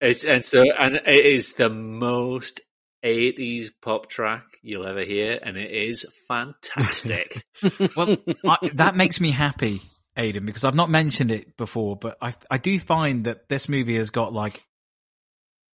It's, 0.00 0.24
and 0.24 0.44
so, 0.44 0.62
and 0.78 0.96
it 0.96 1.24
is 1.24 1.54
the 1.54 1.70
most 1.70 2.60
80s 3.02 3.68
pop 3.80 4.10
track 4.10 4.44
you'll 4.62 4.86
ever 4.86 5.04
hear, 5.04 5.38
and 5.42 5.56
it 5.56 5.70
is 5.70 6.04
fantastic. 6.28 7.42
Well, 7.96 8.16
I, 8.44 8.58
that 8.74 8.94
makes 8.94 9.18
me 9.18 9.30
happy, 9.30 9.80
Aidan, 10.18 10.44
because 10.44 10.64
I've 10.64 10.74
not 10.74 10.90
mentioned 10.90 11.30
it 11.30 11.56
before, 11.56 11.96
but 11.96 12.18
I 12.20 12.34
I 12.50 12.58
do 12.58 12.78
find 12.78 13.24
that 13.24 13.48
this 13.48 13.66
movie 13.70 13.96
has 13.96 14.10
got 14.10 14.34
like 14.34 14.62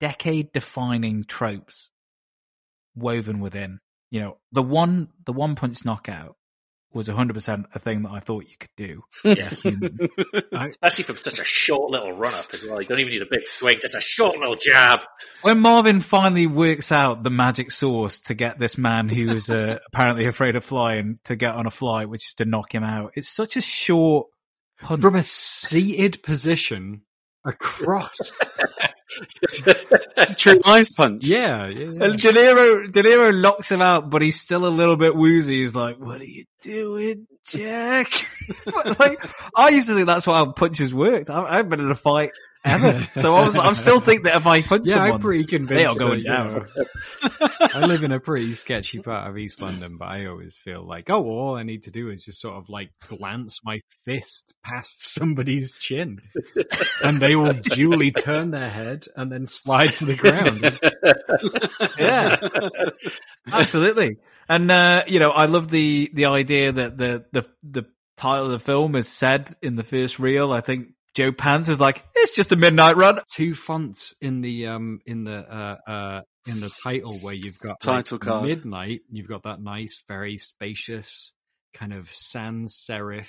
decade 0.03 0.53
defining 0.53 1.23
tropes 1.23 1.91
woven 2.97 3.39
within. 3.39 3.79
You 4.11 4.21
know, 4.21 4.39
the 4.51 4.63
one 4.63 5.09
the 5.25 5.33
one 5.33 5.55
punch 5.55 5.85
knockout 5.85 6.37
was 6.93 7.09
100% 7.09 7.65
a 7.75 7.79
thing 7.79 8.03
that 8.03 8.11
I 8.11 8.21
thought 8.21 8.45
you 8.45 8.57
could 8.59 8.69
do. 8.77 9.03
Yeah. 9.25 9.51
Especially 10.53 11.05
from 11.05 11.17
such 11.17 11.39
a 11.39 11.45
short 11.45 11.91
little 11.91 12.13
run 12.13 12.35
up 12.35 12.53
as 12.53 12.63
well. 12.65 12.83
You 12.83 12.89
don't 12.89 13.01
even 13.01 13.13
need 13.13 13.23
a 13.23 13.31
big 13.31 13.49
swing, 13.49 13.79
just 13.81 13.95
a 13.95 14.01
short 14.03 14.37
little 14.37 14.57
jab. 14.57 15.01
When 15.41 15.61
Marvin 15.61 16.01
finally 16.01 16.47
works 16.47 16.93
out 16.93 17.23
the 17.23 17.31
magic 17.31 17.71
sauce 17.71 18.21
to 18.27 18.35
get 18.35 18.59
this 18.59 18.77
man 18.77 19.09
who's 19.09 19.49
uh, 19.49 19.79
apparently 19.87 20.27
afraid 20.27 20.55
of 20.55 20.65
flying 20.65 21.19
to 21.25 21.35
get 21.37 21.55
on 21.55 21.67
a 21.67 21.71
flight, 21.71 22.11
which 22.11 22.27
is 22.27 22.35
to 22.35 22.45
knock 22.45 22.75
him 22.75 22.85
out, 22.85 23.13
it's 23.15 23.31
such 23.31 23.57
a 23.57 23.63
short 23.63 24.27
punch. 24.83 25.01
From 25.01 25.15
a 25.15 25.23
seated 25.23 26.23
position 26.23 27.03
across. 27.43 28.33
True 30.37 30.61
ice 30.65 30.93
punch. 30.93 31.25
Yeah, 31.25 31.69
yeah, 31.69 31.91
yeah. 31.91 32.05
And 32.05 32.21
De 32.21 32.33
Niro, 32.33 32.91
De 32.91 33.03
Niro 33.03 33.33
locks 33.33 33.71
him 33.71 33.83
out, 33.83 34.11
but 34.11 34.23
he's 34.23 34.41
still 34.41 34.67
a 34.67 34.69
little 34.69 34.97
bit 34.97 35.15
woozy. 35.15 35.63
He's 35.63 35.75
like, 35.75 35.99
"What 35.99 36.21
are 36.21 36.25
you 36.25 36.45
doing, 36.63 37.27
Jack?" 37.47 38.27
like, 38.99 39.25
I 39.57 39.71
used 39.71 39.89
to 39.89 39.95
think 39.95 40.07
that's 40.07 40.27
how 40.27 40.53
punches 40.53 40.95
worked. 40.95 41.31
I, 41.31 41.43
I 41.43 41.57
haven't 41.57 41.71
been 41.71 41.81
in 41.81 41.91
a 41.91 41.97
fight 41.97 42.33
ever, 42.65 43.09
so 43.17 43.35
I 43.35 43.45
was, 43.45 43.55
I'm 43.55 43.75
still 43.75 44.01
think 44.01 44.25
that 44.25 44.37
if 44.37 44.47
I 44.47 44.63
punch 44.63 44.85
Yeah, 44.87 44.95
someone, 44.95 45.13
I'm 45.15 45.21
pretty 45.21 45.45
convinced. 45.45 45.75
they 45.75 45.85
are 45.85 46.09
going 46.09 46.23
down. 46.23 46.67
you 47.23 47.29
know, 47.41 47.49
I 47.61 47.87
live 47.87 48.03
in 48.05 48.13
a 48.13 48.21
pretty 48.21 48.55
sketchy 48.55 49.01
part 49.01 49.29
of 49.29 49.37
East 49.39 49.61
London, 49.61 49.97
but 49.99 50.09
I 50.09 50.27
always 50.27 50.57
feel 50.57 50.87
like, 50.87 51.11
oh, 51.11 51.21
well, 51.21 51.35
all 51.35 51.57
I 51.57 51.63
need 51.63 51.85
to 51.85 51.91
do 51.91 52.11
is 52.11 52.25
just 52.25 52.41
sort 52.41 52.57
of 52.57 52.69
like 52.69 52.91
glance 53.09 53.61
my 53.65 53.81
fist 54.05 54.53
past 54.65 55.03
somebody's 55.13 55.73
chin, 55.73 56.19
and 57.03 57.19
they 57.21 57.37
will 57.37 57.53
duly 57.55 58.11
turn 58.13 58.51
their 58.51 58.71
head 58.71 59.07
and 59.17 59.31
then 59.31 59.47
slide 59.47 59.91
to 59.97 60.05
the 60.05 60.15
ground. 60.17 60.79
yeah, 61.99 62.37
absolutely. 63.53 64.19
And 64.49 64.71
uh, 64.71 65.05
you 65.07 65.19
know, 65.19 65.31
I 65.31 65.47
love 65.47 65.71
the 65.71 66.11
the 66.13 66.27
idea 66.27 66.73
that 66.73 66.97
the 66.97 67.25
the 67.33 67.47
the 67.63 67.87
title 68.17 68.47
of 68.47 68.53
the 68.53 68.59
film 68.59 68.95
is 68.97 69.09
said 69.09 69.55
in 69.63 69.77
the 69.77 69.85
first 69.85 70.19
reel. 70.19 70.53
I 70.53 70.61
think 70.61 70.89
Joe 71.15 71.33
Pants 71.33 71.69
is 71.69 71.79
like, 71.81 72.05
it's 72.15 72.33
just 72.35 72.53
a 72.53 72.57
midnight 72.57 72.97
run. 72.97 73.21
Two 73.35 73.55
fonts 73.55 74.15
in 74.21 74.41
the 74.41 74.67
um 74.69 75.01
in 75.07 75.25
the 75.25 75.37
uh 75.37 75.77
uh 75.91 76.21
in 76.47 76.61
the 76.61 76.71
title 76.71 77.19
where 77.19 77.35
you've 77.35 77.59
got 77.59 77.81
Title 77.81 78.17
like, 78.17 78.23
card. 78.27 78.47
midnight. 78.47 79.01
You've 79.11 79.29
got 79.29 79.43
that 79.45 79.61
nice, 79.61 80.03
very 80.09 80.39
spacious 80.39 81.33
kind 81.75 81.93
of 81.93 82.13
sans 82.13 82.75
serif 82.89 83.29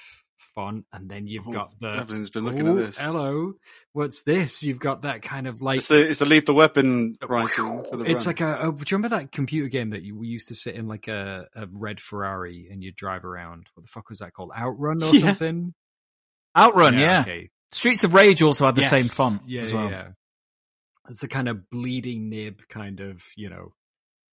font, 0.56 0.86
and 0.94 1.10
then 1.10 1.28
you've 1.28 1.48
Oh, 1.48 1.52
got 1.52 1.74
the. 1.80 1.90
Devlin's 1.92 2.30
been 2.30 2.46
looking 2.46 2.68
at 2.68 2.74
"Oh, 2.74 2.76
this." 2.76 2.98
Hello, 2.98 3.54
what's 3.92 4.24
this? 4.24 4.64
You've 4.64 4.80
got 4.80 5.02
that 5.04 5.22
kind 5.22 5.46
of 5.48 5.62
like 5.62 5.78
It's 5.78 5.88
the 5.90 6.10
it's 6.10 6.20
the 6.20 6.26
lethal 6.26 6.56
weapon 6.56 7.16
writing 7.28 7.84
for 7.90 7.98
the 7.98 8.06
it's 8.06 8.26
run. 8.26 8.36
like 8.36 8.42
a, 8.42 8.70
a. 8.70 8.72
Do 8.72 8.78
you 8.90 8.98
remember 8.98 9.18
that 9.18 9.32
computer 9.32 9.68
game 9.68 9.90
that 9.92 10.04
you 10.04 10.18
we 10.18 10.28
used 10.28 10.48
to 10.50 10.56
sit 10.56 10.76
in 10.76 10.88
like 10.88 11.08
a, 11.10 11.48
a 11.56 11.66
red 11.72 12.00
Ferrari 12.00 12.70
and 12.72 12.82
you'd 12.84 12.96
drive 12.96 13.26
around? 13.26 13.68
What 13.74 13.84
the 13.86 13.90
fuck 13.92 14.10
was 14.10 14.20
that 14.20 14.34
called? 14.34 14.52
Outrun 14.58 15.04
or 15.04 15.08
Yeah. 15.14 15.20
something? 15.22 15.74
Outrun, 16.58 16.98
yeah. 16.98 17.22
okay. 17.22 17.50
Streets 17.74 18.04
of 18.04 18.14
Rage 18.14 18.42
also 18.42 18.66
had 18.66 18.76
the 18.76 18.82
Yes. 18.82 18.90
same 18.90 19.04
font 19.04 19.42
Yeah, 19.48 19.62
as 19.64 19.72
yeah, 19.72 19.76
well. 19.78 19.90
yeah. 19.92 20.08
It's 21.10 21.20
the 21.20 21.28
kind 21.28 21.50
of 21.50 21.70
bleeding 21.70 22.30
nib 22.30 22.62
kind 22.70 23.00
of, 23.02 23.22
you 23.36 23.50
know. 23.50 23.74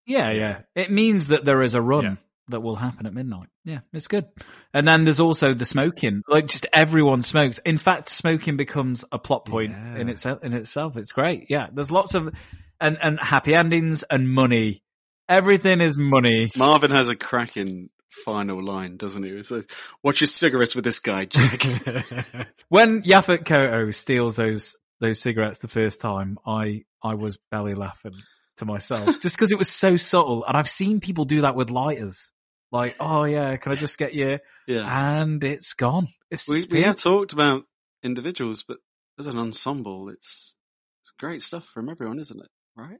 Yeah, 0.06 0.30
yeah. 0.30 0.60
It 0.74 0.90
means 0.90 1.28
that 1.28 1.44
there 1.44 1.62
is 1.62 1.74
a 1.74 1.82
run 1.82 2.04
Yeah. 2.04 2.14
that 2.48 2.60
will 2.60 2.76
happen 2.76 3.06
at 3.06 3.14
midnight. 3.14 3.48
Yeah, 3.64 3.80
it's 3.92 4.06
good. 4.08 4.26
And 4.72 4.86
then 4.86 5.04
there's 5.04 5.20
also 5.20 5.52
the 5.54 5.64
smoking. 5.64 6.22
Like 6.28 6.46
just 6.46 6.66
everyone 6.72 7.22
smokes. 7.22 7.58
In 7.58 7.78
fact, 7.78 8.08
smoking 8.08 8.56
becomes 8.56 9.04
a 9.12 9.18
plot 9.18 9.44
point 9.46 9.74
in 9.96 10.08
itself. 10.08 10.44
In 10.44 10.52
itself, 10.52 10.96
it's 10.96 11.12
great. 11.12 11.46
Yeah, 11.50 11.68
there's 11.72 11.90
lots 11.90 12.14
of 12.14 12.32
and 12.80 12.98
and 13.02 13.20
happy 13.20 13.54
endings 13.54 14.02
and 14.04 14.28
money. 14.30 14.82
Everything 15.28 15.80
is 15.80 15.96
money. 15.96 16.50
Marvin 16.56 16.90
has 16.90 17.08
a 17.08 17.14
cracking 17.16 17.88
final 18.24 18.62
line, 18.62 18.96
doesn't 18.96 19.22
he? 19.22 19.30
It 19.30 19.46
says, 19.46 19.66
"Watch 20.02 20.20
your 20.20 20.28
cigarettes 20.28 20.74
with 20.74 20.84
this 20.84 21.00
guy, 21.00 21.24
Jack." 21.24 21.62
When 22.68 23.02
Yaphet 23.02 23.44
Kotto 23.44 23.92
steals 23.92 24.36
those 24.36 24.76
those 25.00 25.20
cigarettes 25.20 25.60
the 25.60 25.68
first 25.68 26.00
time, 26.00 26.38
I 26.46 26.84
I 27.02 27.14
was 27.14 27.38
belly 27.50 27.74
laughing 27.74 28.14
to 28.58 28.64
myself 28.64 29.06
just 29.20 29.36
because 29.36 29.50
it 29.52 29.58
was 29.58 29.68
so 29.68 29.96
subtle. 29.96 30.44
And 30.44 30.56
I've 30.56 30.68
seen 30.68 31.00
people 31.00 31.24
do 31.24 31.40
that 31.42 31.56
with 31.56 31.70
lighters. 31.70 32.30
Like, 32.72 32.96
oh 33.00 33.24
yeah, 33.24 33.56
can 33.56 33.72
I 33.72 33.74
just 33.74 33.98
get 33.98 34.14
you? 34.14 34.38
Yeah. 34.68 35.16
And 35.16 35.42
it's 35.42 35.72
gone. 35.72 36.08
It's 36.30 36.46
we 36.46 36.64
we 36.70 36.82
have 36.82 36.96
talked 36.96 37.32
about 37.32 37.64
individuals, 38.02 38.62
but 38.62 38.78
as 39.18 39.26
an 39.26 39.38
ensemble, 39.38 40.08
it's 40.08 40.54
it's 41.02 41.10
great 41.18 41.42
stuff 41.42 41.64
from 41.64 41.88
everyone, 41.88 42.20
isn't 42.20 42.40
it? 42.40 42.48
Right? 42.76 42.98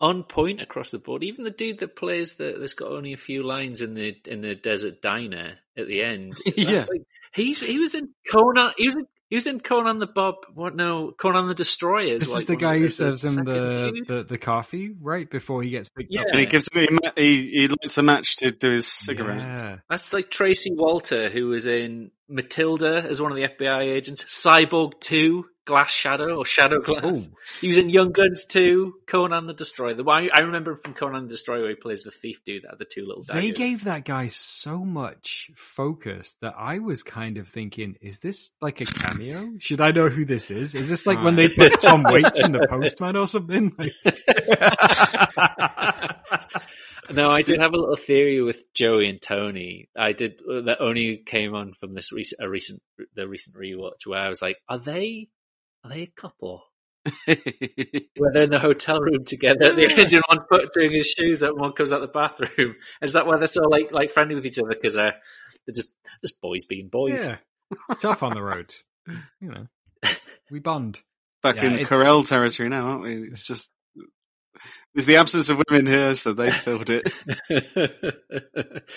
On 0.00 0.22
point 0.22 0.60
across 0.60 0.90
the 0.90 0.98
board. 0.98 1.24
Even 1.24 1.44
the 1.44 1.50
dude 1.50 1.78
that 1.78 1.96
plays 1.96 2.36
the 2.36 2.56
that's 2.58 2.74
got 2.74 2.92
only 2.92 3.12
a 3.12 3.16
few 3.18 3.42
lines 3.42 3.80
in 3.82 3.94
the 3.94 4.16
in 4.26 4.40
the 4.42 4.54
desert 4.54 5.02
diner 5.02 5.58
at 5.76 5.86
the 5.88 6.02
end. 6.02 6.34
Yeah. 6.56 6.84
like- 6.90 7.02
he's 7.32 7.58
he 7.60 7.78
was 7.78 7.94
in 7.94 8.10
Conan. 8.30 8.72
He 8.76 8.86
was 8.86 8.96
in 8.96 9.06
he 9.28 9.34
was 9.36 9.46
in 9.46 9.60
Conan 9.60 9.98
the 9.98 10.06
Bob. 10.06 10.36
What 10.54 10.74
no 10.74 11.12
Conan 11.20 11.48
the 11.48 11.54
Destroyer. 11.54 12.18
This 12.18 12.30
like 12.32 12.42
is 12.42 12.46
the 12.46 12.56
guy 12.56 12.78
who 12.78 12.88
serves 12.88 13.22
him 13.24 13.44
the, 13.44 14.02
the, 14.06 14.22
the 14.24 14.38
coffee 14.38 14.90
right 15.00 15.28
before 15.28 15.62
he 15.62 15.70
gets 15.70 15.88
picked 15.90 16.10
Yeah. 16.10 16.22
up. 16.22 16.28
And 16.30 16.40
he 16.40 16.46
gives 16.46 16.68
he, 16.72 16.88
he 17.16 17.50
he 17.50 17.68
lights 17.68 17.98
a 17.98 18.02
match 18.02 18.36
to 18.36 18.50
do 18.52 18.70
his 18.70 18.86
cigarette. 18.86 19.36
Yeah. 19.38 19.76
That's 19.90 20.12
like 20.14 20.30
Tracy 20.30 20.70
Walter, 20.72 21.28
who 21.28 21.48
was 21.48 21.66
in 21.66 22.10
Matilda 22.28 23.04
as 23.08 23.20
one 23.20 23.30
of 23.32 23.36
the 23.36 23.48
FBI 23.48 23.82
agents, 23.94 24.24
Cyborg 24.24 24.98
2, 25.00 25.44
Glass 25.68 25.90
Shadow, 25.90 26.36
or 26.36 26.46
Shadow 26.46 26.80
Glass. 26.80 27.02
Oh. 27.04 27.36
He 27.60 27.68
was 27.68 27.76
in 27.76 27.90
Young 27.90 28.10
Guns 28.10 28.46
2, 28.46 29.00
Conan 29.06 29.44
the 29.44 29.52
Destroyer. 29.52 29.92
The 29.92 30.02
one 30.02 30.30
I 30.32 30.40
remember 30.40 30.76
from 30.76 30.94
Conan 30.94 31.24
the 31.24 31.28
Destroyer 31.28 31.60
where 31.60 31.68
he 31.68 31.76
plays 31.76 32.04
the 32.04 32.10
thief 32.10 32.42
dude 32.42 32.62
that 32.62 32.78
the 32.78 32.86
two 32.86 33.04
little 33.06 33.22
daggers. 33.22 33.42
They 33.42 33.50
gave 33.50 33.84
that 33.84 34.06
guy 34.06 34.28
so 34.28 34.78
much 34.78 35.50
focus 35.56 36.38
that 36.40 36.54
I 36.56 36.78
was 36.78 37.02
kind 37.02 37.36
of 37.36 37.48
thinking, 37.48 37.96
is 38.00 38.18
this 38.18 38.54
like 38.62 38.80
a 38.80 38.86
cameo? 38.86 39.56
Should 39.58 39.82
I 39.82 39.90
know 39.90 40.08
who 40.08 40.24
this 40.24 40.50
is? 40.50 40.74
Is 40.74 40.88
this 40.88 41.06
like 41.06 41.22
when 41.22 41.36
they 41.36 41.48
put 41.48 41.78
Tom 41.82 42.02
Waits 42.02 42.40
in 42.40 42.52
the 42.52 42.66
postman 42.70 43.16
or 43.16 43.26
something? 43.26 43.76
Like, 43.78 43.94
No, 47.10 47.30
I 47.30 47.42
did 47.42 47.60
have 47.60 47.72
a 47.72 47.76
little 47.76 47.96
theory 47.96 48.42
with 48.42 48.72
Joey 48.74 49.08
and 49.08 49.20
Tony. 49.20 49.88
I 49.96 50.12
did 50.12 50.40
that 50.46 50.78
only 50.80 51.16
came 51.16 51.54
on 51.54 51.72
from 51.72 51.94
this 51.94 52.12
recent, 52.12 52.42
a 52.42 52.48
recent, 52.48 52.82
the 53.14 53.26
recent 53.26 53.56
rewatch 53.56 54.06
where 54.06 54.18
I 54.18 54.28
was 54.28 54.42
like, 54.42 54.58
are 54.68 54.78
they, 54.78 55.28
are 55.84 55.90
they 55.90 56.02
a 56.02 56.06
couple? 56.20 56.62
Where 57.26 58.32
they're 58.32 58.42
in 58.42 58.50
the 58.50 58.58
hotel 58.58 59.00
room 59.00 59.24
together 59.24 59.64
at 59.70 59.76
the 59.76 59.90
end 59.90 60.12
and 60.12 60.22
one's 60.28 60.42
put 60.50 60.72
doing 60.74 60.92
his 60.92 61.08
shoes 61.08 61.42
up 61.42 61.50
and 61.52 61.60
one 61.60 61.72
comes 61.72 61.92
out 61.92 62.00
the 62.00 62.06
bathroom. 62.08 62.76
Is 63.02 63.14
that 63.14 63.26
why 63.26 63.36
they're 63.38 63.46
so 63.46 63.62
like, 63.62 63.92
like 63.92 64.10
friendly 64.10 64.34
with 64.34 64.44
each 64.46 64.58
other? 64.58 64.74
Cause 64.74 64.94
they're, 64.94 65.14
they're 65.66 65.74
just, 65.74 65.94
just 66.22 66.40
boys 66.40 66.66
being 66.66 66.88
boys. 66.88 67.22
yeah, 67.24 67.36
tough 68.00 68.22
on 68.22 68.34
the 68.34 68.42
road. 68.42 68.74
You 69.40 69.50
know, 69.52 69.66
we 70.50 70.58
bond. 70.58 71.00
Back 71.42 71.56
Yeah, 71.56 71.64
in 71.66 71.72
it's- 71.74 71.88
Corel 71.88 72.28
territory 72.28 72.68
now, 72.68 72.86
aren't 72.88 73.02
we? 73.02 73.14
It's 73.28 73.42
just 73.42 73.70
there's 74.94 75.06
the 75.06 75.16
absence 75.16 75.48
of 75.50 75.62
women 75.70 75.86
here, 75.86 76.14
so 76.16 76.32
they 76.32 76.50
filled 76.50 76.90
it. 76.90 77.12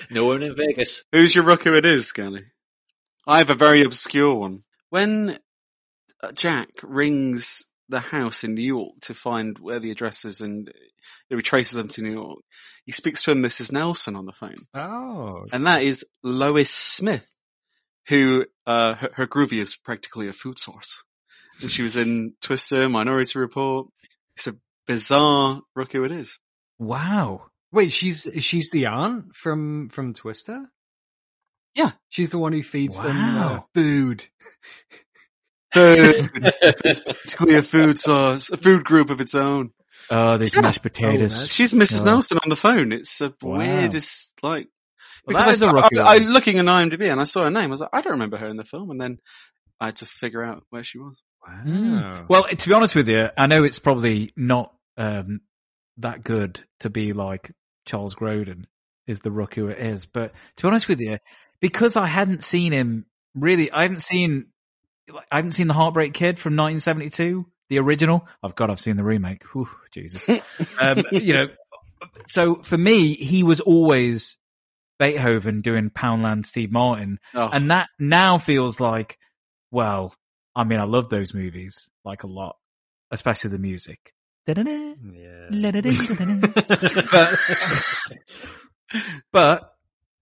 no 0.09 0.25
one 0.25 0.41
in 0.41 0.55
Vegas. 0.55 1.03
Who's 1.11 1.35
your 1.35 1.43
rook 1.43 1.63
who 1.63 1.75
it 1.75 1.85
is, 1.85 2.07
Scully? 2.07 2.43
I 3.27 3.37
have 3.37 3.49
a 3.51 3.55
very 3.55 3.83
obscure 3.83 4.33
one. 4.33 4.63
When 4.89 5.29
uh, 5.29 5.37
Jack 6.33 6.69
rings 6.83 7.65
the 7.89 7.99
house 7.99 8.43
in 8.43 8.55
New 8.55 8.61
York 8.61 8.93
to 9.01 9.13
find 9.13 9.57
where 9.59 9.79
the 9.79 9.91
address 9.91 10.25
is 10.25 10.41
and 10.41 10.71
he 11.29 11.35
retraces 11.35 11.73
them 11.73 11.87
to 11.89 12.01
New 12.01 12.13
York, 12.13 12.39
he 12.85 12.91
speaks 12.91 13.21
to 13.23 13.31
a 13.31 13.35
Mrs. 13.35 13.71
Nelson 13.71 14.15
on 14.15 14.25
the 14.25 14.31
phone. 14.31 14.55
Oh, 14.73 15.45
And 15.51 15.67
that 15.67 15.83
is 15.83 16.05
Lois 16.23 16.69
Smith, 16.69 17.29
who, 18.07 18.45
uh, 18.65 18.95
her, 18.95 19.09
her 19.13 19.27
groovy 19.27 19.59
is 19.59 19.75
practically 19.75 20.27
a 20.27 20.33
food 20.33 20.57
source. 20.57 21.03
And 21.61 21.71
she 21.71 21.83
was 21.83 21.97
in 21.97 22.33
Twister, 22.41 22.89
Minority 22.89 23.37
Report. 23.37 23.87
It's 24.35 24.47
a 24.47 24.55
bizarre 24.87 25.61
rookie 25.75 26.03
it 26.03 26.11
is. 26.11 26.39
Wow. 26.79 27.43
wait, 27.71 27.91
she's 27.91 28.27
she's 28.39 28.71
the 28.71 28.87
aunt 28.87 29.35
from 29.35 29.89
from 29.89 30.13
Twister. 30.13 30.65
Yeah. 31.75 31.91
she's 32.09 32.31
the 32.31 32.39
one 32.39 32.53
who 32.53 32.63
feeds 32.63 32.99
them 32.99 33.17
uh, 33.37 33.59
food. 33.75 34.25
Food. 35.73 36.29
it's 36.61 36.99
basically 36.99 37.55
a 37.55 37.63
food 37.63 37.97
source, 37.99 38.49
a 38.49 38.57
food 38.57 38.83
group 38.83 39.09
of 39.09 39.21
its 39.21 39.35
own. 39.35 39.71
Oh, 40.09 40.37
these 40.37 40.55
mashed 40.55 40.81
potatoes. 40.81 41.31
that's- 41.31 41.51
She's 41.51 41.71
Mrs. 41.73 42.01
Oh. 42.01 42.05
Nelson 42.05 42.37
on 42.43 42.49
the 42.49 42.55
phone. 42.55 42.91
It's 42.91 43.19
the 43.19 43.33
Wow. 43.41 43.59
weirdest, 43.59 44.33
like, 44.43 44.67
Well, 45.25 45.37
because 45.41 45.45
that 45.45 45.49
I, 45.49 45.51
is 45.51 45.61
a 45.61 45.65
saw- 45.65 45.71
rookie 45.71 45.99
I, 45.99 46.15
I 46.15 46.17
looking 46.17 46.57
in 46.57 46.65
IMDb 46.65 47.09
and 47.09 47.21
I 47.21 47.23
saw 47.23 47.43
her 47.43 47.51
name. 47.51 47.63
I 47.63 47.67
was 47.67 47.79
like, 47.81 47.91
I 47.93 48.01
don't 48.01 48.13
remember 48.13 48.37
her 48.37 48.47
in 48.47 48.57
the 48.57 48.65
film, 48.65 48.91
and 48.91 48.99
then 48.99 49.19
I 49.79 49.85
had 49.85 49.95
to 49.97 50.05
figure 50.05 50.43
out 50.43 50.63
where 50.69 50.83
she 50.83 50.97
was. 50.99 51.23
Wow. 51.47 51.61
Mm. 51.65 52.29
Well, 52.29 52.43
to 52.43 52.69
be 52.69 52.75
honest 52.75 52.93
with 52.95 53.07
you, 53.07 53.29
I 53.37 53.47
know 53.47 53.63
it's 53.63 53.79
probably 53.79 54.31
not 54.35 54.73
um, 54.97 55.39
that 55.97 56.23
good 56.23 56.61
to 56.81 56.89
be 56.89 57.13
like 57.13 57.51
Charles 57.85 58.13
Grodin 58.15 58.65
is 59.07 59.21
the 59.21 59.31
rook 59.31 59.55
who 59.55 59.67
it 59.69 59.79
is, 59.79 60.05
but 60.05 60.33
to 60.57 60.63
be 60.63 60.67
honest 60.67 60.87
with 60.87 60.99
you, 60.99 61.17
because 61.61 61.95
I 61.95 62.05
hadn't 62.07 62.43
seen 62.43 62.73
him 62.73 63.05
really, 63.33 63.71
I 63.71 63.83
haven't 63.83 64.01
seen, 64.01 64.47
I 65.31 65.37
haven't 65.37 65.53
seen 65.53 65.67
the 65.67 65.73
Heartbreak 65.73 66.13
Kid 66.13 66.39
from 66.39 66.55
1972, 66.55 67.45
the 67.69 67.79
original. 67.79 68.27
I've 68.43 68.55
got, 68.55 68.69
I've 68.69 68.79
seen 68.79 68.97
the 68.97 69.03
remake. 69.03 69.43
Whew, 69.53 69.69
Jesus, 69.91 70.27
um, 70.79 71.03
you 71.11 71.33
know. 71.33 71.47
So 72.27 72.55
for 72.55 72.77
me, 72.77 73.13
he 73.13 73.43
was 73.43 73.59
always 73.59 74.37
Beethoven 74.99 75.61
doing 75.61 75.89
Poundland 75.89 76.45
Steve 76.45 76.71
Martin, 76.71 77.19
Oh. 77.33 77.49
and 77.51 77.71
that 77.71 77.89
now 77.99 78.37
feels 78.37 78.79
like, 78.79 79.17
well, 79.71 80.13
I 80.55 80.63
mean, 80.63 80.79
I 80.79 80.83
love 80.83 81.09
those 81.09 81.33
movies 81.33 81.89
like 82.03 82.23
a 82.23 82.27
lot, 82.27 82.57
especially 83.11 83.51
the 83.51 83.59
music. 83.59 84.13
Da-da-da. 84.47 84.95
but 87.11 87.39
but 89.31 89.73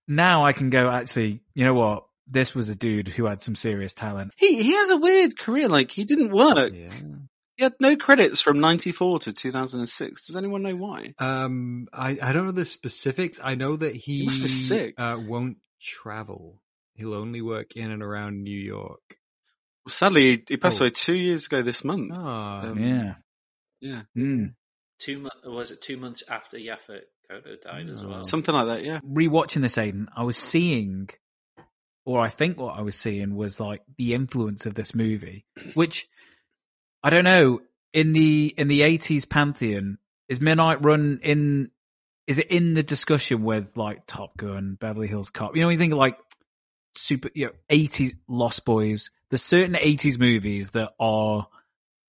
now 0.08 0.46
I 0.46 0.54
can 0.54 0.70
go. 0.70 0.90
Actually, 0.90 1.42
you 1.54 1.66
know 1.66 1.74
what? 1.74 2.04
This 2.30 2.54
was 2.54 2.70
a 2.70 2.76
dude 2.76 3.08
who 3.08 3.26
had 3.26 3.42
some 3.42 3.56
serious 3.56 3.94
talent. 3.94 4.34
He 4.38 4.62
he 4.64 4.74
has 4.76 4.90
a 4.92 4.98
weird 4.98 5.38
career. 5.38 5.68
Like 5.68 5.90
he 5.92 6.04
didn't 6.06 6.32
work. 6.32 6.74
Yeah. 6.74 6.90
He 7.58 7.64
had 7.64 7.74
no 7.82 7.96
credits 7.98 8.40
from 8.40 8.60
'94 8.62 9.20
to 9.20 9.34
2006. 9.34 10.28
Does 10.28 10.36
anyone 10.38 10.62
know 10.64 10.76
why? 10.76 11.14
Um, 11.20 11.88
I 11.92 12.18
I 12.22 12.32
don't 12.32 12.46
know 12.46 12.52
the 12.54 12.66
specifics. 12.66 13.40
I 13.44 13.56
know 13.56 13.76
that 13.76 13.96
he, 13.96 14.24
must 14.24 14.42
be 14.42 14.48
sick. 14.48 14.96
Uh, 14.98 15.18
won't 15.28 15.58
travel. 15.82 16.62
He'll 16.94 17.14
only 17.16 17.42
work 17.42 17.76
in 17.76 17.92
and 17.92 18.02
around 18.04 18.44
New 18.44 18.58
York. 18.60 19.02
Well, 19.86 19.92
sadly, 19.92 20.22
he, 20.38 20.44
he 20.50 20.58
passed 20.58 20.82
Oh. 20.82 20.86
away 20.86 20.92
two 20.92 21.16
years 21.16 21.48
ago 21.48 21.62
this 21.62 21.84
month. 21.84 22.12
Oh, 22.14 22.20
Um, 22.20 22.78
yeah. 22.84 23.14
yeah, 23.82 24.02
Mm. 24.18 24.54
Two 25.00 25.20
months 25.20 25.38
was 25.46 25.72
it 25.72 25.82
two 25.82 25.98
months 25.98 26.24
after 26.30 26.58
Yaphet 26.58 27.04
Kotto 27.32 27.62
died 27.62 27.90
as 27.90 28.04
well? 28.04 28.24
something 28.24 28.54
like 28.54 28.68
that. 28.68 28.84
Yeah. 28.86 29.00
Rewatching 29.02 29.62
this, 29.62 29.78
Aidan, 29.78 30.10
I 30.16 30.24
was 30.24 30.36
seeing, 30.38 31.10
or 32.10 32.20
I 32.20 32.30
think 32.30 32.60
what 32.60 32.76
I 32.76 32.82
was 32.82 32.96
seeing 32.96 33.36
was 33.36 33.60
like 33.60 33.84
the 34.00 34.16
influence 34.16 34.66
of 34.66 34.74
this 34.74 34.96
movie, 34.96 35.46
which 35.76 36.08
I 37.04 37.12
don't 37.12 37.24
know 37.24 37.62
in 37.94 38.14
the 38.14 38.52
in 38.58 38.68
the 38.68 38.82
eighties 38.82 39.26
pantheon 39.26 40.00
is 40.28 40.42
Midnight 40.42 40.84
Run 40.84 41.20
in. 41.22 41.70
Is 42.26 42.40
it 42.40 42.48
in 42.48 42.74
the 42.74 42.82
discussion 42.82 43.44
with 43.44 43.78
like 43.78 44.08
Top 44.08 44.36
Gun, 44.38 44.76
Beverly 44.80 45.08
Hills 45.08 45.30
Cop? 45.30 45.56
You 45.56 45.62
know, 45.62 45.70
you 45.70 45.78
think 45.78 45.94
like 45.94 46.18
super, 46.96 47.30
you 47.36 47.46
know, 47.46 47.52
80s 47.70 48.14
Lost 48.28 48.66
Boys. 48.66 49.12
There's 49.30 49.44
certain 49.44 49.76
80s 49.76 50.20
movies 50.20 50.72
that 50.72 50.94
are 51.00 51.48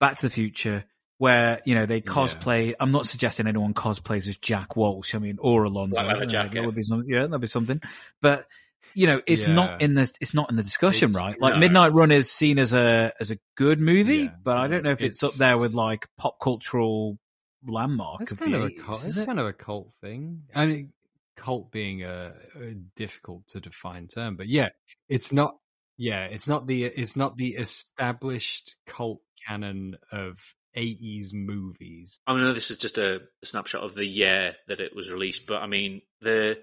Back 0.00 0.16
to 0.16 0.28
the 0.28 0.30
Future 0.30 0.84
where, 1.18 1.60
you 1.66 1.74
know, 1.74 1.84
they 1.84 2.00
cosplay. 2.00 2.74
I'm 2.80 2.90
not 2.90 3.06
suggesting 3.06 3.46
anyone 3.46 3.74
cosplays 3.74 4.28
as 4.28 4.38
Jack 4.38 4.76
Walsh. 4.76 5.14
I 5.14 5.18
mean, 5.18 5.36
or 5.38 5.64
Alonzo. 5.64 6.00
Black 6.02 6.16
Leather 6.16 6.38
Uh, 6.38 6.48
That 6.54 6.64
would 6.64 6.74
be 6.74 6.82
something. 6.82 7.10
Yeah, 7.10 7.26
that'd 7.26 7.40
be 7.42 7.46
something. 7.46 7.82
But, 8.22 8.46
you 8.94 9.06
know, 9.06 9.20
it's 9.26 9.46
not 9.46 9.82
in 9.82 9.94
the, 9.94 10.10
it's 10.20 10.34
not 10.34 10.50
in 10.50 10.56
the 10.56 10.62
discussion, 10.62 11.12
right? 11.12 11.40
Like 11.40 11.54
no. 11.54 11.60
Midnight 11.60 11.92
Run 11.92 12.10
is 12.10 12.30
seen 12.30 12.58
as 12.58 12.72
a, 12.72 13.12
as 13.20 13.30
a 13.30 13.38
good 13.56 13.80
movie, 13.80 14.16
Yeah. 14.18 14.30
but 14.42 14.56
I 14.58 14.66
don't 14.68 14.82
know 14.84 14.90
if 14.90 15.00
it's, 15.02 15.22
up 15.22 15.34
there 15.34 15.58
with 15.58 15.72
like 15.72 16.08
pop 16.18 16.36
cultural 16.42 17.18
landmark 17.66 18.22
It's 18.22 18.32
of 18.32 18.38
kind 18.38 18.54
the 18.54 18.58
of 18.58 18.64
a 18.64 18.74
cult. 18.82 19.04
It's 19.04 19.18
it? 19.18 19.26
kind 19.26 19.38
of 19.40 19.46
a 19.46 19.52
cult 19.52 19.92
thing. 20.00 20.42
I 20.54 20.66
mean, 20.66 20.92
cult 21.36 21.70
being 21.70 22.02
a, 22.04 22.32
a 22.56 22.74
difficult 22.96 23.46
to 23.48 23.60
define 23.60 24.06
term, 24.08 24.36
but 24.36 24.48
yeah, 24.48 24.68
it's 25.08 25.32
not. 25.32 25.56
Yeah, 25.96 26.24
it's 26.24 26.48
not 26.48 26.66
the 26.66 26.84
it's 26.84 27.14
not 27.16 27.36
the 27.36 27.56
established 27.56 28.76
cult 28.86 29.20
canon 29.46 29.96
of 30.10 30.38
'80s 30.76 31.32
movies. 31.34 32.20
Oh, 32.26 32.36
I 32.36 32.40
know 32.40 32.54
this 32.54 32.70
is 32.70 32.78
just 32.78 32.96
a, 32.96 33.20
a 33.42 33.46
snapshot 33.46 33.82
of 33.82 33.94
the 33.94 34.06
year 34.06 34.54
that 34.68 34.80
it 34.80 34.96
was 34.96 35.10
released, 35.10 35.46
but 35.46 35.56
I 35.62 35.66
mean 35.66 36.00
the 36.22 36.56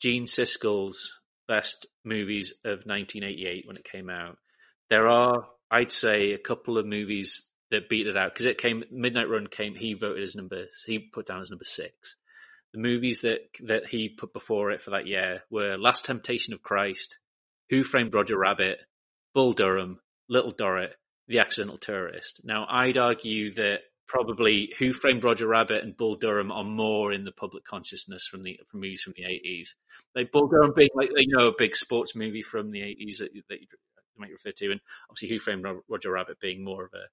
Gene 0.00 0.24
Siskel's 0.24 1.20
best 1.48 1.86
movies 2.04 2.52
of 2.64 2.86
1988 2.86 3.66
when 3.66 3.76
it 3.76 3.84
came 3.84 4.08
out. 4.08 4.38
There 4.90 5.08
are, 5.08 5.46
I'd 5.70 5.92
say, 5.92 6.32
a 6.32 6.38
couple 6.38 6.78
of 6.78 6.86
movies 6.86 7.48
that 7.70 7.88
beat 7.88 8.06
it 8.06 8.16
out 8.16 8.32
because 8.32 8.46
it 8.46 8.58
came. 8.58 8.84
Midnight 8.90 9.28
Run 9.28 9.46
came. 9.46 9.74
He 9.74 9.94
voted 9.94 10.22
as 10.22 10.36
number. 10.36 10.66
He 10.86 10.98
put 10.98 11.26
down 11.26 11.40
as 11.40 11.50
number 11.50 11.64
six. 11.64 12.16
The 12.72 12.80
movies 12.80 13.22
that 13.22 13.40
that 13.66 13.86
he 13.86 14.08
put 14.08 14.32
before 14.32 14.70
it 14.70 14.80
for 14.80 14.90
that 14.90 15.06
year 15.06 15.42
were 15.50 15.76
Last 15.76 16.04
Temptation 16.04 16.54
of 16.54 16.62
Christ, 16.62 17.18
Who 17.70 17.82
Framed 17.84 18.14
Roger 18.14 18.38
Rabbit, 18.38 18.78
Bull 19.34 19.52
Durham, 19.52 20.00
Little 20.28 20.52
Dorrit, 20.52 20.94
The 21.28 21.40
Accidental 21.40 21.78
Tourist. 21.78 22.40
Now, 22.44 22.66
I'd 22.68 22.98
argue 22.98 23.52
that 23.54 23.80
probably 24.12 24.72
Who 24.78 24.92
Framed 24.92 25.24
Roger 25.24 25.46
Rabbit 25.48 25.82
and 25.82 25.96
Bull 25.96 26.16
Durham 26.16 26.52
are 26.52 26.62
more 26.62 27.12
in 27.12 27.24
the 27.24 27.32
public 27.32 27.64
consciousness 27.64 28.26
from 28.26 28.42
the 28.42 28.60
from 28.70 28.80
movies 28.80 29.00
from 29.02 29.14
the 29.16 29.24
eighties. 29.24 29.74
Like 30.14 30.30
Bull 30.30 30.48
Durham 30.48 30.72
being 30.76 30.90
like 30.94 31.08
you 31.16 31.34
know 31.36 31.48
a 31.48 31.54
big 31.56 31.74
sports 31.74 32.14
movie 32.14 32.42
from 32.42 32.70
the 32.70 32.82
eighties 32.82 33.18
that, 33.18 33.30
that 33.48 33.60
you 33.60 33.66
might 34.18 34.30
refer 34.30 34.52
to, 34.58 34.70
and 34.70 34.80
obviously 35.08 35.30
Who 35.30 35.38
Framed 35.38 35.64
Roger 35.88 36.12
Rabbit 36.12 36.38
being 36.40 36.62
more 36.62 36.84
of 36.84 36.92
a 36.94 37.04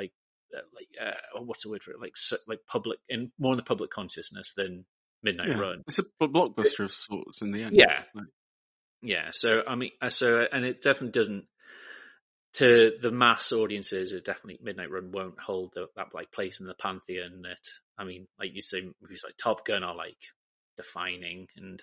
like 0.00 0.12
uh, 0.54 0.60
like 0.74 0.88
uh, 1.00 1.40
what's 1.44 1.62
the 1.62 1.70
word 1.70 1.82
for 1.82 1.92
it 1.92 2.00
like 2.00 2.16
so- 2.16 2.36
like 2.48 2.58
public 2.68 2.98
and 3.08 3.30
more 3.38 3.52
in 3.52 3.56
the 3.56 3.62
public 3.62 3.90
consciousness 3.90 4.52
than 4.56 4.84
Midnight 5.22 5.50
Yeah. 5.50 5.60
Run. 5.60 5.82
It's 5.86 6.00
a 6.00 6.04
blockbuster 6.20 6.84
of 6.84 6.92
sorts 6.92 7.40
in 7.42 7.52
the 7.52 7.62
end. 7.62 7.76
Yeah. 7.76 8.02
Like, 8.14 8.26
Yeah, 9.02 9.28
so 9.32 9.62
I 9.66 9.76
mean, 9.76 9.90
uh, 10.02 10.08
so 10.10 10.44
and 10.52 10.64
it 10.64 10.82
definitely 10.82 11.12
doesn't 11.12 11.44
to 12.54 12.92
the 13.00 13.10
mass 13.10 13.52
audiences. 13.52 14.12
It 14.12 14.24
definitely 14.24 14.58
Midnight 14.62 14.90
Run 14.90 15.10
won't 15.12 15.38
hold 15.38 15.72
the, 15.74 15.86
that 15.96 16.08
like 16.14 16.30
place 16.32 16.60
in 16.60 16.66
the 16.66 16.74
pantheon. 16.74 17.42
That 17.42 17.58
I 17.98 18.04
mean, 18.04 18.26
like 18.38 18.50
you 18.54 18.62
say, 18.62 18.82
movies 19.00 19.22
like 19.24 19.36
Top 19.36 19.64
Gun 19.66 19.82
are 19.82 19.94
like 19.94 20.16
defining, 20.76 21.48
and 21.56 21.82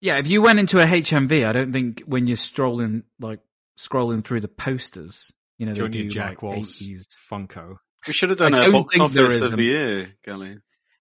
Yeah, 0.00 0.18
if 0.18 0.26
you 0.26 0.42
went 0.42 0.58
into 0.58 0.80
a 0.80 0.86
HMV, 0.86 1.46
I 1.46 1.52
don't 1.52 1.72
think 1.72 2.00
when 2.06 2.26
you're 2.26 2.36
strolling, 2.36 3.04
like 3.20 3.40
scrolling 3.78 4.24
through 4.24 4.40
the 4.40 4.48
posters, 4.48 5.32
you 5.58 5.66
know, 5.66 5.74
Do 5.74 5.82
they 5.82 5.88
do 5.88 6.08
Jack 6.08 6.28
like 6.30 6.42
Walsh 6.42 6.80
80s. 6.82 7.06
Funko? 7.30 7.76
we 8.06 8.12
should 8.12 8.30
have 8.30 8.38
done 8.38 8.54
I 8.54 8.66
a 8.66 8.70
box 8.72 8.98
office 9.00 9.32
is 9.34 9.42
of 9.42 9.52
a- 9.54 9.56
the 9.56 9.64
year, 9.64 10.14
Gally. 10.24 10.58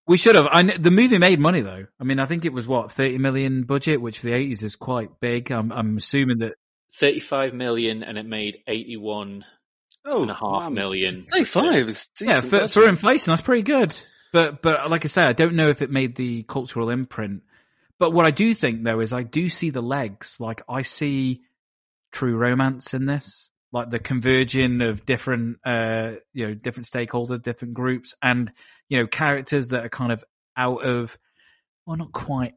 We 0.08 0.18
should 0.18 0.36
have. 0.36 0.48
I 0.52 0.62
the 0.62 0.92
movie 0.92 1.18
made 1.18 1.40
money 1.40 1.62
though. 1.62 1.88
I 2.00 2.04
mean, 2.04 2.20
I 2.20 2.28
think 2.28 2.46
it 2.46 2.54
was 2.54 2.68
what 2.68 2.92
thirty 2.92 3.18
million 3.18 3.64
budget, 3.64 4.00
which 4.00 4.20
for 4.20 4.28
the 4.28 4.34
eighties 4.34 4.62
is 4.62 4.76
quite 4.76 5.20
big. 5.20 5.52
I'm, 5.52 5.72
I'm 5.72 5.98
assuming 5.98 6.40
that. 6.40 6.56
Thirty-five 7.00 7.54
million, 7.54 8.04
and 8.04 8.18
it 8.18 8.26
made 8.26 8.60
eighty-one 8.68 9.46
Oh, 10.08 10.22
and 10.22 10.32
a 10.32 10.36
half 10.36 10.64
man. 10.64 10.74
million. 10.74 11.26
Thirty-five 11.32 11.90
is 11.90 12.10
Yeah, 12.22 12.42
for, 12.42 12.50
budget. 12.50 12.72
for 12.72 12.88
inflation, 12.88 13.32
that's 13.32 13.42
pretty 13.42 13.64
good. 13.64 13.94
But 14.32 14.62
but 14.62 14.90
like 14.92 15.06
I 15.06 15.08
say, 15.08 15.24
I 15.24 15.34
don't 15.34 15.56
know 15.56 15.70
if 15.70 15.82
it 15.82 15.90
made 15.90 16.16
the 16.16 16.44
cultural 16.44 16.90
imprint. 16.90 17.44
But 17.98 18.12
what 18.12 18.26
I 18.26 18.32
do 18.32 18.54
think 18.54 18.84
though 18.84 19.00
is 19.00 19.14
I 19.14 19.24
do 19.24 19.50
see 19.50 19.70
the 19.70 19.82
legs. 19.82 20.38
Like 20.40 20.62
I 20.70 20.82
see 20.84 21.42
true 22.12 22.36
romance 22.36 22.94
in 22.94 23.06
this, 23.06 23.50
like 23.72 23.90
the 23.90 24.00
converging 24.00 24.82
of 24.82 25.06
different, 25.06 25.58
uh, 25.66 26.14
you 26.34 26.48
know, 26.48 26.54
different 26.54 26.90
stakeholders, 26.90 27.42
different 27.42 27.74
groups, 27.74 28.14
and 28.22 28.52
you 28.90 29.00
know, 29.00 29.08
characters 29.08 29.70
that 29.70 29.86
are 29.86 29.90
kind 29.90 30.12
of 30.12 30.24
out 30.58 30.84
of, 30.86 31.18
well, 31.86 31.98
not 31.98 32.12
quite 32.12 32.54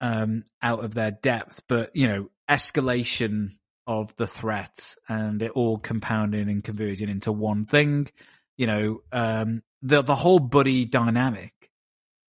um, 0.00 0.44
out 0.62 0.84
of 0.84 0.94
their 0.94 1.10
depth, 1.12 1.62
but 1.68 1.94
you 1.94 2.08
know, 2.08 2.28
escalation 2.50 3.50
of 3.86 4.14
the 4.16 4.26
threat 4.26 4.94
and 5.08 5.42
it 5.42 5.50
all 5.52 5.78
compounding 5.78 6.48
and 6.48 6.62
converging 6.62 7.08
into 7.08 7.32
one 7.32 7.64
thing. 7.64 8.08
You 8.56 8.66
know, 8.66 9.02
um, 9.12 9.62
the 9.82 10.02
the 10.02 10.14
whole 10.14 10.38
buddy 10.38 10.84
dynamic 10.84 11.70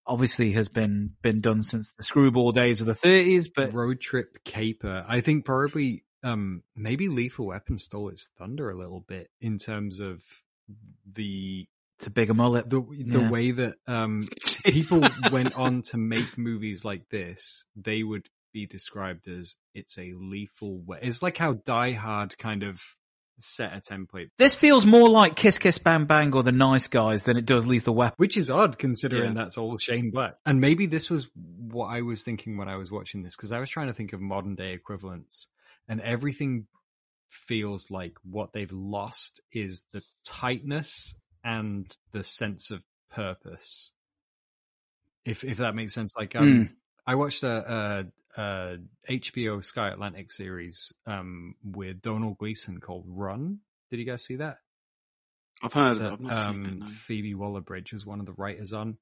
obviously 0.05 0.51
has 0.53 0.67
been 0.69 1.11
been 1.21 1.39
done 1.41 1.63
since 1.63 1.93
the 1.93 2.03
screwball 2.03 2.51
days 2.51 2.81
of 2.81 2.87
the 2.87 2.93
30s, 2.93 3.47
but 3.53 3.73
Road 3.73 4.01
Trip 4.01 4.43
Caper. 4.43 5.05
I 5.07 5.21
think 5.21 5.45
probably 5.45 6.03
um 6.23 6.63
maybe 6.75 7.07
Lethal 7.09 7.47
Weapon 7.47 7.77
stole 7.77 8.09
its 8.09 8.29
thunder 8.37 8.69
a 8.69 8.77
little 8.77 9.01
bit 9.01 9.29
in 9.41 9.57
terms 9.57 9.99
of 9.99 10.21
the 11.13 11.67
a 12.05 12.09
bigger 12.09 12.33
mullet. 12.33 12.69
the 12.69 12.81
the 12.81 13.21
Yeah. 13.21 13.29
way 13.29 13.51
that 13.51 13.75
um 13.87 14.23
people 14.65 15.01
went 15.31 15.53
on 15.53 15.81
to 15.83 15.97
make 15.97 16.37
movies 16.37 16.83
like 16.83 17.07
this. 17.09 17.63
They 17.75 18.03
would 18.03 18.27
be 18.53 18.65
described 18.67 19.27
as 19.27 19.55
it's 19.73 19.97
a 19.97 20.13
lethal 20.15 20.79
way. 20.79 20.99
It's 21.01 21.21
like 21.23 21.37
how 21.37 21.53
Die 21.53 21.91
Hard 21.93 22.37
kind 22.37 22.63
of 22.63 22.81
set 23.39 23.73
a 23.73 23.81
template. 23.81 24.29
this 24.37 24.53
feels 24.53 24.85
more 24.85 25.09
like 25.09 25.35
Kiss 25.35 25.57
Kiss 25.57 25.79
Bang 25.79 26.05
Bang 26.05 26.33
or 26.35 26.43
The 26.43 26.51
Nice 26.51 26.87
Guys 26.87 27.23
than 27.23 27.35
it 27.35 27.45
does 27.47 27.65
Lethal 27.65 27.95
Weapon. 27.95 28.15
Which 28.17 28.37
is 28.37 28.51
odd 28.51 28.77
considering 28.77 29.35
Yeah. 29.35 29.43
that's 29.43 29.57
all 29.57 29.77
Shane 29.79 30.11
Black. 30.11 30.35
And 30.45 30.61
maybe 30.61 30.85
this 30.85 31.09
was 31.09 31.27
what 31.35 31.87
I 31.87 32.01
was 32.01 32.23
thinking 32.23 32.57
when 32.57 32.69
I 32.69 32.75
was 32.77 32.91
watching 32.91 33.23
this, 33.23 33.35
because 33.35 33.51
I 33.51 33.59
was 33.59 33.69
trying 33.69 33.87
to 33.87 33.93
think 33.93 34.13
of 34.13 34.21
modern 34.21 34.53
day 34.55 34.73
equivalents. 34.73 35.47
And 35.89 35.99
everything 35.99 36.67
feels 37.29 37.89
like 37.89 38.13
what 38.23 38.53
they've 38.53 38.71
lost 38.71 39.41
is 39.51 39.83
the 39.91 40.03
tightness 40.25 41.15
and 41.43 41.93
the 42.11 42.23
sense 42.23 42.69
of 42.69 42.81
purpose. 43.11 43.91
If 45.25 45.43
if 45.43 45.57
that 45.57 45.75
makes 45.75 45.93
sense. 45.93 46.13
Like 46.15 46.35
um 46.35 46.69
I 47.05 47.15
watched 47.15 47.43
a, 47.43 48.07
a 48.35 48.77
HBO 49.09 49.63
Sky 49.63 49.89
Atlantic 49.89 50.31
series 50.31 50.93
um 51.05 51.55
with 51.63 52.01
Domhnall 52.01 52.35
Gleeson 52.39 52.79
called 52.79 53.05
Run. 53.07 53.59
Did 53.91 53.99
you 53.99 54.05
guys 54.05 54.23
see 54.23 54.37
that? 54.37 54.57
I've 55.61 55.73
heard. 55.73 55.99
that 55.99 56.13
I've 56.13 56.19
not 56.19 56.35
seen 56.35 56.49
um, 56.49 56.65
it. 56.65 56.79
No. 56.79 56.85
Phoebe 56.87 57.35
Waller-Bridge 57.35 57.93
was 57.93 58.05
one 58.05 58.19
of 58.19 58.25
the 58.25 58.33
writers 58.33 58.73
on, 58.73 58.97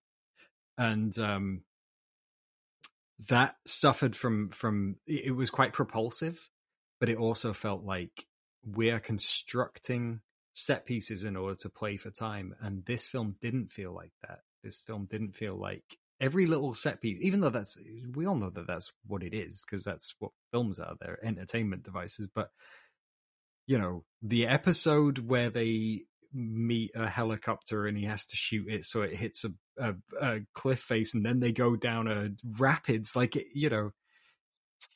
and 0.77 1.17
um, 1.17 1.61
that 3.29 3.55
suffered 3.65 4.15
from 4.15 4.49
from 4.49 4.95
it 5.07 5.25
it 5.27 5.31
was 5.31 5.49
quite 5.49 5.73
propulsive, 5.73 6.39
but 6.99 7.09
it 7.09 7.17
also 7.17 7.53
felt 7.53 7.83
like 7.83 8.25
we're 8.63 8.99
constructing 8.99 10.21
set 10.53 10.85
pieces 10.85 11.23
in 11.23 11.35
order 11.35 11.55
to 11.55 11.69
play 11.69 11.97
for 11.97 12.11
time, 12.11 12.53
and 12.61 12.85
this 12.85 13.05
film 13.05 13.35
didn't 13.41 13.71
feel 13.71 13.93
like 13.93 14.11
that. 14.27 14.39
This 14.63 14.81
film 14.85 15.07
didn't 15.09 15.35
feel 15.35 15.55
like 15.55 15.83
every 16.21 16.45
little 16.45 16.73
set 16.73 17.01
piece, 17.01 17.17
even 17.21 17.41
though 17.41 17.49
that's 17.49 17.77
we 18.15 18.25
all 18.25 18.35
know 18.35 18.51
that 18.51 18.67
that's 18.67 18.91
what 19.07 19.23
it 19.23 19.33
is 19.33 19.63
because 19.65 19.83
that's 19.83 20.13
what 20.19 20.31
films 20.51 20.79
are. 20.79 20.95
They're 21.01 21.19
entertainment 21.25 21.83
devices, 21.83 22.29
but 22.33 22.49
you 23.67 23.77
know 23.79 24.03
the 24.21 24.47
episode 24.47 25.19
where 25.19 25.49
they 25.49 26.03
meet 26.33 26.91
a 26.95 27.09
helicopter 27.09 27.87
and 27.87 27.97
he 27.97 28.05
has 28.05 28.25
to 28.25 28.35
shoot 28.35 28.65
it 28.69 28.85
so 28.85 29.01
it 29.01 29.13
hits 29.13 29.43
a, 29.43 29.51
a, 29.77 29.95
a 30.21 30.39
cliff 30.53 30.79
face 30.79 31.13
and 31.13 31.25
then 31.25 31.39
they 31.39 31.51
go 31.51 31.75
down 31.75 32.07
a 32.07 32.29
rapids 32.57 33.15
like 33.15 33.37
you 33.53 33.69
know 33.69 33.91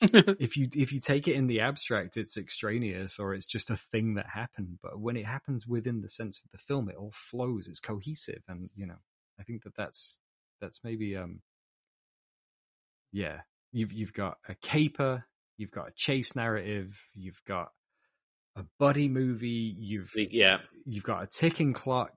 if 0.00 0.56
you 0.56 0.68
if 0.74 0.92
you 0.92 1.00
take 1.00 1.28
it 1.28 1.34
in 1.34 1.46
the 1.46 1.60
abstract 1.60 2.16
it's 2.16 2.36
extraneous 2.36 3.18
or 3.18 3.34
it's 3.34 3.46
just 3.46 3.70
a 3.70 3.76
thing 3.92 4.14
that 4.14 4.26
happened 4.26 4.78
but 4.82 4.98
when 4.98 5.16
it 5.16 5.26
happens 5.26 5.66
within 5.66 6.00
the 6.00 6.08
sense 6.08 6.40
of 6.44 6.50
the 6.52 6.58
film 6.58 6.88
it 6.88 6.96
all 6.96 7.12
flows 7.14 7.68
it's 7.68 7.80
cohesive 7.80 8.42
and 8.48 8.70
you 8.74 8.86
know 8.86 8.98
i 9.38 9.42
think 9.42 9.62
that 9.62 9.76
that's 9.76 10.18
that's 10.60 10.80
maybe 10.84 11.16
um 11.16 11.40
yeah 13.12 13.40
you've 13.72 13.92
you've 13.92 14.12
got 14.12 14.38
a 14.48 14.54
caper 14.54 15.24
you've 15.58 15.70
got 15.70 15.88
a 15.88 15.92
chase 15.94 16.36
narrative 16.36 16.96
you've 17.14 17.40
got 17.46 17.68
a 18.56 18.64
buddy 18.78 19.08
movie 19.08 19.74
you've 19.78 20.10
yeah 20.16 20.58
you've 20.84 21.04
got 21.04 21.22
a 21.22 21.26
ticking 21.26 21.72
clock 21.72 22.12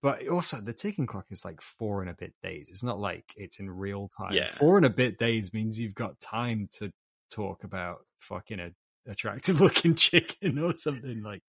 but 0.00 0.26
also 0.28 0.60
the 0.60 0.72
ticking 0.72 1.06
clock 1.06 1.26
is 1.30 1.44
like 1.44 1.60
four 1.60 2.02
and 2.02 2.10
a 2.10 2.14
bit 2.14 2.32
days 2.42 2.68
it's 2.70 2.84
not 2.84 3.00
like 3.00 3.24
it's 3.36 3.58
in 3.58 3.68
real 3.68 4.08
time 4.16 4.32
Yeah. 4.32 4.50
four 4.52 4.76
and 4.76 4.86
a 4.86 4.90
bit 4.90 5.18
days 5.18 5.52
means 5.52 5.78
you've 5.78 5.94
got 5.94 6.20
time 6.20 6.68
to 6.78 6.90
talk 7.32 7.64
about 7.64 7.98
fucking 8.20 8.60
a 8.60 8.70
attractive 9.10 9.60
looking 9.60 9.94
chicken 9.96 10.58
or 10.58 10.74
something 10.76 11.22
like 11.22 11.42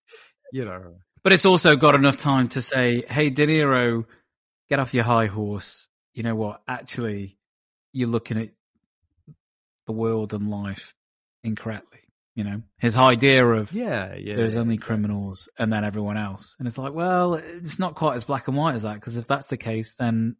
you 0.51 0.65
know 0.65 0.95
But 1.23 1.33
it's 1.33 1.45
also 1.45 1.75
got 1.75 1.93
enough 1.93 2.17
time 2.17 2.47
to 2.49 2.61
say, 2.63 3.03
"Hey, 3.07 3.29
De 3.29 3.45
Niro, 3.45 4.05
get 4.69 4.79
off 4.79 4.93
your 4.95 5.03
high 5.03 5.27
horse. 5.27 5.87
You 6.13 6.23
know 6.23 6.35
what? 6.35 6.61
Actually, 6.67 7.37
you're 7.93 8.09
looking 8.09 8.37
at 8.37 8.49
the 9.87 9.93
world 9.93 10.33
and 10.33 10.49
life 10.49 10.93
incorrectly." 11.43 11.99
You 12.35 12.45
know, 12.45 12.61
his 12.77 12.95
idea 12.95 13.45
of 13.45 13.73
yeah 13.73 14.15
yeah 14.15 14.37
there's 14.37 14.53
yeah, 14.53 14.61
only 14.61 14.77
criminals 14.77 15.49
and 15.59 15.71
then 15.71 15.83
everyone 15.83 16.17
else, 16.17 16.55
and 16.57 16.67
it's 16.67 16.77
like, 16.77 16.93
well, 16.93 17.33
it's 17.33 17.77
not 17.77 17.95
quite 17.95 18.15
as 18.15 18.23
black 18.23 18.47
and 18.47 18.55
white 18.55 18.75
as 18.75 18.83
that 18.83 18.95
because 18.95 19.17
if 19.17 19.27
that's 19.27 19.47
the 19.47 19.57
case, 19.57 19.95
then 19.95 20.37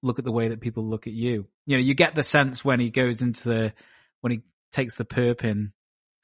look 0.00 0.20
at 0.20 0.24
the 0.24 0.30
way 0.30 0.48
that 0.48 0.60
people 0.60 0.84
look 0.84 1.08
at 1.08 1.12
you. 1.12 1.48
You 1.66 1.76
know, 1.76 1.82
you 1.82 1.94
get 1.94 2.14
the 2.14 2.22
sense 2.22 2.64
when 2.64 2.78
he 2.78 2.90
goes 2.90 3.20
into 3.20 3.48
the 3.48 3.72
when 4.20 4.30
he 4.30 4.42
takes 4.72 4.96
the 4.96 5.04
perp 5.04 5.42
in 5.42 5.72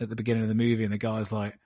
at 0.00 0.08
the 0.08 0.14
beginning 0.14 0.44
of 0.44 0.48
the 0.48 0.54
movie, 0.54 0.84
and 0.84 0.92
the 0.92 0.98
guy's 0.98 1.32
like, 1.32 1.58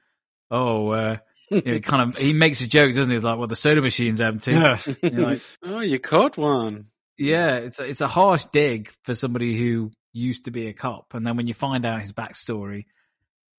"Oh." 0.51 0.89
uh 0.91 1.17
you 1.51 1.63
know, 1.65 1.73
he 1.75 1.81
kind 1.81 2.09
of 2.09 2.17
he 2.17 2.33
makes 2.33 2.61
a 2.63 2.67
joke, 2.67 2.95
doesn't 2.95 3.11
he? 3.11 3.17
He's 3.17 3.25
like, 3.25 3.39
"Well, 3.39 3.47
the 3.47 3.57
soda 3.57 3.83
machine's 3.83 4.21
empty." 4.21 4.53
Yeah. 4.53 4.79
Like, 5.03 5.43
oh, 5.63 5.81
you 5.81 5.99
caught 5.99 6.39
one. 6.39 6.87
Yeah, 7.19 7.57
it's 7.57 7.78
a, 7.78 7.85
it's 7.85 8.01
a 8.01 8.09
harsh 8.09 8.45
dig 8.53 8.91
for 9.05 9.15
somebody 9.15 9.57
who 9.57 9.91
used 10.12 10.45
to 10.45 10.51
be 10.51 10.69
a 10.69 10.73
cop, 10.73 11.15
and 11.15 11.27
then 11.27 11.36
when 11.36 11.47
you 11.47 11.55
find 11.55 11.85
out 11.85 12.01
his 12.01 12.12
backstory, 12.12 12.85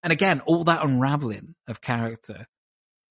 and 0.03 0.11
again, 0.13 0.41
all 0.45 0.63
that 0.65 0.83
unraveling 0.83 1.55
of 1.67 1.81
character 1.81 2.47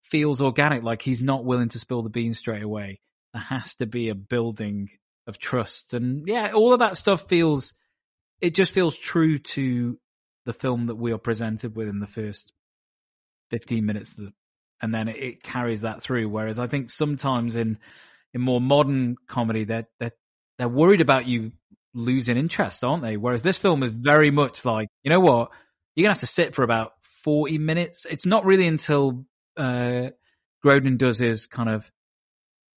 feels 0.02 0.40
organic. 0.42 0.82
Like 0.82 1.02
he's 1.02 1.22
not 1.22 1.44
willing 1.44 1.70
to 1.70 1.78
spill 1.78 2.02
the 2.02 2.10
beans 2.10 2.38
straight 2.38 2.62
away. 2.62 3.00
There 3.32 3.42
has 3.42 3.74
to 3.76 3.86
be 3.86 4.10
a 4.10 4.14
building 4.14 4.90
of 5.26 5.38
trust, 5.38 5.94
and 5.94 6.26
yeah, 6.26 6.52
all 6.52 6.72
of 6.72 6.80
that 6.80 6.96
stuff 6.96 7.28
feels. 7.28 7.72
It 8.40 8.54
just 8.54 8.72
feels 8.72 8.96
true 8.96 9.38
to 9.38 9.98
the 10.46 10.52
film 10.52 10.86
that 10.86 10.96
we 10.96 11.12
are 11.12 11.18
presented 11.18 11.74
with 11.74 11.88
in 11.88 12.00
the 12.00 12.06
first 12.06 12.52
fifteen 13.50 13.86
minutes, 13.86 14.14
the- 14.14 14.32
and 14.82 14.94
then 14.94 15.08
it, 15.08 15.16
it 15.16 15.42
carries 15.42 15.80
that 15.82 16.02
through. 16.02 16.28
Whereas 16.28 16.58
I 16.58 16.66
think 16.66 16.90
sometimes 16.90 17.56
in 17.56 17.78
in 18.34 18.40
more 18.40 18.60
modern 18.60 19.16
comedy, 19.28 19.64
they're 19.64 19.88
they're 19.98 20.12
they're 20.58 20.68
worried 20.68 21.00
about 21.00 21.26
you 21.26 21.52
losing 21.94 22.36
interest, 22.36 22.84
aren't 22.84 23.02
they? 23.02 23.16
Whereas 23.16 23.42
this 23.42 23.58
film 23.58 23.82
is 23.82 23.90
very 23.90 24.30
much 24.30 24.64
like, 24.64 24.88
you 25.02 25.10
know 25.10 25.20
what, 25.20 25.50
you're 25.94 26.04
gonna 26.04 26.14
have 26.14 26.20
to 26.20 26.26
sit 26.26 26.54
for 26.54 26.62
about 26.62 26.92
forty 27.02 27.58
minutes. 27.58 28.06
It's 28.08 28.26
not 28.26 28.44
really 28.44 28.66
until 28.66 29.26
uh 29.56 30.10
Grodin 30.64 30.98
does 30.98 31.18
his 31.18 31.46
kind 31.46 31.68
of 31.68 31.90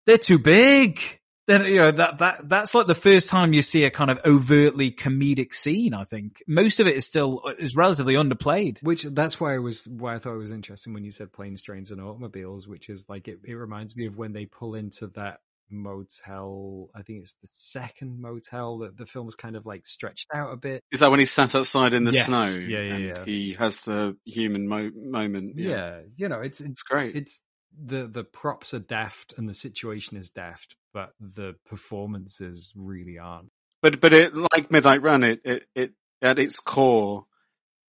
they're 0.05 0.17
too 0.17 0.39
big. 0.39 1.01
Then 1.47 1.65
you 1.65 1.79
know 1.79 1.91
that 1.91 2.17
that 2.17 2.49
that's 2.49 2.75
like 2.75 2.87
the 2.87 2.95
first 2.95 3.29
time 3.29 3.53
you 3.53 3.61
see 3.61 3.85
a 3.85 3.89
kind 3.89 4.11
of 4.11 4.19
overtly 4.25 4.91
comedic 4.91 5.53
scene. 5.53 5.93
I 5.93 6.03
think 6.03 6.43
most 6.45 6.81
of 6.81 6.87
it 6.87 6.97
is 6.97 7.05
still 7.05 7.41
is 7.57 7.75
relatively 7.75 8.15
underplayed. 8.15 8.83
which 8.83 9.03
that's 9.03 9.39
why 9.39 9.55
I 9.55 9.59
was 9.59 9.87
why 9.87 10.15
I 10.15 10.19
thought 10.19 10.35
it 10.35 10.39
was 10.39 10.51
interesting 10.51 10.93
when 10.93 11.05
you 11.05 11.11
said 11.11 11.31
planes, 11.31 11.61
trains, 11.61 11.91
and 11.91 12.01
automobiles, 12.01 12.67
which 12.67 12.89
is 12.89 13.05
like 13.07 13.29
it, 13.29 13.39
it 13.45 13.53
reminds 13.53 13.95
me 13.95 14.07
of 14.07 14.17
when 14.17 14.33
they 14.33 14.45
pull 14.45 14.75
into 14.75 15.07
that 15.15 15.39
motel. 15.69 16.89
I 16.95 17.01
think 17.01 17.21
it's 17.21 17.33
the 17.41 17.49
second 17.53 18.19
motel 18.21 18.79
that 18.79 18.97
the 18.97 19.05
film's 19.05 19.35
kind 19.35 19.55
of 19.55 19.65
like 19.65 19.85
stretched 19.85 20.27
out 20.33 20.53
a 20.53 20.57
bit. 20.57 20.83
Is 20.91 20.99
that 21.01 21.11
when 21.11 21.19
he 21.19 21.25
sat 21.25 21.55
outside 21.55 21.93
in 21.93 22.03
the 22.03 22.11
Yes. 22.11 22.25
snow? 22.25 22.45
Yeah, 22.45 22.79
yeah, 22.81 22.93
and 22.95 23.05
yeah. 23.05 23.25
He 23.25 23.53
has 23.59 23.83
the 23.83 24.17
human 24.25 24.67
mo- 24.67 24.91
moment. 24.95 25.57
Yeah. 25.57 26.01
you 26.15 26.29
know, 26.29 26.41
it's 26.41 26.61
it's 26.61 26.83
great. 26.83 27.15
It's 27.15 27.41
the 27.79 28.07
the 28.07 28.23
props 28.23 28.73
are 28.73 28.79
daft 28.79 29.33
and 29.37 29.47
the 29.47 29.53
situation 29.53 30.17
is 30.17 30.31
daft, 30.31 30.75
but 30.93 31.11
the 31.19 31.55
performances 31.67 32.71
really 32.75 33.17
aren't. 33.19 33.49
But 33.81 33.99
but 33.99 34.13
it 34.13 34.33
like 34.35 34.71
Midnight 34.71 35.01
Run, 35.01 35.23
it 35.23 35.41
it, 35.43 35.63
it 35.75 35.93
at 36.21 36.39
its 36.39 36.59
core, 36.59 37.25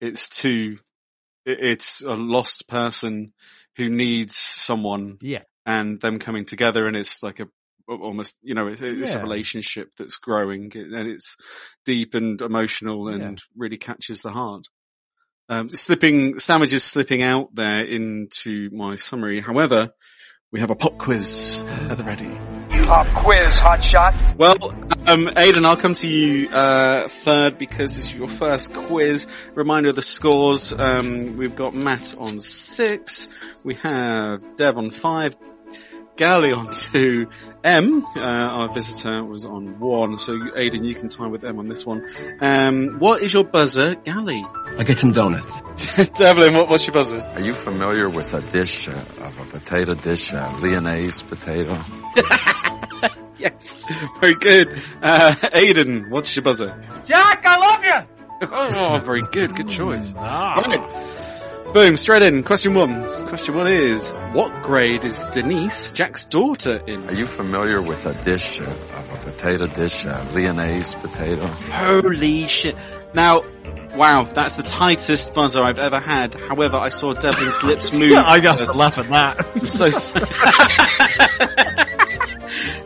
it's 0.01 0.29
two. 0.29 0.79
It, 1.47 1.61
it's 1.61 2.03
a 2.03 2.15
lost 2.15 2.69
person 2.69 3.33
who 3.77 3.89
needs 3.89 4.37
someone, 4.37 5.19
Yeah. 5.23 5.45
and 5.65 6.01
them 6.01 6.19
coming 6.19 6.45
together, 6.45 6.87
and 6.87 6.97
it's 6.97 7.23
like 7.23 7.41
a 7.41 7.49
almost 7.89 8.37
you 8.43 8.55
know 8.55 8.67
it's, 8.69 8.81
it's 8.83 9.15
a 9.15 9.21
relationship 9.23 9.89
that's 9.99 10.19
growing, 10.19 10.71
and 10.75 11.09
it's 11.09 11.37
deep 11.85 12.15
and 12.15 12.41
emotional, 12.41 13.09
and 13.09 13.21
Yeah. 13.23 13.35
really 13.57 13.79
catches 13.79 14.21
the 14.23 14.31
heart. 14.31 14.67
Um, 15.49 15.71
slipping 15.71 16.39
sandwiches 16.39 16.85
slipping 16.85 17.23
out 17.23 17.55
there 17.55 17.83
into 17.83 18.69
my 18.73 18.97
summary. 18.97 19.41
However, 19.41 19.89
we 20.53 20.61
have 20.61 20.71
a 20.71 20.77
pop 20.77 20.99
quiz 20.99 21.63
at 21.89 21.97
the 21.99 22.05
ready. 22.05 22.31
Pop 22.85 23.07
quiz, 23.09 23.59
hot 23.59 23.83
shot. 23.83 24.15
Well, 24.37 24.57
um, 25.07 25.31
Aidan, 25.37 25.65
I'll 25.65 25.77
come 25.77 25.95
to 25.95 26.07
you 26.09 26.49
uh, 26.51 27.09
third 27.09 27.57
because 27.59 27.97
this 27.97 28.05
is 28.11 28.15
your 28.17 28.29
first 28.29 28.73
quiz. 28.75 29.27
Reminder 29.55 29.89
of 29.91 29.97
the 29.97 30.03
scores. 30.03 30.73
Um, 30.73 31.37
we've 31.37 31.57
got 31.57 31.75
Matt 31.75 32.15
on 32.19 32.41
six. 32.43 33.29
We 33.65 33.75
have 33.77 34.43
Dev 34.57 34.77
on 34.79 34.91
five. 34.91 35.35
Gally 36.19 36.53
on 36.53 36.71
two. 36.73 37.29
M, 37.63 38.05
uh, 38.17 38.21
our 38.21 38.69
visitor, 38.73 39.25
was 39.25 39.45
on 39.45 39.79
one. 39.79 40.19
So, 40.19 40.37
Aidan, 40.57 40.83
you 40.85 40.95
can 40.95 41.09
tie 41.09 41.29
with 41.29 41.45
M 41.45 41.59
on 41.61 41.69
this 41.69 41.87
one. 41.87 42.05
Um, 42.41 42.99
what 42.99 43.23
is 43.23 43.33
your 43.33 43.45
buzzer, 43.45 43.95
Gally? 43.95 44.45
I 44.77 44.83
get 44.83 44.99
some 44.99 45.13
donuts. 45.13 45.53
Devlin, 46.19 46.55
what, 46.55 46.69
what's 46.69 46.87
your 46.87 46.95
buzzer? 46.95 47.21
Are 47.21 47.41
you 47.41 47.55
familiar 47.55 48.09
with 48.11 48.35
a 48.35 48.41
dish 48.41 48.89
uh, 48.89 48.93
of 49.21 49.39
a 49.39 49.45
potato 49.45 49.95
dish, 49.95 50.33
uh, 50.33 50.59
Lyonnaise 50.61 51.23
potato? 51.23 51.79
Yes, 53.39 53.79
very 54.21 54.35
good. 54.35 54.83
Uh, 55.01 55.33
Aidan, 55.53 56.11
what's 56.11 56.35
your 56.35 56.43
buzzer? 56.43 56.77
Jack, 57.05 57.45
I 57.47 57.57
love 57.57 57.85
you. 57.85 58.15
Oh, 58.51 58.99
very 58.99 59.23
good. 59.23 59.55
Good 59.57 59.69
choice. 59.69 60.13
Right. 60.15 61.28
Boom, 61.75 61.97
straight 61.97 62.23
in. 62.23 62.43
Question 62.43 62.75
one. 62.75 63.05
Question 63.27 63.55
one 63.55 63.67
is, 63.67 64.11
what 64.33 64.63
grade 64.63 65.05
is 65.05 65.27
Denise, 65.29 65.93
Jack's 65.93 66.25
daughter, 66.25 66.83
in? 66.87 67.07
Are 67.09 67.13
you 67.15 67.27
familiar 67.27 67.81
with 67.83 68.07
a 68.07 68.15
dish 68.25 68.61
uh, 68.61 68.65
of 68.65 69.13
a 69.13 69.17
potato 69.31 69.67
dish, 69.67 70.05
uh, 70.07 70.25
Lyonnaise 70.33 70.95
potato? 70.97 71.47
Holy 71.47 72.47
shit. 72.47 72.75
Now, 73.15 73.45
wow, 73.95 74.25
that's 74.25 74.57
the 74.57 74.63
tightest 74.63 75.35
buzzer 75.35 75.63
I've 75.63 75.79
ever 75.79 76.01
had. 76.01 76.35
However, 76.35 76.79
I 76.79 76.89
saw 76.89 77.13
Devlin's 77.13 77.63
lips 77.63 77.93
move. 77.99 78.15
I 78.17 78.41
got 78.41 78.59
to 78.59 78.73
laugh 78.77 78.99
at 78.99 79.07
that. 79.09 79.47
I'm 79.55 79.69
so 79.69 79.85
s- 79.87 80.13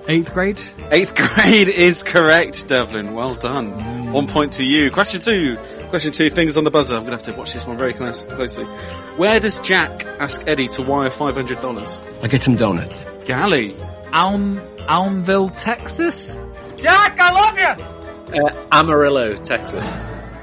Eighth 0.09 0.33
grade? 0.35 0.61
Eighth 0.91 1.15
grade 1.37 1.69
is 1.69 2.03
correct, 2.03 2.67
Devlin. 2.69 3.15
Well 3.15 3.35
done. 3.37 4.13
One 4.13 4.27
point 4.27 4.55
to 4.55 4.65
you. 4.65 4.91
Question 4.91 5.21
two. 5.21 5.57
Question 5.93 6.13
two, 6.13 6.31
fingers 6.31 6.57
on 6.57 6.65
the 6.65 6.71
buzzer. 6.71 6.95
I'm 6.95 7.03
going 7.05 7.11
to 7.19 7.23
have 7.23 7.35
to 7.35 7.39
watch 7.39 7.53
this 7.53 7.67
one 7.67 7.77
very 7.77 7.93
close, 7.93 8.23
closely. 8.23 8.65
Where 9.19 9.39
does 9.39 9.59
Jack 9.59 10.07
ask 10.07 10.43
Eddie 10.47 10.69
to 10.69 10.81
wire 10.81 11.11
$500? 11.11 12.25
I 12.25 12.29
get 12.29 12.41
some 12.41 12.57
donuts. 12.57 12.99
Gally. 13.27 13.77
Alm 14.11 14.59
Almville, 14.89 15.55
Texas. 15.55 16.39
Jack, 16.79 17.19
I 17.21 17.33
love 17.33 17.59
you. 17.59 18.41
Uh, 18.43 18.67
Amarillo, 18.73 19.35
Texas. 19.37 19.85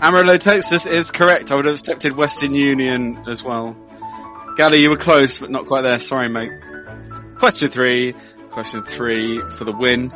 Amarillo, 0.02 0.38
Texas 0.38 0.86
is 0.86 1.10
correct. 1.10 1.52
I 1.52 1.56
would 1.56 1.66
have 1.66 1.80
accepted 1.80 2.16
Western 2.16 2.54
Union 2.54 3.18
as 3.26 3.44
well. 3.44 3.76
Gally, 4.56 4.84
you 4.84 4.92
were 4.92 4.98
close, 4.98 5.40
but 5.40 5.50
not 5.50 5.66
quite 5.66 5.82
there. 5.82 5.98
Sorry, 5.98 6.30
mate. 6.30 6.52
Question 7.40 7.72
three. 7.72 8.14
Question 8.52 8.84
three 8.84 9.42
for 9.58 9.64
the 9.64 9.74
win. 9.74 10.14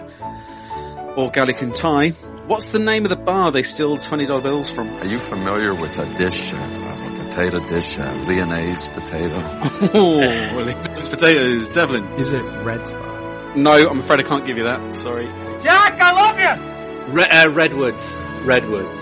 Or 1.18 1.31
Gally 1.31 1.53
can 1.53 1.73
tie. 1.73 2.14
What's 2.48 2.70
the 2.72 2.80
name 2.80 3.06
of 3.06 3.10
the 3.10 3.15
bar 3.15 3.52
they 3.52 3.64
steal 3.64 3.98
$20 3.98 4.44
bills 4.44 4.70
from? 4.70 4.90
Are 4.95 5.06
you 5.06 5.18
familiar 5.18 5.74
with 5.74 5.98
a 5.98 6.06
dish 6.14 6.53
uh, 6.53 6.57
a 6.57 7.24
potato 7.26 7.60
dish, 7.68 7.98
uh, 7.98 8.14
Lyonnaise 8.28 8.88
potato? 8.90 9.38
Oh, 9.94 10.18
well, 10.20 10.68
it's 10.68 11.07
potatoes. 11.07 11.70
Devlin. 11.70 12.06
Is 12.20 12.34
it 12.34 12.41
Red 12.64 12.88
Spot? 12.88 13.56
No, 13.56 13.90
I'm 13.90 13.99
afraid 13.99 14.20
I 14.20 14.24
can't 14.24 14.45
give 14.45 14.57
you 14.57 14.64
that. 14.64 14.94
Sorry. 14.95 15.26
Jack, 15.61 15.99
I 15.99 16.11
love 16.11 16.40
you. 16.40 17.14
Re- 17.14 17.24
uh, 17.30 17.49
Redwoods. 17.49 18.14
Redwoods. 18.44 19.02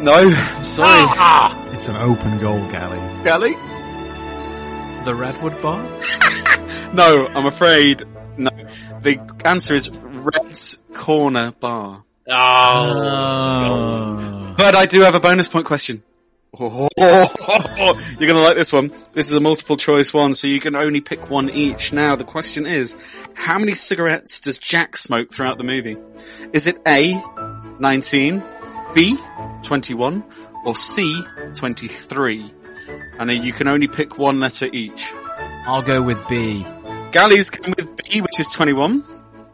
No, 0.00 0.14
I'm 0.14 0.64
sorry. 0.64 0.88
Ah! 1.18 1.70
It's 1.72 1.88
an 1.88 1.96
open 1.96 2.38
goal, 2.38 2.60
Gally. 2.70 3.24
Gally? 3.24 3.54
The 5.04 5.14
Redwood 5.14 5.60
Bar? 5.60 5.84
No, 6.94 7.26
I'm 7.26 7.44
afraid 7.44 8.02
no. 8.38 8.50
The 9.02 9.18
answer 9.44 9.74
is 9.74 9.90
Red's 9.90 10.78
Corner 10.94 11.52
Bar. 11.52 12.02
Oh. 12.30 14.18
But 14.56 14.74
I 14.74 14.86
do 14.86 15.00
have 15.00 15.14
a 15.14 15.20
bonus 15.20 15.48
point 15.48 15.66
question. 15.66 16.02
Oh, 16.60 16.88
you're 18.18 18.26
gonna 18.26 18.42
like 18.42 18.56
this 18.56 18.72
one. 18.72 18.90
This 19.12 19.26
is 19.30 19.32
a 19.32 19.40
multiple 19.40 19.76
choice 19.76 20.12
one, 20.14 20.34
so 20.34 20.46
you 20.46 20.60
can 20.60 20.74
only 20.74 21.00
pick 21.00 21.30
one 21.30 21.50
each. 21.50 21.92
Now, 21.92 22.16
the 22.16 22.24
question 22.24 22.66
is, 22.66 22.96
how 23.34 23.58
many 23.58 23.74
cigarettes 23.74 24.40
does 24.40 24.58
Jack 24.58 24.96
smoke 24.96 25.30
throughout 25.30 25.58
the 25.58 25.64
movie? 25.64 25.96
Is 26.52 26.66
it 26.66 26.78
A, 26.86 27.22
19, 27.78 28.42
B, 28.94 29.16
21, 29.62 30.24
or 30.64 30.74
C, 30.74 31.22
23? 31.54 32.52
And 33.18 33.30
you 33.30 33.52
can 33.52 33.68
only 33.68 33.88
pick 33.88 34.16
one 34.18 34.40
letter 34.40 34.68
each. 34.72 35.12
I'll 35.66 35.82
go 35.82 36.00
with 36.00 36.18
B. 36.28 36.66
Gally's 37.12 37.50
going 37.50 37.74
with 37.76 37.96
B, 37.96 38.20
which 38.20 38.40
is 38.40 38.48
21. 38.48 39.04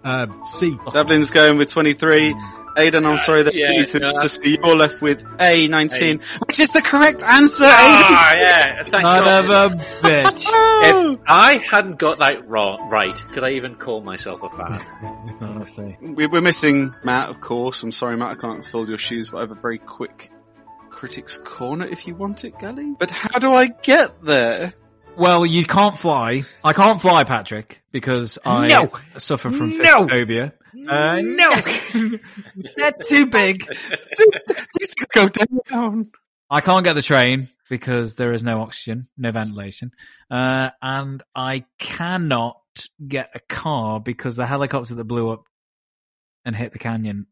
Uh, 0.05 0.27
C. 0.45 0.77
Devlin's 0.93 1.31
going 1.31 1.59
with 1.59 1.71
23. 1.71 2.35
Aidan, 2.77 3.07
I'm 3.07 3.19
sorry 3.19 3.43
that 3.45 3.55
yeah, 3.55 3.71
you 3.73 3.87
to 3.87 3.99
no, 4.01 4.07
that's- 4.09 4.33
sister, 4.33 4.49
you're 4.49 4.75
left 4.77 5.01
with 5.01 5.25
A, 5.41 5.69
19, 5.69 6.21
which 6.47 6.59
is 6.61 6.71
the 6.73 6.83
correct 6.83 7.23
answer, 7.23 7.65
Ah, 7.67 8.35
yeah, 8.37 8.83
thank 8.85 8.91
Son 8.91 9.03
God. 9.03 9.45
of 9.45 9.73
a 9.73 9.77
bitch. 10.07 10.47
If 10.87 11.21
I 11.27 11.57
hadn't 11.59 11.99
got 11.99 12.19
that 12.19 12.47
wrong, 12.49 12.91
right, 12.91 13.15
could 13.33 13.43
I 13.45 13.51
even 13.53 13.77
call 13.77 14.03
myself 14.03 14.43
a 14.43 14.51
fan? 14.51 14.81
Honestly. 15.41 15.97
We- 16.01 16.27
We're 16.27 16.41
missing 16.43 16.93
Matt, 17.05 17.31
of 17.31 17.41
course. 17.41 17.83
I'm 17.83 17.93
sorry, 17.93 18.17
Matt, 18.17 18.33
I 18.33 18.35
can't 18.35 18.65
fill 18.65 18.89
your 18.89 18.99
shoes, 18.99 19.31
but 19.31 19.39
I 19.39 19.41
have 19.43 19.51
a 19.53 19.55
very 19.55 19.79
quick 19.79 20.31
critics 20.91 21.39
corner 21.39 21.87
if 21.87 22.07
you 22.07 22.15
want 22.15 22.45
it, 22.45 22.59
Gally. 22.59 22.95
But 22.99 23.11
how 23.11 23.39
do 23.39 23.53
I 23.53 23.67
get 23.69 24.23
there? 24.23 24.75
Well, 25.17 25.47
you 25.47 25.65
can't 25.65 25.97
fly. 25.97 26.43
I 26.65 26.73
can't 26.73 27.01
fly, 27.01 27.23
Patrick, 27.25 27.81
because 27.93 28.39
I 28.45 28.69
No. 28.69 28.91
suffer 29.17 29.51
from 29.51 29.79
No. 29.79 30.09
phobia. 30.09 30.53
Uh, 30.89 31.21
no, 31.23 31.51
they're 32.77 32.93
too 33.05 33.27
big. 33.27 33.67
These 33.67 34.93
things 34.95 35.09
go 35.15 35.29
down. 35.29 36.11
I 36.51 36.61
can't 36.61 36.85
get 36.85 36.95
the 36.95 37.03
train 37.03 37.49
because 37.69 38.17
there 38.17 38.33
is 38.33 38.43
no 38.43 38.61
oxygen, 38.61 39.09
no 39.17 39.33
ventilation, 39.33 39.93
uh, 40.31 40.71
and 40.83 41.23
I 41.35 41.65
cannot 41.79 42.61
get 43.07 43.31
a 43.35 43.41
car 43.41 44.01
because 44.01 44.37
the 44.37 44.47
helicopter 44.47 44.95
that 44.95 45.05
blew 45.05 45.31
up 45.31 45.47
and 46.45 46.55
hit 46.55 46.73
the 46.73 46.79
canyon 46.79 47.27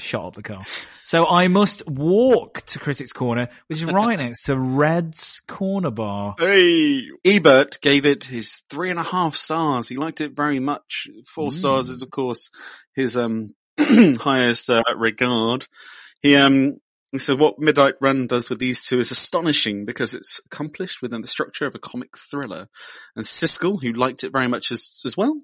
shot 0.00 0.26
up 0.26 0.34
the 0.34 0.42
car. 0.42 0.62
So 1.04 1.26
I 1.26 1.48
must 1.48 1.86
walk 1.86 2.62
to 2.66 2.78
Critics 2.78 3.12
Corner, 3.12 3.48
which 3.66 3.80
is 3.80 3.84
right 3.84 4.18
next 4.18 4.44
to 4.44 4.58
Red's 4.58 5.40
Corner 5.46 5.90
Bar. 5.90 6.36
Hey, 6.38 7.08
Ebert 7.24 7.80
gave 7.80 8.06
it 8.06 8.24
his 8.24 8.62
three 8.70 8.90
and 8.90 8.98
a 8.98 9.04
half 9.04 9.34
stars. 9.34 9.88
He 9.88 9.96
liked 9.96 10.20
it 10.20 10.32
very 10.32 10.60
much. 10.60 11.08
Four 11.32 11.50
stars 11.50 11.90
is, 11.90 12.02
of 12.02 12.10
course, 12.10 12.50
his 12.94 13.16
um 13.16 13.50
highest 13.78 14.70
uh, 14.70 14.82
regard. 14.96 15.66
He 16.22 16.36
um 16.36 16.78
said 17.18 17.38
what 17.38 17.58
Midnight 17.58 17.94
Run 18.00 18.28
does 18.28 18.48
with 18.48 18.60
these 18.60 18.84
two 18.84 19.00
is 19.00 19.10
astonishing 19.10 19.84
because 19.84 20.14
it's 20.14 20.40
accomplished 20.46 21.02
within 21.02 21.20
the 21.20 21.26
structure 21.26 21.66
of 21.66 21.74
a 21.74 21.80
comic 21.80 22.16
thriller. 22.16 22.68
And 23.16 23.24
Siskel, 23.24 23.82
who 23.82 23.92
liked 23.92 24.22
it 24.22 24.32
very 24.32 24.46
much 24.46 24.70
as 24.70 25.02
as 25.04 25.16
well, 25.16 25.40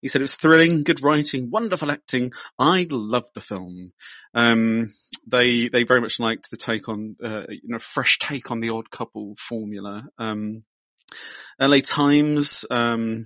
he 0.00 0.08
said 0.08 0.20
it 0.20 0.24
was 0.24 0.36
thrilling, 0.36 0.84
good 0.84 1.02
writing, 1.02 1.50
wonderful 1.50 1.90
acting. 1.90 2.32
I 2.58 2.86
loved 2.88 3.30
the 3.34 3.40
film. 3.40 3.92
Um, 4.34 4.86
they 5.26 5.68
they 5.68 5.82
very 5.82 6.00
much 6.00 6.20
liked 6.20 6.50
the 6.50 6.56
take 6.56 6.88
on 6.88 7.16
uh, 7.22 7.44
you 7.48 7.60
know 7.64 7.78
fresh 7.78 8.18
take 8.18 8.50
on 8.50 8.60
the 8.60 8.70
odd 8.70 8.90
couple 8.90 9.34
formula. 9.36 10.08
Um, 10.16 10.62
LA 11.60 11.80
Times 11.80 12.64
um, 12.70 13.24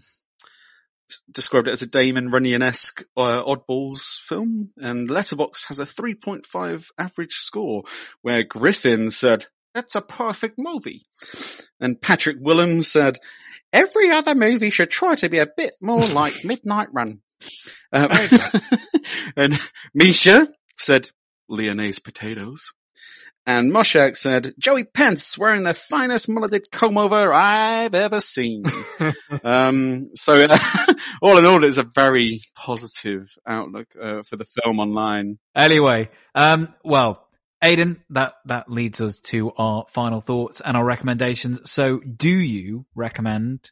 described 1.30 1.68
it 1.68 1.72
as 1.72 1.82
a 1.82 1.86
Damon 1.86 2.30
Runyon-esque 2.30 3.04
uh, 3.16 3.42
oddballs 3.44 4.18
film, 4.18 4.70
and 4.78 5.08
Letterboxd 5.08 5.68
has 5.68 5.78
a 5.78 5.86
3.5 5.86 6.88
average 6.98 7.34
score, 7.34 7.84
where 8.22 8.42
Griffin 8.42 9.10
said, 9.10 9.46
"That's 9.74 9.94
a 9.94 10.00
perfect 10.00 10.56
movie," 10.58 11.02
and 11.80 12.00
Patrick 12.00 12.36
Willem 12.40 12.82
said, 12.82 13.18
"Every 13.72 14.10
other 14.10 14.34
movie 14.34 14.70
should 14.70 14.90
try 14.90 15.14
to 15.16 15.28
be 15.28 15.38
a 15.38 15.48
bit 15.56 15.74
more 15.80 16.04
like 16.06 16.44
Midnight 16.44 16.88
Run." 16.92 17.20
Um, 17.92 18.08
and 19.36 19.58
Misha 19.92 20.48
said, 20.76 21.10
"Lyonnaise 21.48 21.98
potatoes." 21.98 22.72
And 23.46 23.72
Moshak 23.72 24.16
said, 24.16 24.54
Joey 24.58 24.84
Pence 24.84 25.36
wearing 25.36 25.64
the 25.64 25.74
finest 25.74 26.28
mulleted 26.30 26.70
comb 26.70 26.96
over 26.96 27.32
I've 27.32 27.94
ever 27.94 28.20
seen. 28.20 28.64
um, 29.44 30.10
so 30.14 30.46
all 31.22 31.36
in 31.36 31.44
all, 31.44 31.62
it's 31.62 31.76
a 31.76 31.82
very 31.82 32.40
positive 32.56 33.28
outlook 33.46 33.88
uh, 34.00 34.22
for 34.22 34.36
the 34.36 34.46
film 34.46 34.80
online. 34.80 35.38
Anyway, 35.54 36.08
um, 36.34 36.72
well, 36.84 37.28
Aidan, 37.62 38.02
that, 38.10 38.34
that 38.46 38.70
leads 38.70 39.02
us 39.02 39.18
to 39.18 39.52
our 39.58 39.84
final 39.88 40.22
thoughts 40.22 40.62
and 40.62 40.74
our 40.76 40.84
recommendations. 40.84 41.70
So 41.70 41.98
do 42.00 42.30
you 42.30 42.86
recommend 42.94 43.70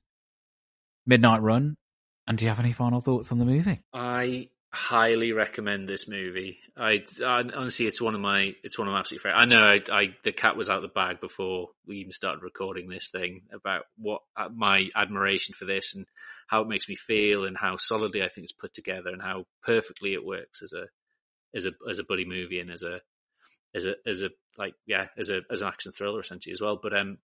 Midnight 1.07 1.41
Run? 1.41 1.77
And 2.27 2.39
do 2.39 2.45
you 2.45 2.51
have 2.51 2.61
any 2.61 2.73
final 2.73 3.01
thoughts 3.01 3.33
on 3.33 3.39
the 3.39 3.45
movie? 3.45 3.83
I 3.93 4.49
highly 4.75 5.33
recommend 5.33 5.87
this 5.87 6.09
movie. 6.09 6.59
I, 6.77 7.05
I 7.23 7.43
honestly, 7.55 7.87
it's 7.87 8.01
one 8.01 8.15
of 8.15 8.23
my, 8.23 8.55
it's 8.65 8.79
one 8.79 8.89
of 8.89 8.93
my 8.93 9.01
absolute 9.01 9.21
favorite. 9.21 9.39
I 9.39 9.45
know 9.45 9.63
I, 9.63 9.81
I, 9.93 10.15
the 10.25 10.33
cat 10.33 10.57
was 10.57 10.71
out 10.71 10.77
of 10.77 10.83
the 10.83 10.89
bag 10.89 11.21
before 11.21 11.69
we 11.87 11.99
even 11.99 12.13
started 12.13 12.43
recording 12.43 12.89
this 12.89 13.11
thing 13.11 13.43
about 13.53 13.85
what 13.99 14.23
uh, 14.35 14.49
my 14.55 14.89
admiration 14.97 15.55
for 15.55 15.67
this 15.67 15.95
and 15.95 16.07
how 16.47 16.63
it 16.63 16.69
makes 16.69 16.89
me 16.89 16.97
feel 16.97 17.45
and 17.45 17.57
how 17.57 17.77
solidly 17.77 18.23
I 18.23 18.29
think 18.29 18.45
it's 18.45 18.53
put 18.53 18.73
together 18.73 19.11
and 19.11 19.21
how 19.21 19.45
perfectly 19.63 20.15
it 20.15 20.25
works 20.25 20.63
as 20.63 20.73
a, 20.73 20.87
as 21.55 21.67
a, 21.67 21.73
as 21.91 21.99
a 21.99 22.05
buddy 22.05 22.25
movie 22.25 22.59
and 22.59 22.71
as 22.71 22.83
a, 22.83 23.01
as 23.75 23.85
a, 23.85 23.95
as 24.07 24.23
a, 24.23 24.31
like, 24.57 24.75
yeah, 24.87 25.09
as 25.19 25.29
a, 25.29 25.43
as 25.51 25.61
an 25.61 25.69
action 25.69 25.93
thriller 25.93 26.21
essentially 26.21 26.55
as 26.55 26.63
well. 26.63 26.81
But, 26.83 26.97
um, 26.97 27.19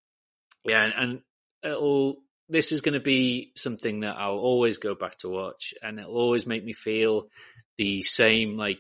yeah, 0.64 0.84
and, 0.84 0.92
and 0.96 1.20
it'll, 1.62 2.16
this 2.48 2.72
is 2.72 2.80
going 2.80 2.94
to 2.94 3.00
be 3.00 3.52
something 3.56 4.00
that 4.00 4.16
I'll 4.16 4.38
always 4.38 4.78
go 4.78 4.94
back 4.94 5.18
to 5.18 5.28
watch 5.28 5.74
and 5.82 5.98
it'll 5.98 6.16
always 6.16 6.46
make 6.46 6.64
me 6.64 6.72
feel 6.72 7.28
the 7.76 8.02
same, 8.02 8.56
like, 8.56 8.78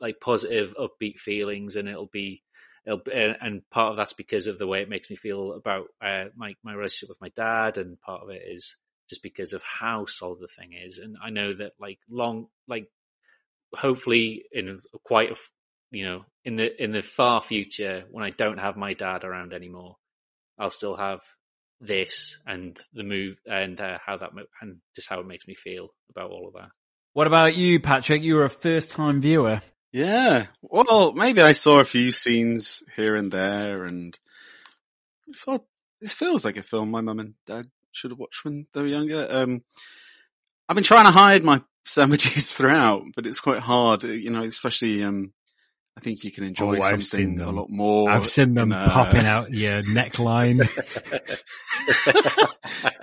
like 0.00 0.20
positive, 0.20 0.74
upbeat 0.78 1.18
feelings. 1.18 1.76
And 1.76 1.88
it'll 1.88 2.10
be, 2.10 2.42
it'll, 2.86 3.02
and 3.12 3.62
part 3.70 3.90
of 3.90 3.96
that's 3.96 4.14
because 4.14 4.46
of 4.46 4.58
the 4.58 4.66
way 4.66 4.80
it 4.80 4.88
makes 4.88 5.10
me 5.10 5.16
feel 5.16 5.52
about, 5.52 5.88
uh, 6.00 6.24
my, 6.34 6.54
my 6.64 6.72
relationship 6.72 7.10
with 7.10 7.20
my 7.20 7.30
dad. 7.36 7.76
And 7.76 8.00
part 8.00 8.22
of 8.22 8.30
it 8.30 8.42
is 8.46 8.76
just 9.08 9.22
because 9.22 9.52
of 9.52 9.62
how 9.62 10.06
solid 10.06 10.40
the 10.40 10.48
thing 10.48 10.70
is. 10.72 10.98
And 10.98 11.16
I 11.22 11.30
know 11.30 11.54
that 11.54 11.72
like 11.78 11.98
long, 12.10 12.46
like 12.66 12.86
hopefully 13.74 14.44
in 14.52 14.80
quite 15.04 15.32
a, 15.32 15.36
you 15.90 16.06
know, 16.06 16.24
in 16.44 16.56
the, 16.56 16.82
in 16.82 16.92
the 16.92 17.02
far 17.02 17.42
future, 17.42 18.04
when 18.10 18.24
I 18.24 18.30
don't 18.30 18.58
have 18.58 18.76
my 18.76 18.94
dad 18.94 19.24
around 19.24 19.52
anymore, 19.52 19.96
I'll 20.58 20.70
still 20.70 20.96
have 20.96 21.20
this 21.82 22.38
and 22.46 22.78
the 22.94 23.02
move 23.02 23.36
and 23.44 23.80
uh, 23.80 23.98
how 24.04 24.16
that 24.16 24.30
and 24.60 24.78
just 24.94 25.08
how 25.08 25.20
it 25.20 25.26
makes 25.26 25.46
me 25.46 25.54
feel 25.54 25.88
about 26.10 26.30
all 26.30 26.46
of 26.46 26.54
that. 26.54 26.70
What 27.12 27.26
about 27.26 27.56
you, 27.56 27.80
Patrick? 27.80 28.22
You 28.22 28.36
were 28.36 28.44
a 28.44 28.50
first 28.50 28.92
time 28.92 29.20
viewer. 29.20 29.60
Yeah. 29.92 30.46
Well, 30.62 31.12
maybe 31.12 31.42
I 31.42 31.52
saw 31.52 31.80
a 31.80 31.84
few 31.84 32.12
scenes 32.12 32.82
here 32.96 33.14
and 33.14 33.30
there 33.30 33.84
and 33.84 34.18
saw, 35.34 35.58
this 36.00 36.14
feels 36.14 36.44
like 36.44 36.56
a 36.56 36.62
film 36.62 36.90
my 36.90 37.02
mum 37.02 37.18
and 37.18 37.34
dad 37.46 37.66
should 37.90 38.10
have 38.10 38.18
watched 38.18 38.44
when 38.44 38.66
they 38.72 38.80
were 38.80 38.86
younger. 38.86 39.26
Um, 39.30 39.62
I've 40.68 40.74
been 40.76 40.84
trying 40.84 41.04
to 41.04 41.10
hide 41.10 41.42
my 41.42 41.60
sandwiches 41.84 42.54
throughout, 42.54 43.02
but 43.14 43.26
it's 43.26 43.40
quite 43.40 43.58
hard, 43.58 44.04
you 44.04 44.30
know, 44.30 44.44
especially, 44.44 45.04
um, 45.04 45.34
I 45.96 46.00
think 46.00 46.24
you 46.24 46.32
can 46.32 46.44
enjoy 46.44 46.78
Oh, 46.78 46.80
something 46.80 47.40
a 47.40 47.50
lot 47.50 47.68
more. 47.68 48.10
I've 48.10 48.26
seen 48.26 48.54
them 48.54 48.72
uh, 48.72 48.88
popping 48.88 49.26
out 49.26 49.52
your 49.52 49.82
neckline. 49.82 50.60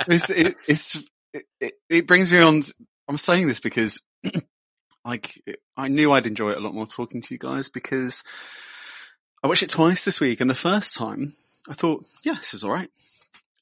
it's, 0.08 0.30
it, 0.30 0.56
it's, 0.68 1.04
it, 1.34 1.46
it, 1.60 1.74
it 1.88 2.08
brings 2.08 2.32
me 2.34 2.40
on. 2.40 2.62
I'm 3.08 3.18
saying 3.18 3.48
this 3.48 3.60
because 3.60 4.02
like 5.06 5.32
I 5.78 5.88
knew 5.88 6.12
I'd 6.12 6.28
enjoy 6.28 6.52
it 6.52 6.58
a 6.58 6.62
lot 6.62 6.74
more 6.74 6.88
talking 6.88 7.22
to 7.22 7.34
you 7.34 7.38
guys 7.38 7.70
because 7.70 8.24
I 9.44 9.48
watched 9.48 9.64
it 9.64 9.70
twice 9.70 10.04
this 10.04 10.20
week 10.20 10.42
and 10.42 10.50
the 10.50 10.56
first 10.56 10.96
time 10.96 11.32
I 11.70 11.74
thought, 11.74 12.06
yeah, 12.24 12.34
this 12.34 12.54
is 12.54 12.64
all 12.64 12.72
right. 12.72 12.90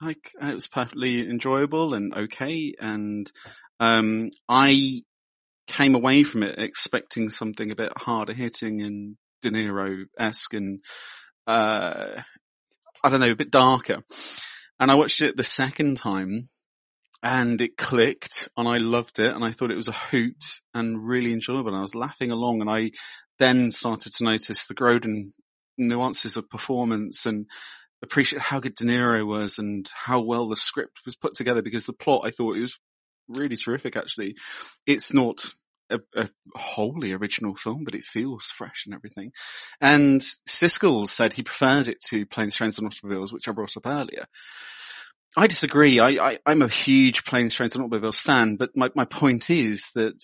Like 0.01 0.31
it 0.41 0.53
was 0.53 0.67
perfectly 0.67 1.27
enjoyable 1.29 1.93
and 1.93 2.13
okay. 2.13 2.75
And, 2.79 3.31
um, 3.79 4.29
I 4.47 5.03
came 5.67 5.95
away 5.95 6.23
from 6.23 6.43
it 6.43 6.59
expecting 6.59 7.29
something 7.29 7.71
a 7.71 7.75
bit 7.75 7.91
harder 7.97 8.33
hitting 8.33 8.81
and 8.81 9.17
De 9.41 9.51
Niro-esque 9.51 10.53
and, 10.53 10.83
uh, 11.45 12.21
I 13.03 13.09
don't 13.09 13.19
know, 13.19 13.31
a 13.31 13.35
bit 13.35 13.51
darker. 13.51 14.03
And 14.79 14.89
I 14.91 14.95
watched 14.95 15.21
it 15.21 15.37
the 15.37 15.43
second 15.43 15.97
time 15.97 16.43
and 17.23 17.59
it 17.61 17.77
clicked 17.77 18.49
and 18.57 18.67
I 18.67 18.77
loved 18.77 19.19
it 19.19 19.33
and 19.33 19.43
I 19.43 19.51
thought 19.51 19.71
it 19.71 19.75
was 19.75 19.87
a 19.87 19.91
hoot 19.93 20.43
and 20.73 21.05
really 21.05 21.33
enjoyable 21.33 21.69
and 21.69 21.77
I 21.77 21.81
was 21.81 21.95
laughing 21.95 22.31
along 22.31 22.61
and 22.61 22.69
I 22.69 22.91
then 23.39 23.71
started 23.71 24.13
to 24.13 24.23
notice 24.23 24.65
the 24.65 24.75
Grodin 24.75 25.31
nuances 25.77 26.37
of 26.37 26.49
performance 26.49 27.25
and 27.25 27.47
appreciate 28.03 28.41
how 28.41 28.59
good 28.59 28.75
De 28.75 28.85
Niro 28.85 29.25
was 29.25 29.57
and 29.57 29.89
how 29.93 30.21
well 30.21 30.47
the 30.47 30.55
script 30.55 30.99
was 31.05 31.15
put 31.15 31.35
together 31.35 31.61
because 31.61 31.85
the 31.85 31.93
plot 31.93 32.21
I 32.23 32.31
thought 32.31 32.55
was 32.55 32.79
really 33.27 33.55
terrific 33.55 33.95
actually. 33.95 34.35
It's 34.85 35.13
not 35.13 35.43
a, 35.89 35.99
a 36.15 36.29
wholly 36.55 37.13
original 37.13 37.55
film, 37.55 37.83
but 37.83 37.95
it 37.95 38.03
feels 38.03 38.45
fresh 38.45 38.85
and 38.85 38.95
everything. 38.95 39.31
And 39.81 40.21
Siskel 40.47 41.07
said 41.07 41.33
he 41.33 41.43
preferred 41.43 41.87
it 41.87 42.01
to 42.07 42.25
Planes, 42.25 42.55
Trains 42.55 42.77
and 42.77 42.87
Automobiles, 42.87 43.33
which 43.33 43.47
I 43.47 43.51
brought 43.51 43.77
up 43.77 43.87
earlier. 43.87 44.25
I 45.35 45.47
disagree. 45.47 45.99
I, 45.99 46.39
am 46.45 46.61
a 46.61 46.67
huge 46.67 47.23
Planes, 47.23 47.53
Trains 47.53 47.75
and 47.75 47.83
Automobiles 47.83 48.19
fan, 48.19 48.55
but 48.55 48.75
my, 48.75 48.89
my 48.95 49.05
point 49.05 49.49
is 49.49 49.91
that 49.91 50.15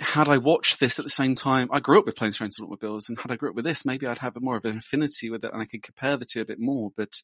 had 0.00 0.28
I 0.28 0.38
watched 0.38 0.80
this 0.80 0.98
at 0.98 1.04
the 1.04 1.10
same 1.10 1.34
time, 1.34 1.68
I 1.70 1.80
grew 1.80 1.98
up 1.98 2.06
with 2.06 2.16
Planes, 2.16 2.36
Trains 2.36 2.58
and 2.58 2.64
Automobiles, 2.64 3.08
and 3.08 3.18
had 3.18 3.30
I 3.30 3.36
grew 3.36 3.50
up 3.50 3.54
with 3.54 3.64
this, 3.64 3.84
maybe 3.84 4.06
I'd 4.06 4.18
have 4.18 4.34
more 4.40 4.56
of 4.56 4.64
an 4.64 4.78
affinity 4.78 5.30
with 5.30 5.44
it 5.44 5.52
and 5.52 5.62
I 5.62 5.66
could 5.66 5.82
compare 5.82 6.16
the 6.16 6.24
two 6.24 6.40
a 6.40 6.44
bit 6.44 6.58
more, 6.58 6.90
but 6.96 7.22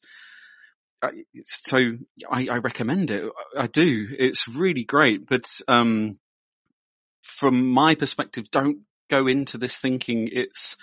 I, 1.03 1.11
so 1.43 1.97
I, 2.29 2.47
I 2.49 2.57
recommend 2.59 3.11
it. 3.11 3.29
I 3.55 3.67
do. 3.67 4.07
It's 4.17 4.47
really 4.47 4.83
great, 4.83 5.27
but, 5.27 5.59
um, 5.67 6.19
from 7.27 7.69
my 7.69 7.95
perspective, 7.95 8.49
don't 8.49 8.79
go 9.09 9.27
into 9.27 9.57
this 9.57 9.79
thinking 9.79 10.27
it's 10.31 10.77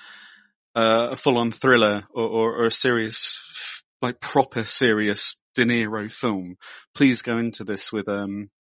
uh, 0.75 1.09
a 1.13 1.17
full-on 1.17 1.53
thriller 1.53 2.05
or, 2.13 2.27
or, 2.27 2.57
or, 2.57 2.67
a 2.67 2.71
serious, 2.71 3.83
like 4.03 4.21
proper 4.21 4.65
serious 4.65 5.37
De 5.55 5.65
Niro 5.65 6.11
film. 6.11 6.57
Please 6.95 7.23
go 7.23 7.39
into 7.39 7.65
this 7.65 7.93
with 7.93 8.09
um 8.09 8.51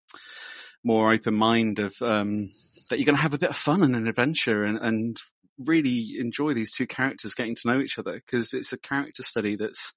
more 0.84 1.12
open 1.12 1.34
mind 1.34 1.78
of 1.78 1.94
um 2.02 2.46
that 2.88 2.98
you're 2.98 3.06
going 3.06 3.16
to 3.16 3.22
have 3.22 3.34
a 3.34 3.38
bit 3.38 3.50
of 3.50 3.56
fun 3.56 3.82
and 3.82 3.96
an 3.96 4.06
adventure 4.06 4.62
and, 4.64 4.78
and 4.78 5.20
really 5.66 6.18
enjoy 6.18 6.52
these 6.52 6.74
two 6.74 6.86
characters 6.86 7.34
getting 7.34 7.54
to 7.54 7.68
know 7.68 7.80
each 7.80 7.98
other 7.98 8.12
because 8.12 8.52
it's 8.52 8.72
a 8.72 8.78
character 8.78 9.22
study 9.22 9.56
that's 9.56 9.94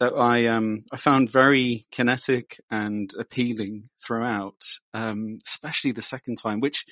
that 0.00 0.14
I 0.14 0.46
um 0.46 0.84
I 0.90 0.96
found 0.96 1.30
very 1.30 1.86
kinetic 1.92 2.58
and 2.70 3.12
appealing 3.16 3.88
throughout, 4.04 4.62
um, 4.94 5.36
especially 5.46 5.92
the 5.92 6.02
second 6.02 6.36
time, 6.36 6.60
which 6.60 6.86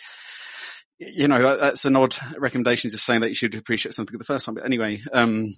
you 0.98 1.26
know 1.26 1.56
that's 1.56 1.86
an 1.86 1.96
odd 1.96 2.14
recommendation 2.36 2.90
just 2.90 3.04
saying 3.04 3.22
that 3.22 3.30
you 3.30 3.34
should 3.34 3.54
appreciate 3.54 3.94
something 3.94 4.16
the 4.16 4.24
first 4.24 4.46
time. 4.46 4.54
But 4.54 4.66
anyway, 4.66 5.00
um, 5.12 5.54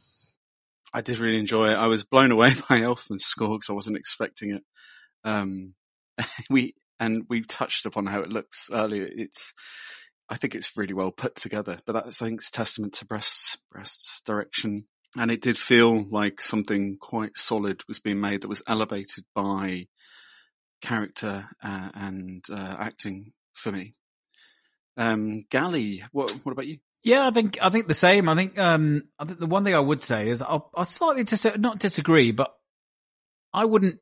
I 0.95 1.01
did 1.03 1.19
really 1.19 1.39
enjoy 1.39 1.71
it. 1.71 1.77
I 1.77 1.89
was 1.89 2.05
blown 2.05 2.31
away 2.31 2.55
by 2.69 2.81
Elfman's 2.81 3.25
score 3.25 3.57
because 3.57 3.69
I 3.69 3.75
wasn't 3.75 3.97
expecting 3.97 4.55
it. 4.55 4.63
Um, 5.25 5.75
we 6.51 6.75
and 7.01 7.25
we 7.29 7.43
touched 7.43 7.85
upon 7.85 8.07
how 8.07 8.21
it 8.21 8.31
looks 8.31 8.71
earlier. 8.73 9.09
It's 9.11 9.55
I 10.29 10.37
think 10.37 10.55
it's 10.55 10.77
really 10.77 10.95
well 10.95 11.11
put 11.11 11.35
together, 11.35 11.79
but 11.85 11.95
that's 11.95 12.23
I 12.23 12.27
think 12.27 12.41
testament 12.49 12.95
to 12.95 13.07
Brest's 13.07 13.59
Brest's 13.73 14.21
direction 14.21 14.87
and 15.19 15.31
it 15.31 15.41
did 15.41 15.59
feel 15.59 16.05
like 16.11 16.41
something 16.41 16.97
quite 16.99 17.37
solid 17.37 17.83
was 17.89 17.99
being 17.99 18.21
made 18.21 18.43
that 18.43 18.49
was 18.49 18.63
elevated 18.67 19.25
by 19.35 19.87
character 20.81 21.49
uh, 21.63 21.91
and 21.95 22.45
uh, 22.51 22.77
acting 22.79 23.33
for 23.55 23.73
me. 23.73 23.93
Um, 24.97 25.45
Gally, 25.51 26.03
what 26.13 26.31
what 26.43 26.53
about 26.53 26.67
you? 26.67 26.79
Yeah, 27.03 27.27
I 27.27 27.31
think 27.31 27.59
I 27.63 27.71
think 27.71 27.89
the 27.89 27.95
same. 27.95 28.29
I 28.29 28.35
think 28.35 28.59
um, 28.59 29.05
I 29.19 29.25
think 29.25 29.41
the 29.41 29.47
one 29.47 29.65
thing 29.65 29.75
I 29.75 29.81
would 29.81 30.03
say 30.03 30.29
is 30.29 30.43
I'll, 30.43 30.71
I'll 30.75 30.85
slightly 30.85 31.25
dis- 31.25 31.47
not 31.57 31.79
disagree, 31.79 32.33
but 32.33 32.55
I 33.53 33.65
wouldn't 33.65 34.01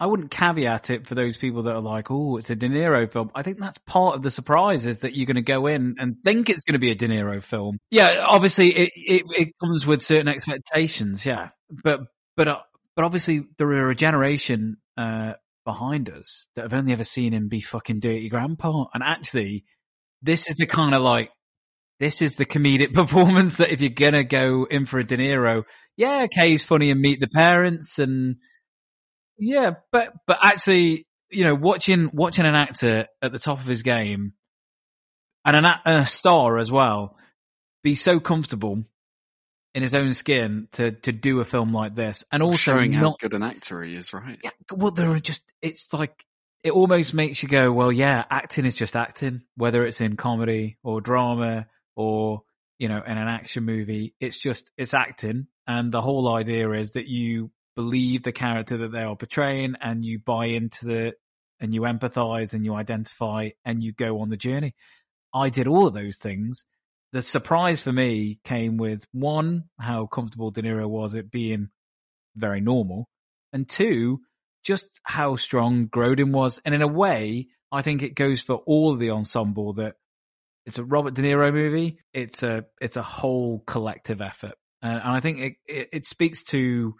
I 0.00 0.06
wouldn't 0.06 0.30
caveat 0.30 0.88
it 0.88 1.06
for 1.06 1.14
those 1.14 1.36
people 1.36 1.64
that 1.64 1.74
are 1.74 1.82
like, 1.82 2.10
oh, 2.10 2.38
it's 2.38 2.48
a 2.48 2.56
De 2.56 2.66
Niro 2.70 3.10
film. 3.12 3.30
I 3.34 3.42
think 3.42 3.58
that's 3.58 3.76
part 3.76 4.16
of 4.16 4.22
the 4.22 4.30
surprise 4.30 4.86
is 4.86 5.00
that 5.00 5.14
you're 5.14 5.26
going 5.26 5.36
to 5.36 5.42
go 5.42 5.66
in 5.66 5.96
and 5.98 6.16
think 6.24 6.48
it's 6.48 6.64
going 6.64 6.72
to 6.72 6.78
be 6.78 6.90
a 6.90 6.94
De 6.94 7.06
Niro 7.06 7.42
film. 7.42 7.78
Yeah, 7.90 8.24
obviously 8.26 8.70
it, 8.70 8.92
it, 8.96 9.22
it 9.36 9.48
comes 9.60 9.84
with 9.84 10.00
certain 10.00 10.28
expectations. 10.28 11.26
Yeah. 11.26 11.50
But, 11.84 12.00
but, 12.34 12.48
uh, 12.48 12.60
but 12.96 13.04
obviously 13.04 13.42
there 13.58 13.68
are 13.68 13.90
a 13.90 13.94
generation, 13.94 14.78
uh, 14.96 15.34
behind 15.66 16.08
us 16.08 16.46
that 16.56 16.62
have 16.62 16.72
only 16.72 16.92
ever 16.92 17.04
seen 17.04 17.34
him 17.34 17.48
be 17.48 17.60
fucking 17.60 18.00
dirty 18.00 18.30
grandpa. 18.30 18.86
And 18.94 19.02
actually 19.04 19.66
this 20.22 20.48
is 20.48 20.56
the 20.56 20.66
kind 20.66 20.94
of 20.94 21.02
like, 21.02 21.30
this 21.98 22.22
is 22.22 22.36
the 22.36 22.46
comedic 22.46 22.94
performance 22.94 23.58
that 23.58 23.70
if 23.70 23.82
you're 23.82 23.90
going 23.90 24.14
to 24.14 24.24
go 24.24 24.64
in 24.64 24.86
for 24.86 24.98
a 24.98 25.04
De 25.04 25.18
Niro, 25.18 25.64
yeah, 25.98 26.22
okay, 26.24 26.52
he's 26.52 26.64
funny 26.64 26.90
and 26.90 27.02
meet 27.02 27.20
the 27.20 27.28
parents 27.28 27.98
and, 27.98 28.36
yeah, 29.40 29.72
but 29.90 30.12
but 30.26 30.38
actually, 30.42 31.06
you 31.30 31.44
know, 31.44 31.54
watching 31.54 32.10
watching 32.12 32.46
an 32.46 32.54
actor 32.54 33.06
at 33.22 33.32
the 33.32 33.38
top 33.38 33.58
of 33.58 33.66
his 33.66 33.82
game 33.82 34.34
and 35.44 35.56
an, 35.56 35.74
a 35.84 36.06
star 36.06 36.58
as 36.58 36.70
well 36.70 37.16
be 37.82 37.94
so 37.94 38.20
comfortable 38.20 38.84
in 39.74 39.82
his 39.82 39.94
own 39.94 40.12
skin 40.12 40.68
to 40.72 40.92
to 40.92 41.12
do 41.12 41.40
a 41.40 41.44
film 41.44 41.72
like 41.72 41.94
this, 41.94 42.24
and 42.30 42.42
also 42.42 42.56
showing 42.56 42.92
not, 42.92 43.00
how 43.00 43.16
good 43.20 43.34
an 43.34 43.42
actor 43.42 43.82
he 43.82 43.94
is, 43.94 44.12
right? 44.12 44.38
Yeah, 44.42 44.50
well, 44.72 44.90
there 44.90 45.10
are 45.10 45.20
just 45.20 45.42
it's 45.62 45.92
like 45.92 46.24
it 46.62 46.72
almost 46.72 47.14
makes 47.14 47.42
you 47.42 47.48
go, 47.48 47.72
well, 47.72 47.90
yeah, 47.90 48.24
acting 48.30 48.66
is 48.66 48.74
just 48.74 48.94
acting, 48.94 49.42
whether 49.56 49.86
it's 49.86 50.00
in 50.00 50.16
comedy 50.16 50.76
or 50.82 51.00
drama 51.00 51.66
or 51.96 52.42
you 52.78 52.88
know 52.88 53.02
in 53.06 53.16
an 53.16 53.28
action 53.28 53.64
movie, 53.64 54.14
it's 54.20 54.38
just 54.38 54.70
it's 54.76 54.94
acting, 54.94 55.46
and 55.66 55.92
the 55.92 56.02
whole 56.02 56.34
idea 56.34 56.70
is 56.72 56.92
that 56.92 57.06
you 57.06 57.50
believe 57.76 58.22
the 58.22 58.32
character 58.32 58.78
that 58.78 58.92
they 58.92 59.02
are 59.02 59.16
portraying 59.16 59.74
and 59.80 60.04
you 60.04 60.18
buy 60.18 60.46
into 60.46 60.86
the 60.86 61.12
and 61.60 61.74
you 61.74 61.82
empathize 61.82 62.54
and 62.54 62.64
you 62.64 62.74
identify 62.74 63.50
and 63.64 63.82
you 63.82 63.92
go 63.92 64.20
on 64.20 64.30
the 64.30 64.36
journey. 64.36 64.74
I 65.32 65.50
did 65.50 65.68
all 65.68 65.86
of 65.86 65.94
those 65.94 66.16
things. 66.16 66.64
The 67.12 67.22
surprise 67.22 67.80
for 67.80 67.92
me 67.92 68.40
came 68.44 68.76
with 68.76 69.04
one, 69.12 69.64
how 69.78 70.06
comfortable 70.06 70.50
De 70.50 70.62
Niro 70.62 70.88
was 70.88 71.14
at 71.14 71.30
being 71.30 71.68
very 72.36 72.60
normal, 72.60 73.08
and 73.52 73.68
two, 73.68 74.20
just 74.64 74.86
how 75.02 75.36
strong 75.36 75.88
Grodin 75.88 76.32
was. 76.32 76.60
And 76.64 76.74
in 76.74 76.82
a 76.82 76.86
way, 76.86 77.48
I 77.72 77.82
think 77.82 78.02
it 78.02 78.14
goes 78.14 78.40
for 78.40 78.56
all 78.56 78.92
of 78.92 78.98
the 78.98 79.10
ensemble 79.10 79.74
that 79.74 79.96
it's 80.66 80.78
a 80.78 80.84
Robert 80.84 81.14
De 81.14 81.22
Niro 81.22 81.52
movie. 81.52 81.98
It's 82.12 82.42
a 82.42 82.64
it's 82.80 82.96
a 82.96 83.02
whole 83.02 83.62
collective 83.66 84.20
effort, 84.20 84.54
and, 84.82 84.94
and 84.94 85.10
I 85.10 85.20
think 85.20 85.38
it, 85.40 85.52
it, 85.66 85.88
it 85.92 86.06
speaks 86.06 86.44
to 86.44 86.94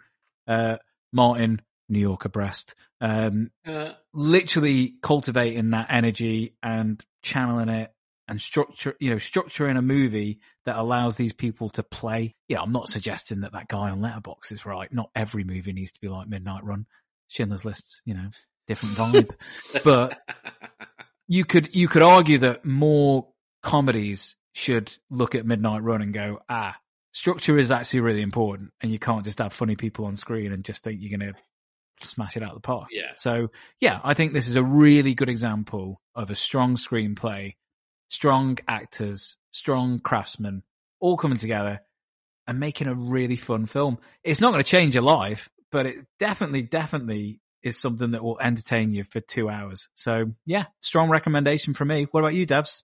uh, 0.47 0.77
Martin, 1.11 1.61
New 1.89 1.99
Yorker 1.99 2.29
Brest, 2.29 2.75
um, 3.01 3.51
uh, 3.65 3.91
literally 4.13 4.95
cultivating 5.01 5.71
that 5.71 5.87
energy 5.89 6.55
and 6.61 7.03
channeling 7.21 7.69
it 7.69 7.91
and 8.27 8.41
structure, 8.41 8.95
you 8.99 9.09
know, 9.09 9.17
structuring 9.17 9.77
a 9.77 9.81
movie 9.81 10.39
that 10.65 10.77
allows 10.77 11.15
these 11.15 11.33
people 11.33 11.69
to 11.71 11.83
play. 11.83 12.33
Yeah, 12.47 12.61
I'm 12.61 12.71
not 12.71 12.87
suggesting 12.87 13.41
that 13.41 13.51
that 13.53 13.67
guy 13.67 13.89
on 13.89 14.01
Letterboxd 14.01 14.51
is 14.51 14.65
right. 14.65 14.91
Not 14.93 15.09
every 15.15 15.43
movie 15.43 15.73
needs 15.73 15.91
to 15.91 15.99
be 15.99 16.07
like 16.07 16.29
Midnight 16.29 16.63
Run, 16.63 16.85
Schindler's 17.27 17.65
List, 17.65 18.01
you 18.05 18.13
know, 18.13 18.29
different 18.67 18.95
vibe. 18.95 19.31
but 19.83 20.17
you 21.27 21.43
could 21.45 21.75
you 21.75 21.87
could 21.87 22.03
argue 22.03 22.37
that 22.37 22.63
more 22.63 23.27
comedies 23.63 24.35
should 24.53 24.91
look 25.09 25.35
at 25.35 25.45
Midnight 25.45 25.83
Run 25.83 26.01
and 26.01 26.13
go, 26.13 26.39
ah, 26.47 26.75
structure 27.11 27.57
is 27.57 27.71
actually 27.71 28.01
really 28.01 28.21
important, 28.21 28.71
and 28.81 28.91
you 28.91 28.99
can't 28.99 29.25
just 29.25 29.39
have 29.39 29.53
funny 29.53 29.75
people 29.75 30.05
on 30.05 30.15
screen 30.15 30.51
and 30.51 30.63
just 30.63 30.83
think 30.83 30.99
you're 31.01 31.17
going 31.17 31.33
to 31.33 31.39
smash 32.05 32.37
it 32.37 32.43
out 32.43 32.49
of 32.49 32.55
the 32.55 32.61
park. 32.61 32.87
Yeah. 32.91 33.11
So 33.17 33.49
yeah, 33.79 33.99
I 34.03 34.13
think 34.13 34.33
this 34.33 34.47
is 34.47 34.55
a 34.55 34.63
really 34.63 35.13
good 35.13 35.29
example 35.29 36.01
of 36.15 36.31
a 36.31 36.35
strong 36.35 36.75
screenplay, 36.75 37.55
strong 38.09 38.57
actors, 38.67 39.37
strong 39.51 39.99
craftsmen, 39.99 40.63
all 40.99 41.17
coming 41.17 41.37
together 41.37 41.81
and 42.47 42.59
making 42.59 42.87
a 42.87 42.95
really 42.95 43.35
fun 43.35 43.65
film. 43.65 43.99
It's 44.23 44.41
not 44.41 44.51
going 44.51 44.63
to 44.63 44.69
change 44.69 44.95
your 44.95 45.03
life, 45.03 45.49
but 45.71 45.85
it 45.85 45.97
definitely, 46.19 46.63
definitely 46.63 47.39
is 47.63 47.77
something 47.77 48.11
that 48.11 48.23
will 48.23 48.39
entertain 48.39 48.93
you 48.93 49.03
for 49.03 49.19
two 49.19 49.47
hours. 49.49 49.87
So 49.93 50.25
yeah, 50.45 50.65
strong 50.81 51.09
recommendation 51.09 51.73
from 51.73 51.89
me. 51.89 52.07
What 52.09 52.21
about 52.21 52.33
you, 52.33 52.47
Devs? 52.47 52.83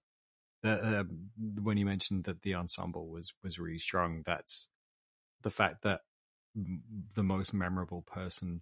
Uh, 0.63 1.03
when 1.61 1.77
you 1.77 1.85
mentioned 1.85 2.25
that 2.25 2.41
the 2.41 2.55
ensemble 2.55 3.07
was 3.07 3.31
was 3.43 3.59
really 3.59 3.79
strong, 3.79 4.23
that's 4.25 4.67
the 5.43 5.49
fact 5.49 5.83
that 5.83 6.01
the 7.15 7.23
most 7.23 7.53
memorable 7.53 8.01
person 8.01 8.61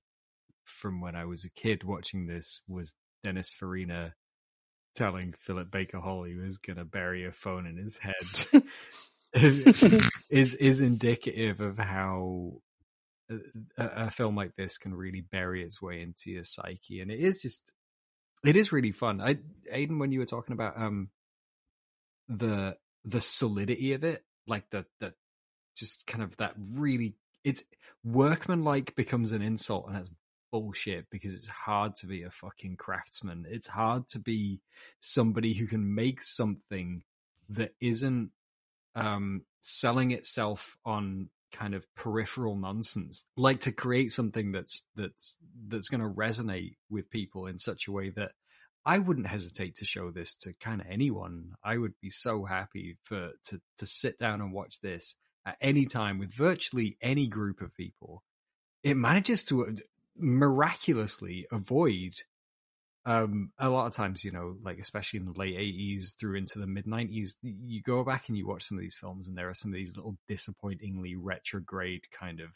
from 0.65 0.99
when 0.99 1.15
I 1.15 1.25
was 1.25 1.45
a 1.45 1.49
kid 1.49 1.83
watching 1.83 2.27
this 2.27 2.61
was 2.67 2.93
Dennis 3.23 3.51
Farina 3.51 4.13
telling 4.95 5.33
Philip 5.39 5.71
Baker 5.71 5.99
Hall 5.99 6.23
he 6.23 6.35
was 6.35 6.57
going 6.57 6.77
to 6.77 6.85
bury 6.85 7.25
a 7.25 7.31
phone 7.31 7.65
in 7.65 7.77
his 7.77 7.97
head 7.97 8.63
is 10.29 10.55
is 10.55 10.81
indicative 10.81 11.59
of 11.61 11.77
how 11.77 12.61
a, 13.29 13.37
a, 13.77 14.11
film 14.11 14.35
like 14.35 14.55
this 14.55 14.77
can 14.77 14.93
really 14.93 15.21
bury 15.21 15.63
its 15.63 15.81
way 15.81 16.01
into 16.01 16.31
your 16.31 16.43
psyche, 16.43 17.01
and 17.01 17.11
it 17.11 17.19
is 17.19 17.41
just 17.41 17.73
it 18.45 18.55
is 18.55 18.71
really 18.71 18.91
fun. 18.91 19.19
I 19.19 19.37
Aidan, 19.71 19.99
when 19.99 20.11
you 20.11 20.19
were 20.19 20.25
talking 20.25 20.53
about 20.53 20.79
um 20.79 21.09
the 22.27 22.77
the 23.03 23.21
solidity 23.21 23.93
of 23.93 24.03
it, 24.03 24.23
like 24.47 24.69
the 24.69 24.85
the 24.99 25.13
just 25.75 26.07
kind 26.07 26.23
of 26.23 26.35
that 26.37 26.53
really 26.73 27.15
it's 27.43 27.63
workmanlike 28.03 28.95
becomes 28.95 29.31
an 29.31 29.41
insult 29.41 29.87
and 29.87 29.95
that's 29.95 30.09
bullshit 30.51 31.09
because 31.09 31.35
it's 31.35 31.47
hard 31.47 31.95
to 31.97 32.07
be 32.07 32.23
a 32.23 32.31
fucking 32.31 32.77
craftsman. 32.77 33.45
It's 33.49 33.67
hard 33.67 34.07
to 34.09 34.19
be 34.19 34.61
somebody 35.01 35.53
who 35.53 35.67
can 35.67 35.93
make 35.95 36.23
something 36.23 37.03
that 37.49 37.71
isn't 37.81 38.31
um, 38.95 39.41
selling 39.61 40.11
itself 40.11 40.77
on 40.85 41.29
kind 41.51 41.73
of 41.75 41.85
peripheral 41.95 42.55
nonsense. 42.55 43.25
Like 43.35 43.61
to 43.61 43.71
create 43.71 44.11
something 44.11 44.51
that's 44.51 44.85
that's 44.95 45.37
that's 45.67 45.89
going 45.89 46.01
to 46.01 46.17
resonate 46.17 46.75
with 46.89 47.09
people 47.09 47.47
in 47.47 47.59
such 47.59 47.87
a 47.87 47.91
way 47.91 48.11
that 48.11 48.31
I 48.85 48.99
wouldn't 48.99 49.27
hesitate 49.27 49.75
to 49.75 49.85
show 49.85 50.11
this 50.11 50.35
to 50.41 50.53
kind 50.59 50.79
of 50.79 50.87
anyone. 50.89 51.53
I 51.63 51.77
would 51.77 51.93
be 52.01 52.11
so 52.11 52.45
happy 52.45 52.97
for 53.03 53.31
to 53.45 53.61
to 53.79 53.85
sit 53.85 54.19
down 54.19 54.41
and 54.41 54.53
watch 54.53 54.79
this 54.79 55.15
at 55.45 55.57
any 55.59 55.85
time 55.85 56.19
with 56.19 56.33
virtually 56.33 56.97
any 57.01 57.27
group 57.27 57.61
of 57.61 57.73
people. 57.75 58.23
It 58.83 58.95
manages 58.95 59.45
to 59.45 59.65
uh, 59.65 59.71
miraculously 60.17 61.47
avoid 61.51 62.13
um, 63.07 63.51
a 63.59 63.69
lot 63.69 63.87
of 63.87 63.93
times, 63.93 64.23
you 64.23 64.31
know, 64.31 64.55
like 64.63 64.79
especially 64.79 65.19
in 65.19 65.25
the 65.25 65.39
late 65.39 65.55
eighties 65.55 66.15
through 66.19 66.37
into 66.37 66.59
the 66.59 66.67
mid 66.67 66.87
nineties, 66.87 67.37
you 67.41 67.81
go 67.81 68.03
back 68.03 68.29
and 68.29 68.37
you 68.37 68.47
watch 68.47 68.63
some 68.63 68.77
of 68.77 68.81
these 68.81 68.97
films, 68.97 69.27
and 69.27 69.37
there 69.37 69.49
are 69.49 69.53
some 69.55 69.71
of 69.71 69.75
these 69.75 69.95
little 69.95 70.17
disappointingly 70.27 71.15
retrograde 71.15 72.03
kind 72.11 72.39
of 72.39 72.49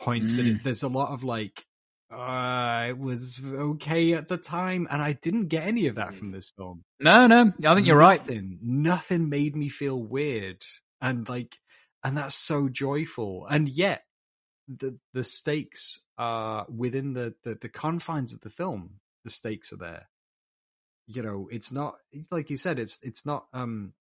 points. 0.00 0.32
Mm. 0.32 0.36
That 0.36 0.46
it, 0.46 0.64
there's 0.64 0.82
a 0.82 0.88
lot 0.88 1.12
of 1.12 1.22
like, 1.24 1.64
uh, 2.10 2.86
it 2.88 2.98
was 2.98 3.40
okay 3.44 4.14
at 4.14 4.28
the 4.28 4.36
time, 4.36 4.86
and 4.90 5.02
I 5.02 5.12
didn't 5.14 5.48
get 5.48 5.66
any 5.66 5.86
of 5.88 5.96
that 5.96 6.14
from 6.14 6.30
this 6.30 6.48
film. 6.56 6.84
No, 7.00 7.26
no, 7.26 7.52
I 7.64 7.74
think 7.74 7.86
you're 7.86 7.96
right. 7.96 8.20
Nothing, 8.20 8.58
nothing 8.62 9.28
made 9.28 9.56
me 9.56 9.68
feel 9.68 10.00
weird, 10.00 10.62
and 11.00 11.28
like, 11.28 11.56
and 12.04 12.16
that's 12.16 12.34
so 12.34 12.68
joyful, 12.68 13.46
and 13.50 13.68
yet 13.68 14.02
the 14.68 14.98
the 15.14 15.24
stakes 15.24 16.00
are 16.18 16.66
within 16.68 17.12
the, 17.12 17.34
the 17.44 17.56
the 17.60 17.68
confines 17.68 18.32
of 18.32 18.40
the 18.40 18.50
film 18.50 18.90
the 19.24 19.30
stakes 19.30 19.72
are 19.72 19.76
there 19.76 20.08
you 21.06 21.22
know 21.22 21.48
it's 21.50 21.70
not 21.70 21.96
like 22.30 22.50
you 22.50 22.56
said 22.56 22.78
it's 22.78 22.98
it's 23.02 23.24
not 23.24 23.46
um 23.52 23.92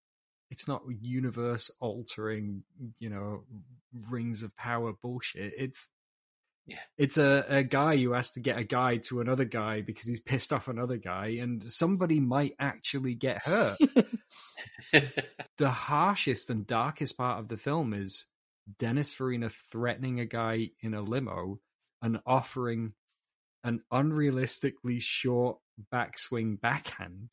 it's 0.50 0.68
not 0.68 0.82
universe 1.02 1.70
altering 1.80 2.64
you 3.00 3.10
know 3.10 3.44
rings 4.10 4.44
of 4.44 4.56
power 4.56 4.94
bullshit 5.02 5.54
it's 5.58 5.88
yeah 6.66 6.78
it's 6.98 7.18
a, 7.18 7.46
a 7.48 7.64
guy 7.64 7.98
who 7.98 8.14
has 8.14 8.32
to 8.32 8.40
get 8.40 8.58
a 8.58 8.64
guy 8.64 8.98
to 8.98 9.22
another 9.22 9.46
guy 9.46 9.82
because 9.82 10.06
he's 10.06 10.20
pissed 10.20 10.52
off 10.52 10.68
another 10.68 10.98
guy 10.98 11.38
and 11.42 11.70
somebody 11.70 12.20
might 12.20 12.54
actually 12.60 13.14
get 13.14 13.42
hurt 13.42 13.78
the 15.58 15.70
harshest 15.70 16.50
and 16.50 16.66
darkest 16.66 17.18
part 17.18 17.40
of 17.40 17.48
the 17.48 17.58
film 17.58 17.94
is 17.94 18.26
Dennis 18.80 19.12
Farina 19.12 19.50
threatening 19.72 20.20
a 20.20 20.26
guy 20.26 20.70
in 20.82 20.94
a 20.94 21.02
limo 21.02 21.60
and 22.02 22.20
offering 22.26 22.94
an 23.64 23.82
unrealistically 23.92 25.02
short 25.02 25.58
backswing 25.94 26.60
backhand. 26.60 27.30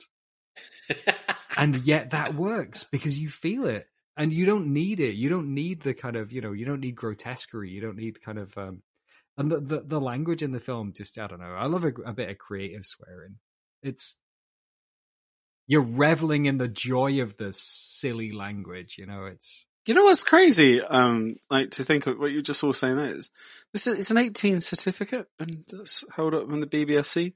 and 1.57 1.87
yet 1.87 2.11
that 2.11 2.35
works 2.35 2.85
because 2.85 3.19
you 3.19 3.29
feel 3.29 3.67
it 3.67 3.87
and 4.17 4.33
you 4.33 4.45
don't 4.45 4.73
need 4.73 5.01
it. 5.01 5.15
You 5.15 5.29
don't 5.29 5.55
need 5.55 5.81
the 5.81 5.95
kind 5.95 6.17
of, 6.17 6.33
you 6.33 6.41
know, 6.41 6.53
you 6.53 6.65
don't 6.65 6.81
need 6.81 6.97
grotesquerie. 6.97 7.71
You 7.71 7.81
don't 7.81 7.97
need 7.97 8.23
kind 8.23 8.39
of, 8.39 8.57
um, 8.59 8.83
and 9.37 9.51
the, 9.51 9.61
the, 9.61 9.83
the 9.87 10.01
language 10.01 10.43
in 10.43 10.53
the 10.53 10.61
film 10.61 10.93
just, 10.95 11.19
I 11.19 11.27
don't 11.27 11.41
know. 11.41 11.55
I 11.55 11.67
love 11.67 11.85
a, 11.85 11.93
a 12.05 12.13
bit 12.13 12.31
of 12.31 12.39
creative 12.39 12.85
swearing. 12.85 13.37
It's, 13.83 14.19
you're 15.67 15.83
reveling 15.83 16.47
in 16.47 16.59
the 16.59 16.69
joy 16.69 17.23
of 17.23 17.37
the 17.37 17.53
silly 17.53 18.33
language, 18.33 18.97
you 18.99 19.07
know, 19.07 19.25
it's, 19.27 19.67
You 19.87 19.95
know 19.95 20.05
what's 20.05 20.25
crazy? 20.25 20.83
Um, 20.83 21.37
like 21.51 21.73
to 21.73 21.85
think 21.85 22.07
of 22.07 22.19
what 22.19 22.31
you 22.31 22.43
just 22.43 22.63
all 22.63 22.73
saying 22.73 22.97
there 22.97 23.17
is 23.17 23.31
this 23.73 23.87
is 23.87 23.99
it's 23.99 24.11
an 24.11 24.19
18 24.19 24.61
certificate 24.61 25.29
and 25.39 25.65
that's 25.69 26.05
held 26.15 26.35
up 26.35 26.53
in 26.53 26.61
the 26.61 26.67
BBFC. 26.67 27.33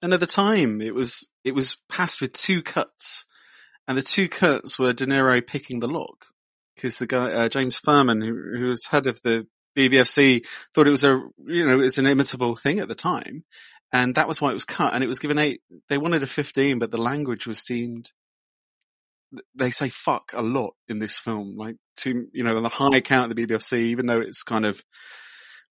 And 0.00 0.14
at 0.14 0.20
the 0.20 0.26
time 0.26 0.80
it 0.80 0.94
was, 0.94 1.28
it 1.44 1.54
was 1.54 1.76
passed 1.88 2.20
with 2.20 2.32
two 2.32 2.62
cuts 2.62 3.26
and 3.86 3.98
the 3.98 4.02
two 4.02 4.28
cuts 4.28 4.78
were 4.78 4.92
De 4.92 5.06
Niro 5.06 5.46
picking 5.46 5.80
the 5.80 5.88
lock 5.88 6.26
because 6.74 6.98
the 6.98 7.06
guy, 7.06 7.32
uh, 7.32 7.48
James 7.48 7.78
Ferman, 7.78 8.24
who, 8.24 8.58
who 8.58 8.68
was 8.68 8.86
head 8.86 9.06
of 9.06 9.20
the 9.22 9.46
BBFC 9.76 10.46
thought 10.74 10.88
it 10.88 10.92
was 10.92 11.04
a, 11.04 11.20
you 11.46 11.66
know, 11.66 11.80
it's 11.80 11.98
an 11.98 12.06
imitable 12.06 12.56
thing 12.56 12.80
at 12.80 12.88
the 12.88 12.94
time. 12.94 13.44
And 13.92 14.14
that 14.16 14.26
was 14.26 14.40
why 14.40 14.50
it 14.50 14.54
was 14.54 14.64
cut 14.64 14.94
and 14.94 15.04
it 15.04 15.08
was 15.08 15.20
given 15.20 15.38
eight, 15.38 15.60
they 15.88 15.98
wanted 15.98 16.22
a 16.22 16.26
15, 16.26 16.78
but 16.78 16.90
the 16.90 17.00
language 17.00 17.46
was 17.46 17.62
deemed 17.62 18.10
they 19.54 19.70
say 19.70 19.88
fuck 19.88 20.32
a 20.34 20.42
lot 20.42 20.74
in 20.88 20.98
this 20.98 21.18
film, 21.18 21.56
like 21.56 21.76
to, 21.96 22.26
you 22.32 22.44
know, 22.44 22.56
on 22.56 22.62
the 22.62 22.68
high 22.68 23.00
count 23.00 23.30
of 23.30 23.36
the 23.36 23.46
BBFC, 23.46 23.78
even 23.78 24.06
though 24.06 24.20
it's 24.20 24.42
kind 24.42 24.64
of 24.64 24.82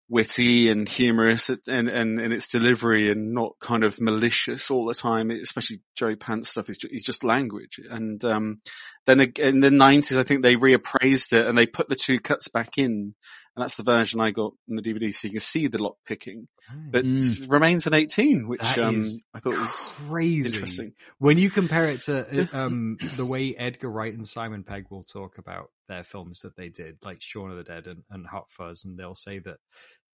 witty 0.09 0.69
and 0.69 0.87
humorous 0.87 1.49
and, 1.49 1.87
and, 1.89 2.19
and 2.19 2.33
its 2.33 2.47
delivery 2.47 3.09
and 3.09 3.33
not 3.33 3.53
kind 3.59 3.83
of 3.83 4.01
malicious 4.01 4.69
all 4.69 4.85
the 4.85 4.93
time, 4.93 5.31
especially 5.31 5.81
Joey 5.95 6.15
Pants 6.15 6.49
stuff 6.49 6.69
is 6.69 6.77
just, 6.77 7.05
just 7.05 7.23
language. 7.23 7.79
And, 7.89 8.23
um, 8.23 8.61
then 9.05 9.19
in 9.39 9.59
the 9.59 9.71
nineties, 9.71 10.17
I 10.17 10.23
think 10.23 10.43
they 10.43 10.55
reappraised 10.55 11.33
it 11.33 11.47
and 11.47 11.57
they 11.57 11.65
put 11.65 11.89
the 11.89 11.95
two 11.95 12.19
cuts 12.19 12.47
back 12.47 12.77
in. 12.77 13.15
And 13.55 13.61
that's 13.61 13.75
the 13.75 13.83
version 13.83 14.19
I 14.19 14.31
got 14.31 14.53
in 14.67 14.75
the 14.75 14.81
DVD. 14.81 15.13
So 15.13 15.27
you 15.27 15.33
can 15.33 15.39
see 15.39 15.67
the 15.67 15.81
lock 15.81 15.97
picking, 16.07 16.47
but 16.91 17.05
Mm. 17.05 17.49
remains 17.51 17.85
an 17.85 17.93
18, 17.93 18.47
which, 18.47 18.77
um, 18.79 19.05
I 19.33 19.39
thought 19.39 19.59
was 19.59 19.95
crazy. 19.97 20.47
interesting. 20.47 20.93
When 21.19 21.37
you 21.37 21.51
compare 21.51 21.87
it 21.89 22.01
to 22.03 22.41
uh, 22.41 22.45
um, 22.53 22.97
the 23.15 23.25
way 23.25 23.55
Edgar 23.55 23.91
Wright 23.91 24.13
and 24.13 24.27
Simon 24.27 24.63
Pegg 24.63 24.85
will 24.89 25.03
talk 25.03 25.37
about 25.37 25.69
their 25.87 26.03
films 26.03 26.41
that 26.41 26.55
they 26.55 26.69
did, 26.69 26.97
like 27.03 27.21
Shaun 27.21 27.51
of 27.51 27.57
the 27.57 27.63
Dead 27.63 27.85
and, 27.85 28.03
and 28.09 28.25
Hot 28.25 28.49
Fuzz, 28.49 28.85
and 28.85 28.97
they'll 28.97 29.13
say 29.13 29.37
that 29.39 29.57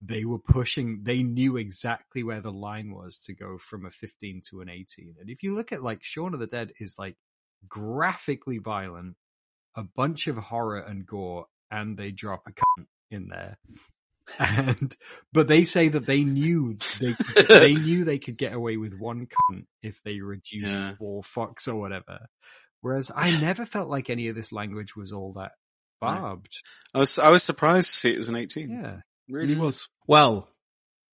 they 0.02 0.26
were 0.26 0.40
pushing, 0.40 1.02
they 1.04 1.24
knew 1.24 1.56
exactly 1.58 2.24
where 2.24 2.42
the 2.42 2.52
line 2.52 2.94
was 2.94 3.20
to 3.22 3.34
go 3.34 3.58
from 3.58 3.86
a 3.86 3.92
15 3.92 4.42
to 4.50 4.62
an 4.62 4.70
18. 4.70 5.16
And 5.20 5.30
if 5.30 5.44
you 5.44 5.56
look 5.56 5.72
at 5.72 5.84
like 5.84 6.04
Shaun 6.04 6.34
of 6.34 6.40
the 6.42 6.48
Dead 6.48 6.74
is 6.80 6.98
like 7.00 7.16
graphically 7.70 8.58
violent, 8.58 9.16
a 9.76 9.84
bunch 9.84 10.28
of 10.28 10.36
horror 10.38 10.80
and 10.80 11.06
gore, 11.06 11.46
and 11.72 11.98
they 11.98 12.12
drop 12.12 12.44
a 12.48 12.52
cunt 12.52 12.86
in 13.12 13.28
there. 13.30 13.58
And 14.38 14.96
but 15.34 15.48
they 15.48 15.64
say 15.64 15.88
that 15.90 16.06
they 16.06 16.24
knew 16.24 16.78
they 17.00 17.16
they 17.50 17.74
knew 17.74 18.04
they 18.06 18.20
could 18.20 18.38
get 18.38 18.54
away 18.54 18.78
with 18.78 18.94
one 18.94 19.26
cunt 19.26 19.66
if 19.82 20.00
they 20.06 20.20
reduced 20.20 20.68
Yeah. 20.68 20.94
four 21.00 21.24
fucks 21.24 21.68
or 21.68 21.74
whatever. 21.76 22.28
Whereas 22.82 23.12
I 23.16 23.32
never 23.42 23.66
felt 23.66 23.90
like 23.90 24.12
any 24.12 24.28
of 24.28 24.36
this 24.36 24.52
language 24.52 24.96
was 24.96 25.12
all 25.14 25.34
that 25.34 25.54
barbed. 26.00 26.54
I 26.94 27.00
was, 27.00 27.18
I 27.18 27.30
was 27.30 27.42
surprised 27.44 27.90
to 27.90 27.98
see 27.98 28.14
it 28.14 28.18
was 28.18 28.30
an 28.30 28.36
18. 28.36 28.70
Yeah. 28.70 28.98
Really 29.28 29.56
Mm. 29.56 29.62
was. 29.62 29.88
Well, 30.06 30.48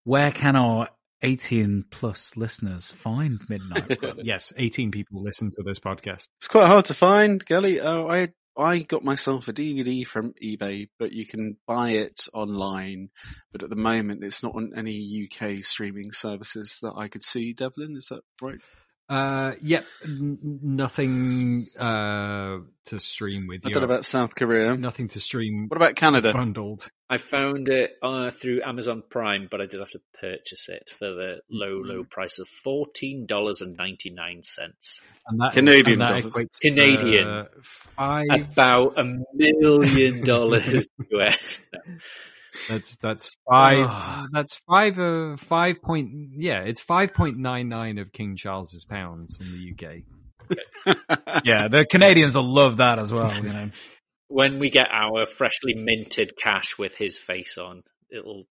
where 0.03 0.31
can 0.33 0.57
our 0.57 0.89
18 1.21 1.85
plus 1.89 2.35
listeners 2.35 2.91
find 2.91 3.39
Midnight 3.49 3.97
Club? 3.97 4.19
yes, 4.23 4.51
18 4.57 4.91
people 4.91 5.23
listen 5.23 5.51
to 5.51 5.63
this 5.63 5.79
podcast. 5.79 6.27
It's 6.39 6.49
quite 6.49 6.67
hard 6.67 6.85
to 6.85 6.93
find, 6.93 7.43
Gally. 7.45 7.79
Oh, 7.79 8.09
I 8.09 8.27
I 8.57 8.79
got 8.79 9.03
myself 9.03 9.47
a 9.47 9.53
DVD 9.53 10.07
from 10.07 10.33
eBay, 10.41 10.87
but 10.97 11.11
you 11.11 11.25
can 11.25 11.57
buy 11.67 11.91
it 11.91 12.27
online. 12.33 13.09
But 13.51 13.63
at 13.63 13.69
the 13.69 13.75
moment, 13.75 14.23
it's 14.23 14.43
not 14.43 14.55
on 14.55 14.73
any 14.75 15.27
UK 15.29 15.63
streaming 15.63 16.11
services 16.11 16.79
that 16.81 16.93
I 16.95 17.07
could 17.07 17.23
see. 17.23 17.53
Devlin, 17.53 17.95
is 17.97 18.07
that 18.07 18.21
right? 18.41 18.59
Uh, 19.07 19.53
yep, 19.61 19.85
n- 20.03 20.39
nothing 20.41 21.67
uh 21.77 22.57
to 22.85 22.99
stream 22.99 23.45
with. 23.47 23.61
I 23.65 23.69
don't 23.69 23.81
know 23.81 23.85
about 23.85 24.05
South 24.05 24.33
Korea. 24.33 24.75
Nothing 24.75 25.09
to 25.09 25.19
stream. 25.19 25.67
What 25.67 25.77
about 25.77 25.95
Canada? 25.95 26.33
Bundled. 26.33 26.87
I 27.07 27.17
found 27.19 27.69
it 27.69 27.91
uh, 28.01 28.31
through 28.31 28.61
Amazon 28.65 29.03
Prime, 29.07 29.47
but 29.49 29.61
I 29.61 29.67
did 29.67 29.79
have 29.79 29.91
to 29.91 30.01
purchase 30.19 30.69
it 30.69 30.89
for 30.89 31.05
the 31.05 31.35
low, 31.51 31.81
low 31.83 32.03
price 32.03 32.39
of 32.39 32.47
fourteen 32.47 33.27
dollars 33.27 33.61
and 33.61 33.77
ninety 33.77 34.09
nine 34.09 34.41
cents. 34.41 35.01
And 35.27 35.39
that, 35.39 35.53
Canadian 35.53 36.01
and 36.01 36.23
that 36.23 36.31
dollars. 36.31 36.47
Canadian. 36.59 37.27
uh, 37.27 37.45
five. 37.61 38.25
About 38.31 38.97
a 38.97 39.03
million 39.33 40.23
dollars 40.23 40.87
US. 41.11 41.59
That's 42.69 42.97
that's 42.97 43.35
five. 43.49 43.89
That's 44.31 44.59
five. 44.67 44.99
Uh, 44.99 45.37
five 45.37 45.81
point. 45.81 46.31
Yeah, 46.33 46.61
it's 46.61 46.79
five 46.79 47.13
point 47.13 47.37
nine 47.37 47.69
nine 47.69 47.97
of 47.97 48.11
King 48.11 48.35
Charles's 48.35 48.85
pounds 48.85 49.39
in 49.39 49.51
the 49.51 49.71
UK. 49.73 51.41
yeah, 51.43 51.67
the 51.67 51.85
Canadians 51.85 52.35
will 52.35 52.43
love 52.51 52.77
that 52.77 52.99
as 52.99 53.11
well, 53.11 53.33
you 53.35 53.53
know. 53.53 53.69
When 54.27 54.57
we 54.57 54.71
get 54.71 54.87
our 54.91 55.27
freshly 55.27 55.75
minted 55.75 56.35
cash 56.35 56.79
with 56.79 56.95
his 56.95 57.19
face 57.19 57.59
on, 57.59 57.83
it'll 58.09 58.47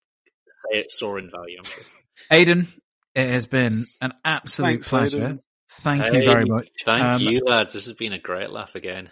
say 0.48 0.78
it 0.78 0.93
soar 0.93 1.18
in 1.18 1.28
value. 1.28 1.59
I'm 1.59 1.64
sure. 1.64 1.82
Aidan, 2.31 2.68
it 3.16 3.28
has 3.28 3.47
been 3.48 3.86
an 4.01 4.12
absolute 4.24 4.68
Thanks, 4.68 4.90
pleasure. 4.90 5.18
Aidan. 5.18 5.40
Thank 5.68 6.06
you 6.06 6.24
very 6.24 6.44
much. 6.44 6.68
Thank 6.85 7.02
Um, 7.02 7.22
you, 7.22 7.40
lads. 7.44 7.72
This 7.72 7.86
has 7.86 7.97
been 7.97 8.12
a 8.12 8.20
great 8.20 8.51
laugh 8.51 8.76
again. 8.76 9.10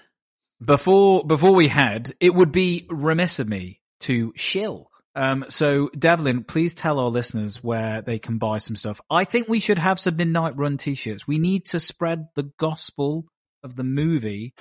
Before 0.65 1.25
before 1.25 1.53
we 1.53 1.67
had, 1.67 2.15
it 2.21 2.33
would 2.33 2.53
be 2.53 2.87
remiss 2.89 3.41
of 3.41 3.49
me 3.49 3.81
to 4.03 4.33
shill. 4.37 4.91
Um, 5.15 5.45
so 5.51 5.91
Devlin, 5.97 6.45
please 6.45 6.75
tell 6.75 6.99
our 6.99 7.11
listeners 7.11 7.63
where 7.63 8.01
they 8.03 8.19
can 8.19 8.39
buy 8.39 8.59
some 8.59 8.77
stuff. 8.77 9.01
I 9.11 9.25
think 9.25 9.49
we 9.49 9.61
should 9.61 9.79
have 9.79 10.01
some 10.01 10.17
Midnight 10.17 10.57
Run 10.57 10.79
t-shirts. 10.79 11.27
We 11.27 11.39
need 11.39 11.67
to 11.67 11.81
spread 11.81 12.29
the 12.35 12.51
gospel 12.59 13.27
of 13.63 13.77
the 13.77 13.85
movie 13.85 14.55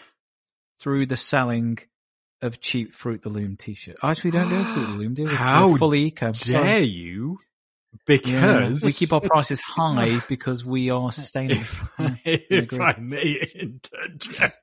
through 0.82 1.06
the 1.06 1.18
selling 1.18 1.78
of 2.42 2.60
cheap 2.60 2.94
Fruit 2.94 3.22
the 3.22 3.30
Loom 3.30 3.56
t-shirt. 3.56 3.98
I 4.02 4.12
actually, 4.12 4.32
we 4.32 4.40
don't 4.40 4.50
do 4.50 4.64
Fruit 4.66 4.86
the 4.88 4.94
Loom, 4.94 5.14
do 5.14 5.24
we? 5.24 5.30
We're 5.30 5.36
How 5.36 5.76
fully 5.78 6.06
eco. 6.06 6.32
Dare 6.34 6.82
you 6.82 7.38
because 8.06 8.84
we 8.84 8.92
keep 8.92 9.14
our 9.14 9.22
prices 9.22 9.62
high 9.66 10.22
because 10.28 10.66
we 10.66 10.90
are 10.90 11.12
sustainable. 11.12 11.66
Yeah, 12.00 12.16
if. 12.50 12.80
I 12.80 12.96
may 13.00 13.38
interject, 13.56 14.58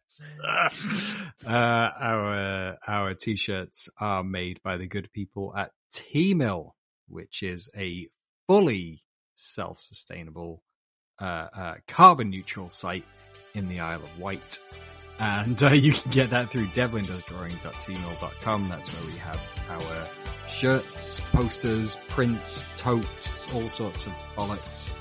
uh, 1.46 1.50
our 1.50 2.76
our 2.86 3.14
t-shirts 3.14 3.88
are 4.00 4.24
made 4.24 4.60
by 4.62 4.76
the 4.76 4.86
good 4.86 5.10
people 5.12 5.55
at 5.56 5.70
Teemill, 5.94 6.72
which 7.09 7.42
is 7.42 7.70
a 7.76 8.09
fully 8.46 9.05
self-sustainable, 9.36 10.62
uh, 11.20 11.24
uh, 11.24 11.74
carbon 11.86 12.30
neutral 12.30 12.70
site 12.70 13.05
in 13.55 13.68
the 13.68 13.80
Isle 13.80 14.02
of 14.02 14.18
Wight. 14.18 14.59
And 15.20 15.62
uh, 15.62 15.68
you 15.72 15.92
can 15.92 16.10
get 16.10 16.30
that 16.30 16.50
through 16.50 16.66
devlindoesdrawing.teemill.com. 16.66 18.68
That's 18.68 18.94
where 18.94 19.12
we 19.12 19.18
have 19.18 19.40
our 19.70 20.08
shirts, 20.48 21.20
posters, 21.32 21.96
prints, 22.08 22.64
totes, 22.76 23.52
all 23.54 23.68
sorts 23.68 24.06
of 24.06 24.12
bollocks. 24.36 24.92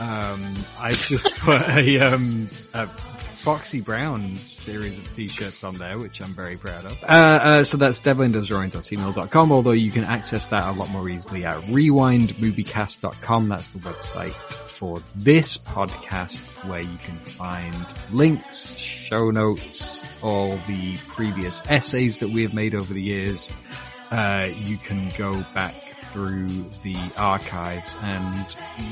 Um, 0.00 0.54
I 0.78 0.92
just 0.92 1.34
put 1.36 1.66
a, 1.68 2.00
um, 2.00 2.48
a 2.74 2.86
Foxy 2.86 3.80
Brown 3.80 4.36
series 4.36 4.98
of 4.98 5.14
t-shirts 5.14 5.64
on 5.64 5.76
there, 5.76 5.98
which 5.98 6.20
I'm 6.20 6.34
very 6.34 6.56
proud 6.56 6.84
of. 6.84 7.02
Uh, 7.02 7.06
uh, 7.06 7.64
so 7.64 7.78
that's 7.78 8.00
devlindoesdrawing.teemill.com, 8.00 9.52
although 9.52 9.70
you 9.70 9.90
can 9.90 10.04
access 10.04 10.48
that 10.48 10.68
a 10.68 10.72
lot 10.72 10.90
more 10.90 11.08
easily 11.08 11.46
at 11.46 11.62
rewindmoviecast.com. 11.62 13.48
That's 13.48 13.72
the 13.72 13.78
website 13.78 14.69
for 14.80 14.98
this 15.14 15.58
podcast 15.58 16.66
where 16.66 16.80
you 16.80 16.96
can 17.04 17.18
find 17.18 17.86
links, 18.12 18.74
show 18.78 19.30
notes, 19.30 20.24
all 20.24 20.56
the 20.66 20.96
previous 21.08 21.62
essays 21.68 22.20
that 22.20 22.30
we 22.30 22.40
have 22.40 22.54
made 22.54 22.74
over 22.74 22.94
the 22.94 23.02
years. 23.02 23.68
Uh, 24.10 24.48
you 24.54 24.78
can 24.78 25.10
go 25.18 25.44
back 25.54 25.74
through 26.12 26.48
the 26.82 26.96
archives 27.18 27.94
and 28.00 28.34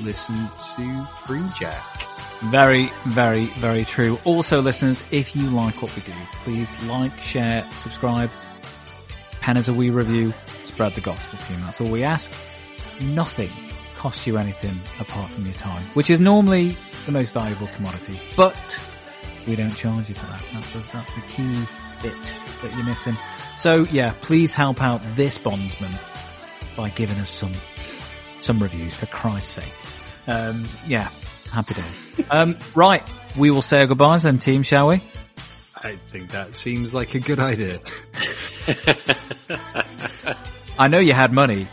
listen 0.02 0.36
to 0.76 1.08
Free 1.24 1.46
Jack. 1.58 2.06
Very, 2.50 2.92
very, 3.06 3.46
very 3.46 3.86
true. 3.86 4.18
Also, 4.26 4.60
listeners, 4.60 5.02
if 5.10 5.34
you 5.34 5.48
like 5.48 5.80
what 5.80 5.96
we 5.96 6.02
do, 6.02 6.12
please 6.44 6.84
like, 6.84 7.14
share, 7.14 7.66
subscribe, 7.72 8.30
pen 9.40 9.56
as 9.56 9.70
a 9.70 9.72
wee 9.72 9.88
review, 9.88 10.34
spread 10.66 10.92
the 10.92 11.00
gospel 11.00 11.38
team. 11.38 11.58
That's 11.62 11.80
all 11.80 11.90
we 11.90 12.04
ask. 12.04 12.30
Nothing 13.00 13.48
costs 13.98 14.28
you 14.28 14.38
anything 14.38 14.80
apart 15.00 15.28
from 15.28 15.44
your 15.44 15.54
time, 15.54 15.82
which 15.94 16.08
is 16.08 16.20
normally 16.20 16.76
the 17.04 17.10
most 17.10 17.32
valuable 17.32 17.66
commodity. 17.74 18.20
But 18.36 18.54
we 19.44 19.56
don't 19.56 19.74
charge 19.74 20.08
you 20.08 20.14
for 20.14 20.26
that. 20.26 20.44
That's 20.52 20.72
the, 20.72 20.92
that's 20.92 21.14
the 21.16 21.20
key 21.22 21.52
bit 22.00 22.14
that 22.62 22.72
you're 22.76 22.84
missing. 22.84 23.16
So 23.56 23.88
yeah, 23.90 24.14
please 24.20 24.54
help 24.54 24.80
out 24.80 25.02
this 25.16 25.36
bondsman 25.36 25.90
by 26.76 26.90
giving 26.90 27.18
us 27.18 27.28
some 27.28 27.52
some 28.40 28.62
reviews 28.62 28.94
for 28.94 29.06
Christ's 29.06 29.50
sake. 29.50 29.72
Um, 30.28 30.64
yeah, 30.86 31.10
happy 31.50 31.74
days. 31.74 32.06
Um, 32.30 32.58
right, 32.74 33.02
we 33.38 33.50
will 33.50 33.62
say 33.62 33.80
our 33.80 33.86
goodbyes 33.86 34.24
then, 34.24 34.38
team, 34.38 34.62
shall 34.62 34.88
we? 34.88 35.00
I 35.76 35.96
think 35.96 36.32
that 36.32 36.54
seems 36.54 36.92
like 36.92 37.14
a 37.14 37.20
good 37.20 37.38
idea. 37.38 37.80
I 40.78 40.88
know 40.88 40.98
you 40.98 41.14
had 41.14 41.32
money. 41.32 41.68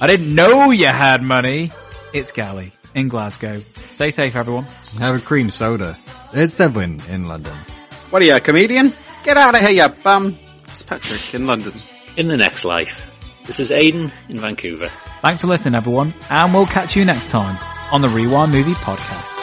I 0.00 0.06
didn't 0.06 0.34
know 0.34 0.70
you 0.70 0.86
had 0.86 1.22
money. 1.22 1.72
It's 2.12 2.30
Gally 2.32 2.72
in 2.94 3.08
Glasgow. 3.08 3.60
Stay 3.90 4.10
safe, 4.10 4.36
everyone. 4.36 4.66
Have 4.98 5.16
a 5.16 5.20
cream 5.20 5.50
soda. 5.50 5.96
It's 6.32 6.56
Devlin 6.56 7.00
in 7.08 7.28
London. 7.28 7.56
What 8.10 8.22
are 8.22 8.24
you, 8.24 8.36
a 8.36 8.40
comedian? 8.40 8.92
Get 9.24 9.36
out 9.36 9.54
of 9.54 9.60
here, 9.62 9.70
you 9.70 9.88
bum. 10.02 10.38
It's 10.64 10.82
Patrick 10.82 11.34
in 11.34 11.46
London. 11.46 11.72
In 12.16 12.28
the 12.28 12.36
next 12.36 12.64
life. 12.64 13.12
This 13.46 13.60
is 13.60 13.70
Aidan 13.70 14.12
in 14.28 14.38
Vancouver. 14.38 14.90
Thanks 15.22 15.40
for 15.40 15.46
listening, 15.46 15.74
everyone, 15.74 16.12
and 16.30 16.52
we'll 16.52 16.66
catch 16.66 16.96
you 16.96 17.04
next 17.04 17.30
time 17.30 17.58
on 17.92 18.02
the 18.02 18.08
Rewind 18.08 18.52
Movie 18.52 18.72
Podcast. 18.72 19.35